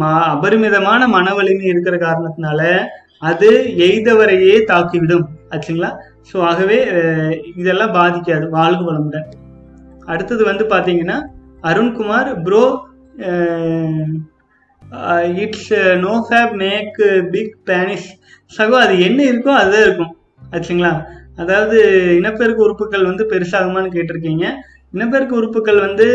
மா 0.00 0.10
அபரிமிதமான 0.32 1.02
மன 1.16 1.28
வலிமை 1.38 1.66
இருக்கிற 1.74 1.96
காரணத்தினால 2.06 2.60
அது 3.30 3.48
எய்தவரையே 3.86 4.56
தாக்கிவிடும். 4.70 5.26
ஆச்சுங்களா? 5.52 5.90
ஸோ 6.30 6.36
ஆகவே 6.50 6.78
இதெல்லாம் 7.60 7.94
பாதிக்காது 7.98 8.46
வாழ்க 8.58 8.82
வளமுடன். 8.88 9.28
அடுத்தது 10.12 10.42
வந்து 10.50 10.64
பார்த்தீங்கன்னா 10.72 11.18
Arunkumar 11.70 12.30
bro 12.46 12.62
it's 15.42 15.72
no 16.04 16.14
fap 16.28 16.54
make 16.62 16.96
big 17.34 17.56
banish 17.70 18.08
சகோ 18.52 18.76
அது 18.84 18.94
என்ன 19.08 19.18
இருக்கோ 19.30 19.52
அதுதான் 19.60 19.84
இருக்கும். 19.86 20.12
ஆச்சுங்களா? 20.54 20.92
அதாவது 21.42 21.78
இனப்பெருக்க 22.20 22.60
உறுப்புகள் 22.66 23.08
வந்து 23.10 23.24
பெருசாகுமான்னு 23.32 23.94
கேட்டிருக்கீங்க. 23.96 24.46
இனப்பெருக்க 24.94 25.34
உறுப்புகள் 25.40 25.80
வந்து 25.88 26.08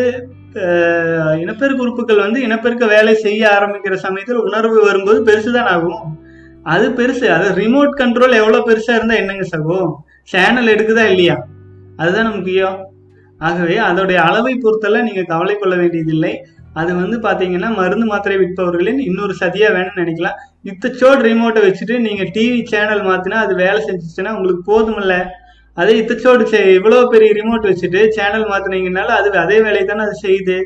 இனப்பெருக்கு 0.58 1.44
இனப்பெருக்க 1.44 1.84
உறுப்புகள் 1.86 2.22
வந்து 2.26 2.40
இனப்பெருக்க 2.46 2.86
வேலை 2.94 3.14
செய்ய 3.24 3.42
ஆரம்பிக்கிற 3.58 3.96
சமயத்தில் 4.06 4.46
உணர்வு 4.48 4.78
வரும்போது 4.86 5.20
பெருசுதான் 5.28 5.70
ஆகும் 5.74 6.00
அது 6.68 6.90
பெருசு. 6.90 7.26
அது 7.28 7.62
ரிமோட் 7.62 7.98
கண்ட்ரோல் 7.98 8.34
எவ்வளோ 8.34 8.58
பெருசாக 8.66 8.96
இருந்தால் 8.96 9.18
என்னங்க 9.18 9.48
சகோ? 9.58 9.94
சேனல் 10.24 10.68
எடுக்குதா 10.68 11.06
இல்லையா? 11.06 11.46
அதுதான் 11.98 12.36
முக்கியம் 12.36 12.90
ஆகவே 13.40 13.78
அதோடைய 13.78 14.16
அளவை 14.16 14.60
பொறுத்தெல்லாம் 14.64 15.04
நீங்கள் 15.04 15.26
கவலை 15.26 15.56
கொள்ள 15.56 15.76
வேண்டியதில்லை. 15.76 16.46
அது 16.74 16.96
வந்து 16.96 17.18
பார்த்தீங்கன்னா 17.20 17.76
மருந்து 17.76 18.06
மாத்திரை 18.06 18.38
விற்பவர்களின் 18.38 19.00
இன்னொரு 19.00 19.36
சதியாக 19.40 19.74
வேணும்னு 19.74 20.02
நினைக்கலாம். 20.02 20.38
இத்தச்சோடு 20.64 21.22
ரிமோட்டை 21.22 21.62
வச்சுட்டு 21.62 22.00
நீங்கள் 22.00 22.32
டிவி 22.34 22.66
சேனல் 22.66 23.02
மாற்றினா 23.02 23.40
அது 23.46 23.56
வேலை 23.56 23.86
செஞ்சிச்சுன்னா 23.86 24.30
உங்களுக்கு 24.30 24.66
போதுமில்ல. 24.66 25.26
அதே 25.74 26.02
இத்தச்சோடு 26.02 26.44
செ- 26.44 26.80
இவ்வளோ 26.80 27.08
பெரிய 27.08 27.34
ரிமோட் 27.34 27.66
வச்சுட்டு 27.66 28.08
சேனல் 28.08 28.48
மாத்தினீங்கனால 28.48 29.12
அது 29.20 29.38
அதே 29.38 29.62
வேலையை 29.62 29.86
தானே 29.86 30.02
அது 30.02 30.16
செய்யுது. 30.24 30.64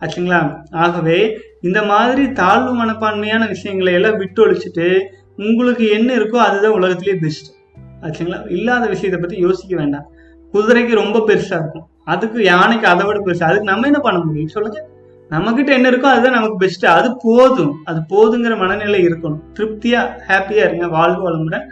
ஆச்சுங்களா? 0.00 0.40
ஆகவே 0.70 1.38
இந்த 1.62 1.82
மாதிரி 1.82 2.32
தாழ்வு 2.32 2.84
மனப்பான்மையான 2.84 3.48
விஷயங்களை 3.48 3.92
எல்லாம் 3.92 4.16
விட்டு 4.16 4.46
ஒழிச்சிட்டு 4.46 5.02
உங்களுக்கு 5.36 5.88
என்ன 5.88 6.14
இருக்கோ 6.14 6.36
அதுதான் 6.36 6.70
உலகத்திலேயே 6.70 7.18
பெஸ்ட் 7.18 7.54
ஆச்சுங்களா? 8.02 8.50
இல்லாத 8.50 8.86
விஷயத்தை 8.86 9.20
பத்தி 9.20 9.36
யோசிக்க 9.36 9.76
வேண்டாம். 9.76 10.10
குதிரைக்கு 10.52 10.94
ரொம்ப 10.94 11.18
பெருசா 11.18 11.58
இருக்கும். 11.58 11.86
அதுக்கு 12.04 12.42
யானைக்கு 12.42 12.86
அதை 12.86 13.06
விட 13.06 13.18
பெருசு. 13.18 13.42
அதுக்கு 13.42 13.64
நம்ம 13.64 13.86
என்ன 13.86 13.98
பண்ண 13.98 14.20
முடியும்? 14.20 14.48
சொல்லுங்க. 14.48 14.86
நம்ம 15.28 15.52
கிட்ட 15.52 15.72
என்ன 15.72 15.90
இருக்கோ 15.90 16.00
அதுதான் 16.00 16.32
நமக்கு 16.32 16.56
பெஸ்ட் 16.56 16.86
அது 16.86 17.16
போதும். 17.22 17.76
அது 17.84 18.00
போதுங்கிற 18.08 18.58
மனநிலை 18.58 19.06
இருக்கணும். 19.06 19.38
திருப்தியா 19.54 20.08
ஹாப்பியா 20.28 20.64
இருங்க. 20.64 20.88
வாழ்வு 20.88 21.30
வளமுடன். 21.30 21.68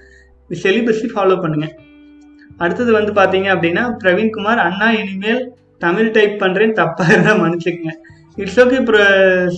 செலிபஸி 0.51 1.09
ஃபாலோ 1.15 1.41
பண்ணுங்க. 1.41 1.74
அடுத்தது 2.57 2.93
வந்து 2.93 3.12
பாத்தீங்க 3.12 3.43
அப்படின்னா 3.43 3.97
பிரவீன்குமார் 4.05 4.57
அண்ணா 4.57 4.93
இனிமேல் 4.93 5.53
தமிழ் 5.78 6.11
டைப் 6.11 6.43
பண்ணுறேன்னு 6.43 6.73
தப்பா 6.73 7.05
இருந்தா 7.07 7.35
மன்னிச்சுக்கங்க. 7.35 7.93
இட்ஸ் 8.37 8.61
ஓகே 8.61 8.78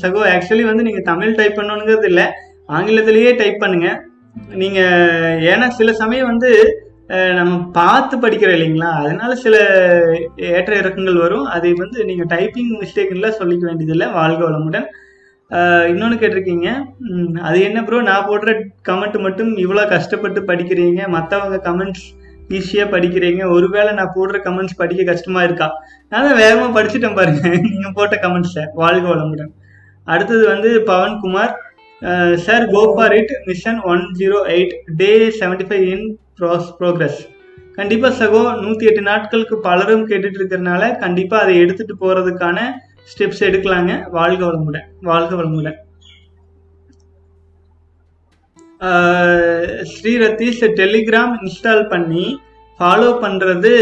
சகோ. 0.03 0.20
ஆக்சுவலி 0.35 0.65
வந்து 0.65 0.83
நீங்க 0.83 1.01
தமிழ் 1.01 1.35
டைப் 1.35 1.59
பண்ணணுங்கிறது 1.59 2.05
இல்லை. 2.05 2.24
ஆங்கிலத்திலேயே 2.68 3.32
டைப் 3.40 3.62
பண்ணுங்க. 3.64 3.89
நீங்க 4.62 4.80
ஏன்னா 5.52 5.66
சில 5.78 5.93
சமயம் 6.02 6.30
வந்து 6.32 6.51
நம்ம 7.39 7.55
பார்த்து 7.78 8.14
படிக்கிறோம் 8.20 8.56
இல்லைங்களா? 8.56 8.90
அதனால 9.02 9.32
சில 9.44 9.56
ஏற்ற 10.56 10.72
இறக்கங்கள் 10.80 11.22
வரும். 11.24 11.47
அதை 11.55 11.70
வந்து 11.80 11.98
நீங்க 12.10 12.24
டைப்பிங் 12.34 12.70
மிஸ்டேக்லாம் 12.82 13.39
சொல்லிக்க 13.40 13.64
வேண்டியதில்லை. 13.68 14.06
வாழ்க 14.18 14.40
வளமுடன். 14.47 14.86
இன்னொன்று 15.90 16.16
கேட்டிருக்கீங்க. 16.20 16.68
அது 17.48 17.59
என்ன 17.68 17.78
ப்ரோ 17.86 18.01
நான் 18.10 18.28
போடுற 18.28 18.52
கமெண்ட் 18.89 19.18
மட்டும் 19.26 19.51
இவ்வளோ 19.64 19.84
கஷ்டப்பட்டு 19.94 20.43
படிக்கிறீங்க. 20.51 21.01
மற்றவங்க 21.16 21.59
கமெண்ட்ஸ் 21.68 22.06
ஈஸியாக 22.59 22.93
படிக்கிறீங்க. 22.94 23.43
ஒருவேளை 23.56 23.90
நான் 23.98 24.14
போடுற 24.16 24.39
கமெண்ட்ஸ் 24.47 24.78
படிக்க 24.80 25.02
கஷ்டமாக 25.10 25.47
இருக்கா? 25.48 25.68
நான் 26.10 26.26
தான் 26.28 26.40
வேகமாக 26.43 26.72
படிச்சுட்டேன் 26.78 27.18
பாருங்க. 27.18 27.43
நீங்கள் 27.66 27.94
போட்ட 27.98 28.16
கமெண்ட்ஸை 28.24 28.64
வாழ்க 28.82 29.06
வளமுடன். 29.12 29.52
அடுத்தது 30.06 30.43
வந்து 30.52 30.70
Pavankumar. 30.90 31.52
Sir 32.47 32.65
go 32.74 32.83
for 32.95 33.15
it 33.19 33.33
mission 33.49 33.81
one 33.93 34.03
zero 34.20 34.39
eight 34.55 34.74
day 35.01 35.11
seventy 35.41 35.66
five 35.69 35.85
in 35.95 36.07
pros 36.39 36.70
progress 36.79 37.20
கண்டிப்பாக 37.77 38.15
சகோ 38.20 38.41
நூற்றி 38.62 38.85
எட்டு 38.91 39.03
நாட்களுக்கு 39.11 39.57
பலரும் 39.66 40.09
கேட்டுட்டு 40.09 40.39
இருக்கிறனால 40.41 40.83
கண்டிப்பாக 41.05 41.45
அதை 41.45 41.55
எடுத்துட்டு 41.65 41.95
போகிறதுக்கான 42.01 42.59
ஸ்டெப்ஸ் 43.12 43.43
எடுக்கலாங்க. 43.49 43.93
வாழ்க 44.19 44.43
வளமுடன் 44.49 44.87
வாழ்க 45.11 45.33
வளமுடன். 45.41 45.79
Uh, 48.89 49.85
Sri 49.91 50.12
Ratheesh 50.23 50.62
Telegram 50.81 51.35
install 51.41 51.85
பண்ணி 51.89 52.24
ஃபாலோ 52.81 53.11
பண்ணுறது 53.24 53.73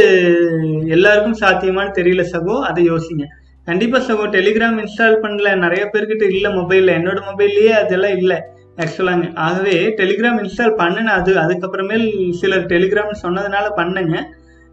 எல்லாருக்கும் 0.97 1.39
சாத்தியமான்னு 1.43 1.97
தெரியல 1.99 2.25
சகோ 2.33 2.57
அதை 2.71 2.83
யோசிங்க. 2.91 3.27
கண்டிப்பாக 3.71 4.03
சகோ 4.07 4.25
டெலிகிராம் 4.37 4.79
இன்ஸ்டால் 4.83 5.21
பண்ணல. 5.25 5.49
நிறைய 5.65 5.83
பேர்கிட்ட 5.93 6.25
இல்லை 6.37 6.51
மொபைலில் 6.61 6.97
என்னோட 6.99 7.19
மொபைல்லையே 7.29 7.75
அதெல்லாம் 7.83 8.17
இல்லை. 8.23 8.39
ஆக்சுவலாங்க 8.83 9.27
ஆகவே 9.47 9.75
டெலிகிராம் 10.01 10.39
இன்ஸ்டால் 10.43 10.79
பண்ணுன 10.81 11.13
அது 11.19 11.33
அதுக்கப்புறமேல் 11.43 12.07
சிலர் 12.41 12.69
டெலிகிராம்னு 12.73 13.19
சொன்னதுனால 13.25 13.67
பண்ணேங்க. 13.81 14.19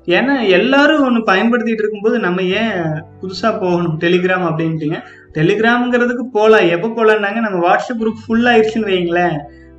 ஏன்னா 0.07 0.35
எல்லாரும் 0.57 1.05
ஒன்று 1.05 1.21
பயன்படுத்திட்டு 1.29 1.83
இருக்கும்போது 1.83 2.17
நம்ம 2.25 2.43
ஏன் 2.59 2.75
புதுசாக 3.21 3.53
போகணும்? 3.63 3.95
டெலிகிராம் 4.03 4.45
அப்படின்ட்டுங்க. 4.49 4.99
டெலிகிராம்ங்கிறதுக்கு 5.37 6.25
போகலாம் 6.37 6.69
எப்போ 6.75 6.89
போகலான்னாங்க 6.89 7.39
நம்ம 7.45 7.57
வாட்ஸ்அப் 7.67 8.01
குரூப் 8.01 8.21
ஃபுல்லாகிடுச்சுன்னு 8.25 8.91
வைங்களேன் 8.93 9.35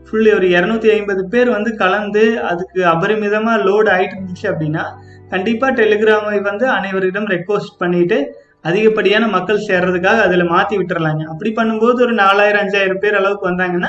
ஃபுல் 0.09 0.29
ஒரு 0.35 0.47
இரநூத்தி 0.57 0.89
ஐம்பது 0.97 1.23
பேர் 1.33 1.49
வந்து 1.55 1.71
கலந்து 1.83 2.25
அதுக்கு 2.51 2.81
அபரிமிதமாக 2.95 3.65
லோடு 3.69 3.89
ஆகிட்டு 3.95 4.17
இருந்துச்சு 4.17 4.47
அப்படின்னா 4.53 4.85
கண்டிப்பாக 5.33 5.73
டெலிகிராமை 5.81 6.39
வந்து 6.51 6.67
அனைவரிடம் 6.77 7.31
ரெக்வஸ்ட் 7.35 7.75
பண்ணிவிட்டு 7.83 8.19
அதிகப்படியான 8.63 9.29
மக்கள் 9.29 9.67
சேர்றதுக்காக 9.67 10.21
அதில் 10.21 10.45
மாற்றி 10.45 10.77
விட்டுறலாங்க. 10.77 11.25
அப்படி 11.25 11.53
பண்ணும்போது 11.53 11.95
ஒரு 11.95 12.13
நாலாயிரம் 12.13 12.67
அஞ்சாயிரம் 12.67 12.99
பேர் 12.99 13.15
அளவுக்கு 13.15 13.51
வந்தாங்கன்னா 13.51 13.89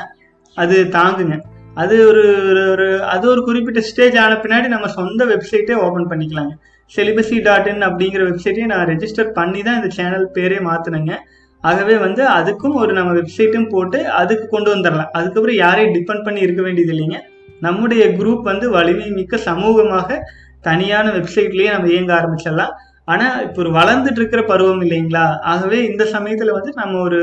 அது 0.54 0.84
தாங்குங்க. 0.90 1.40
அது 1.74 2.06
ஒரு 2.06 2.36
ஒரு- 2.76 2.98
அது 2.98 3.28
ஒரு 3.28 3.44
குறிப்பிட்ட 3.44 3.80
ஸ்டேஜ் 3.80 4.16
ஆன 4.16 4.34
பின்னாடி 4.34 4.68
நம்ம 4.68 4.86
சொந்த 4.86 5.24
வெப்சைட்டே 5.24 5.72
ஓப்பன் 5.72 6.08
பண்ணிக்கலாங்க. 6.08 6.50
செலிபசி 6.96 7.42
டாட் 7.42 7.66
இன் 7.66 7.82
அப்படிங்கிற 7.82 8.22
வெப்சைட்டையும் 8.22 8.64
நான் 8.64 8.86
ரெஜிஸ்டர் 8.86 9.32
பண்ணி 9.32 9.62
தான் 9.62 9.74
இந்த 9.74 9.88
சேனல் 9.88 10.30
பேரே 10.34 10.58
மாற்றினேங்க 10.58 11.14
ஆகவே 11.60 11.96
வந்து 11.96 12.28
அதுக்கும் 12.28 12.74
ஒரு 12.74 12.92
நம்ம 12.92 13.12
வெப்சைட்டும் 13.12 13.68
போட்டு 13.68 14.08
அதுக்கு 14.08 14.48
கொண்டு 14.48 14.76
வந்துடலாம். 14.76 15.08
அதுக்கப்புறம் 15.12 15.56
யாரையும் 15.56 15.94
டிபெண்ட் 15.94 16.24
பண்ணி 16.24 16.40
இருக்க 16.40 16.62
வேண்டியது 16.62 16.92
இல்லைங்க. 16.92 17.20
நம்முடைய 17.60 18.08
குரூப் 18.08 18.42
வந்து 18.42 18.70
வலிமை 18.70 19.10
மிக்க 19.10 19.36
சமூகமாக 19.36 20.18
தனியான 20.60 21.10
வெப்சைட்லேயே 21.10 21.70
நம்ம 21.70 21.88
இயங்க 21.88 22.14
ஆரம்பிச்சிடலாம். 22.14 22.70
ஆனா 23.12 23.26
இப்போ 23.46 23.58
ஒரு 23.64 23.70
வளர்ந்துட்டு 23.78 24.20
இருக்கிற 24.20 24.42
பருவம் 24.50 24.82
இல்லைங்களா? 24.86 25.26
ஆகவே 25.52 25.78
இந்த 25.90 26.04
சமயத்துல 26.14 26.54
வந்து 26.58 26.72
நம்ம 26.80 27.00
ஒரு 27.08 27.20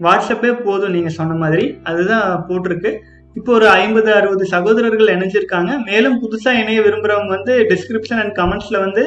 வாட்ஸ்அப்பே 0.00 0.52
போதும் 0.66 0.94
நீங்க 0.96 1.10
சொன்ன 1.18 1.32
மாதிரி. 1.42 1.64
அதுதான் 1.90 2.28
போட்டிருக்கு. 2.48 2.90
இப்போ 3.36 3.50
ஒரு 3.58 3.66
ஐம்பது 3.80 4.10
அறுபது 4.18 4.44
சகோதரர்கள் 4.54 5.12
இணைஞ்சிருக்காங்க. 5.16 5.72
மேலும் 5.88 6.16
புதுசா 6.22 6.52
இணைய 6.62 6.78
விரும்புறவங்க 6.86 7.32
வந்து 7.36 7.54
டிஸ்கிரிப்ஷன் 7.72 8.22
அண்ட் 8.22 8.34
கமெண்ட்ஸ்ல 8.40 8.78
வந்து 8.86 9.04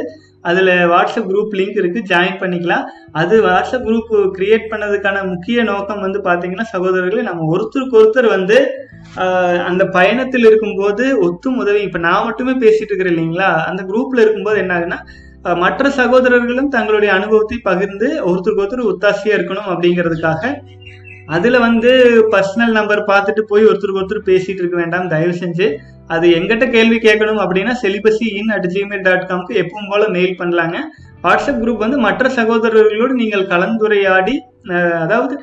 அதுல 0.50 0.72
வாட்ஸ்அப் 0.92 1.28
குரூப் 1.30 1.54
லிங்க் 1.60 1.78
இருக்கு. 1.82 2.00
ஜாயின் 2.12 2.40
பண்ணிக்கலாம். 2.42 2.86
அது 3.22 3.36
வாட்ஸ்அப் 3.48 3.86
குரூப் 3.88 4.10
கிரியேட் 4.38 4.66
பண்ணதுக்கான 4.72 5.18
முக்கிய 5.32 5.64
நோக்கம் 5.70 6.04
வந்து 6.06 6.20
பாத்தீங்கன்னா 6.28 6.66
சகோதரர்களே 6.74 7.24
நம்ம 7.30 7.48
ஒருத்தருக்கு 7.54 8.00
ஒருத்தர் 8.02 8.30
வந்து 8.38 8.58
அந்த 9.70 9.84
பயணத்தில் 9.98 10.48
இருக்கும்போது 10.50 11.06
ஒத்தும் 11.26 11.60
உதவி 11.64 11.82
இப்ப 11.88 12.00
நான் 12.08 12.26
மட்டுமே 12.28 12.54
பேசிட்டு 12.64 12.92
இருக்கிறேன் 12.92 13.14
இல்லைங்களா? 13.16 13.50
அந்த 13.70 13.82
குரூப்ல 13.90 14.24
இருக்கும்போது 14.26 14.58
என்ன 14.64 14.74
ஆகுன்னா 14.78 15.00
மற்ற 15.64 15.90
சகோதரர்களும் 16.00 16.74
தங்களுடைய 16.76 17.12
அனுபவத்தை 17.18 17.58
பகிர்ந்து 17.70 18.08
ஒருத்தருக்கு 18.28 18.64
ஒருத்தர் 18.64 18.90
ஒத்தாசையா 18.92 19.36
இருக்கணும் 19.38 19.72
அப்படிங்கிறதுக்காக 19.74 20.52
அதுல 21.36 21.60
வந்து 21.66 21.92
பர்சனல் 22.34 22.78
நம்பர் 22.78 23.02
பார்த்துட்டு 23.10 23.42
போய் 23.52 23.68
ஒருத்தருக்கு 23.70 24.02
ஒருத்தர் 24.02 24.28
பேசிட்டு 24.30 24.62
இருக்க 24.62 24.78
வேண்டாம். 24.82 25.10
தயவு 25.14 25.36
செஞ்சு 25.42 25.68
அது 26.14 26.26
எங்கிட்ட 26.38 26.66
கேள்வி 26.76 26.98
கேட்கணும் 27.06 27.42
அப்படின்னா 27.44 27.74
celibacy 27.84 28.26
in 28.40 28.52
at 28.56 28.68
Gmail 28.74 29.06
dot 29.08 29.30
காம்க்கு 29.30 29.54
எப்பவும் 29.62 29.92
போல 29.92 30.08
மெயில் 30.16 30.40
பண்ணலாங்க. 30.42 30.78
வாட்ஸ்அப் 31.26 31.62
குரூப் 31.62 31.84
வந்து 31.86 31.98
மற்ற 32.08 32.30
சகோதரர்களோடு 32.40 33.14
நீங்கள் 33.22 33.46
கலந்துரையாடி 33.54 34.36
அதாவது 35.04 35.34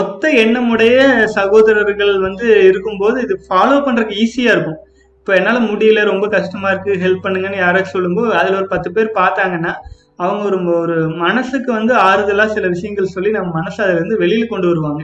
ஒத்த 0.00 0.30
எண்ணமுடைய 0.42 0.96
சகோதரர்கள் 1.38 2.12
வந்து 2.26 2.46
இருக்கும்போது 2.70 3.18
இது 3.26 3.36
ஃபாலோ 3.46 3.78
பண்றதுக்கு 3.86 4.20
ஈஸியா 4.24 4.52
இருக்கும். 4.56 4.80
இப்போ 5.28 5.38
என்னால் 5.40 5.66
முடியல 5.70 6.02
ரொம்ப 6.10 6.26
கஷ்டமாக 6.34 6.70
இருக்குது 6.74 7.00
ஹெல்ப் 7.02 7.24
பண்ணுங்கன்னு 7.24 7.58
யாராச்சும் 7.62 7.94
சொல்லும்போது 7.94 8.28
அதில் 8.38 8.54
ஒரு 8.58 8.68
பத்து 8.70 8.88
பேர் 8.92 9.08
பார்த்தாங்கன்னா 9.18 9.72
அவங்க 10.16 10.42
ஒரு 10.50 10.58
ஒரு 10.74 10.94
மனசுக்கு 11.22 11.70
வந்து 11.72 11.92
ஆறுதலாக 12.04 12.54
சில 12.54 12.68
விஷயங்கள் 12.74 13.10
சொல்லி 13.14 13.30
நம்ம 13.30 13.50
மனசை 13.58 13.80
அதிலேருந்து 13.84 14.18
வெளியில் 14.22 14.50
கொண்டு 14.52 14.66
வருவாங்க. 14.70 15.02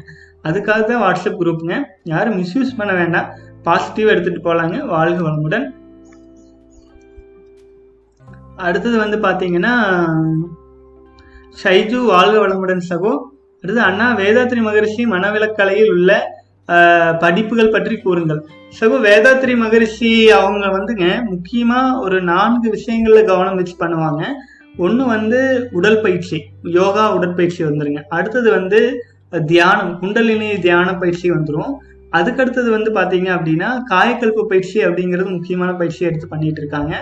அதுக்காக 0.48 0.78
தான் 0.90 1.02
வாட்ஸ்அப் 1.02 1.38
குரூப்புங்க 1.40 1.76
யாரும் 2.12 2.38
மிஸ்யூஸ் 2.40 2.72
பண்ண 2.76 2.92
வேண்டாம். 3.00 3.28
பாசிட்டிவ் 3.66 4.10
எடுத்துகிட்டு 4.12 4.44
போகலாங்க 4.46 4.78
வாழ்க 4.94 5.20
வளமுடன். 5.26 5.66
அடுத்தது 8.68 8.96
வந்து 9.04 9.18
பார்த்தீங்கன்னா 9.26 9.74
ஷைஜு 11.62 12.00
வாழ்க 12.14 12.36
வளமுடன் 12.44 12.82
சகோ. 12.92 13.12
அடுத்து 13.64 13.82
அண்ணா 13.90 14.08
வேதாத்ரி 14.22 14.62
மகரிஷி 14.68 15.04
மனவிலக்கலையில் 15.06 15.92
உள்ள 15.96 16.12
படிப்புகள் 17.22 17.72
பற்றி 17.74 17.96
கூறுங்கள். 18.04 18.40
சகோ 18.78 18.96
வேதாத்ரி 19.06 19.54
மகரிஷி 19.62 20.12
அவங்க 20.38 20.66
வந்துங்க 20.76 21.06
முக்கியமா 21.32 21.80
ஒரு 22.04 22.18
நான்கு 22.32 22.68
விஷயங்கள்ல 22.76 23.22
கவனம் 23.30 23.58
வச்சு 23.60 23.74
பண்ணுவாங்க. 23.82 24.22
ஒன்று 24.84 25.02
வந்து 25.14 25.40
உடற்பயிற்சி 25.78 26.38
யோகா 26.78 27.04
உடற்பயிற்சி 27.16 27.60
வந்துருங்க. 27.66 28.00
அடுத்தது 28.16 28.48
வந்து 28.58 28.80
தியானம் 29.52 29.92
குண்டலினி 30.00 30.48
தியான 30.66 30.88
பயிற்சி 31.02 31.26
வந்துடும் 31.36 31.72
அதுக்கடுத்தது 32.18 32.68
வந்து 32.76 32.90
பார்த்தீங்க 32.96 33.28
அப்படின்னா 33.36 33.68
காயக்கல்ப 33.92 34.46
பயிற்சி 34.50 34.78
அப்படிங்கிறது 34.86 35.28
முக்கியமான 35.36 35.70
பயிற்சியை 35.80 36.06
எடுத்து 36.10 36.26
பண்ணிட்டு 36.32 36.60
இருக்காங்க. 36.62 36.92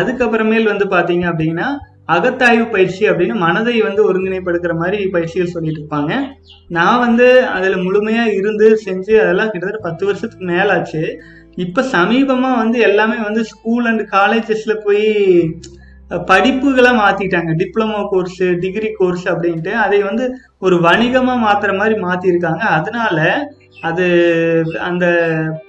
அதுக்கப்புறமேல் 0.00 0.70
வந்து 0.72 0.86
பார்த்தீங்க 0.94 1.24
அப்படின்னா 1.30 1.68
அகத்தாய்வு 2.14 2.64
பயிற்சி 2.74 3.02
அப்படின்னு 3.10 3.34
மனதை 3.44 3.74
வந்து 3.88 4.02
ஒருங்கிணைப்படுத்துகிற 4.08 4.74
மாதிரி 4.82 4.98
பயிற்சிகள் 5.14 5.52
சொல்லிட்டு 5.54 5.80
இருப்பாங்க. 5.80 6.12
நான் 6.76 7.02
வந்து 7.06 7.26
அதில் 7.56 7.84
முழுமையாக 7.86 8.36
இருந்து 8.38 8.68
செஞ்சு 8.86 9.14
அதெல்லாம் 9.24 9.52
கிட்டத்தட்ட 9.52 9.80
பத்து 9.88 10.06
வருஷத்துக்கு 10.08 10.46
மேலாச்சு. 10.54 11.02
இப்போ 11.64 11.80
சமீபமாக 11.96 12.60
வந்து 12.62 12.78
எல்லாமே 12.88 13.18
வந்து 13.28 13.42
ஸ்கூல் 13.52 13.86
அண்ட் 13.90 14.02
காலேஜஸில் 14.16 14.82
போய் 14.86 15.06
படிப்புகளை 16.30 16.92
மாற்றிட்டாங்க 17.00 17.50
டிப்ளமோ 17.60 17.98
கோர்ஸ் 18.12 18.40
டிகிரி 18.62 18.88
கோர்ஸ் 18.98 19.26
அப்படின்ட்டு. 19.32 19.72
அதை 19.84 19.98
வந்து 20.08 20.24
ஒரு 20.66 20.76
வணிகமாக 20.86 21.44
மாற்றுற 21.46 21.72
மாதிரி 21.80 21.96
மாற்றிருக்காங்க 22.06 22.64
அதனால 22.78 23.18
அது 23.88 24.06
அந்த 24.88 25.06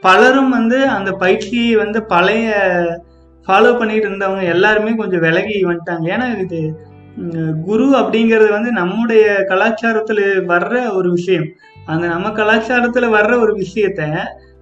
பலரும் 0.06 0.52
வந்து 0.58 0.80
அந்த 0.96 1.12
பயிற்சியை 1.24 1.72
வந்து 1.84 2.00
பழைய 2.14 2.50
ஃபாலோ 3.48 3.72
பண்ணிட்டு 3.78 4.08
இருந்தவங்க 4.10 4.44
எல்லாருமே 4.56 4.92
கொஞ்சம் 4.96 5.24
விலகி 5.26 5.56
வந்துட்டாங்க. 5.66 6.06
ஏன்னா 6.16 6.28
இது 6.46 6.60
குரு 7.68 7.88
அப்படிங்கிறது 8.00 8.50
வந்து 8.50 8.70
நம்முடைய 8.72 9.24
கலாச்சாரத்தில் 9.50 10.24
வர்ற 10.52 10.76
ஒரு 10.98 11.10
விஷயம். 11.18 11.48
அந்த 11.92 12.06
நம்ம 12.08 12.28
கலாச்சாரத்தில் 12.40 13.16
வர்ற 13.18 13.34
ஒரு 13.40 13.54
விஷயத்த 13.64 14.02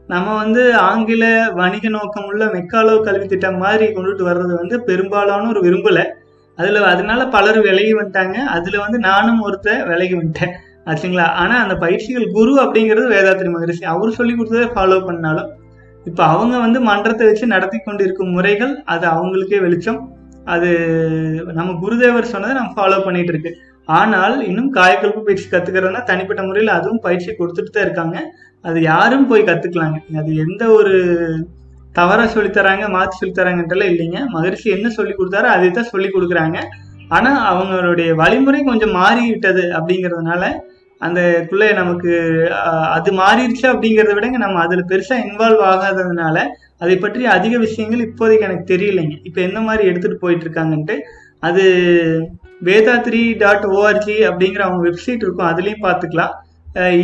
நம்ம 0.08 0.28
வந்து 0.36 0.62
ஆங்கில 0.90 1.24
வணிக 1.60 1.90
நோக்கம் 1.90 2.28
உள்ள 2.30 2.44
மெக்காலோ 2.56 2.94
கல்வி 3.08 3.26
திட்டம் 3.26 3.60
மாதிரி 3.64 3.88
கொண்டுட்டு 3.96 4.24
வர்றது 4.30 4.54
வந்து 4.62 4.76
பெரும்பாலானோர் 4.88 5.60
விரும்பலை. 5.66 6.06
அதில் 6.58 6.80
அதனால 6.94 7.22
பலர் 7.36 7.60
விலகி 7.68 7.94
வந்துட்டாங்க. 7.94 8.38
அதில் 8.56 8.84
வந்து 8.86 9.00
நானும் 9.10 9.44
ஒருத்த 9.48 9.70
விலகி 9.92 10.16
வந்துட்டேன். 10.16 10.56
ஆச்சுங்களா? 10.90 11.28
ஆனால் 11.42 11.62
அந்த 11.64 11.76
பயிற்சிகள் 11.76 12.34
குரு 12.38 12.54
அப்படிங்கிறது 12.64 13.08
வேதாத்திரி 13.16 13.50
மகரிஷி. 13.56 13.84
அவர் 13.94 14.18
சொல்லி 14.20 14.34
கொடுத்ததை 14.36 14.68
ஃபாலோ 14.76 14.98
பண்ணாலும் 15.06 15.50
இப்போ 16.06 16.24
அவங்க 16.34 16.56
வந்து 16.66 16.80
மன்றத்தை 16.90 17.26
வச்சு 17.28 17.46
நடத்தி 17.54 17.78
கொண்டு 17.80 18.04
இருக்கும் 18.06 18.34
முறைகள் 18.36 18.74
அது 18.94 19.06
அவங்களுக்கே 19.14 19.60
வெளிச்சம். 19.66 20.00
அது 20.54 20.70
நம்ம 21.58 21.72
குருதேவர் 21.82 22.32
சொன்னதை 22.34 22.54
நம்ம 22.60 22.74
ஃபாலோ 22.78 23.00
பண்ணிட்டு 23.08 23.34
இருக்கு. 23.34 23.52
ஆனால் 24.00 24.36
இன்னும் 24.48 24.72
காயக்கல்பு 24.78 25.22
பயிற்சி 25.28 25.48
கத்துக்கிறதுனா 25.52 26.02
தனிப்பட்ட 26.10 26.42
முறையில் 26.48 26.78
அதுவும் 26.78 27.04
பயிற்சி 27.06 27.30
கொடுத்துட்டு 27.40 27.72
தான் 27.76 27.86
இருக்காங்க. 27.88 28.18
அது 28.64 28.80
யாரும் 28.92 29.28
போய் 29.32 29.48
கத்துக்கலாங்க. 29.50 30.00
அது 30.22 30.32
எந்த 30.46 30.64
ஒரு 30.78 30.96
தவறா 31.98 32.26
சொல்லித்தராங்க 32.36 32.86
மாத்தி 32.96 33.16
சொல்லித்தராங்கன்றலாம் 33.22 33.92
இல்லைங்க. 33.94 34.20
மகரிஷி 34.36 34.68
என்ன 34.78 34.88
சொல்லி 34.98 35.14
கொடுத்தாரோ 35.16 35.50
அதை 35.56 35.70
தான் 35.70 35.92
சொல்லி 35.94 36.10
கொடுக்குறாங்க. 36.16 36.60
ஆனா 37.18 37.32
அவங்களுடைய 37.52 38.10
வழிமுறை 38.22 38.60
கொஞ்சம் 38.64 38.96
மாறிவிட்டது 39.00 39.64
அப்படிங்கிறதுனால 39.78 40.44
அந்த 41.02 41.20
அந்தக்குள்ள 41.22 41.66
நமக்கு 41.80 42.12
அது 42.96 43.10
மாறிடுச்சு 43.20 43.66
அப்படிங்கிறத 43.72 44.14
விடங்க 44.18 44.38
நம்ம 44.44 44.60
அதுல 44.66 44.84
பெருசா 44.92 45.16
இன்வால்வ் 45.26 45.64
ஆகாததுனால 45.72 46.38
அதை 46.84 46.96
பற்றி 47.04 47.24
அதிக 47.36 47.54
விஷயங்கள் 47.64 48.06
இப்போதைக்கு 48.08 48.48
எனக்கு 48.48 48.66
தெரியலைங்க. 48.74 49.16
இப்போ 49.28 49.40
எந்த 49.48 49.60
மாதிரி 49.68 49.84
எடுத்துட்டு 49.92 50.22
போயிட்டு 50.24 50.46
இருக்காங்கன்ட்டு 50.48 50.96
அது 51.48 51.64
வேதாத்ரி 52.68 53.24
டாட் 53.42 53.66
ஓஆர்ஜி 53.78 54.16
அப்படிங்கிற 54.30 54.64
அவங்க 54.68 54.82
வெப்சைட் 54.90 55.26
இருக்கும் 55.26 55.50
அதுலேயும் 55.52 55.86
பார்த்துக்கலாம். 55.88 56.34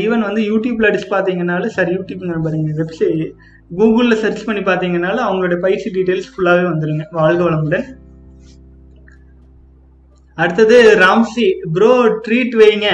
ஈவன் 0.02 0.26
வந்து 0.28 0.42
யூடியூப்ல 0.52 0.90
அடிச்சு 0.90 1.10
பார்த்தீங்கன்னாலும் 1.14 1.76
சரி 1.78 1.92
யூடியூப் 1.98 2.26
பாருங்க 2.48 2.74
வெப்சைட் 2.82 3.24
கூகுளில் 3.80 4.22
சர்ச் 4.24 4.46
பண்ணி 4.48 4.62
பார்த்தீங்கன்னாலும் 4.68 5.26
அவங்களோட 5.28 5.56
பயிற்சி 5.64 5.90
டீட்டெயில்ஸ் 5.96 6.32
ஃபுல்லாகவே 6.34 6.66
வந்துருங்க 6.72 7.06
வாழ்க 7.20 7.42
வளமுடன். 7.48 7.86
அடுத்தது 10.38 10.78
ராம்சி 11.04 11.48
ப்ரோ 11.76 11.92
ட்ரீட் 12.26 12.56
வைங்க. 12.62 12.88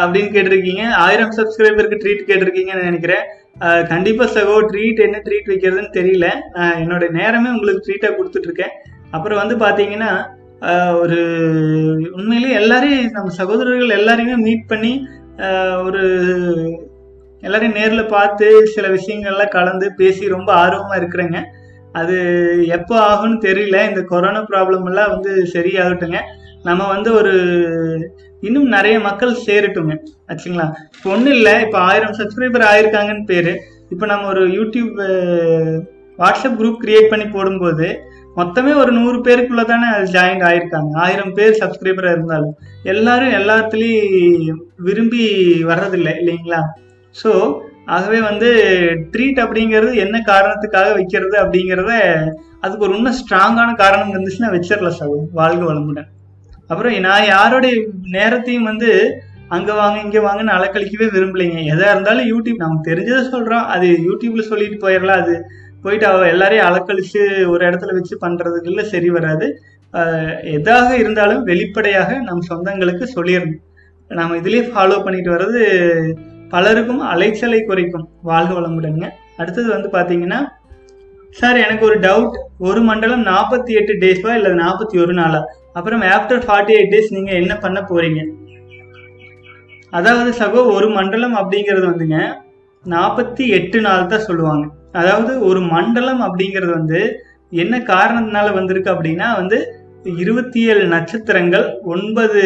அப்படின்னு 0.00 0.30
கேட்டிருக்கீங்க. 0.34 0.82
ஆயிரம் 1.04 1.36
சப்ஸ்கிரைபருக்கு 1.38 2.00
ட்ரீட் 2.02 2.28
கேட்டிருக்கீங்கன்னு 2.30 2.88
நினைக்கிறேன். 2.88 3.24
கண்டிப்பாக 3.62 3.88
கண்டிப்பா 3.92 4.24
சகோ 4.34 4.56
ட்ரீட் 4.70 5.00
என்ன 5.06 5.16
ட்ரீட் 5.24 5.48
வைக்கிறதுன்னு 5.52 5.96
தெரியல. 5.96 6.26
நான் 6.56 6.78
என்னோட 6.82 7.04
நேரமே 7.16 7.48
உங்களுக்கு 7.56 7.84
ட்ரீட்டா 7.86 8.10
கொடுத்துட்டு 8.18 8.48
இருக்கேன் 8.50 8.74
அப்புறம் 9.16 9.40
வந்து 9.42 9.56
பாத்தீங்கன்னா 9.64 10.10
ஒரு 11.02 11.18
உண்மையிலேயே 12.18 12.54
எல்லாரையும் 12.60 13.14
நம்ம 13.16 13.32
சகோதரர்கள் 13.40 13.98
எல்லாரையுமே 13.98 14.36
மீட் 14.46 14.70
பண்ணி 14.72 14.92
ஒரு 15.86 16.02
எல்லாரையும் 17.46 17.78
நேரில் 17.80 18.12
பார்த்து 18.16 18.46
சில 18.74 18.86
விஷயங்கள்லாம் 18.96 19.54
கலந்து 19.56 19.86
பேசி 20.00 20.24
ரொம்ப 20.36 20.50
ஆர்வமாக 20.62 20.98
இருக்கிறேங்க. 21.00 21.38
அது 22.00 22.16
எப்போ 22.76 22.94
ஆகும்னு 23.10 23.38
தெரியல. 23.46 23.78
இந்த 23.90 24.00
கொரோனா 24.10 24.40
ப்ராப்ளம் 24.50 24.88
எல்லாம் 24.90 25.12
வந்து 25.14 25.32
சரியாகட்டுங்க. 25.54 26.20
நம்ம 26.68 26.82
வந்து 26.94 27.10
ஒரு 27.20 27.34
இன்னும் 28.42 28.68
நிறைய 28.74 28.96
மக்கள் 29.06 29.32
சேரட்டுங்க 29.46 29.94
ஆச்சுங்களா? 30.30 30.66
இப்போ 30.96 31.08
ஒன்றும் 31.14 31.36
இல்லை 31.38 31.54
இப்போ 31.64 31.78
ஆயிரம் 31.88 32.16
சப்ஸ்கிரைபர் 32.20 32.64
ஆயிருக்காங்கன்னு 32.70 33.24
பேரு. 33.32 33.52
இப்போ 33.92 34.04
நம்ம 34.12 34.26
ஒரு 34.34 34.42
யூடியூப் 34.58 34.94
வாட்ஸ்அப் 36.18 36.58
குரூப் 36.60 36.82
கிரியேட் 36.84 37.10
பண்ணி 37.12 37.26
போடும்போது 37.36 37.88
மொத்தமே 38.38 38.72
ஒரு 38.82 38.90
நூறு 38.98 39.18
பேருக்குள்ள 39.26 39.62
தானே 39.70 39.86
அது 39.94 40.06
ஜாயின் 40.16 40.44
ஆயிருக்காங்க. 40.48 40.90
ஆயிரம் 41.04 41.32
பேர் 41.38 41.58
சப்ஸ்கிரைபராக 41.62 42.16
இருந்தாலும். 42.16 42.54
எல்லாரும் 42.92 43.34
எல்லாத்துலேயும் 43.38 44.60
விரும்பி 44.86 45.24
வர்றதில்லை 45.70 46.12
இல்லைங்களா? 46.20 46.60
ஸோ 47.14 47.32
ஆகவே 47.96 48.18
வந்து 48.28 48.48
ட்ரீட் 49.12 49.42
அப்படிங்கிறது 49.44 49.92
என்ன 50.04 50.16
காரணத்துக்காக 50.30 50.90
வைக்கிறது 50.98 51.36
அப்படிங்கிறத 51.42 51.92
அதுக்கு 52.64 52.86
ஒரு 52.88 52.96
இன்னும் 52.98 53.18
ஸ்ட்ராங்கான 53.20 53.70
காரணம் 53.82 54.12
இருந்துச்சுன்னா 54.14 54.54
வச்சிடலாம் 54.54 54.98
சார். 55.00 55.14
வாழ்க 55.40 55.62
வளமுடன். 55.70 56.08
அப்புறம் 56.70 56.94
நான் 57.08 57.30
யாருடைய 57.34 57.74
நேரத்தையும் 58.16 58.68
வந்து 58.70 58.90
அங்க 59.56 59.70
வாங்க 59.78 59.96
இங்க 60.06 60.18
வாங்கன்னு 60.26 60.56
அலக்கழிக்கவே 60.56 61.06
விரும்பலைங்க. 61.14 61.60
எதா 61.74 61.86
இருந்தாலும் 61.94 62.28
யூடியூப் 62.32 62.62
நமக்கு 62.64 62.88
தெரிஞ்சதை 62.90 63.22
சொல்றோம் 63.32 63.64
அது 63.74 63.86
யூடியூப்ல 64.08 64.42
சொல்லிட்டு 64.50 64.76
போயிடலாம். 64.84 65.22
அது 65.22 65.34
போயிட்டு 65.84 66.06
அவ 66.10 66.28
எல்லாரையும் 66.34 66.68
அலக்கழிச்சு 66.68 67.20
ஒரு 67.52 67.62
இடத்துல 67.68 67.94
வச்சு 67.96 68.14
பண்றதுக்குள்ள 68.24 68.82
சரி 68.92 69.08
வராது. 69.16 69.46
எதாக 70.56 70.88
இருந்தாலும் 71.02 71.42
வெளிப்படையாக 71.50 72.18
நம் 72.28 72.48
சொந்தங்களுக்கு 72.50 73.04
சொல்லிடணும். 73.16 73.58
நாம் 74.10 74.36
இதுலயே 74.40 74.62
ஃபாலோ 74.72 74.98
பண்ணிட்டு 75.04 75.30
வர்றது 75.34 75.62
பலருக்கும் 76.54 77.02
அலைச்சலை 77.12 77.60
குறைக்கும். 77.64 78.06
வாழ்க 78.30 78.52
வளமுடனுங்க. 78.58 79.08
அடுத்தது 79.40 79.68
வந்து 79.74 79.88
பாத்தீங்கன்னா 79.96 80.40
சார் 81.38 81.58
எனக்கு 81.64 81.84
ஒரு 81.88 81.96
டவுட் 82.04 82.36
ஒரு 82.68 82.80
மண்டலம் 82.88 83.24
நாற்பத்தி 83.30 83.72
எட்டு 83.80 83.92
டேஸா 84.02 84.30
இல்லை 84.38 84.50
நாற்பத்தி 84.62 84.96
ஒரு 85.04 85.12
நாளா? 85.20 85.40
அப்புறம் 85.78 86.02
ஆஃப்டர் 86.14 86.42
ஃபார்ட்டி 86.46 86.72
எயிட் 86.76 86.92
டேஸ் 86.94 87.14
நீங்கள் 87.16 87.38
என்ன 87.42 87.52
பண்ண 87.64 87.78
போகிறீங்க 87.90 88.20
அதாவது 89.92 90.30
சகோ 90.40 90.60
ஒரு 90.76 90.88
மண்டலம் 90.96 91.34
அப்படிங்கிறது 91.40 91.86
வந்துங்க 91.90 92.18
நாற்பத்தி 92.84 93.44
எட்டு 93.58 93.78
நாள் 93.86 94.10
தான் 94.12 94.26
சொல்லுவாங்க. 94.28 94.64
அதாவது 95.00 95.32
ஒரு 95.48 95.60
மண்டலம் 95.74 96.22
அப்படிங்கிறது 96.26 96.72
வந்து 96.78 97.00
என்ன 97.62 97.74
காரணத்தினால 97.92 98.48
வந்திருக்கு 98.58 98.90
அப்படின்னா 98.94 99.28
வந்து 99.40 99.58
இருபத்தி 100.22 100.60
ஏழு 100.70 100.84
நட்சத்திரங்கள் 100.94 101.66
ஒன்பது 101.94 102.42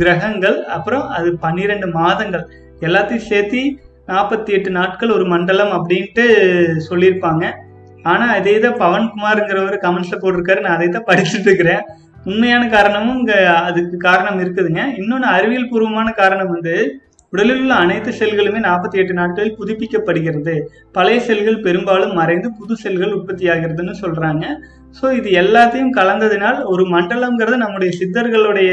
கிரகங்கள் 0.00 0.56
அப்புறம் 0.76 1.04
அது 1.16 1.28
பன்னிரெண்டு 1.44 1.88
மாதங்கள். 2.00 2.44
எல்லாத்தையும் 2.86 3.28
சேர்த்து 3.30 3.60
நாற்பத்தி 4.12 4.50
எட்டு 4.56 4.70
நாட்கள் 4.78 5.14
ஒரு 5.16 5.24
மண்டலம் 5.34 5.72
அப்படின்ட்டு 5.78 6.24
சொல்லியிருப்பாங்க. 6.88 7.44
ஆனால் 8.12 8.34
அதே 8.38 8.54
தான் 8.64 8.78
பவன்குமாருங்கிறவர் 8.84 9.84
கமெண்ட்ஸில் 9.84 10.22
போட்டிருக்காரு. 10.22 10.60
நான் 10.66 10.76
அதை 10.76 10.88
தான் 10.88 11.08
படிச்சுட்டு 11.10 11.48
இருக்கிறேன். 11.50 11.82
உண்மையான 12.30 12.62
காரணமும் 12.76 13.18
இங்கே 13.20 13.36
அதுக்கு 13.68 13.96
காரணம் 14.08 14.40
இருக்குதுங்க. 14.44 14.82
இன்னொன்று 15.00 15.28
அறிவியல் 15.36 15.70
பூர்வமான 15.72 16.08
காரணம் 16.22 16.52
வந்து 16.54 16.74
உடலில் 17.32 17.60
உள்ள 17.62 17.74
அனைத்து 17.84 18.10
செல்களுமே 18.18 18.60
நாற்பத்தி 18.66 18.96
எட்டு 19.00 19.14
நாட்களில் 19.18 19.56
புதுப்பிக்கப்படுகிறது. 19.58 20.54
பழைய 20.96 21.18
செல்கள் 21.28 21.64
பெரும்பாலும் 21.66 22.14
மறைந்து 22.20 22.48
புது 22.58 22.74
செல்கள் 22.84 23.14
உற்பத்தி 23.16 23.46
ஆகிறதுன்னு 23.54 23.94
சொல்றாங்க. 24.02 24.44
ஸோ 24.98 25.06
இது 25.18 25.30
எல்லாத்தையும் 25.42 25.94
கலந்ததினால் 25.98 26.60
ஒரு 26.72 26.84
மண்டலம்ங்கிறது 26.94 27.58
நம்முடைய 27.64 27.90
சித்தர்களுடைய 27.98 28.72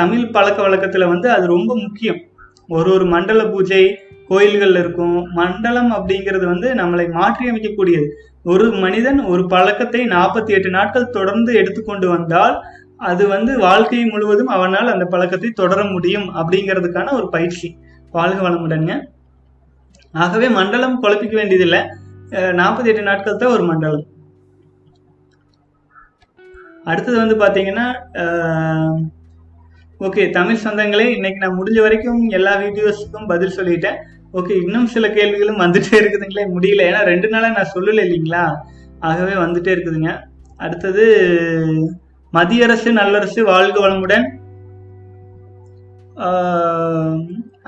தமிழ் 0.00 0.32
பழக்க 0.36 0.58
வழக்கத்துல 0.62 1.06
வந்து 1.12 1.30
அது 1.36 1.46
ரொம்ப 1.46 1.72
முக்கியம். 1.84 2.20
ஒரு 2.68 2.90
ஒரு 2.96 3.06
மண்டல 3.14 3.44
பூஜை 3.52 3.84
கோயில்கள் 4.32 4.76
இருக்கும். 4.82 5.16
மண்டலம் 5.38 5.90
அப்படிங்கிறது 5.96 6.46
வந்து 6.52 6.68
நம்மளை 6.80 7.06
மாற்றி 7.18 7.44
அமைக்கக்கூடியது. 7.52 8.06
ஒரு 8.52 8.66
மனிதன் 8.84 9.20
ஒரு 9.32 9.42
பழக்கத்தை 9.54 10.02
நாற்பத்தி 10.14 10.52
எட்டு 10.56 10.70
நாட்கள் 10.76 11.12
தொடர்ந்து 11.16 11.50
எடுத்துக்கொண்டு 11.60 12.06
வந்தால் 12.14 12.56
அது 13.10 13.24
வந்து 13.34 13.52
வாழ்க்கை 13.66 14.00
முழுவதும் 14.10 14.50
அவனால் 14.56 14.92
அந்த 14.92 15.04
பழக்கத்தை 15.12 15.50
தொடர 15.60 15.80
முடியும் 15.94 16.26
அப்படிங்கிறதுக்கான 16.40 17.12
ஒரு 17.18 17.26
பயிற்சி. 17.34 17.68
வாழ்க 18.16 18.40
வளமுடன்ங்க 18.46 18.94
ஆகவே 20.14 20.48
மண்டலம் 20.58 21.00
குழப்பிக்க 21.02 21.34
வேண்டியதில்லை. 21.40 21.80
நாற்பத்தி 22.60 22.90
எட்டு 22.92 23.02
நாட்கள் 23.08 23.40
தான் 23.40 23.54
ஒரு 23.56 23.64
மண்டலம். 23.70 24.06
அடுத்தது 26.90 27.16
வந்து 27.22 27.36
பார்த்தீங்கன்னா 27.42 27.86
ஓகே 30.06 30.22
தமிழ் 30.36 30.62
சொந்தங்களே 30.62 31.06
இன்னைக்கு 31.16 31.42
நான் 31.42 31.58
முடிஞ்ச 31.58 31.78
வரைக்கும் 31.84 32.22
எல்லா 32.38 32.52
வீடியோஸுக்கும் 32.62 33.28
பதில் 33.32 33.56
சொல்லிட்டேன். 33.58 33.98
ஓகே 34.38 34.54
இன்னும் 34.64 34.90
சில 34.92 35.06
கேள்விகளும் 35.16 35.62
வந்துட்டே 35.62 35.94
இருக்குதுங்களே. 36.00 36.44
முடியல. 36.54 36.84
ஏன்னா 36.90 37.00
ரெண்டு 37.12 37.28
நாளாக 37.32 37.56
நான் 37.56 37.72
சொல்லலை 37.74 38.02
இல்லைங்களா? 38.06 38.44
ஆகவே 39.08 39.34
வந்துட்டே 39.44 39.70
இருக்குதுங்க. 39.74 40.12
அடுத்தது 40.64 41.04
மத்திய 42.32 42.66
அரசு 42.66 42.88
நல்லரசு 42.98 43.40
வாழ்க 43.52 43.76
வளமுடன். 43.84 44.26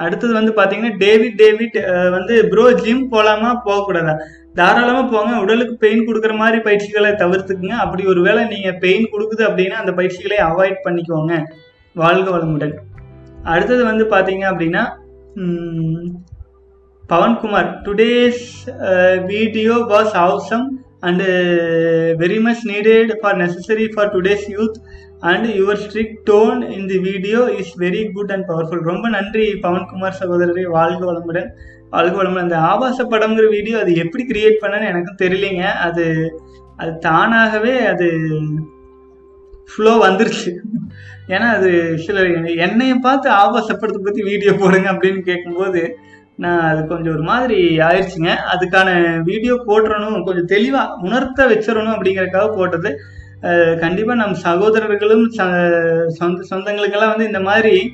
அடுத்தது 0.05 0.33
வந்து 0.39 0.53
பார்த்தீங்கன்னா 0.57 0.93
டேவிட் 1.03 1.37
டேவிட் 1.43 1.77
வந்து 2.15 2.35
ப்ரோ 2.53 2.65
ஜிம் 2.83 3.05
போகலாமா 3.13 3.51
போகக்கூடாதா? 3.67 4.15
தாராளமாக 4.59 5.07
போங்க. 5.13 5.33
உடலுக்கு 5.45 5.75
பெயின் 5.85 6.07
கொடுக்குற 6.09 6.33
மாதிரி 6.43 6.59
பயிற்சிகளை 6.67 7.11
தவிர்த்துக்குங்க. 7.23 7.77
அப்படி 7.85 8.03
ஒரு 8.13 8.21
வேளை 8.27 8.43
நீங்கள் 8.53 8.79
பெயின் 8.85 9.07
கொடுக்குது 9.13 9.43
அப்படின்னா 9.49 9.79
அந்த 9.83 9.93
பயிற்சிகளை 9.99 10.39
அவாய்ட் 10.49 10.85
பண்ணிக்கோங்க. 10.87 11.35
வாழ்க 11.97 12.29
வளமுடன். 12.37 12.75
அடுத்தது 13.55 13.83
வந்து 13.91 14.07
பார்த்தீங்க 14.15 14.45
அப்படின்னா 14.53 14.85
உம், 17.05 17.11
Pavankumar 17.13 17.71
today's 17.87 18.45
video 19.31 19.75
was 19.93 20.15
awesome 20.27 20.67
and 21.07 21.21
uh, 21.21 22.15
very 22.21 22.39
much 22.45 22.61
needed 22.71 23.09
for 23.23 23.33
necessary 23.43 23.87
for 23.95 24.05
today's 24.15 24.45
youth 24.53 24.77
and 25.31 25.43
your 25.59 25.75
strict 25.83 26.15
tone 26.31 26.61
in 26.77 26.83
the 26.91 26.99
video 27.09 27.41
is 27.61 27.69
very 27.83 28.05
good 28.15 28.31
and 28.35 28.45
powerful. 28.51 28.81
ரொம்ப 28.91 29.09
நன்றி 29.17 29.45
பவன்குமார் 29.65 30.17
சகோதரரே 30.21 30.65
வாழ்க 30.77 31.03
வளமுடன். 31.11 31.51
வாழ்க 31.95 32.15
வளமுடன். 32.21 32.47
அந்த 32.47 32.59
ஆபாச 32.71 33.07
படம்ங்கிற 33.13 33.49
வீடியோ 33.57 33.77
அது 33.83 33.93
எப்படி 34.05 34.25
கிரியேட் 34.33 34.59
பண்ணேன்னு 34.65 34.91
எனக்கும் 34.93 35.21
தெரியலைங்க. 35.25 35.67
அது 35.89 36.07
அது 36.81 36.95
தானாகவே 37.09 37.75
அது 37.93 38.09
ஃப்ளோ 39.75 39.95
வந்துருச்சு. 40.07 40.55
ஏன்னா 41.35 41.51
அது 41.59 41.71
சில 42.07 42.27
என்னையை 42.69 42.99
பார்த்து 43.09 43.29
ஆபாசப்படத்தை 43.43 44.03
பற்றி 44.09 44.25
வீடியோ 44.33 44.55
போடுங்க 44.65 44.89
அப்படின்னு 44.95 45.23
கேட்கும்போது 45.31 45.83
நான் 46.37 46.77
அது 46.77 46.87
கொஞ்சம் 46.87 47.13
ஒரு 47.13 47.23
மாதிரி 47.23 47.79
ஆயிடுச்சுங்க 47.79 48.35
அதுக்கான 48.53 49.21
வீடியோ 49.23 49.55
போட்டுறணும் 49.67 50.25
கொஞ்சம் 50.25 50.47
தெளிவாக 50.47 50.95
உணர்த்த 50.95 51.47
வச்சிடணும் 51.47 51.95
அப்படிங்கிறக்காக 51.95 52.57
போட்டது. 52.57 52.99
கண்டிப்பாக 53.81 54.19
நம் 54.19 54.35
சகோதரர்களும் 54.35 55.31
ச- 55.31 56.07
சொந்த 56.07 56.57
சொந்தங்களுக்கெல்லாம் 56.57 57.09
வந்து 57.09 57.27
இந்த 57.27 57.41
மாதிரி 57.41 57.93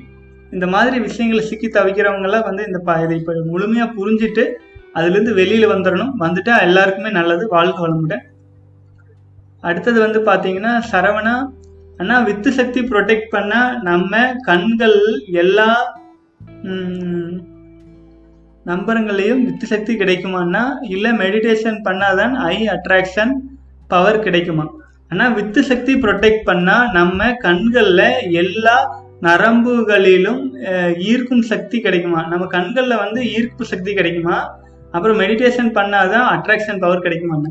இந்த 0.50 0.66
மாதிரி 0.66 1.00
விஷயங்களை 1.00 1.46
சிக்கி 1.46 1.68
தவிக்கிறவங்கெல்லாம் 1.68 2.42
வந்து 2.42 2.66
இந்த 2.66 2.78
ப- 2.78 3.00
இதை 3.04 3.18
இப்போ 3.18 3.32
முழுமையாக 3.44 3.90
புரிஞ்சுட்டு 3.90 4.48
அதுலேருந்து 4.94 5.34
வெளியில் 5.34 5.68
வந்துடணும். 5.68 6.12
வந்துட்டா 6.20 6.60
எல்லாருக்குமே 6.60 7.10
நல்லது. 7.10 7.48
வாழ்க 7.48 7.88
வளமுடன். 7.88 8.22
அடுத்தது 9.60 10.00
வந்து 10.00 10.20
பார்த்தீங்கன்னா 10.20 10.82
சரவணா 10.92 11.46
அண்ணா 11.96 12.20
வித்து 12.20 12.52
சக்தி 12.52 12.80
ப்ரொடெக்ட் 12.80 13.32
பண்ணால் 13.32 13.80
நம்ம 13.80 14.34
கண்கள் 14.42 15.00
எல்லா 15.32 15.98
நம்பருங்களையும் 18.66 19.42
வித்து 19.46 19.66
சக்தி 19.72 19.92
கிடைக்குமான்னா 20.00 20.62
இல்லை 20.94 21.10
மெடிடேஷன் 21.22 21.78
பண்ணாதான் 21.86 22.34
ஐ 22.52 22.56
அட்ராக்ஷன் 22.74 23.32
பவர் 23.92 24.24
கிடைக்குமா? 24.26 24.66
ஆனால் 25.12 25.34
வித்து 25.36 25.60
சக்தி 25.70 25.92
ப்ரொடெக்ட் 26.02 26.44
பண்ணால் 26.48 26.90
நம்ம 26.98 27.30
கண்களில் 27.46 28.04
எல்லா 28.42 28.76
நரம்புகளிலும் 29.26 30.42
ஈர்க்கும் 31.10 31.46
சக்தி 31.52 31.78
கிடைக்குமா? 31.86 32.20
நம்ம 32.32 32.44
கண்களில் 32.56 33.02
வந்து 33.04 33.22
ஈர்ப்பு 33.36 33.64
சக்தி 33.72 33.92
கிடைக்குமா? 33.98 34.36
அப்புறம் 34.96 35.18
மெடிடேஷன் 35.22 35.72
பண்ணாதான் 35.78 36.28
அட்ராக்ஷன் 36.34 36.80
பவர் 36.84 37.04
கிடைக்குமான்னு. 37.06 37.50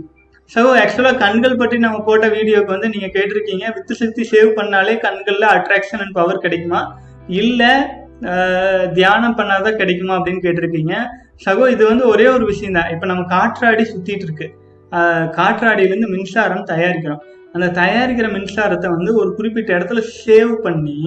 ஸோ 0.53 0.61
ஆக்சுவலாக 0.81 1.21
கண்கள் 1.23 1.59
பற்றி 1.61 1.77
நம்ம 1.83 1.97
போட்ட 2.07 2.27
வீடியோக்கு 2.35 2.73
வந்து 2.75 2.91
நீங்கள் 2.93 3.13
கேட்டிருக்கீங்க 3.15 3.65
வித்து 3.75 3.95
சக்தி 4.01 4.23
சேவ் 4.31 4.49
பண்ணாலே 4.59 4.93
கண்களில் 5.05 5.47
அட்ராக்ஷன் 5.55 6.01
அண்ட் 6.03 6.17
பவர் 6.19 6.43
கிடைக்குமா? 6.45 6.81
இல்லை 7.41 7.71
தியானம் 8.93 9.37
பண்ணாதான் 9.37 9.75
கிடைக்குமா 9.75 10.15
அப்படின்னு 10.17 10.45
கேட்டிருக்கீங்க. 10.45 10.93
சகோ 11.45 11.69
இது 11.69 11.83
வந்து 11.87 12.07
ஒரே 12.07 12.27
ஒரு 12.27 12.45
விஷயம் 12.45 12.73
தான் 12.73 12.89
இப்போ 12.89 13.05
நம்ம 13.05 13.23
காற்றாடி 13.23 13.83
சுத்திட்டு 13.83 14.25
இருக்கு. 14.27 14.47
காற்றாடியிலேருந்து 15.37 16.13
மின்சாரம் 16.15 16.65
தயாரிக்கிறோம். 16.65 17.21
அந்த 17.53 17.67
தயாரிக்கிற 17.81 18.27
மின்சாரத்தை 18.37 18.89
வந்து 18.89 19.15
ஒரு 19.15 19.35
குறிப்பிட்ட 19.35 19.77
இடத்துல 19.77 20.01
சேவ் 20.25 20.53
பண்ணி 20.61 20.99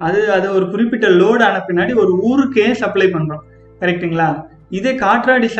அது 0.00 0.32
அது 0.32 0.52
ஒரு 0.52 0.70
குறிப்பிட்ட 0.70 1.08
லோடு 1.08 1.42
ஆன 1.42 1.62
பின்னாடி 1.68 1.94
ஒரு 1.94 2.12
ஊருக்கே 2.22 2.72
சப்ளை 2.74 3.06
பண்ணுறோம் 3.06 3.44
கரெக்ட்டுங்களா 3.80 4.28
இதே 4.70 4.94
காற்றாடி 4.94 5.46
ச 5.46 5.58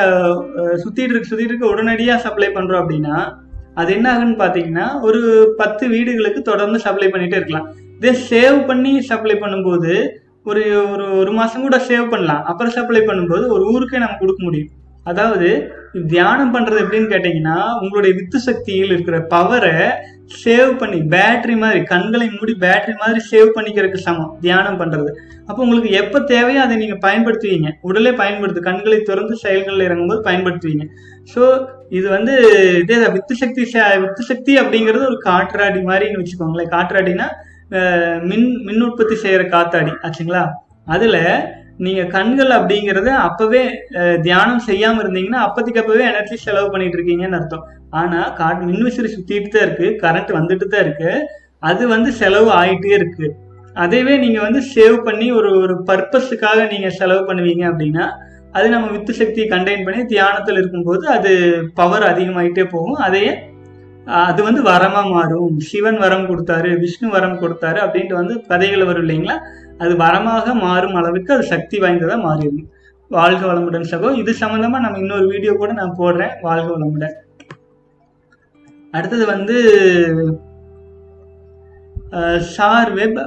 அஹ் 0.61 0.79
சுத்திட்டு 0.83 1.13
இருக்கு 1.13 1.31
சுத்திட்டு 1.31 1.53
இருக்க 1.53 1.67
உடனடியாக 1.67 2.21
சப்ளை 2.21 2.49
பண்ணுறோம் 2.49 2.83
அப்படின்னா 2.83 3.17
அது 3.75 3.93
என்ன 3.93 4.07
ஆகுன்னு 4.13 4.37
பார்த்தீங்கன்னா 4.43 5.01
ஒரு 5.01 5.21
பத்து 5.57 5.89
வீடுகளுக்கு 5.89 6.43
தொடர்ந்து 6.43 6.79
சப்ளை 6.79 7.09
பண்ணிட்டே 7.09 7.39
இருக்கலாம். 7.41 7.67
இதே 7.99 8.13
சேவ் 8.31 8.67
பண்ணி 8.67 9.01
சப்ளை 9.01 9.37
பண்ணும்போது 9.37 9.93
ஒரு 10.51 10.63
ஒரு 10.95 11.05
ஒரு 11.21 11.33
மாதம் 11.39 11.65
கூட 11.67 11.77
சேவ் 11.91 12.11
பண்ணலாம். 12.11 12.43
அப்புறம் 12.51 12.75
சப்ளை 12.77 13.01
பண்ணும்போது 13.07 13.45
ஒரு 13.55 13.65
ஊருக்கே 13.73 14.03
நம்ம 14.03 14.19
கொடுக்க 14.21 14.41
முடியும். 14.49 14.73
அதாவது 15.11 15.49
தியானம் 16.13 16.53
பண்ணுறது 16.55 16.81
எப்படின்னு 16.83 17.11
கேட்டிங்கன்னா 17.13 17.57
உங்களுடைய 17.83 18.13
வித்து 18.19 18.39
சக்தியில் 18.47 18.93
இருக்கிற 18.95 19.19
பவரை 19.33 19.75
சேவ் 20.43 20.71
பண்ணி 20.81 20.99
பேட்ரி 21.13 21.55
மாதிரி 21.63 21.81
கண்களை 21.91 22.27
மூடி 22.37 22.53
பேட்ரி 22.65 22.95
மாதிரி 23.03 23.21
சேவ் 23.31 23.51
பண்ணிக்கிறதுக்கு 23.57 24.07
சமம் 24.07 24.33
தியானம் 24.45 24.79
பண்ணுறது 24.81 25.11
அப்போ 25.49 25.61
உங்களுக்கு 25.65 25.91
எப்போ 26.01 26.19
தேவையோ 26.33 26.61
அதை 26.65 26.77
நீங்கள் 26.83 27.03
பயன்படுத்துவீங்க. 27.07 27.69
உடலே 27.89 28.13
பயன்படுத்து 28.23 28.69
கண்களை 28.69 28.99
திறந்து 29.11 29.35
செயல்களில் 29.45 29.87
இறங்கும்போது 29.89 30.23
பயன்படுத்துவீங்க. 30.29 30.87
ஸோ 31.33 31.43
இது 31.99 32.07
வந்து 32.17 32.35
இதே 32.83 32.97
தான் 33.03 33.15
வித்து 33.17 33.35
சக்தி 33.43 33.63
வித்து 34.05 34.23
சக்தி 34.31 34.55
அப்படிங்கிறது 34.63 35.05
ஒரு 35.11 35.21
காற்றாடி 35.29 35.83
மாதிரின்னு 35.91 36.23
வச்சுக்கோங்களேன். 36.23 36.73
காற்றாடினா 36.77 37.29
மின் 38.31 38.49
மின் 38.67 38.85
உற்பத்தி 38.87 39.17
செய்யற 39.23 39.45
காத்தாடி 39.55 39.93
ஆச்சுங்களா? 40.07 40.43
அதுல 40.95 41.17
நீங்க 41.85 42.03
கண்கள் 42.15 42.53
அப்படிங்கறத 42.59 43.09
அப்பவே 43.29 43.63
தியானம் 44.27 44.63
செய்யாம 44.69 45.01
இருந்தீங்கன்னா 45.03 45.41
அப்பதைக்கு 45.47 45.83
அப்பவே 45.83 46.05
எனர்ஜி 46.11 46.37
செலவு 46.45 46.69
பண்ணிட்டு 46.75 46.97
இருக்கீங்கன்னு 46.99 47.39
அர்த்தம். 47.39 47.65
ஆனா 48.01 48.21
காட் 48.39 48.63
மின்விசிறி 48.69 49.09
சுத்திட்டு 49.15 49.51
தான் 49.55 49.67
இருக்கு 49.67 49.89
கரண்ட் 50.05 50.33
வந்துட்டு 50.39 50.69
தான் 50.75 50.85
இருக்கு 50.87 51.11
அது 51.71 51.83
வந்து 51.95 52.11
செலவு 52.21 52.49
ஆயிட்டே 52.61 52.95
இருக்கு. 52.99 53.27
அதைவே 53.77 54.15
நீங்க 54.25 54.39
வந்து 54.47 54.61
சேவ் 54.75 54.97
பண்ணி 55.09 55.27
ஒரு 55.39 55.51
ஒரு 55.65 55.75
பர்பஸுக்காக 55.91 56.61
நீங்க 56.73 56.89
செலவு 57.01 57.23
பண்ணுவீங்க 57.29 57.65
அப்படின்னா 57.71 58.07
அது 58.59 58.67
நம்ம 58.75 58.87
வித்து 58.95 59.13
சக்தியை 59.21 59.47
கண்டெயின் 59.49 59.85
பண்ணி 59.87 60.03
தியானத்தில் 60.13 60.59
இருக்கும்போது 60.61 61.05
அது 61.17 61.33
பவர் 61.81 62.05
அதிகமாயிட்டே 62.13 62.65
போகும். 62.75 62.99
அதையே 63.07 63.33
அது 64.07 64.41
வந்து 64.43 64.63
வரமா 64.63 65.03
மாறும். 65.11 65.55
சிவன் 65.69 65.99
வரம் 65.99 66.27
கொடுத்தாரு 66.31 66.71
விஷ்ணு 66.79 67.09
வரம் 67.09 67.39
கொடுத்தாரு 67.41 67.79
அப்படின்ட்டு 67.85 68.15
வந்து 68.15 68.35
கதைகள் 68.51 68.85
வரும் 68.85 69.05
இல்லைங்களா? 69.05 69.37
அது 69.79 69.95
வரமாக 69.97 70.55
மாறும் 70.55 70.95
அளவுக்கு 70.95 71.35
அது 71.35 71.45
சக்தி 71.53 71.79
வாய்ந்ததா 71.79 72.17
மாறிடும். 72.27 72.67
வாழ்க 73.09 73.43
வளமுடன் 73.47 73.89
சகோ. 73.91 74.09
இது 74.17 74.35
சம்பந்தமா 74.41 74.79
நம்ம 74.85 74.99
இன்னொரு 74.99 75.27
வீடியோ 75.27 75.53
கூட 75.53 75.73
நான் 75.73 75.97
போடுறேன். 75.99 76.35
வாழ்க 76.41 76.69
வளமுடன். 76.77 77.15
அடுத்தது 78.95 79.27
வந்து 79.27 79.57
sir 82.57 82.91
web 82.93 83.19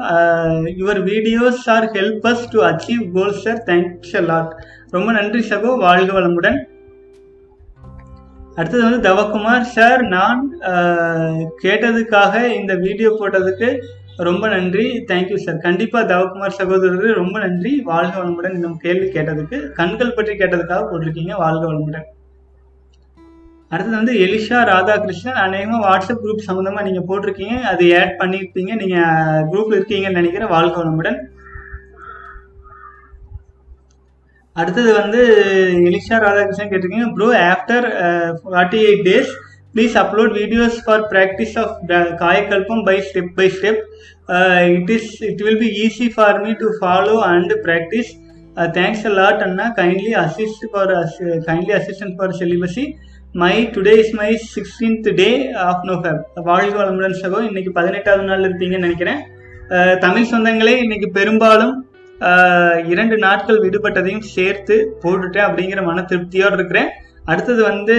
your 0.82 1.02
videos 1.12 1.64
are 1.76 1.88
help 1.98 2.26
us 2.32 2.46
to 2.52 2.60
achieve 2.64 3.04
goal 3.14 3.40
sir 3.44 3.64
thanks 3.66 4.16
lot 4.30 4.54
ரொம்ப 4.90 5.12
நன்றி 5.12 5.42
சகோ. 5.50 5.78
வாழ்க 5.78 6.20
வளமுடன். 6.20 6.58
அடுத்தது 8.56 8.84
வந்து 8.84 9.10
தவக்குமார் 9.10 9.70
சார் 9.78 10.02
நான் 10.02 10.42
கேட்டதுக்காக 11.64 12.44
இந்த 12.60 12.76
வீடியோ 12.76 13.10
போட்டதுக்கு 13.20 13.70
ரொம்ப 14.18 14.48
நன்றி. 14.48 14.86
தேங்க்யூ 15.08 15.36
சார் 15.36 15.58
கண்டிப்பாக 15.58 16.14
தவக்குமார் 16.14 16.58
சகோதரர் 16.60 17.20
ரொம்ப 17.22 17.40
நன்றி. 17.40 17.82
வாழ்க 17.82 18.24
வளமுடன் 18.24 18.56
இந்த 18.56 18.70
கேள்வி 18.82 19.08
கேட்டதுக்கு. 19.12 19.70
கண்கள் 19.82 20.14
பற்றி 20.14 20.34
கேட்டதுக்காக 20.34 20.82
போட்டிருக்கீங்க. 20.90 21.36
வாழ்க 21.36 21.64
வளமுடன். 21.74 22.08
அடுத்தது 23.70 23.96
வந்து 23.96 24.14
எலிஷா 24.14 24.60
ராதாகிருஷ்ணன். 24.74 25.42
அநேகமாக 25.46 25.84
வாட்ஸ்அப் 25.88 26.22
குரூப் 26.24 26.48
சம்மந்தமாக 26.48 26.86
நீங்கள் 26.88 27.08
போட்டிருக்கீங்க. 27.10 27.62
அது 27.62 27.86
ஆட் 28.00 28.16
பண்ணியிருப்பீங்க 28.22 28.72
நீங்கள் 28.84 29.46
குரூப்பில் 29.52 29.78
இருக்கீங்கன்னு 29.80 30.20
நினைக்கிறேன். 30.22 30.48
வாழ்க 30.48 30.84
வளமுடன். 30.84 31.20
அடுத்தது 34.60 34.90
வந்து 35.02 35.20
எலிஷா 35.90 36.18
ராதாகிருஷ்ணன் 36.24 36.72
கேட்டிருக்கீங்க. 36.72 37.10
Bro 37.18 37.28
after 37.54 37.88
forty 38.42 38.80
eight 38.88 39.04
days 39.10 39.32
please 39.74 39.96
upload 40.02 40.32
videos 40.40 40.78
for 40.86 41.04
practice 41.12 41.56
of 41.64 41.74
Kayakalpam 42.24 42.82
by 42.88 42.96
step 43.10 43.30
by 43.40 43.48
step 43.58 43.82
it 44.78 44.92
is 44.96 45.12
it 45.30 45.44
will 45.48 45.62
be 45.66 45.70
easy 45.86 46.08
for 46.16 46.40
me 46.46 46.54
to 46.64 46.70
follow 46.80 47.16
and 47.34 47.54
practice 47.68 48.12
thanks 48.78 49.06
a 49.10 49.12
lot 49.20 49.44
Anna 49.48 49.66
kindly 49.82 50.14
assist 50.24 50.66
for 50.72 50.94
kindly 51.50 51.74
assistant 51.80 52.16
for 52.18 52.34
celibacy 52.40 52.86
my 53.42 53.54
today 53.76 53.94
is 54.04 54.16
my 54.22 54.30
sixteenth 54.54 55.10
day 55.20 55.30
of 55.68 55.84
NoFap 55.90 56.22
வாழ்க 56.50 56.74
வளமுடன் 56.80 57.20
சகோ. 57.22 57.40
இன்னைக்கு 57.50 57.72
பதினெட்டாவது 57.78 58.26
நாள் 58.30 58.46
இருப்பீங்கன்னு 58.48 58.88
நினைக்கிறேன். 58.88 59.22
தமிழ் 60.06 60.30
சொந்தங்களே 60.32 60.74
இன்னைக்கு 60.86 61.08
பெரும்பாலும் 61.18 61.74
இரண்டு 62.92 63.16
நாட்கள் 63.26 63.62
விடுபட்டதையும் 63.66 64.30
சேர்த்து 64.36 64.76
போட்டுட்டேன் 65.04 65.48
அப்படிங்கிற 65.48 65.82
மன 65.90 66.04
திருப்தியோடு 66.12 66.58
இருக்கிறேன். 66.60 66.90
அடுத்தது 67.32 67.62
வந்து 67.72 67.96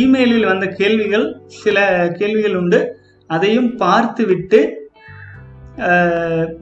இமெயிலில் 0.00 0.50
வந்த 0.50 0.66
கேள்விகள் 0.80 1.26
சில 1.62 1.86
கேள்விகள் 2.18 2.58
உண்டு. 2.60 2.80
அதையும் 3.30 3.70
பார்த்து 3.82 4.22
விட்டு 4.30 4.60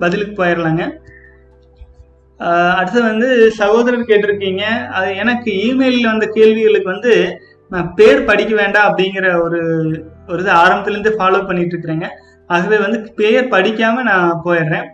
பதிலுக்கு 0.02 0.34
போயிடலாங்க 0.40 0.82
அடுத்தது 2.78 3.04
வந்து 3.10 3.28
சகோதரர் 3.60 4.10
கேட்டிருக்கீங்க. 4.10 4.64
அது 4.98 5.08
எனக்கு 5.22 5.50
இமெயிலில் 5.68 6.10
வந்த 6.12 6.26
கேள்விகளுக்கு 6.36 6.88
வந்து 6.94 7.12
நான் 7.72 7.90
பேர் 7.98 8.28
படிக்க 8.30 8.52
வேண்டாம் 8.60 8.88
அப்படிங்கிற 8.90 9.26
ஒரு 9.46 9.60
ஒரு 10.30 10.40
இது 10.44 10.52
ஆரம்பத்துலேருந்து 10.62 11.12
ஃபாலோ 11.18 11.40
பண்ணிட்டு 11.48 11.74
இருக்கிறேங்க. 11.74 12.08
ஆகவே 12.54 12.78
வந்து 12.84 12.98
பேர் 13.18 13.52
படிக்காமல் 13.54 14.08
நான் 14.10 14.40
போயிடுறேன். 14.46 14.88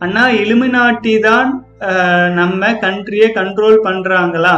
அண்ணா 0.00 0.24
இலுமினாட்டி 0.42 1.14
தான் 1.20 1.48
நம்ம 2.34 2.70
கண்ட்ரியை 2.84 3.28
கண்ட்ரோல் 3.30 3.78
பண்ணுறாங்களா 3.84 4.54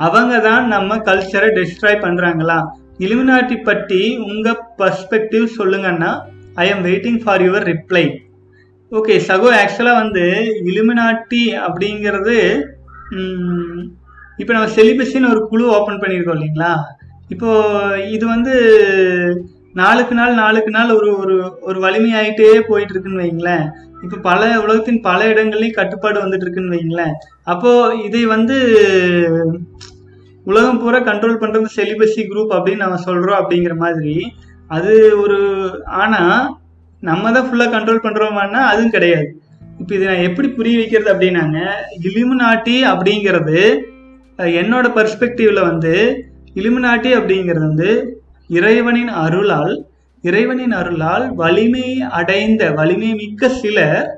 அவங்க 0.00 0.34
தான் 0.40 0.64
நம்ம 0.68 0.96
கல்ச்சரை 1.08 1.48
டிஸ்ட்ராய் 1.58 2.02
பண்ணுறாங்களா 2.02 2.58
இலுமினாட்டி 2.98 3.56
பற்றி 3.60 4.00
உங்கள் 4.26 4.62
பர்ஸ்பெக்டிவ் 4.76 5.46
சொல்லுங்கன்னா 5.58 6.10
I 6.56 6.66
am 6.68 6.82
waiting 6.82 7.20
for 7.24 7.42
your 7.42 7.66
reply 7.72 8.04
okay 8.92 9.16
சகோ 9.28 9.48
ஆக்சுவலாக 9.60 10.00
வந்து 10.02 10.24
இலுமினாட்டி 10.70 11.42
அப்படிங்கிறது 11.66 12.36
இப்போ 14.38 14.52
நம்ம 14.52 14.68
செலிபஸின்னு 14.76 15.30
ஒரு 15.30 15.40
குழு 15.48 15.64
ஓப்பன் 15.76 16.00
பண்ணியிருக்கோம் 16.02 16.36
இல்லைங்களா? 16.38 16.72
இப்போ 17.30 17.50
இது 18.10 18.24
வந்து 18.26 18.54
நாளுக்கு 19.74 20.14
நாள் 20.14 20.34
நாளுக்கு 20.34 20.70
நாள் 20.70 20.96
ஒரு 20.96 21.10
ஒரு 21.16 21.34
ஒரு 21.60 21.78
வலிமையாயிட்டே 21.80 22.48
போயிட்டு 22.68 22.92
இருக்குன்னு 22.92 23.22
வைங்களேன். 23.24 23.66
இப்போ 24.02 24.16
பல 24.28 24.42
உலகத்தின் 24.64 25.00
பல 25.00 25.20
இடங்கள்லையும் 25.32 25.78
கட்டுப்பாடு 25.78 26.18
வந்துட்டு 26.22 26.44
இருக்குன்னு 26.46 26.74
வைங்களேன் 26.76 27.14
அப்போ 27.52 27.70
இதை 28.06 28.22
வந்து 28.34 28.56
உலகம் 30.46 30.80
பூரா 30.82 30.98
கண்ட்ரோல் 31.08 31.40
பண்றது 31.42 31.68
செலிபஸி 31.76 32.22
குரூப் 32.30 32.54
அப்படின்னு 32.56 32.84
நம்ம 32.84 33.00
சொல்றோம் 33.08 33.40
அப்படிங்கிற 33.40 33.74
மாதிரி. 33.76 34.14
அது 34.70 34.92
ஒரு 35.22 35.38
ஆனா 36.02 36.22
நம்ம 37.02 37.30
தான் 37.32 37.46
ஃபுல்லா 37.48 37.66
கண்ட்ரோல் 37.74 38.04
பண்றோமான்னா 38.06 38.60
அதுவும் 38.70 38.94
கிடையாது. 38.96 39.26
இப்போ 39.80 39.92
இதை 39.94 40.06
நான் 40.08 40.26
எப்படி 40.28 40.48
புரிய 40.48 40.76
வைக்கிறது 40.78 41.10
அப்படின்னாங்க 41.12 41.58
இலுமினாட்டி 42.08 42.76
அப்படிங்கிறது 42.92 43.60
என்னோட 44.60 44.86
பர்ஸ்பெக்டிவ்ல 44.96 45.60
வந்து 45.70 45.94
இலுமினாட்டி 46.54 47.10
அப்படிங்கிறது 47.18 47.64
வந்து 47.68 47.90
இறைவனின் 48.50 49.12
அருளால் 49.24 49.74
இறைவனின் 50.24 50.72
அருளால் 50.72 51.26
வலிமை 51.34 51.86
அடைந்த 52.18 52.62
வலிமை 52.70 53.10
மிக்க 53.14 53.48
சிலர் 53.60 54.08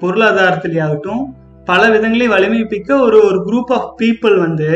பொருளாதாரத்திலேயாகட்டும் 0.00 1.22
பல 1.64 1.82
விதங்களையும் 1.90 2.34
வலிமை 2.34 2.60
மிக்க 2.70 2.90
ஒரு 2.98 3.18
ஒரு 3.28 3.38
குரூப் 3.46 3.70
ஆஃப் 3.76 3.92
பீப்புள் 4.00 4.36
வந்து 4.38 4.70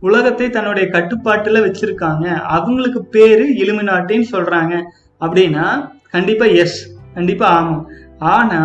உலகத்தை 0.00 0.46
தன்னுடைய 0.50 0.86
கட்டுப்பாட்டில் 0.88 1.64
வச்சிருக்காங்க. 1.66 2.26
அவங்களுக்கு 2.56 3.00
பேரு 3.16 3.46
இலுமினாட்டின்னு 3.62 4.26
சொல்றாங்க. 4.32 4.74
அப்படின்னா 5.20 5.66
கண்டிப்பா 6.10 6.46
எஸ் 6.62 6.78
கண்டிப்பா 7.14 7.46
ஆமாம். 7.58 7.84
ஆனா 8.36 8.60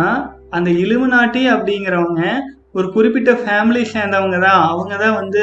அந்த 0.50 0.70
இலுமினாட்டி 0.84 1.42
அப்படிங்கிறவங்க 1.54 2.22
ஒரு 2.72 2.86
குறிப்பிட்ட 2.92 3.30
ஃபேமிலி 3.42 3.82
சேர்ந்தவங்க 3.94 4.38
தான் 4.40 4.60
அவங்க 4.68 4.94
தான் 4.96 5.18
வந்து 5.20 5.42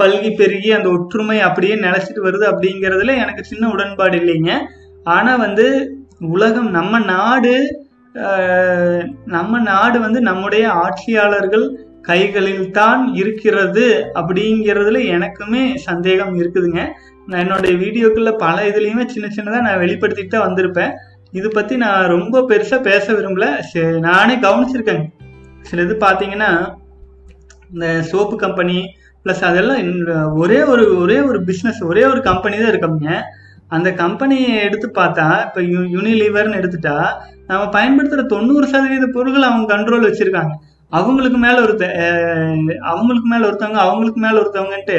பல்கி 0.00 0.30
பெருகி 0.40 0.70
அந்த 0.76 0.88
ஒற்றுமை 0.96 1.38
அப்படியே 1.48 1.74
நிலச்சிட்டு 1.84 2.22
வருது 2.26 2.44
அப்படிங்கிறதுல 2.50 3.14
எனக்கு 3.24 3.42
சின்ன 3.50 3.64
உடன்பாடு 3.74 4.16
இல்லைங்க. 4.22 4.52
ஆனால் 5.16 5.42
வந்து 5.46 5.66
உலகம் 6.36 6.70
நம்ம 6.78 6.98
நாடு 7.12 7.54
நம்ம 9.34 9.58
நாடு 9.68 9.98
வந்து 10.04 10.20
நம்முடைய 10.28 10.64
ஆட்சியாளர்கள் 10.84 11.66
கைகளில் 12.08 12.64
தான் 12.78 13.02
இருக்கிறது 13.20 13.84
அப்படிங்கிறதுல 14.20 15.00
எனக்குமே 15.16 15.62
சந்தேகம் 15.88 16.32
இருக்குதுங்க. 16.40 16.82
நான் 17.28 17.42
என்னுடைய 17.44 17.74
வீடியோக்குள்ள 17.82 18.30
பல 18.44 18.56
இதுலேயுமே 18.70 19.04
சின்ன 19.14 19.26
சின்னதாக 19.36 19.66
நான் 19.66 19.82
வெளிப்படுத்திட்டு 19.84 20.34
தான் 20.34 20.46
வந்திருப்பேன். 20.46 20.92
இது 21.38 21.48
பற்றி 21.56 21.74
நான் 21.84 22.10
ரொம்ப 22.14 22.42
பெருசாக 22.50 22.86
பேச 22.90 23.06
விரும்பல. 23.16 23.46
சே 23.70 23.82
நானே 24.08 24.36
கவனிச்சிருக்கேங்க. 24.46 25.06
சில 25.70 25.82
இது 25.86 25.96
பார்த்தீங்கன்னா 26.06 26.50
இந்த 27.74 27.86
சோப்பு 28.10 28.36
கம்பெனி 28.44 28.78
ப்ளஸ் 29.24 29.42
அதெல்லாம் 29.48 29.80
ஒரே 30.42 30.60
ஒரு 30.72 30.84
ஒரே 31.02 31.18
ஒரு 31.30 31.38
பிஸ்னஸ் 31.48 31.80
ஒரே 31.90 32.04
ஒரு 32.12 32.20
கம்பெனி 32.28 32.56
தான் 32.60 32.72
இருக்கோம்ங்க. 32.72 33.10
அந்த 33.76 33.88
கம்பெனியை 34.02 34.50
எடுத்து 34.66 34.88
பார்த்தா 34.98 35.26
இப்போ 35.46 35.60
யூ 35.72 35.80
யூனிலீவர்னு 35.94 36.58
எடுத்துட்டா 36.60 36.94
நம்ம 37.48 37.62
பயன்படுத்துகிற 37.76 38.22
தொண்ணூறு 38.34 38.66
சதவீத 38.72 39.06
பொருட்கள் 39.16 39.48
அவங்க 39.48 39.66
கண்ட்ரோல் 39.74 40.06
வச்சுருக்காங்க. 40.08 40.54
அவங்களுக்கு 40.92 41.38
மேலே 41.46 41.58
ஒருத்த 41.64 41.84
அவங்களுக்கு 42.92 43.28
மேலே 43.32 43.44
ஒருத்தவங்க 43.48 43.80
அவங்களுக்கு 43.86 44.20
மேலே 44.26 44.36
ஒருத்தவங்கன்ட்டு 44.42 44.98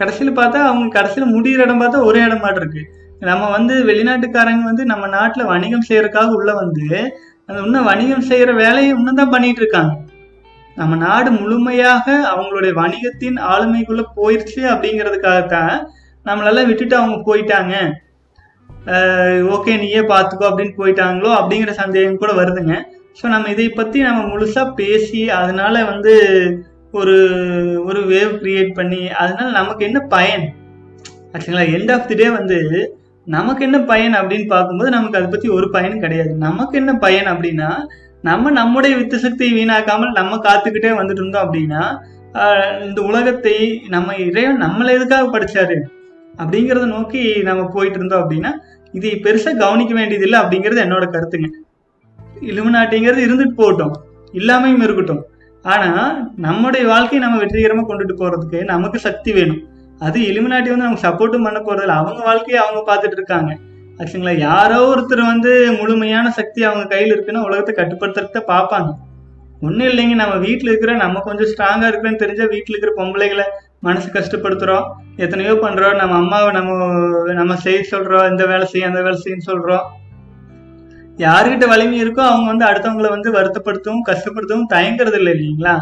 கடைசியில் 0.00 0.38
பார்த்தா 0.40 0.60
அவங்க 0.68 0.86
கடைசியில் 0.98 1.32
முடிகிற 1.34 1.64
இடம் 1.66 1.82
பார்த்தா 1.82 2.06
ஒரே 2.08 2.20
இடம் 2.26 2.44
மாட்டு 2.44 2.60
இருக்கு. 2.62 2.82
நம்ம 3.30 3.48
வந்து 3.56 3.74
வெளிநாட்டுக்காரங்க 3.88 4.64
வந்து 4.70 4.84
நம்ம 4.92 5.08
நாட்டில் 5.16 5.50
வணிகம் 5.52 5.86
செய்யறதுக்காக 5.88 6.32
உள்ள 6.38 6.52
வந்து 6.62 6.86
அந்த 7.48 7.58
இன்னும் 7.66 7.88
வணிகம் 7.90 8.28
செய்கிற 8.30 8.50
வேலையை 8.64 8.88
இன்னும் 8.96 9.20
தான் 9.20 9.32
பண்ணிட்டு 9.34 9.62
இருக்காங்க. 9.62 9.92
நம்ம 10.80 10.96
நாடு 11.04 11.30
முழுமையாக 11.40 12.06
அவங்களுடைய 12.30 12.72
வணிகத்தின் 12.80 13.38
ஆளுமைக்குள்ள 13.52 14.02
போயிடுச்சு 14.18 14.60
அப்படிங்கிறதுக்காகத்தான் 14.72 15.74
நம்மளெல்லாம் 16.26 16.68
விட்டுட்டு 16.70 16.96
அவங்க 17.00 17.18
போயிட்டாங்க. 17.28 17.74
ஓகே 19.54 19.72
நீயே 19.82 20.02
பார்த்துக்கோ 20.12 20.48
அப்படின்னு 20.50 20.74
போயிட்டாங்களோ 20.80 21.30
அப்படிங்கிற 21.40 21.72
சந்தேகம் 21.82 22.20
கூட 22.22 22.32
வருதுங்க. 22.40 22.74
ஸோ 23.18 23.24
நம்ம 23.34 23.48
இதை 23.54 23.66
பற்றி 23.78 23.98
நம்ம 24.08 24.20
முழுசாக 24.32 24.74
பேசி 24.80 25.22
அதனால 25.40 25.84
வந்து 25.90 26.14
ஒரு 27.00 27.16
ஒரு 27.88 28.00
வேவ் 28.12 28.32
கிரியேட் 28.42 28.72
பண்ணி 28.78 29.02
அதனால 29.22 29.46
நமக்கு 29.58 29.82
என்ன 29.88 30.00
பயன்? 30.14 30.44
ஆச்சுங்களா 31.32 31.66
எண்ட் 31.76 31.92
ஆஃப் 31.94 32.08
தி 32.08 32.16
டே 32.20 32.26
வந்து 32.38 32.58
நமக்கு 33.26 33.62
என்ன 33.68 33.78
பயன் 33.90 34.14
அப்படின்னு 34.20 34.46
பார்க்கும்போது 34.52 34.90
நமக்கு 34.96 35.18
அதை 35.18 35.28
பற்றி 35.30 35.48
ஒரு 35.58 35.66
பயனும் 35.76 36.02
கிடையாது. 36.04 36.32
நமக்கு 36.46 36.74
என்ன 36.80 36.92
பயன் 37.04 37.28
அப்படின்னா 37.32 37.70
நம்ம 38.28 38.50
நம்முடைய 38.58 38.92
வித்து 38.96 39.16
சக்தியை 39.24 39.52
வீணாக்காமல் 39.56 40.16
நம்ம 40.18 40.36
காத்துக்கிட்டே 40.46 40.90
வந்துட்டு 40.98 41.22
இருந்தோம் 41.22 41.46
அப்படின்னா 41.46 41.82
இந்த 42.84 43.00
உலகத்தை 43.10 43.56
நம்ம 43.94 44.14
இறைவன் 44.26 44.62
நம்மளை 44.64 44.90
எதுக்காக 44.96 45.26
படிச்சாரு? 45.32 45.76
அப்படிங்கிறத 46.42 46.86
நோக்கி 46.92 47.22
நம்ம 47.48 47.64
போயிட்டு 47.74 47.98
இருந்தோம் 47.98 48.22
அப்படின்னா 48.22 48.50
இதை 48.98 49.10
பெருசாக 49.24 49.60
கவனிக்க 49.64 49.92
வேண்டியதில்லை 49.94 50.38
அப்படிங்கிறது 50.40 50.84
என்னோட 50.84 51.04
கருத்துங்க. 51.14 51.48
இலுமினாட்டிங்கிறது 52.50 53.20
இருந்துட்டு 53.26 53.58
போகட்டும். 53.60 53.94
இல்லாமையும் 54.40 54.86
இருக்கட்டும். 54.86 55.22
ஆனா 55.64 55.90
நம்முடைய 56.46 56.84
வாழ்க்கையை 56.92 57.20
நம்ம 57.24 57.42
வெற்றிகரமா 57.42 57.82
கொண்டுட்டு 57.88 58.14
போறதுக்கு 58.20 58.60
நமக்கு 58.72 58.98
சக்தி 59.08 59.32
வேணும். 59.32 59.60
அது 60.06 60.18
இலுமினாட்டி 60.30 60.70
வந்து 60.72 60.86
நமக்கு 60.86 61.06
சப்போர்ட்டும் 61.08 61.46
பண்ண 61.48 61.58
போகிறதில்ல 61.58 62.00
அவங்க 62.02 62.20
வாழ்க்கையை 62.30 62.58
அவங்க 62.64 62.82
பார்த்துட்டு 62.88 63.18
இருக்காங்க. 63.20 63.50
ஆச்சுங்களா? 64.02 64.38
யாரோ 64.38 64.76
ஒருத்தர் 64.90 65.22
வந்து 65.32 65.72
முழுமையான 65.80 66.30
சக்தி 66.30 66.64
அவங்க 66.64 66.84
கையில் 66.86 67.14
இருக்குன்னா 67.14 67.42
உலகத்தை 67.48 67.72
கட்டுப்படுத்துறத 67.80 68.40
பார்ப்பாங்க. 68.52 68.90
ஒன்றும் 69.60 69.88
இல்லைங்க 69.88 70.14
நம்ம 70.22 70.36
வீட்டில் 70.36 70.70
இருக்கிற 70.70 70.92
நம்ம 70.94 71.20
கொஞ்சம் 71.20 71.48
ஸ்ட்ராங்காக 71.50 71.90
இருக்கிறேன்னு 71.90 72.22
தெரிஞ்சால் 72.22 72.52
வீட்டில் 72.54 72.74
இருக்கிற 72.74 72.92
பொம்பளைகளை 73.00 73.44
மனசு 73.78 74.08
கஷ்டப்படுத்துகிறோம் 74.10 74.86
எத்தனையோ 75.16 75.52
பண்ணுறோம் 75.64 75.96
நம்ம 75.96 76.16
அம்மாவை 76.16 76.52
நம்ம 76.52 76.70
நம்ம 77.40 77.56
செய்ய 77.56 77.82
சொல்கிறோம் 77.82 78.26
இந்த 78.30 78.46
வேலை 78.46 78.66
செய்ய 78.66 78.86
அந்த 78.86 79.02
வேலை 79.02 79.18
செய்யன்னு 79.24 79.48
சொல்கிறோம் 79.50 79.84
யாருக்கிட்ட 81.18 81.66
வலிமை 81.72 81.96
இருக்கோ 82.04 82.22
அவங்க 82.30 82.46
வந்து 82.52 82.66
அடுத்தவங்களை 82.70 83.08
வந்து 83.08 83.30
வருத்தப்படுத்தவும் 83.38 84.06
கஷ்டப்படுத்தவும் 84.10 84.70
தயங்குறது 84.74 85.18
இல்லை 85.20 85.32
இல்லைங்களா? 85.36 85.74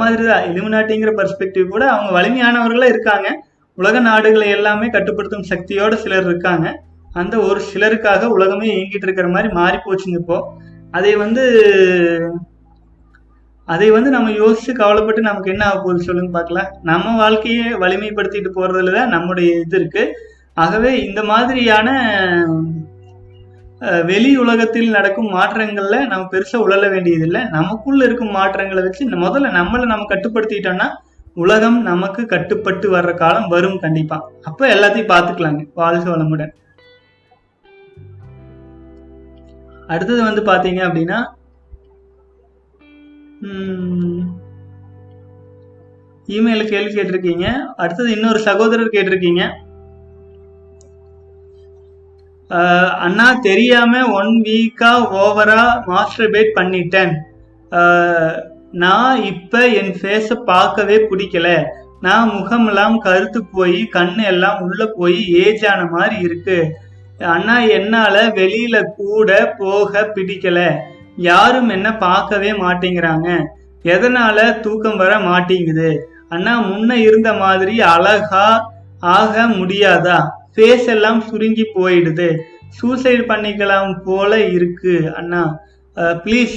மாதிரி 0.00 0.24
தான் 0.26 0.44
இலுமினாட்டிங்கிற 0.50 1.12
பர்ஸ்பெக்டிவ் 1.20 1.66
கூட 1.68 1.84
அவங்க 1.90 2.10
வலிமையானவர்களாக 2.18 2.94
இருக்காங்க. 2.94 3.28
உலக 3.74 4.00
நாடுகளை 4.00 4.48
எல்லாமே 4.48 4.88
கட்டுப்படுத்தும் 4.88 5.48
சக்தியோட 5.50 5.94
சிலர் 5.94 6.24
இருக்காங்க. 6.24 6.66
அந்த 7.20 7.34
ஒரு 7.48 7.60
சிலருக்காக 7.70 8.28
உலகமே 8.36 8.66
இயங்கிட்டு 8.74 9.06
இருக்கிற 9.08 9.28
மாதிரி 9.28 9.48
மாறி 9.52 9.78
போச்சுங்க 9.86 10.18
இப்போ. 10.22 10.38
அதை 10.90 11.12
வந்து 11.16 11.42
அதை 13.68 13.88
வந்து 13.90 14.10
நம்ம 14.14 14.30
யோசிச்சு 14.30 14.72
கவலைப்பட்டு 14.80 15.20
நமக்கு 15.28 15.50
என்ன 15.50 15.64
ஆக 15.66 15.76
போகுது 15.82 16.06
சொல்லுங்க 16.06 16.30
பார்க்கலாம். 16.36 16.70
நம்ம 16.82 17.12
வாழ்க்கையை 17.16 17.66
வலிமைப்படுத்திட்டு 17.82 18.50
போறதுல 18.56 18.94
தான் 18.96 19.12
நம்முடைய 19.14 19.48
இது 19.64 19.76
இருக்கு. 19.80 20.04
ஆகவே 20.54 20.90
இந்த 21.06 21.20
மாதிரியான 21.22 21.88
வெளி 24.10 24.36
உலகத்தில் 24.36 24.94
நடக்கும் 24.96 25.28
மாற்றங்கள்ல 25.36 25.98
நம்ம 26.10 26.24
பெருசா 26.32 26.56
உழல 26.64 26.88
வேண்டியதில்லை. 26.90 27.42
நமக்குள்ள 27.56 28.00
இருக்கும் 28.04 28.34
மாற்றங்களை 28.38 28.82
வச்சு 28.86 29.06
இந்த 29.06 29.18
முதல்ல 29.26 29.52
நம்மளை 29.58 29.84
நம்ம 29.92 30.08
கட்டுப்படுத்திட்டோம்னா 30.10 30.88
உலகம் 31.34 31.82
நமக்கு 31.82 32.26
கட்டுப்பட்டு 32.26 32.86
வர்ற 32.96 33.14
காலம் 33.14 33.48
வரும் 33.48 33.78
கண்டிப்பா. 33.78 34.18
அப்ப 34.42 34.66
எல்லாத்தையும் 34.74 35.12
பார்த்துக்கலாங்க. 35.14 35.62
வாழ்க 35.74 36.06
வளமுடன். 36.10 36.52
அடுத்தது 39.90 40.22
வந்து 40.22 40.42
பார்த்தீங்க 40.42 40.82
அப்படின்னா 40.82 41.18
இமெயில் 46.28 46.68
கேள்வி 46.68 47.00
கேட்டிருக்கீங்க. 47.00 47.46
அடுத்தது 47.76 48.10
இன்னொரு 48.10 48.38
சகோதரர் 48.38 48.94
கேட்டிருக்கீங்க. 48.96 49.42
ஆஹ் 52.48 52.90
அண்ணா 52.90 53.34
தெரியாம 53.34 54.08
ஒன் 54.10 54.30
வீக்கா 54.46 54.92
ஓவரா 55.14 55.64
மாஸ்டர்பேட் 55.86 56.54
பண்ணிட்டேன். 56.54 57.12
ஆஹ் 57.70 58.38
நான் 58.72 59.22
இப்ப 59.22 59.68
என் 59.68 59.92
ஃபேஸ 59.92 60.34
பார்க்கவே 60.34 60.96
பிடிக்கல. 60.96 61.64
நான் 62.00 62.28
முகமெல்லாம் 62.28 62.98
கருத்து 62.98 63.46
போய் 63.46 63.88
கண்ணு 63.92 64.24
எல்லாம் 64.24 64.60
உள்ள 64.60 64.86
போய் 64.96 65.20
ஏஜ் 65.32 65.66
ஆன 65.66 65.84
மாதிரி 65.86 66.16
இருக்கு. 66.18 66.58
அண்ணா 67.20 67.56
என்னால 67.78 68.16
வெளியில 68.38 68.76
கூட 68.98 69.30
போக 69.58 70.02
பிடிக்கல. 70.14 70.58
யாரும் 71.28 71.70
என்ன 71.76 71.88
பார்க்கவே 72.04 72.50
மாட்டேங்கிறாங்க. 72.64 73.28
எதனால 73.84 74.38
தூக்கம் 74.64 75.00
வர 75.02 75.12
மாட்டேங்குது? 75.20 75.90
அண்ணா 76.34 76.54
முன்ன 76.70 76.96
இருந்த 77.06 77.30
மாதிரி 77.42 77.74
அழகா 77.94 78.46
ஆக 79.16 79.46
முடியாதா? 79.58 80.18
ஃபேஸ் 80.54 80.86
எல்லாம் 80.94 81.20
சுருங்கி 81.28 81.66
போயிடுது. 81.76 82.28
சூசைட் 82.78 83.22
பண்ணிக்கலாம் 83.30 83.90
போல 84.06 84.32
இருக்கு 84.56 84.94
அண்ணா. 85.20 85.42
ப்ளீஸ் 86.24 86.56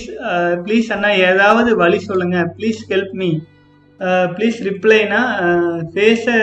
ப்ளீஸ் 0.65 0.90
அண்ணா 0.95 1.10
ஏதாவது 1.30 1.72
வழி 1.84 1.99
சொல்லுங்க. 2.10 2.40
ப்ளீஸ் 2.57 2.81
ஹெல்ப் 2.91 3.15
மீ 3.22 3.31
ப்ளீஸ் 4.35 4.57
ரிப்ளைனா 4.69 5.22
ஃபேஸை 5.94 6.38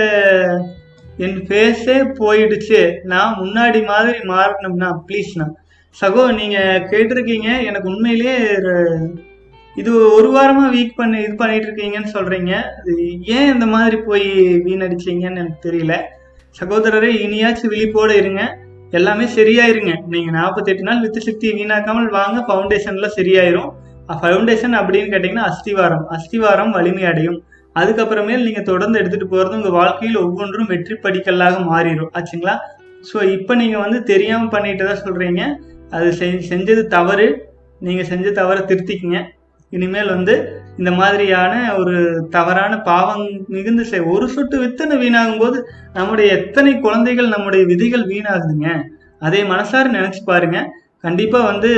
என் 1.24 1.40
ஃபேஸே 1.46 1.96
போயிடுச்சு. 2.20 2.80
நான் 3.12 3.38
முன்னாடி 3.40 3.80
மாதிரி 3.90 4.20
மாறணும்னா 4.32 4.90
ப்ளீஸ்ண்ணா 5.08 5.46
சகோ 5.96 6.22
நீங்கள் 6.38 6.86
கேட்டிருக்கீங்க. 6.90 7.48
எனக்கு 7.68 7.90
உண்மையிலேயே 7.92 8.36
இது 9.80 9.90
ஒரு 10.16 10.28
வாரமாக 10.36 10.70
வீக் 10.76 10.96
பண்ணி 11.00 11.18
இது 11.24 11.34
பண்ணிட்டு 11.40 11.66
இருக்கீங்கன்னு 11.68 12.14
சொல்கிறீங்க 12.14 12.52
அது 12.78 12.92
ஏன் 13.36 13.50
இந்த 13.54 13.66
மாதிரி 13.74 13.96
போய் 14.08 14.28
வீணடிச்சீங்கன்னு 14.66 15.42
எனக்கு 15.42 15.60
தெரியல. 15.66 15.94
சகோதரரே 16.60 17.10
இனியாச்சும் 17.26 17.72
விழிப்போட 17.74 18.10
இருங்க. 18.22 18.42
எல்லாமே 18.98 19.26
சரியாயிருங்க. 19.36 19.92
நீங்கள் 20.14 20.36
நாற்பத்தெட்டு 20.38 20.86
நாள் 20.88 21.02
வித்து 21.04 21.20
சக்தி 21.26 21.48
வீணாக்காமல் 21.58 22.08
வாங்க 22.18 22.38
ஃபவுண்டேஷன்ல 22.46 23.08
சரியாயிரும். 23.18 23.70
ஃபவுண்டேஷன் 24.20 24.74
அப்படின்னு 24.78 25.12
கேட்டிங்கன்னா 25.12 25.48
அஸ்திவாரம். 25.50 26.04
அஸ்திவாரம் 26.16 26.74
வலிமை 26.76 27.04
அடையும். 27.10 27.38
அதுக்கப்புறமேல் 27.80 28.42
நீங்கள் 28.42 28.62
தொடர்ந்து 28.62 29.00
எடுத்துகிட்டு 29.00 29.24
போகிறது 29.24 29.56
உங்கள் 29.56 29.70
வாழ்க்கையில் 29.70 30.18
ஒவ்வொன்றும் 30.18 30.66
வெற்றி 30.66 30.94
படிக்கல்லாக 30.94 31.58
மாறிடும் 31.58 32.10
ஆச்சுங்களா? 32.14 32.58
ஸோ 33.12 33.32
இப்போ 33.32 33.54
நீங்கள் 33.54 33.80
வந்து 33.80 34.02
தெரியாமல் 34.02 34.48
பண்ணிட்டு 34.48 34.84
தான் 34.84 35.02
சொல்கிறீங்க 35.04 35.42
அது 35.90 36.12
செ- 36.12 36.42
செஞ்சது 36.48 36.86
தவறு. 36.86 37.48
நீங்கள் 37.80 38.04
செஞ்ச 38.04 38.30
தவறை 38.30 38.62
திருத்திக்கங்க. 38.62 39.22
இனிமேல் 39.70 40.08
வந்து 40.08 40.62
இந்த 40.78 40.92
மாதிரியான 40.92 41.76
ஒரு 41.76 42.26
தவறான 42.30 42.80
பாவம் 42.80 43.28
மிகுந்த 43.48 43.82
செய் 43.82 44.00
ஒரு 44.00 44.28
சொட்டு 44.28 44.58
வித்தனை 44.58 44.96
வீணாகும் 44.96 45.38
போது 45.38 45.68
நம்முடைய 45.92 46.36
எத்தனை 46.36 46.78
குழந்தைகள் 46.78 47.28
நம்முடைய 47.28 47.64
விதைகள் 47.66 48.06
வீணாகுதுங்க. 48.06 48.82
அதே 49.20 49.42
மனசார 49.42 49.90
நினைச்சு 49.92 50.22
பாருங்க. 50.24 50.72
கண்டிப்பா 51.00 51.44
வந்து 51.44 51.68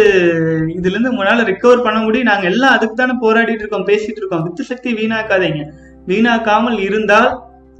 இதுல 0.69 0.91
இருந்து 0.91 1.13
உங்களால 1.13 1.83
பண்ண 1.83 2.01
முடியும். 2.01 2.27
நாங்க 2.27 2.47
எல்லாம் 2.49 2.73
அதுக்கு 2.73 2.95
தானே 2.95 3.13
போராடிட்டு 3.21 3.63
இருக்கோம் 3.63 3.87
பேசிட்டு 3.87 4.17
இருக்கோம். 4.17 4.43
வித்து 4.43 4.65
சக்தி 4.65 4.95
வீணாக்காதீங்க. 4.95 5.65
வீணாக்காமல் 6.11 6.79
இருந்தால் 6.89 7.31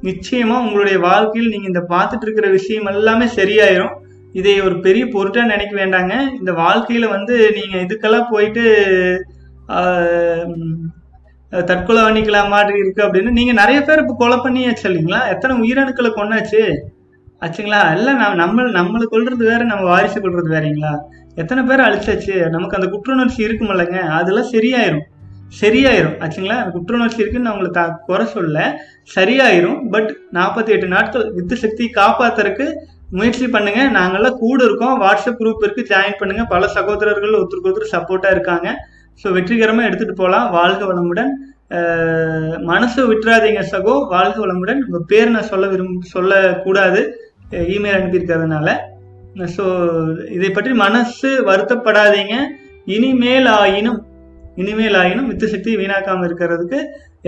நிச்சயமா 0.09 0.55
உங்களுடைய 0.65 0.97
வாழ்க்கையில் 1.07 1.51
நீங்க 1.53 1.67
இந்த 1.71 1.83
பார்த்துட்டு 1.93 2.25
இருக்கிற 2.27 2.47
விஷயம் 2.57 2.89
எல்லாமே 2.93 3.27
சரியாயிரும். 3.39 3.93
இதை 4.39 4.53
ஒரு 4.67 4.75
பெரிய 4.85 5.03
பொருட்டா 5.13 5.41
நினைக்க 5.53 5.73
வேண்டாங்க. 5.81 6.13
இந்த 6.39 6.51
வாழ்க்கையில 6.63 7.07
வந்து 7.15 7.35
நீங்க 7.57 7.75
இதுக்கெல்லாம் 7.85 8.31
போயிட்டு 8.33 8.63
தற்கொலை 11.69 12.01
பண்ணிக்கலாம் 12.05 12.53
மாதிரி 12.53 12.77
இருக்கு 12.83 13.01
அப்படின்னு 13.05 13.31
நீங்க 13.37 13.53
நிறைய 13.59 13.79
பேர் 13.87 14.01
இப்போ 14.03 14.15
கொலை 14.21 14.37
பண்ணியாச்சு 14.45 14.85
இல்லைங்களா? 14.89 15.19
எத்தனை 15.33 15.53
உயிரணுக்களை 15.63 16.11
கொண்டாச்சு 16.15 16.61
ஆச்சுங்களா? 17.45 17.81
எல்லாம் 17.95 18.17
நம்ம 18.19 18.35
நம்ம 18.41 18.65
நம்மளை 18.77 19.05
கொள்றது 19.13 19.43
வேற 19.51 19.61
நம்ம 19.71 19.83
வாரிசு 19.91 20.17
கொள்றது 20.25 20.49
வேறீங்களா? 20.55 20.93
எத்தனை 21.41 21.61
பேர் 21.69 21.85
அழிச்சாச்சு? 21.87 22.35
நமக்கு 22.55 22.77
அந்த 22.77 22.87
குற்றுணர்ச்சி 22.93 23.39
இருக்குமில்லங்க. 23.47 23.99
அதெல்லாம் 24.19 24.51
சரியாயிரும். 24.55 25.05
சரியாயிரும். 25.61 26.15
ஆச்சுங்களா? 26.23 26.57
அந்த 26.61 26.71
குற்றுணர்ச்சி 26.75 27.21
இருக்குன்னு 27.21 27.47
நான் 27.47 27.55
உங்களை 27.57 27.83
குறை 28.09 28.25
சொல்ல 28.35 28.57
சரியாயிரும். 29.15 29.79
பட் 29.93 30.09
நாற்பத்தி 30.37 30.71
எட்டு 30.75 30.87
நாட்கள் 30.95 31.25
வித்து 31.37 31.55
சக்தி 31.63 31.85
காப்பாத்துறதுக்கு 31.99 32.67
முயற்சி 33.17 33.47
பண்ணுங்க. 33.55 33.81
நாங்கெல்லாம் 33.97 34.37
கூட 34.43 34.59
இருக்கோம். 34.67 34.95
வாட்ஸ்அப் 35.01 35.39
குரூப் 35.39 35.65
இருக்கு. 35.65 35.83
ஜாயின் 35.91 36.19
பண்ணுங்க. 36.19 36.43
பல 36.53 36.67
சகோதரர்கள் 36.77 37.37
ஒருத்தருக்கு 37.39 37.69
ஒருத்தர் 37.71 37.95
சப்போர்ட்டா 37.95 38.29
இருக்காங்க. 38.35 38.69
ஸோ 39.23 39.33
வெற்றிகரமாக 39.37 39.87
எடுத்துட்டு 39.89 40.15
போகலாம் 40.21 40.47
வாழ்க 40.57 40.81
வளமுடன். 40.91 41.33
மனசு 42.71 42.99
விட்டுறாதீங்க 43.11 43.61
சகோ. 43.73 43.93
வாழ்க 44.15 44.37
வளமுடன். 44.45 44.81
உங்கள் 44.87 45.07
பேர் 45.11 45.35
நான் 45.35 45.51
சொல்ல 45.51 45.67
விரும்ப 45.67 46.09
சொல்லக்கூடாது. 46.15 47.03
இமெயில் 47.75 47.97
அனுப்பியிருக்கிறதுனால. 47.97 48.69
ஸோ 49.55 49.65
இதை 50.37 50.49
பற்றி 50.49 50.73
மனசு 50.85 51.29
வருத்தப்படாதீங்க. 51.49 52.35
இனிமேல் 52.95 53.49
ஆயினும் 53.59 54.01
இனிமேல் 54.61 54.97
ஆயினும் 55.01 55.27
வித்து 55.27 55.47
சக்தி 55.53 55.71
வீணாக்காம 55.81 56.25
இருக்கிறதுக்கு 56.29 56.79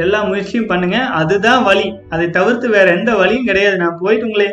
எல்லா 0.03 0.19
முயற்சியும் 0.30 0.69
பண்ணுங்க. 0.72 0.97
அதுதான் 1.19 1.64
வழி 1.64 1.88
அதை 2.10 2.26
தவிர்த்து 2.38 2.69
வேற 2.69 2.88
எந்த 2.97 3.11
வழியும் 3.22 3.47
கிடையாது. 3.49 3.77
நான் 3.84 3.99
போயிட்டு 4.02 4.27
உங்களே 4.30 4.49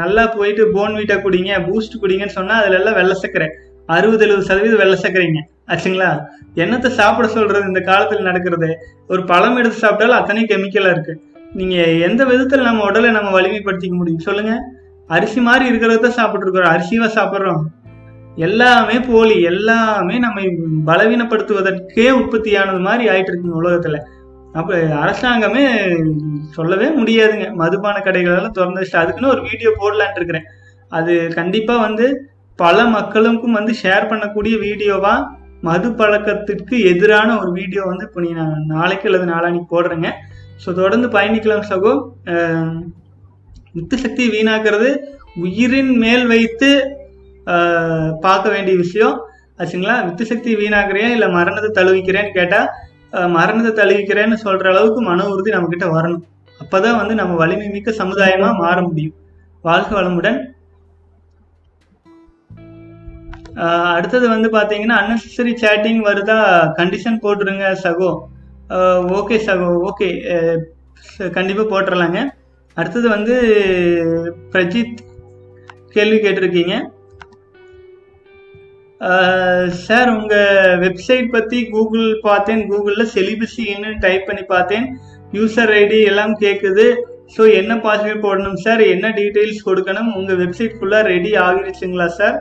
நல்லா 0.00 0.22
போயிட்டு 0.36 0.62
போன்வீட்டா 0.76 1.16
குடிங்க 1.24 1.52
பூஸ்ட் 1.68 2.00
குடிங்கன்னு 2.02 2.36
சொன்னா 2.38 2.54
அதுல 2.60 2.78
எல்லாம் 2.80 2.98
வெள்ளை 3.00 3.16
சர்க்கரை. 3.22 3.48
அறுபது 3.96 4.24
எழுபது 4.26 4.48
சதவீதம் 4.48 4.82
வெள்ளை 4.82 4.96
சர்க்கரைங்க. 5.02 5.40
ஆச்சுங்களா? 5.72 6.10
என்னத்தை 6.62 6.90
சாப்பிட 6.98 7.26
சொல்றது 7.28 7.66
இந்த 7.66 7.80
காலத்துல 7.90 8.26
நடக்கிறது? 8.30 8.68
ஒரு 9.08 9.22
பழம் 9.24 9.56
எடுத்து 9.56 9.78
சாப்பிட்டாலும் 9.84 10.20
அத்தனை 10.20 10.42
கெமிக்கலா 10.44 10.92
இருக்கு. 10.94 11.14
நீங்க 11.52 11.76
எந்த 12.08 12.22
விதத்துல 12.24 12.66
நம்ம 12.68 12.84
உடலை 12.88 13.10
நம்ம 13.10 13.30
வலிமைப்படுத்திக்க 13.40 13.96
முடியும்? 14.00 14.26
சொல்லுங்க. 14.28 14.54
அரிசி 15.16 15.40
மாதிரி 15.40 15.64
இருக்கிறத 15.70 16.08
சாப்பிட்டு 16.18 16.44
இருக்கிறோம் 16.46 16.72
அரிசிவா 16.74 17.08
சாப்பிட்றோம். 17.18 17.62
எல்லாமே 18.46 18.96
போலி 19.08 19.36
எல்லாமே 19.50 20.16
நம்மை 20.24 20.44
பலவீனப்படுத்துவதற்கே 20.88 22.06
உற்பத்தியானது 22.18 22.80
மாதிரி 22.86 23.04
ஆயிட்டு 23.12 23.30
இருக்குங்க 23.30 23.56
உலகத்துல. 23.62 23.98
அப்ப 24.58 24.76
அரசாங்கமே 25.02 25.64
சொல்லவே 26.56 26.86
முடியாதுங்க. 26.98 27.46
மதுபான 27.62 27.96
கடைகளெல்லாம் 28.04 28.56
திறந்து 28.58 28.80
வச்சுட்டு 28.80 29.02
அதுக்குன்னு 29.02 29.32
ஒரு 29.34 29.42
வீடியோ 29.48 29.70
போடலான்ட்டு 29.80 30.20
இருக்கிறேன். 30.20 30.46
அது 30.92 31.14
கண்டிப்பா 31.38 31.74
வந்து 31.86 32.06
பல 32.58 32.84
மக்களுக்கும் 32.96 33.58
வந்து 33.58 33.72
ஷேர் 33.82 34.08
பண்ணக்கூடிய 34.10 34.54
வீடியோவா 34.66 35.14
மது 35.66 35.88
பழக்கத்திற்கு 36.00 36.76
எதிரான 36.90 37.28
ஒரு 37.42 37.50
வீடியோ 37.52 37.82
வந்து 37.90 38.04
இப்போ 38.08 38.20
நீ 38.24 38.30
நான் 38.40 38.64
நாளைக்கு 38.74 39.08
அல்லது 39.08 39.26
நாளானிக்கு 39.32 39.68
போடுறேங்க. 39.74 40.10
ஸோ 40.62 40.68
தொடர்ந்து 40.80 41.08
பயணிக்கலாம் 41.16 41.68
சகோ. 41.72 41.92
முத்து 43.76 43.96
சக்தி 44.04 44.24
வீணாக்குறது 44.36 44.90
உயிரின் 45.44 45.92
மேல் 46.04 46.24
வைத்து 46.26 46.70
பார்க்க 48.26 48.46
வேண்டிய 48.54 48.76
விஷயம். 48.84 49.16
ஆச்சுங்களா? 49.58 49.94
வித்து 50.06 50.24
சக்தி 50.30 50.50
வீணாக்குறியா 50.60 51.08
இல்லை 51.14 51.28
மரணத்தை 51.36 51.70
தழுவிக்கிறேன்னு 51.78 52.36
கேட்டால் 52.38 52.68
மரணத்தை 53.36 53.72
தழுவிக்கிறேன்னு 53.78 54.36
சொல்கிற 54.44 54.70
அளவுக்கு 54.72 55.00
மன 55.02 55.26
உறுதி 55.32 55.50
நம்மக்கிட்ட 55.50 55.86
வரணும். 55.96 56.22
வரணும் 56.22 56.24
அப்பதான் 56.60 56.98
வந்து 57.00 57.14
நம்ம 57.20 57.34
வலிமை 57.40 57.68
மிக்க 57.74 57.90
சமுதாயமாக 58.02 58.60
மாற 58.62 58.76
முடியும். 58.88 59.16
வாழ்க 59.62 59.90
வளமுடன். 60.00 60.40
அடுத்தது 63.96 64.26
வந்து 64.28 64.48
பார்த்தீங்கன்னா 64.56 64.96
அன்னெசரி 64.98 65.52
சேட்டிங் 65.62 66.02
வருதா? 66.08 66.36
கண்டிஷன் 66.78 67.22
போட்டுருங்க 67.22 67.64
சகோ. 67.84 68.10
ஓகே 69.20 69.36
சகோ. 69.48 69.68
ஓகே 69.88 70.08
கண்டிப்பாக 71.36 71.68
போட்டுடலாங்க 71.70 72.18
அடுத்தது 72.78 73.08
வந்து 73.08 73.34
பிரஜித் 74.52 74.94
கேள்வி 75.94 76.18
கேட்டிருக்கீங்க. 76.22 76.74
சார் 79.84 80.08
உங்கள் 80.16 80.78
வெப்சைட் 80.84 81.28
பற்றி 81.34 81.58
கூகுள் 81.74 82.08
பார்த்தேன். 82.28 82.62
கூகுளில் 82.70 83.12
செலிபஸின்னு 83.16 83.90
டைப் 84.04 84.26
பண்ணி 84.28 84.44
பார்த்தேன். 84.54 84.86
யூசர் 85.36 85.72
ஐடி 85.82 86.00
எல்லாம் 86.10 86.34
கேட்குது 86.44 86.86
ஸோ 87.34 87.42
என்ன 87.60 87.72
பாஸ்வேர்ட் 87.84 88.24
போடணும் 88.26 88.60
சார் 88.64 88.82
என்ன 88.94 89.06
டீட்டெயில்ஸ் 89.18 89.66
கொடுக்கணும்? 89.68 90.10
உங்கள் 90.18 90.38
வெப்சைட் 90.42 90.76
ஃபுல்லாக 90.78 91.08
ready 91.12 91.32
ஆகிருச்சுங்களா 91.46 92.06
sir 92.20 92.36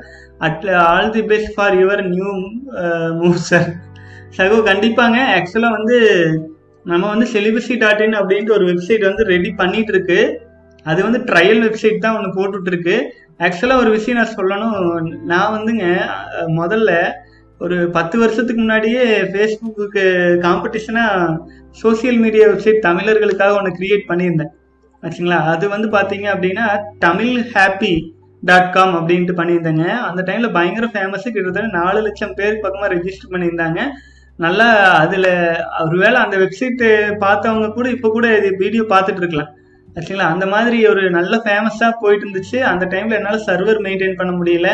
at 0.47 0.65
all 0.89 1.13
the 1.17 1.23
best 1.31 1.53
for 1.55 1.75
your 1.81 2.03
new 2.13 2.31
move 3.21 3.39
sir 3.49 3.69
சகோ 4.37 4.57
கண்டிப்பாங்க. 4.69 5.17
ஆக்சுவலாக 5.37 5.77
வந்து 5.77 5.97
நம்ம 6.85 7.03
வந்து 7.13 7.27
செலிபஸி 7.35 7.75
டாட் 7.83 8.03
இன் 8.05 8.19
அப்படின்ட்டு 8.19 8.55
ஒரு 8.57 8.65
வெப்சைட் 8.71 9.03
வந்து 9.09 9.23
ரெடி 9.33 9.51
பண்ணிகிட்ருக்கு 9.61 10.19
அது 10.85 10.99
வந்து 11.07 11.19
ட்ரையல் 11.29 11.61
வெப்சைட் 11.65 12.03
தான் 12.03 12.17
ஒன்று 12.17 12.35
போட்டுட்ருக்கு 12.37 12.97
ஆக்சுவலாக 13.45 13.81
ஒரு 13.83 13.89
விஷயம் 13.95 14.19
நான் 14.19 14.37
சொல்லணும். 14.39 14.75
நான் 15.31 15.53
வந்துங்க 15.55 15.85
முதல்ல 16.59 16.91
ஒரு 17.63 17.77
பத்து 17.97 18.15
வருஷத்துக்கு 18.21 18.61
முன்னாடியே 18.63 19.03
ஃபேஸ்புக்கு 19.31 20.03
காம்படிஷனாக 20.45 21.37
சோஷியல் 21.81 22.19
மீடியா 22.23 22.45
வெப்சைட் 22.51 22.85
தமிழர்களுக்காக 22.87 23.57
ஒன்று 23.59 23.77
கிரியேட் 23.79 24.09
பண்ணியிருந்தேன். 24.11 24.51
ஆச்சுங்களா? 25.03 25.39
அது 25.53 25.65
வந்து 25.75 25.87
பார்த்தீங்க 25.97 26.27
அப்படின்னா 26.33 26.65
தமிழ் 27.05 27.33
ஹாப்பி 27.55 27.93
டாட் 28.43 28.71
காம் 28.75 28.95
அப்படின்ட்டு 28.99 29.39
பண்ணியிருந்தேங்க. 29.39 29.85
அந்த 30.07 30.21
டைமில் 30.27 30.55
பயங்கர 30.57 30.87
ஃபேமஸு 30.93 31.27
கிட்டத்தட்ட 31.35 31.69
நாலு 31.79 31.99
லட்சம் 32.07 32.35
பேருக்கு 32.39 32.65
பக்கமாக 32.65 32.91
ரெஜிஸ்டர் 32.95 33.33
பண்ணியிருந்தாங்க. 33.33 33.81
நல்லா 34.45 34.67
அதில் 35.03 35.31
ஒருவேளை 35.85 36.17
அந்த 36.25 36.35
வெப்சைட்டு 36.43 36.89
பார்த்தவங்க 37.25 37.69
கூட 37.77 37.87
இப்போ 37.95 38.09
கூட 38.17 38.27
இது 38.39 38.49
வீடியோ 38.63 38.83
பார்த்துட்டு 38.93 39.23
இருக்கலாம். 39.23 39.53
சரிங்களா 39.97 40.25
அந்த 40.33 40.45
மாதிரி 40.51 40.77
ஒரு 40.89 41.03
நல்ல 41.15 41.35
ஃபேமஸாக 41.43 41.93
போயிட்டு 42.01 42.23
இருந்துச்சு 42.25 42.57
அந்த 42.71 42.83
டைமில் 42.91 43.15
என்னால் 43.19 43.45
சர்வர் 43.45 43.79
மெயின்டைன் 43.85 44.19
பண்ண 44.19 44.31
முடியல. 44.39 44.69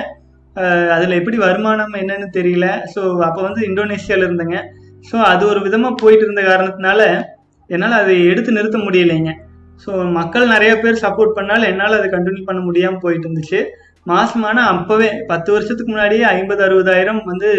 அதில் 0.96 1.18
எப்படி 1.20 1.38
வருமானம் 1.44 1.94
என்னன்னு 2.00 2.28
தெரியல. 2.38 2.68
ஸோ 2.94 3.02
அப்போ 3.28 3.40
வந்து 3.46 3.62
இந்தோனேஷியாவில் 3.68 4.26
இருந்தேங்க. 4.28 4.58
ஸோ 5.10 5.16
அது 5.30 5.44
ஒரு 5.52 5.60
விதமாக 5.68 6.00
போயிட்டு 6.02 6.26
இருந்த 6.28 6.44
காரணத்தினால 6.50 7.00
என்னால் 7.70 7.96
அதை 8.02 8.16
எடுத்து 8.32 8.58
நிறுத்த 8.58 8.78
முடியலைங்க. 8.88 9.32
ஸோ 9.84 9.92
மக்கள் 10.20 10.52
நிறைய 10.56 10.74
பேர் 10.84 11.02
சப்போர்ட் 11.06 11.38
பண்ணாலும் 11.38 11.70
என்னால் 11.72 11.98
அதை 12.00 12.10
கண்டினியூ 12.16 12.44
பண்ண 12.50 12.62
முடியாமல் 12.68 13.04
போயிட்டு 13.06 13.28
இருந்துச்சு 13.28 13.62
மாசமான 14.12 14.66
அப்போவே 14.74 15.10
பத்து 15.32 15.50
வருஷத்துக்கு 15.56 15.92
முன்னாடியே 15.94 16.26
ஐம்பது 16.36 16.62
அறுபதாயிரம் 16.68 17.24
வந்து 17.32 17.50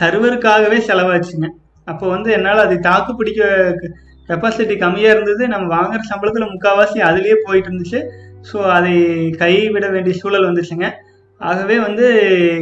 சர்வருக்காகவே 0.00 0.80
செலவாச்சுங்க. 0.88 1.48
அப்போ 1.86 2.06
வந்து 2.16 2.28
என்னால் 2.36 2.66
அதை 2.66 2.76
தாக்கு 2.88 3.12
பிடிக்க 3.18 3.40
கெப்பாசிட்டி 4.28 4.76
கம்மியாக 4.84 5.14
இருந்தது 5.14 5.42
நம்ம 5.54 5.66
வாங்குற 5.76 6.00
சம்பளத்தில் 6.12 6.52
முக்கால்வாசி 6.52 6.98
அதுலேயே 7.08 7.36
போயிட்டு 7.46 7.70
இருந்துச்சு. 7.70 8.00
ஸோ 8.48 8.58
அதை 8.76 8.94
கைவிட 9.42 9.86
வேண்டிய 9.94 10.14
சூழல் 10.22 10.48
வந்துச்சுங்க. 10.48 10.88
ஆகவே 11.40 11.76
வந்து 11.86 12.06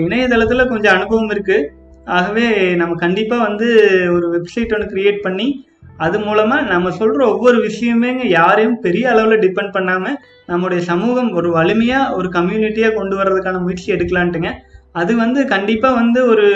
இணையதளத்தில் 0.07 0.71
கொஞ்சம் 0.73 0.95
அனுபவம் 0.97 1.33
இருக்குது 1.35 1.69
ஆகவே 2.17 2.47
நம்ம 2.81 2.97
கண்டிப்பாக 3.05 3.47
வந்து 3.49 3.69
ஒரு 4.15 4.27
வெப்சைட் 4.35 4.75
ஒன்று 4.77 4.91
க்ரியேட் 4.93 5.21
பண்ணி 5.27 5.47
அது 6.05 6.17
மூலமாக 6.27 6.69
நம்ம 6.73 6.91
சொல்கிற 7.01 7.21
ஒவ்வொரு 7.33 7.59
விஷயமேங்க 7.67 8.25
யாரையும் 8.39 8.79
பெரிய 8.87 9.05
அளவில் 9.13 9.43
டிபெண்ட் 9.45 9.75
பண்ணாமல் 9.77 10.19
நம்முடைய 10.51 10.81
சமூகம் 10.91 11.31
ஒரு 11.39 11.49
வலிமையாக 11.59 12.15
ஒரு 12.19 12.29
கம்யூனிட்டியாக 12.37 12.97
கொண்டு 12.99 13.15
வர்றதுக்கான 13.21 13.61
முயற்சி 13.67 13.89
எடுக்கலான்ட்டுங்க. 13.97 14.51
அது 15.01 15.13
வந்து 15.23 15.41
கண்டிப்பாக 15.55 15.99
வந்து 16.01 16.21
ஒரு 16.33 16.49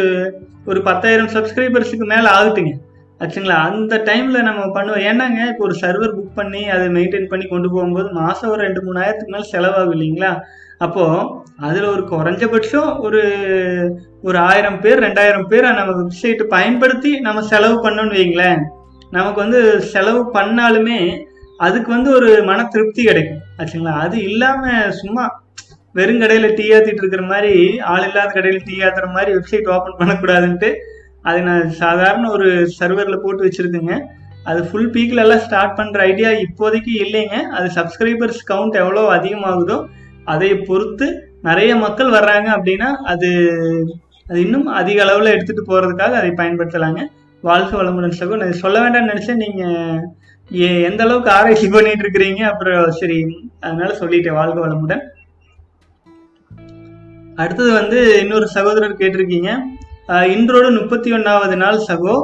ஒரு 0.71 0.81
பத்தாயிரம் 0.89 1.33
சப்ஸ்கிரைபர்ஸுக்கு 1.37 2.07
மேலே 2.15 2.29
ஆகுட்டுங்க. 2.37 2.73
ஆச்சுங்களா? 3.21 3.57
அந்த 3.69 3.95
டைமில் 3.97 4.47
நம்ம 4.49 4.63
பண்ணுவோம். 4.65 5.05
ஏன்னாங்க? 5.11 5.41
இப்போ 5.49 5.63
ஒரு 5.65 5.75
சர்வர் 5.81 6.17
புக் 6.17 6.35
பண்ணி 6.35 6.69
அதை 6.69 6.89
மெயின்டைன் 6.89 7.29
பண்ணி 7.29 7.47
கொண்டு 7.47 7.69
போகும்போது 7.71 8.09
மாதம் 8.11 8.51
ஒரு 8.51 8.61
ரெண்டு 8.63 8.81
மூணாயிரத்துக்கு 8.87 9.35
மேலே 9.35 9.47
செலவாகும் 9.53 9.95
இல்லைங்களா? 9.97 10.33
அப்போது 10.79 11.27
அதில் 11.61 11.85
ஒரு 11.85 12.03
குறைஞ்சபட்சம் 12.11 13.01
ஒரு 13.01 13.23
ஒரு 14.23 14.39
ஆயிரம் 14.39 14.81
பேர் 14.81 15.03
ரெண்டாயிரம் 15.03 15.49
பேரை 15.49 15.71
நம்ம 15.71 15.95
வெப்சைட்டை 16.01 16.43
பயன்படுத்தி 16.43 17.21
நம்ம 17.21 17.43
செலவு 17.43 17.77
பண்ணோன்னு 17.89 18.19
வைங்களேன். 18.21 18.61
நமக்கு 19.11 19.41
வந்து 19.41 19.61
செலவு 19.81 20.21
பண்ணாலுமே 20.35 21.01
அதுக்கு 21.57 21.91
வந்து 21.91 22.11
ஒரு 22.13 22.43
மன 22.45 22.65
திருப்தி 22.65 23.05
கிடைக்கும். 23.05 23.43
ஆச்சுங்களா? 23.59 23.95
அது 24.05 24.17
இல்லாமல் 24.23 24.93
சும்மா 24.93 25.25
வெறும் 25.93 26.21
கடையில் 26.21 26.55
டீ 26.55 26.65
ஆத்திட்டு 26.75 27.03
இருக்கிற 27.03 27.23
மாதிரி 27.23 27.53
ஆள் 27.93 28.07
இல்லாத 28.09 28.31
கடையில் 28.33 28.63
டீ 28.65 28.77
ஆத்துற 28.79 29.07
மாதிரி 29.13 29.31
வெப்சைட் 29.37 29.71
ஓப்பன் 29.77 29.99
பண்ணக்கூடாதுன்ட்டு 30.01 30.71
அது 31.29 31.41
நான் 31.49 31.71
சாதாரண 31.83 32.25
ஒரு 32.37 32.49
சர்வரில் 32.79 33.23
போட்டு 33.23 33.45
வச்சுருக்கேங்க 33.45 33.95
அது 34.51 34.61
ஃபுல் 34.69 34.91
பீக்கில் 34.95 35.23
எல்லாம் 35.23 35.45
ஸ்டார்ட் 35.47 35.79
பண்ணுற 35.79 35.99
ஐடியா 36.11 36.31
இப்போதைக்கு 36.45 36.93
இல்லைங்க. 37.05 37.37
அது 37.57 37.67
சப்ஸ்கிரைபர்ஸ் 37.79 38.43
கவுண்ட் 38.51 38.77
எவ்வளோ 38.83 39.03
அதிகமாகுதோ 39.17 39.79
அதை 40.35 40.51
பொறுத்து 40.69 41.07
நிறைய 41.43 41.73
மக்கள் 41.83 42.11
வர்றாங்க 42.11 42.49
அப்படின்னா 42.57 42.89
அது 43.13 43.31
அது 44.31 44.39
இன்னும் 44.45 44.67
அதிக 44.81 44.99
அளவில் 45.05 45.35
எடுத்துகிட்டு 45.35 45.69
போகிறதுக்காக 45.69 46.17
அதை 46.21 46.31
பயன்படுத்தலாங்க. 46.41 47.03
வாழ்க்கை 47.41 47.75
வளமுடன் 47.81 48.17
சகோ. 48.21 48.37
நான் 48.41 48.63
சொல்ல 48.63 48.77
வேண்டாம்னு 48.81 49.11
நினச்சேன். 49.13 49.43
நீங்கள் 49.45 50.83
எந்த 50.89 51.01
அளவுக்கு 51.05 51.31
ஆராய்ச்சி 51.31 51.69
பண்ணிட்டு 51.69 52.05
இருக்கிறீங்க? 52.05 52.43
அப்புறம் 52.51 52.91
சரி 53.01 53.19
அதனால 53.61 53.91
சொல்லிட்டேன். 54.01 54.39
வாழ்க 54.41 54.59
வளமுடன். 54.67 55.03
அடுத்தது 57.43 57.71
வந்து 57.73 57.99
இன்னொரு 58.21 58.47
சகோதரர் 58.57 59.01
கேட்டிருக்கீங்க. 59.03 59.51
இன்றோடு 60.09 60.69
முப்பத்தி 60.71 61.13
ஒன்றாவது 61.13 61.57
நாள் 61.57 61.79
சகோ. 61.89 62.15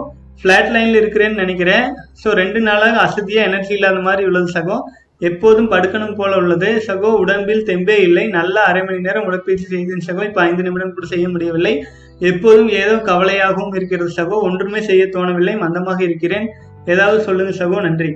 ஃப்ளாட் 0.41 0.71
லைனில் 0.75 0.99
இருக்கிறேன்னு 1.01 1.43
நினைக்கிறேன். 1.43 1.87
ஸோ 2.23 2.29
ரெண்டு 2.41 2.61
நாளாக 2.61 2.97
அசதியாக 3.07 3.49
எனர்ஜி 3.49 3.73
இல்லாத 3.75 3.99
மாதிரி 3.99 4.27
உள்ளது 4.27 4.51
சகோ. 4.53 4.77
எப்போதும் 5.19 5.71
படுக்கணும் 5.71 6.15
போல 6.15 6.37
உள்ளது. 6.37 6.83
சகோ 6.87 7.11
உடம்பில் 7.23 7.63
தெம்பே 7.65 7.97
இல்லை. 7.99 8.27
நல்ல 8.29 8.63
அரை 8.63 8.83
மணி 8.85 8.99
நேரம் 8.99 9.25
உடற்பயிற்சி 9.25 9.67
செய்தேன் 9.67 10.07
சகோ. 10.09 10.23
இப்போ 10.25 10.41
ஐந்து 10.41 10.63
நிமிடம் 10.63 10.95
கூட 10.95 11.07
செய்ய 11.07 11.29
முடியவில்லை. 11.29 11.75
எப்போதும் 12.19 12.69
ஏதோ 12.69 12.95
கவலையாகவும் 13.11 13.75
இருக்கிறது 13.75 14.11
சகோ. 14.17 14.39
ஒன்றுமே 14.49 14.81
செய்ய 14.81 15.05
தோணவில்லை. 15.05 15.57
மந்தமாக 15.59 16.03
இருக்கிறேன். 16.03 16.49
ஏதாவது 16.87 17.21
சொல்லுங்க 17.23 17.65
சகோ. 17.65 17.81
நன்றி. 17.81 18.13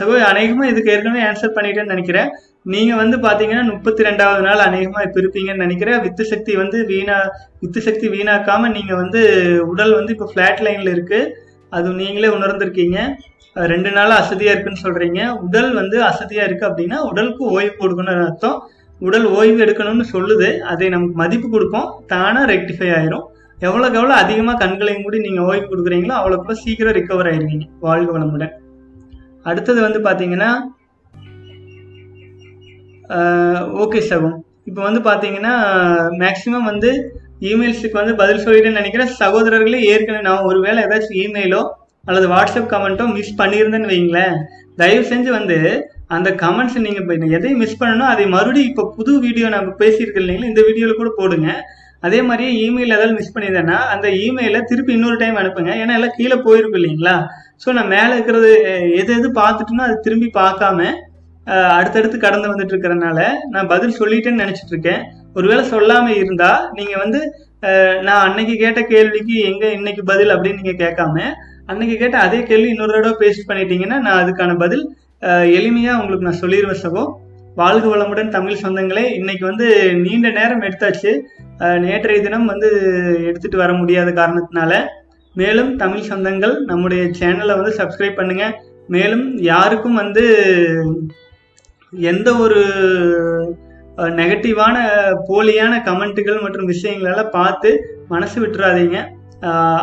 சகோ 0.00 0.14
அநேகமாக 0.32 0.70
இதுக்கு 0.70 0.92
ஏற்கனவே 0.92 1.22
ஆன்சர் 1.22 1.56
பண்ணிட்டேன்னு 1.56 1.94
நினைக்கிறேன். 1.94 2.30
நீங்க 2.66 2.92
வந்து 3.00 3.16
பாத்தீங்கன்னா 3.26 3.64
முப்பத்தி 3.74 4.02
ரெண்டாவது 4.06 4.42
நாள் 4.46 4.62
அநேகமா 4.66 5.00
இப்ப 5.06 5.16
இருப்பீங்கன்னு 5.20 5.64
நினைக்கிறேன். 5.64 6.00
வித்து 6.04 6.24
சக்தி 6.30 6.52
வந்து 6.62 6.78
வீணா 6.90 7.16
வித்து 7.62 7.80
சக்தி 7.86 8.06
வீணாக்காம 8.14 8.70
நீங்க 8.76 8.92
வந்து 9.02 9.20
உடல் 9.72 9.94
வந்து 9.98 10.14
இப்போ 10.16 10.26
பிளாட் 10.34 10.60
லைன்ல 10.66 10.90
இருக்கு. 10.96 11.20
அது 11.76 11.88
நீங்களே 12.02 12.30
உணர்ந்திருக்கீங்க. 12.36 12.98
ரெண்டு 13.72 13.90
நாள் 13.96 14.12
அசதியா 14.18 14.52
இருக்குன்னு 14.54 14.84
சொல்றீங்க. 14.86 15.20
உடல் 15.46 15.70
வந்து 15.78 15.96
அசதியா 16.10 16.42
இருக்கு 16.48 16.68
அப்படின்னா 16.68 16.98
உடலுக்கு 17.10 17.44
ஓய்வு 17.54 17.74
கொடுக்கணும்னு 17.82 18.24
அர்த்தம். 18.26 18.58
உடல் 19.00 19.26
ஓய்வு 19.38 19.58
எடுக்கணும்னு 19.64 20.06
சொல்லுது. 20.14 20.48
அதை 20.72 20.88
நமக்கு 20.94 21.16
மதிப்பு 21.22 21.48
கொடுப்போம் 21.54 21.88
தானா 22.12 22.42
ரெக்டிஃபை 22.52 22.90
ஆயிரும். 22.98 23.24
எவ்வளோக்கு 23.66 23.98
எவ்வளோ 24.00 24.14
அதிகமாக 24.22 24.60
கண்களையும் 24.64 25.06
கூட 25.06 25.16
நீங்கள் 25.26 25.46
ஓய்வு 25.50 25.66
கொடுக்குறீங்களோ 25.70 26.14
அவ்வளோக்கு 26.18 26.60
சீக்கிரம் 26.64 26.96
ரிக்கவர் 26.98 27.30
ஆயிருவீங்க. 27.30 27.66
வாழ்க 27.86 28.10
வளமுடன். 28.18 28.52
அடுத்தது 29.50 29.80
வந்து 29.86 30.00
பார்த்தீங்கன்னா 30.06 30.50
ஓகே 33.82 34.00
சகம் 34.10 34.36
இப்போ 34.68 34.80
வந்து 34.86 35.00
பார்த்தீங்கன்னா 35.06 35.54
மேக்ஸிமம் 36.22 36.68
வந்து 36.70 36.90
இமெயில்ஸுக்கு 37.50 37.96
வந்து 38.00 38.14
பதில் 38.20 38.42
சொல்லிட்டேன்னு 38.44 38.80
நினைக்கிறேன் 38.80 39.10
சகோதரர்களே 39.20 39.80
ஏற்கனவே 39.92 40.22
நான் 40.26 40.46
ஒருவேளை 40.48 40.78
ஏதாச்சும் 40.86 41.20
இமெயிலோ 41.22 41.62
அல்லது 42.08 42.26
வாட்ஸ்அப் 42.34 42.70
கமெண்ட்டோ 42.74 43.06
மிஸ் 43.16 43.38
பண்ணியிருந்தேன்னு 43.40 43.90
வைங்களேன் 43.92 44.36
தயவு 44.78 45.04
செஞ்சு 45.10 45.30
வந்து 45.38 45.58
அந்த 46.16 46.28
கமெண்ட்ஸ் 46.44 46.78
நீங்கள் 46.86 47.02
இப்போ 47.04 47.34
எதை 47.38 47.50
மிஸ் 47.62 47.80
பண்ணணும் 47.80 48.10
அதை 48.12 48.24
மறுபடியும் 48.36 48.70
இப்போ 48.70 48.84
புது 48.96 49.12
வீடியோ 49.26 49.48
நம்ம 49.56 49.74
பேசியிருக்கோம் 49.82 50.22
இல்லைங்களா 50.24 50.50
இந்த 50.52 50.62
வீடியோவில் 50.68 51.00
கூட 51.00 51.10
போடுங்க. 51.18 51.50
அதே 52.06 52.20
மாதிரியே 52.28 52.50
இமெயில் 52.64 52.94
ஏதாவது 52.96 53.16
மிஸ் 53.18 53.34
பண்ணியிருந்தேன்னா 53.34 53.78
அந்த 53.94 54.06
இமெயிலை 54.24 54.60
திருப்பி 54.70 54.92
இன்னொரு 54.96 55.16
டைம் 55.22 55.38
அனுப்புங்க. 55.40 55.72
ஏன்னா 55.82 55.96
எல்லாம் 55.98 56.16
கீழே 56.18 56.36
போயிருக்கும் 56.46 56.80
இல்லைங்களா. 56.80 57.16
ஸோ 57.62 57.68
நான் 57.78 57.92
மேலே 57.96 58.12
இருக்கிறது 58.16 58.50
எது 59.00 59.10
எது 59.18 59.28
பார்த்துட்டோனோ 59.40 59.86
அது 59.88 59.96
திரும்பி 60.06 60.28
பார்க்காம 60.40 60.86
அடுத்தடுத்து 61.76 62.18
கடந்து 62.18 62.50
வந்துட்டு 62.52 62.74
இருக்கிறதுனால 62.74 63.20
நான் 63.54 63.70
பதில் 63.72 63.98
சொல்லிட்டேன்னு 63.98 64.42
நினைச்சிட்டு 64.44 64.74
இருக்கேன் 64.74 65.02
ஒருவேளை 65.34 65.62
சொல்லாம 65.70 66.06
இருந்தா 66.20 66.50
நீங்க 66.72 66.94
வந்து 66.96 67.20
நான் 68.02 68.24
அன்னைக்கு 68.26 68.54
கேட்ட 68.56 68.80
கேள்விக்கு 68.82 69.34
எங்க 69.50 69.64
இன்னைக்கு 69.78 70.02
பதில் 70.04 70.34
அப்படின்னு 70.34 70.60
நீங்க 70.62 70.76
கேட்காம 70.84 71.16
அன்னைக்கு 71.66 71.96
கேட்ட 71.96 72.16
அதே 72.18 72.38
கேள்வி 72.42 72.68
இன்னொரு 72.68 72.92
தடவை 72.92 73.16
பேஸ்ட் 73.22 73.48
பண்ணிட்டீங்கன்னா 73.50 73.98
நான் 74.06 74.20
அதுக்கான 74.22 74.54
பதில் 74.58 74.84
எளிமையாக 75.56 75.58
எளிமையா 75.58 75.92
உங்களுக்கு 76.00 76.28
நான் 76.28 76.42
சொல்லிடுவேன் 76.42 76.82
சகோ. 76.84 77.02
வாழ்க 77.54 77.86
வளமுடன் 77.88 78.34
தமிழ் 78.36 78.62
சொந்தங்களே 78.62 79.04
இன்னைக்கு 79.18 79.44
வந்து 79.46 79.66
நீண்ட 80.04 80.28
நேரம் 80.38 80.64
எடுத்தாச்சு. 80.68 81.10
நேற்றைய 81.84 82.18
தினம் 82.26 82.50
வந்து 82.52 82.68
எடுத்துட்டு 83.28 83.58
வர 83.62 83.70
முடியாத 83.80 84.10
காரணத்தினால 84.20 84.72
மேலும் 85.34 85.70
தமிழ் 85.82 86.08
சொந்தங்கள் 86.10 86.54
நம்முடைய 86.70 87.02
சேனலை 87.18 87.54
வந்து 87.60 87.74
சப்ஸ்கிரைப் 87.80 88.18
பண்ணுங்க. 88.20 88.44
மேலும் 88.94 89.26
யாருக்கும் 89.50 90.00
வந்து 90.02 90.24
எந்த 91.92 92.36
ஒரு 92.36 92.60
நெகட்டிவான 94.16 94.76
போலியான 95.28 95.74
கமெண்ட்டுகள் 95.84 96.42
மற்றும் 96.42 96.68
விஷயங்களெல்லாம் 96.68 97.30
பார்த்து 97.30 97.70
மனசு 98.08 98.46
விட்டுறாதீங்க. 98.46 98.98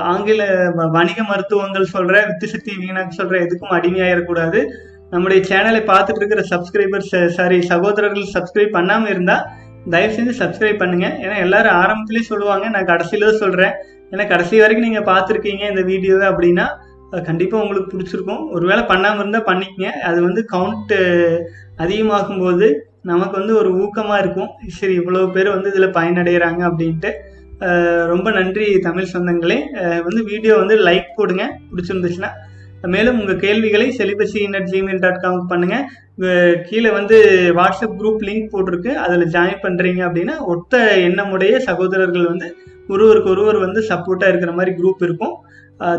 ஆங்கில 0.03 0.41
வ- 0.75 0.89
வணிக 0.89 1.23
மருத்துவங்கள் 1.23 1.85
சொல்கிற 1.85 2.25
வித்து 2.25 2.47
சக்தி 2.47 2.71
வீணாக்கு 2.75 3.09
சொல்கிற 3.09 3.41
எதுக்கும் 3.41 3.75
அடிமையாயிடக்கூடாது 3.77 4.59
நம்முடைய 5.09 5.41
சேனலை 5.43 5.81
பார்த்துட்டு 5.83 6.21
இருக்கிற 6.21 6.43
சப்ஸ்கிரைபர்ஸ் 6.49 7.27
சாரி 7.27 7.61
சகோதரர்கள் 7.61 8.33
சப்ஸ்கிரைப் 8.33 8.69
பண்ணாமல் 8.69 9.09
இருந்தால் 9.09 9.45
தயவு 9.89 10.13
செஞ்சு 10.13 10.33
சப்ஸ்கிரைப் 10.39 10.77
பண்ணுங்க. 10.77 11.07
ஏன்னா 11.21 11.37
எல்லாரும் 11.37 11.73
ஆரம்பத்திலேயே 11.73 12.25
சொல்லுவாங்க 12.25 12.69
நான் 12.69 12.85
கடைசியில 12.85 13.25
தான் 13.25 13.37
சொல்கிறேன் 13.37 13.73
ஏன்னா 14.11 14.27
கடைசி 14.27 14.59
வரைக்கும் 14.59 14.87
நீங்கள் 14.89 15.09
பார்த்துருக்கீங்க 15.11 15.69
இந்த 15.69 15.81
வீடியோவை 15.81 16.27
அப்படின்னா 16.27 16.65
கண்டிப்பாக 17.27 17.63
உங்களுக்கு 17.63 17.91
பிடிச்சிருக்கும். 17.93 18.43
ஒருவேளை 18.49 18.83
பண்ணாமல் 18.83 19.21
இருந்தால் 19.21 19.47
பண்ணிக்கங்க. 19.49 19.91
அது 20.09 20.19
வந்து 20.21 20.45
கவுண்ட்டு 20.53 20.97
அதிகமாகும் 21.75 22.39
போது 22.39 22.67
நமக்கு 23.11 23.35
வந்து 23.39 23.55
ஒரு 23.57 23.69
ஊக்கமாக 23.83 24.21
இருக்கும். 24.23 24.49
சரி 24.67 24.99
இவ்வளோ 24.99 25.31
பேர் 25.31 25.49
வந்து 25.49 25.69
இதில் 25.73 25.95
பயனடைகிறாங்க 25.97 26.61
அப்படின்ட்டு. 26.69 27.11
ரொம்ப 28.11 28.31
நன்றி 28.31 28.65
தமிழ் 28.79 29.11
சொந்தங்களே. 29.13 29.59
வந்து 30.07 30.23
வீடியோ 30.23 30.55
வந்து 30.55 30.75
லைக் 30.87 31.15
போடுங்க. 31.15 31.45
பிடிச்சிருந்துச்சுன்னா. 31.71 32.31
மேலும் 32.93 33.19
உங்கள் 33.19 33.39
கேள்விகளை 33.43 33.85
செலிபசி 33.97 34.41
அட் 34.57 34.69
ஜிமெயில் 34.73 35.01
டாட் 35.03 35.23
காம்க்கு 35.23 35.51
பண்ணுங்கள் 35.53 35.85
கீழே 36.67 36.89
வந்து 36.89 37.17
வாட்ஸ்அப் 37.59 37.97
குரூப் 37.99 38.25
லிங்க் 38.27 38.51
போட்டிருக்கு. 38.53 38.91
அதில் 39.05 39.31
ஜாயின் 39.35 39.63
பண்ணுறீங்க 39.63 40.01
அப்படின்னா 40.07 40.35
ஒத்த 40.53 40.83
எண்ணமுடைய 41.07 41.57
சகோதரர்கள் 41.57 42.27
வந்து 42.27 42.49
ஒருவருக்கு 42.87 43.29
ஒருவர் 43.29 43.57
வந்து 43.57 43.79
சப்போர்ட்டாக 43.89 44.31
இருக்கிற 44.33 44.51
மாதிரி 44.51 44.71
குரூப் 44.81 45.01
இருக்கும். 45.07 45.35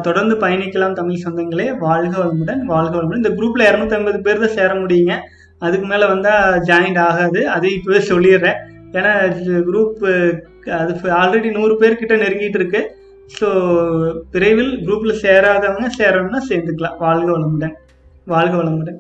தொடர்ந்து 0.07 0.35
பயணிக்கலாம் 0.45 0.97
தமிழ் 1.01 1.25
சொந்தங்களே 1.25 1.67
வாழ்க 1.87 2.15
வளமுடன் 2.23 2.63
வாழ்க 2.73 2.93
வளமுடன். 2.97 3.23
இந்த 3.25 3.33
குரூப்பில் 3.39 3.69
இரநூத்தி 3.69 3.97
ஐம்பது 3.99 4.19
பேர் 4.27 4.43
தான் 4.45 4.57
சேர 4.59 4.71
முடியுங்க. 4.83 5.15
அதுக்கு 5.67 5.87
மேலே 5.93 6.07
வந்தால் 6.13 6.59
ஜாயின்ட் 6.69 7.01
ஆகாது. 7.09 7.41
அதை 7.55 7.69
இப்போவே 7.77 8.01
சொல்லிடுறேன். 8.11 8.59
ஏன்னா 8.99 9.13
குரூப் 9.69 9.99
அது 10.79 10.93
ஆல்ரெடி 11.21 11.51
நூறு 11.59 11.75
பேர்கிட்ட 11.81 12.17
நெருங்கிட்டு 12.25 12.61
இருக்கு. 12.61 12.81
ஸோ 13.39 13.49
விரைவில் 14.35 14.73
குரூப்பில் 14.87 15.21
சேராதவங்க 15.25 15.89
சேரணும்னா 16.01 16.41
சேர்ந்துக்கலாம் 16.51 16.99
வாழ்க 17.07 17.29
வளமுடன். 17.37 17.75
வாழ்க 18.35 18.55
வளமுடன். 18.61 18.99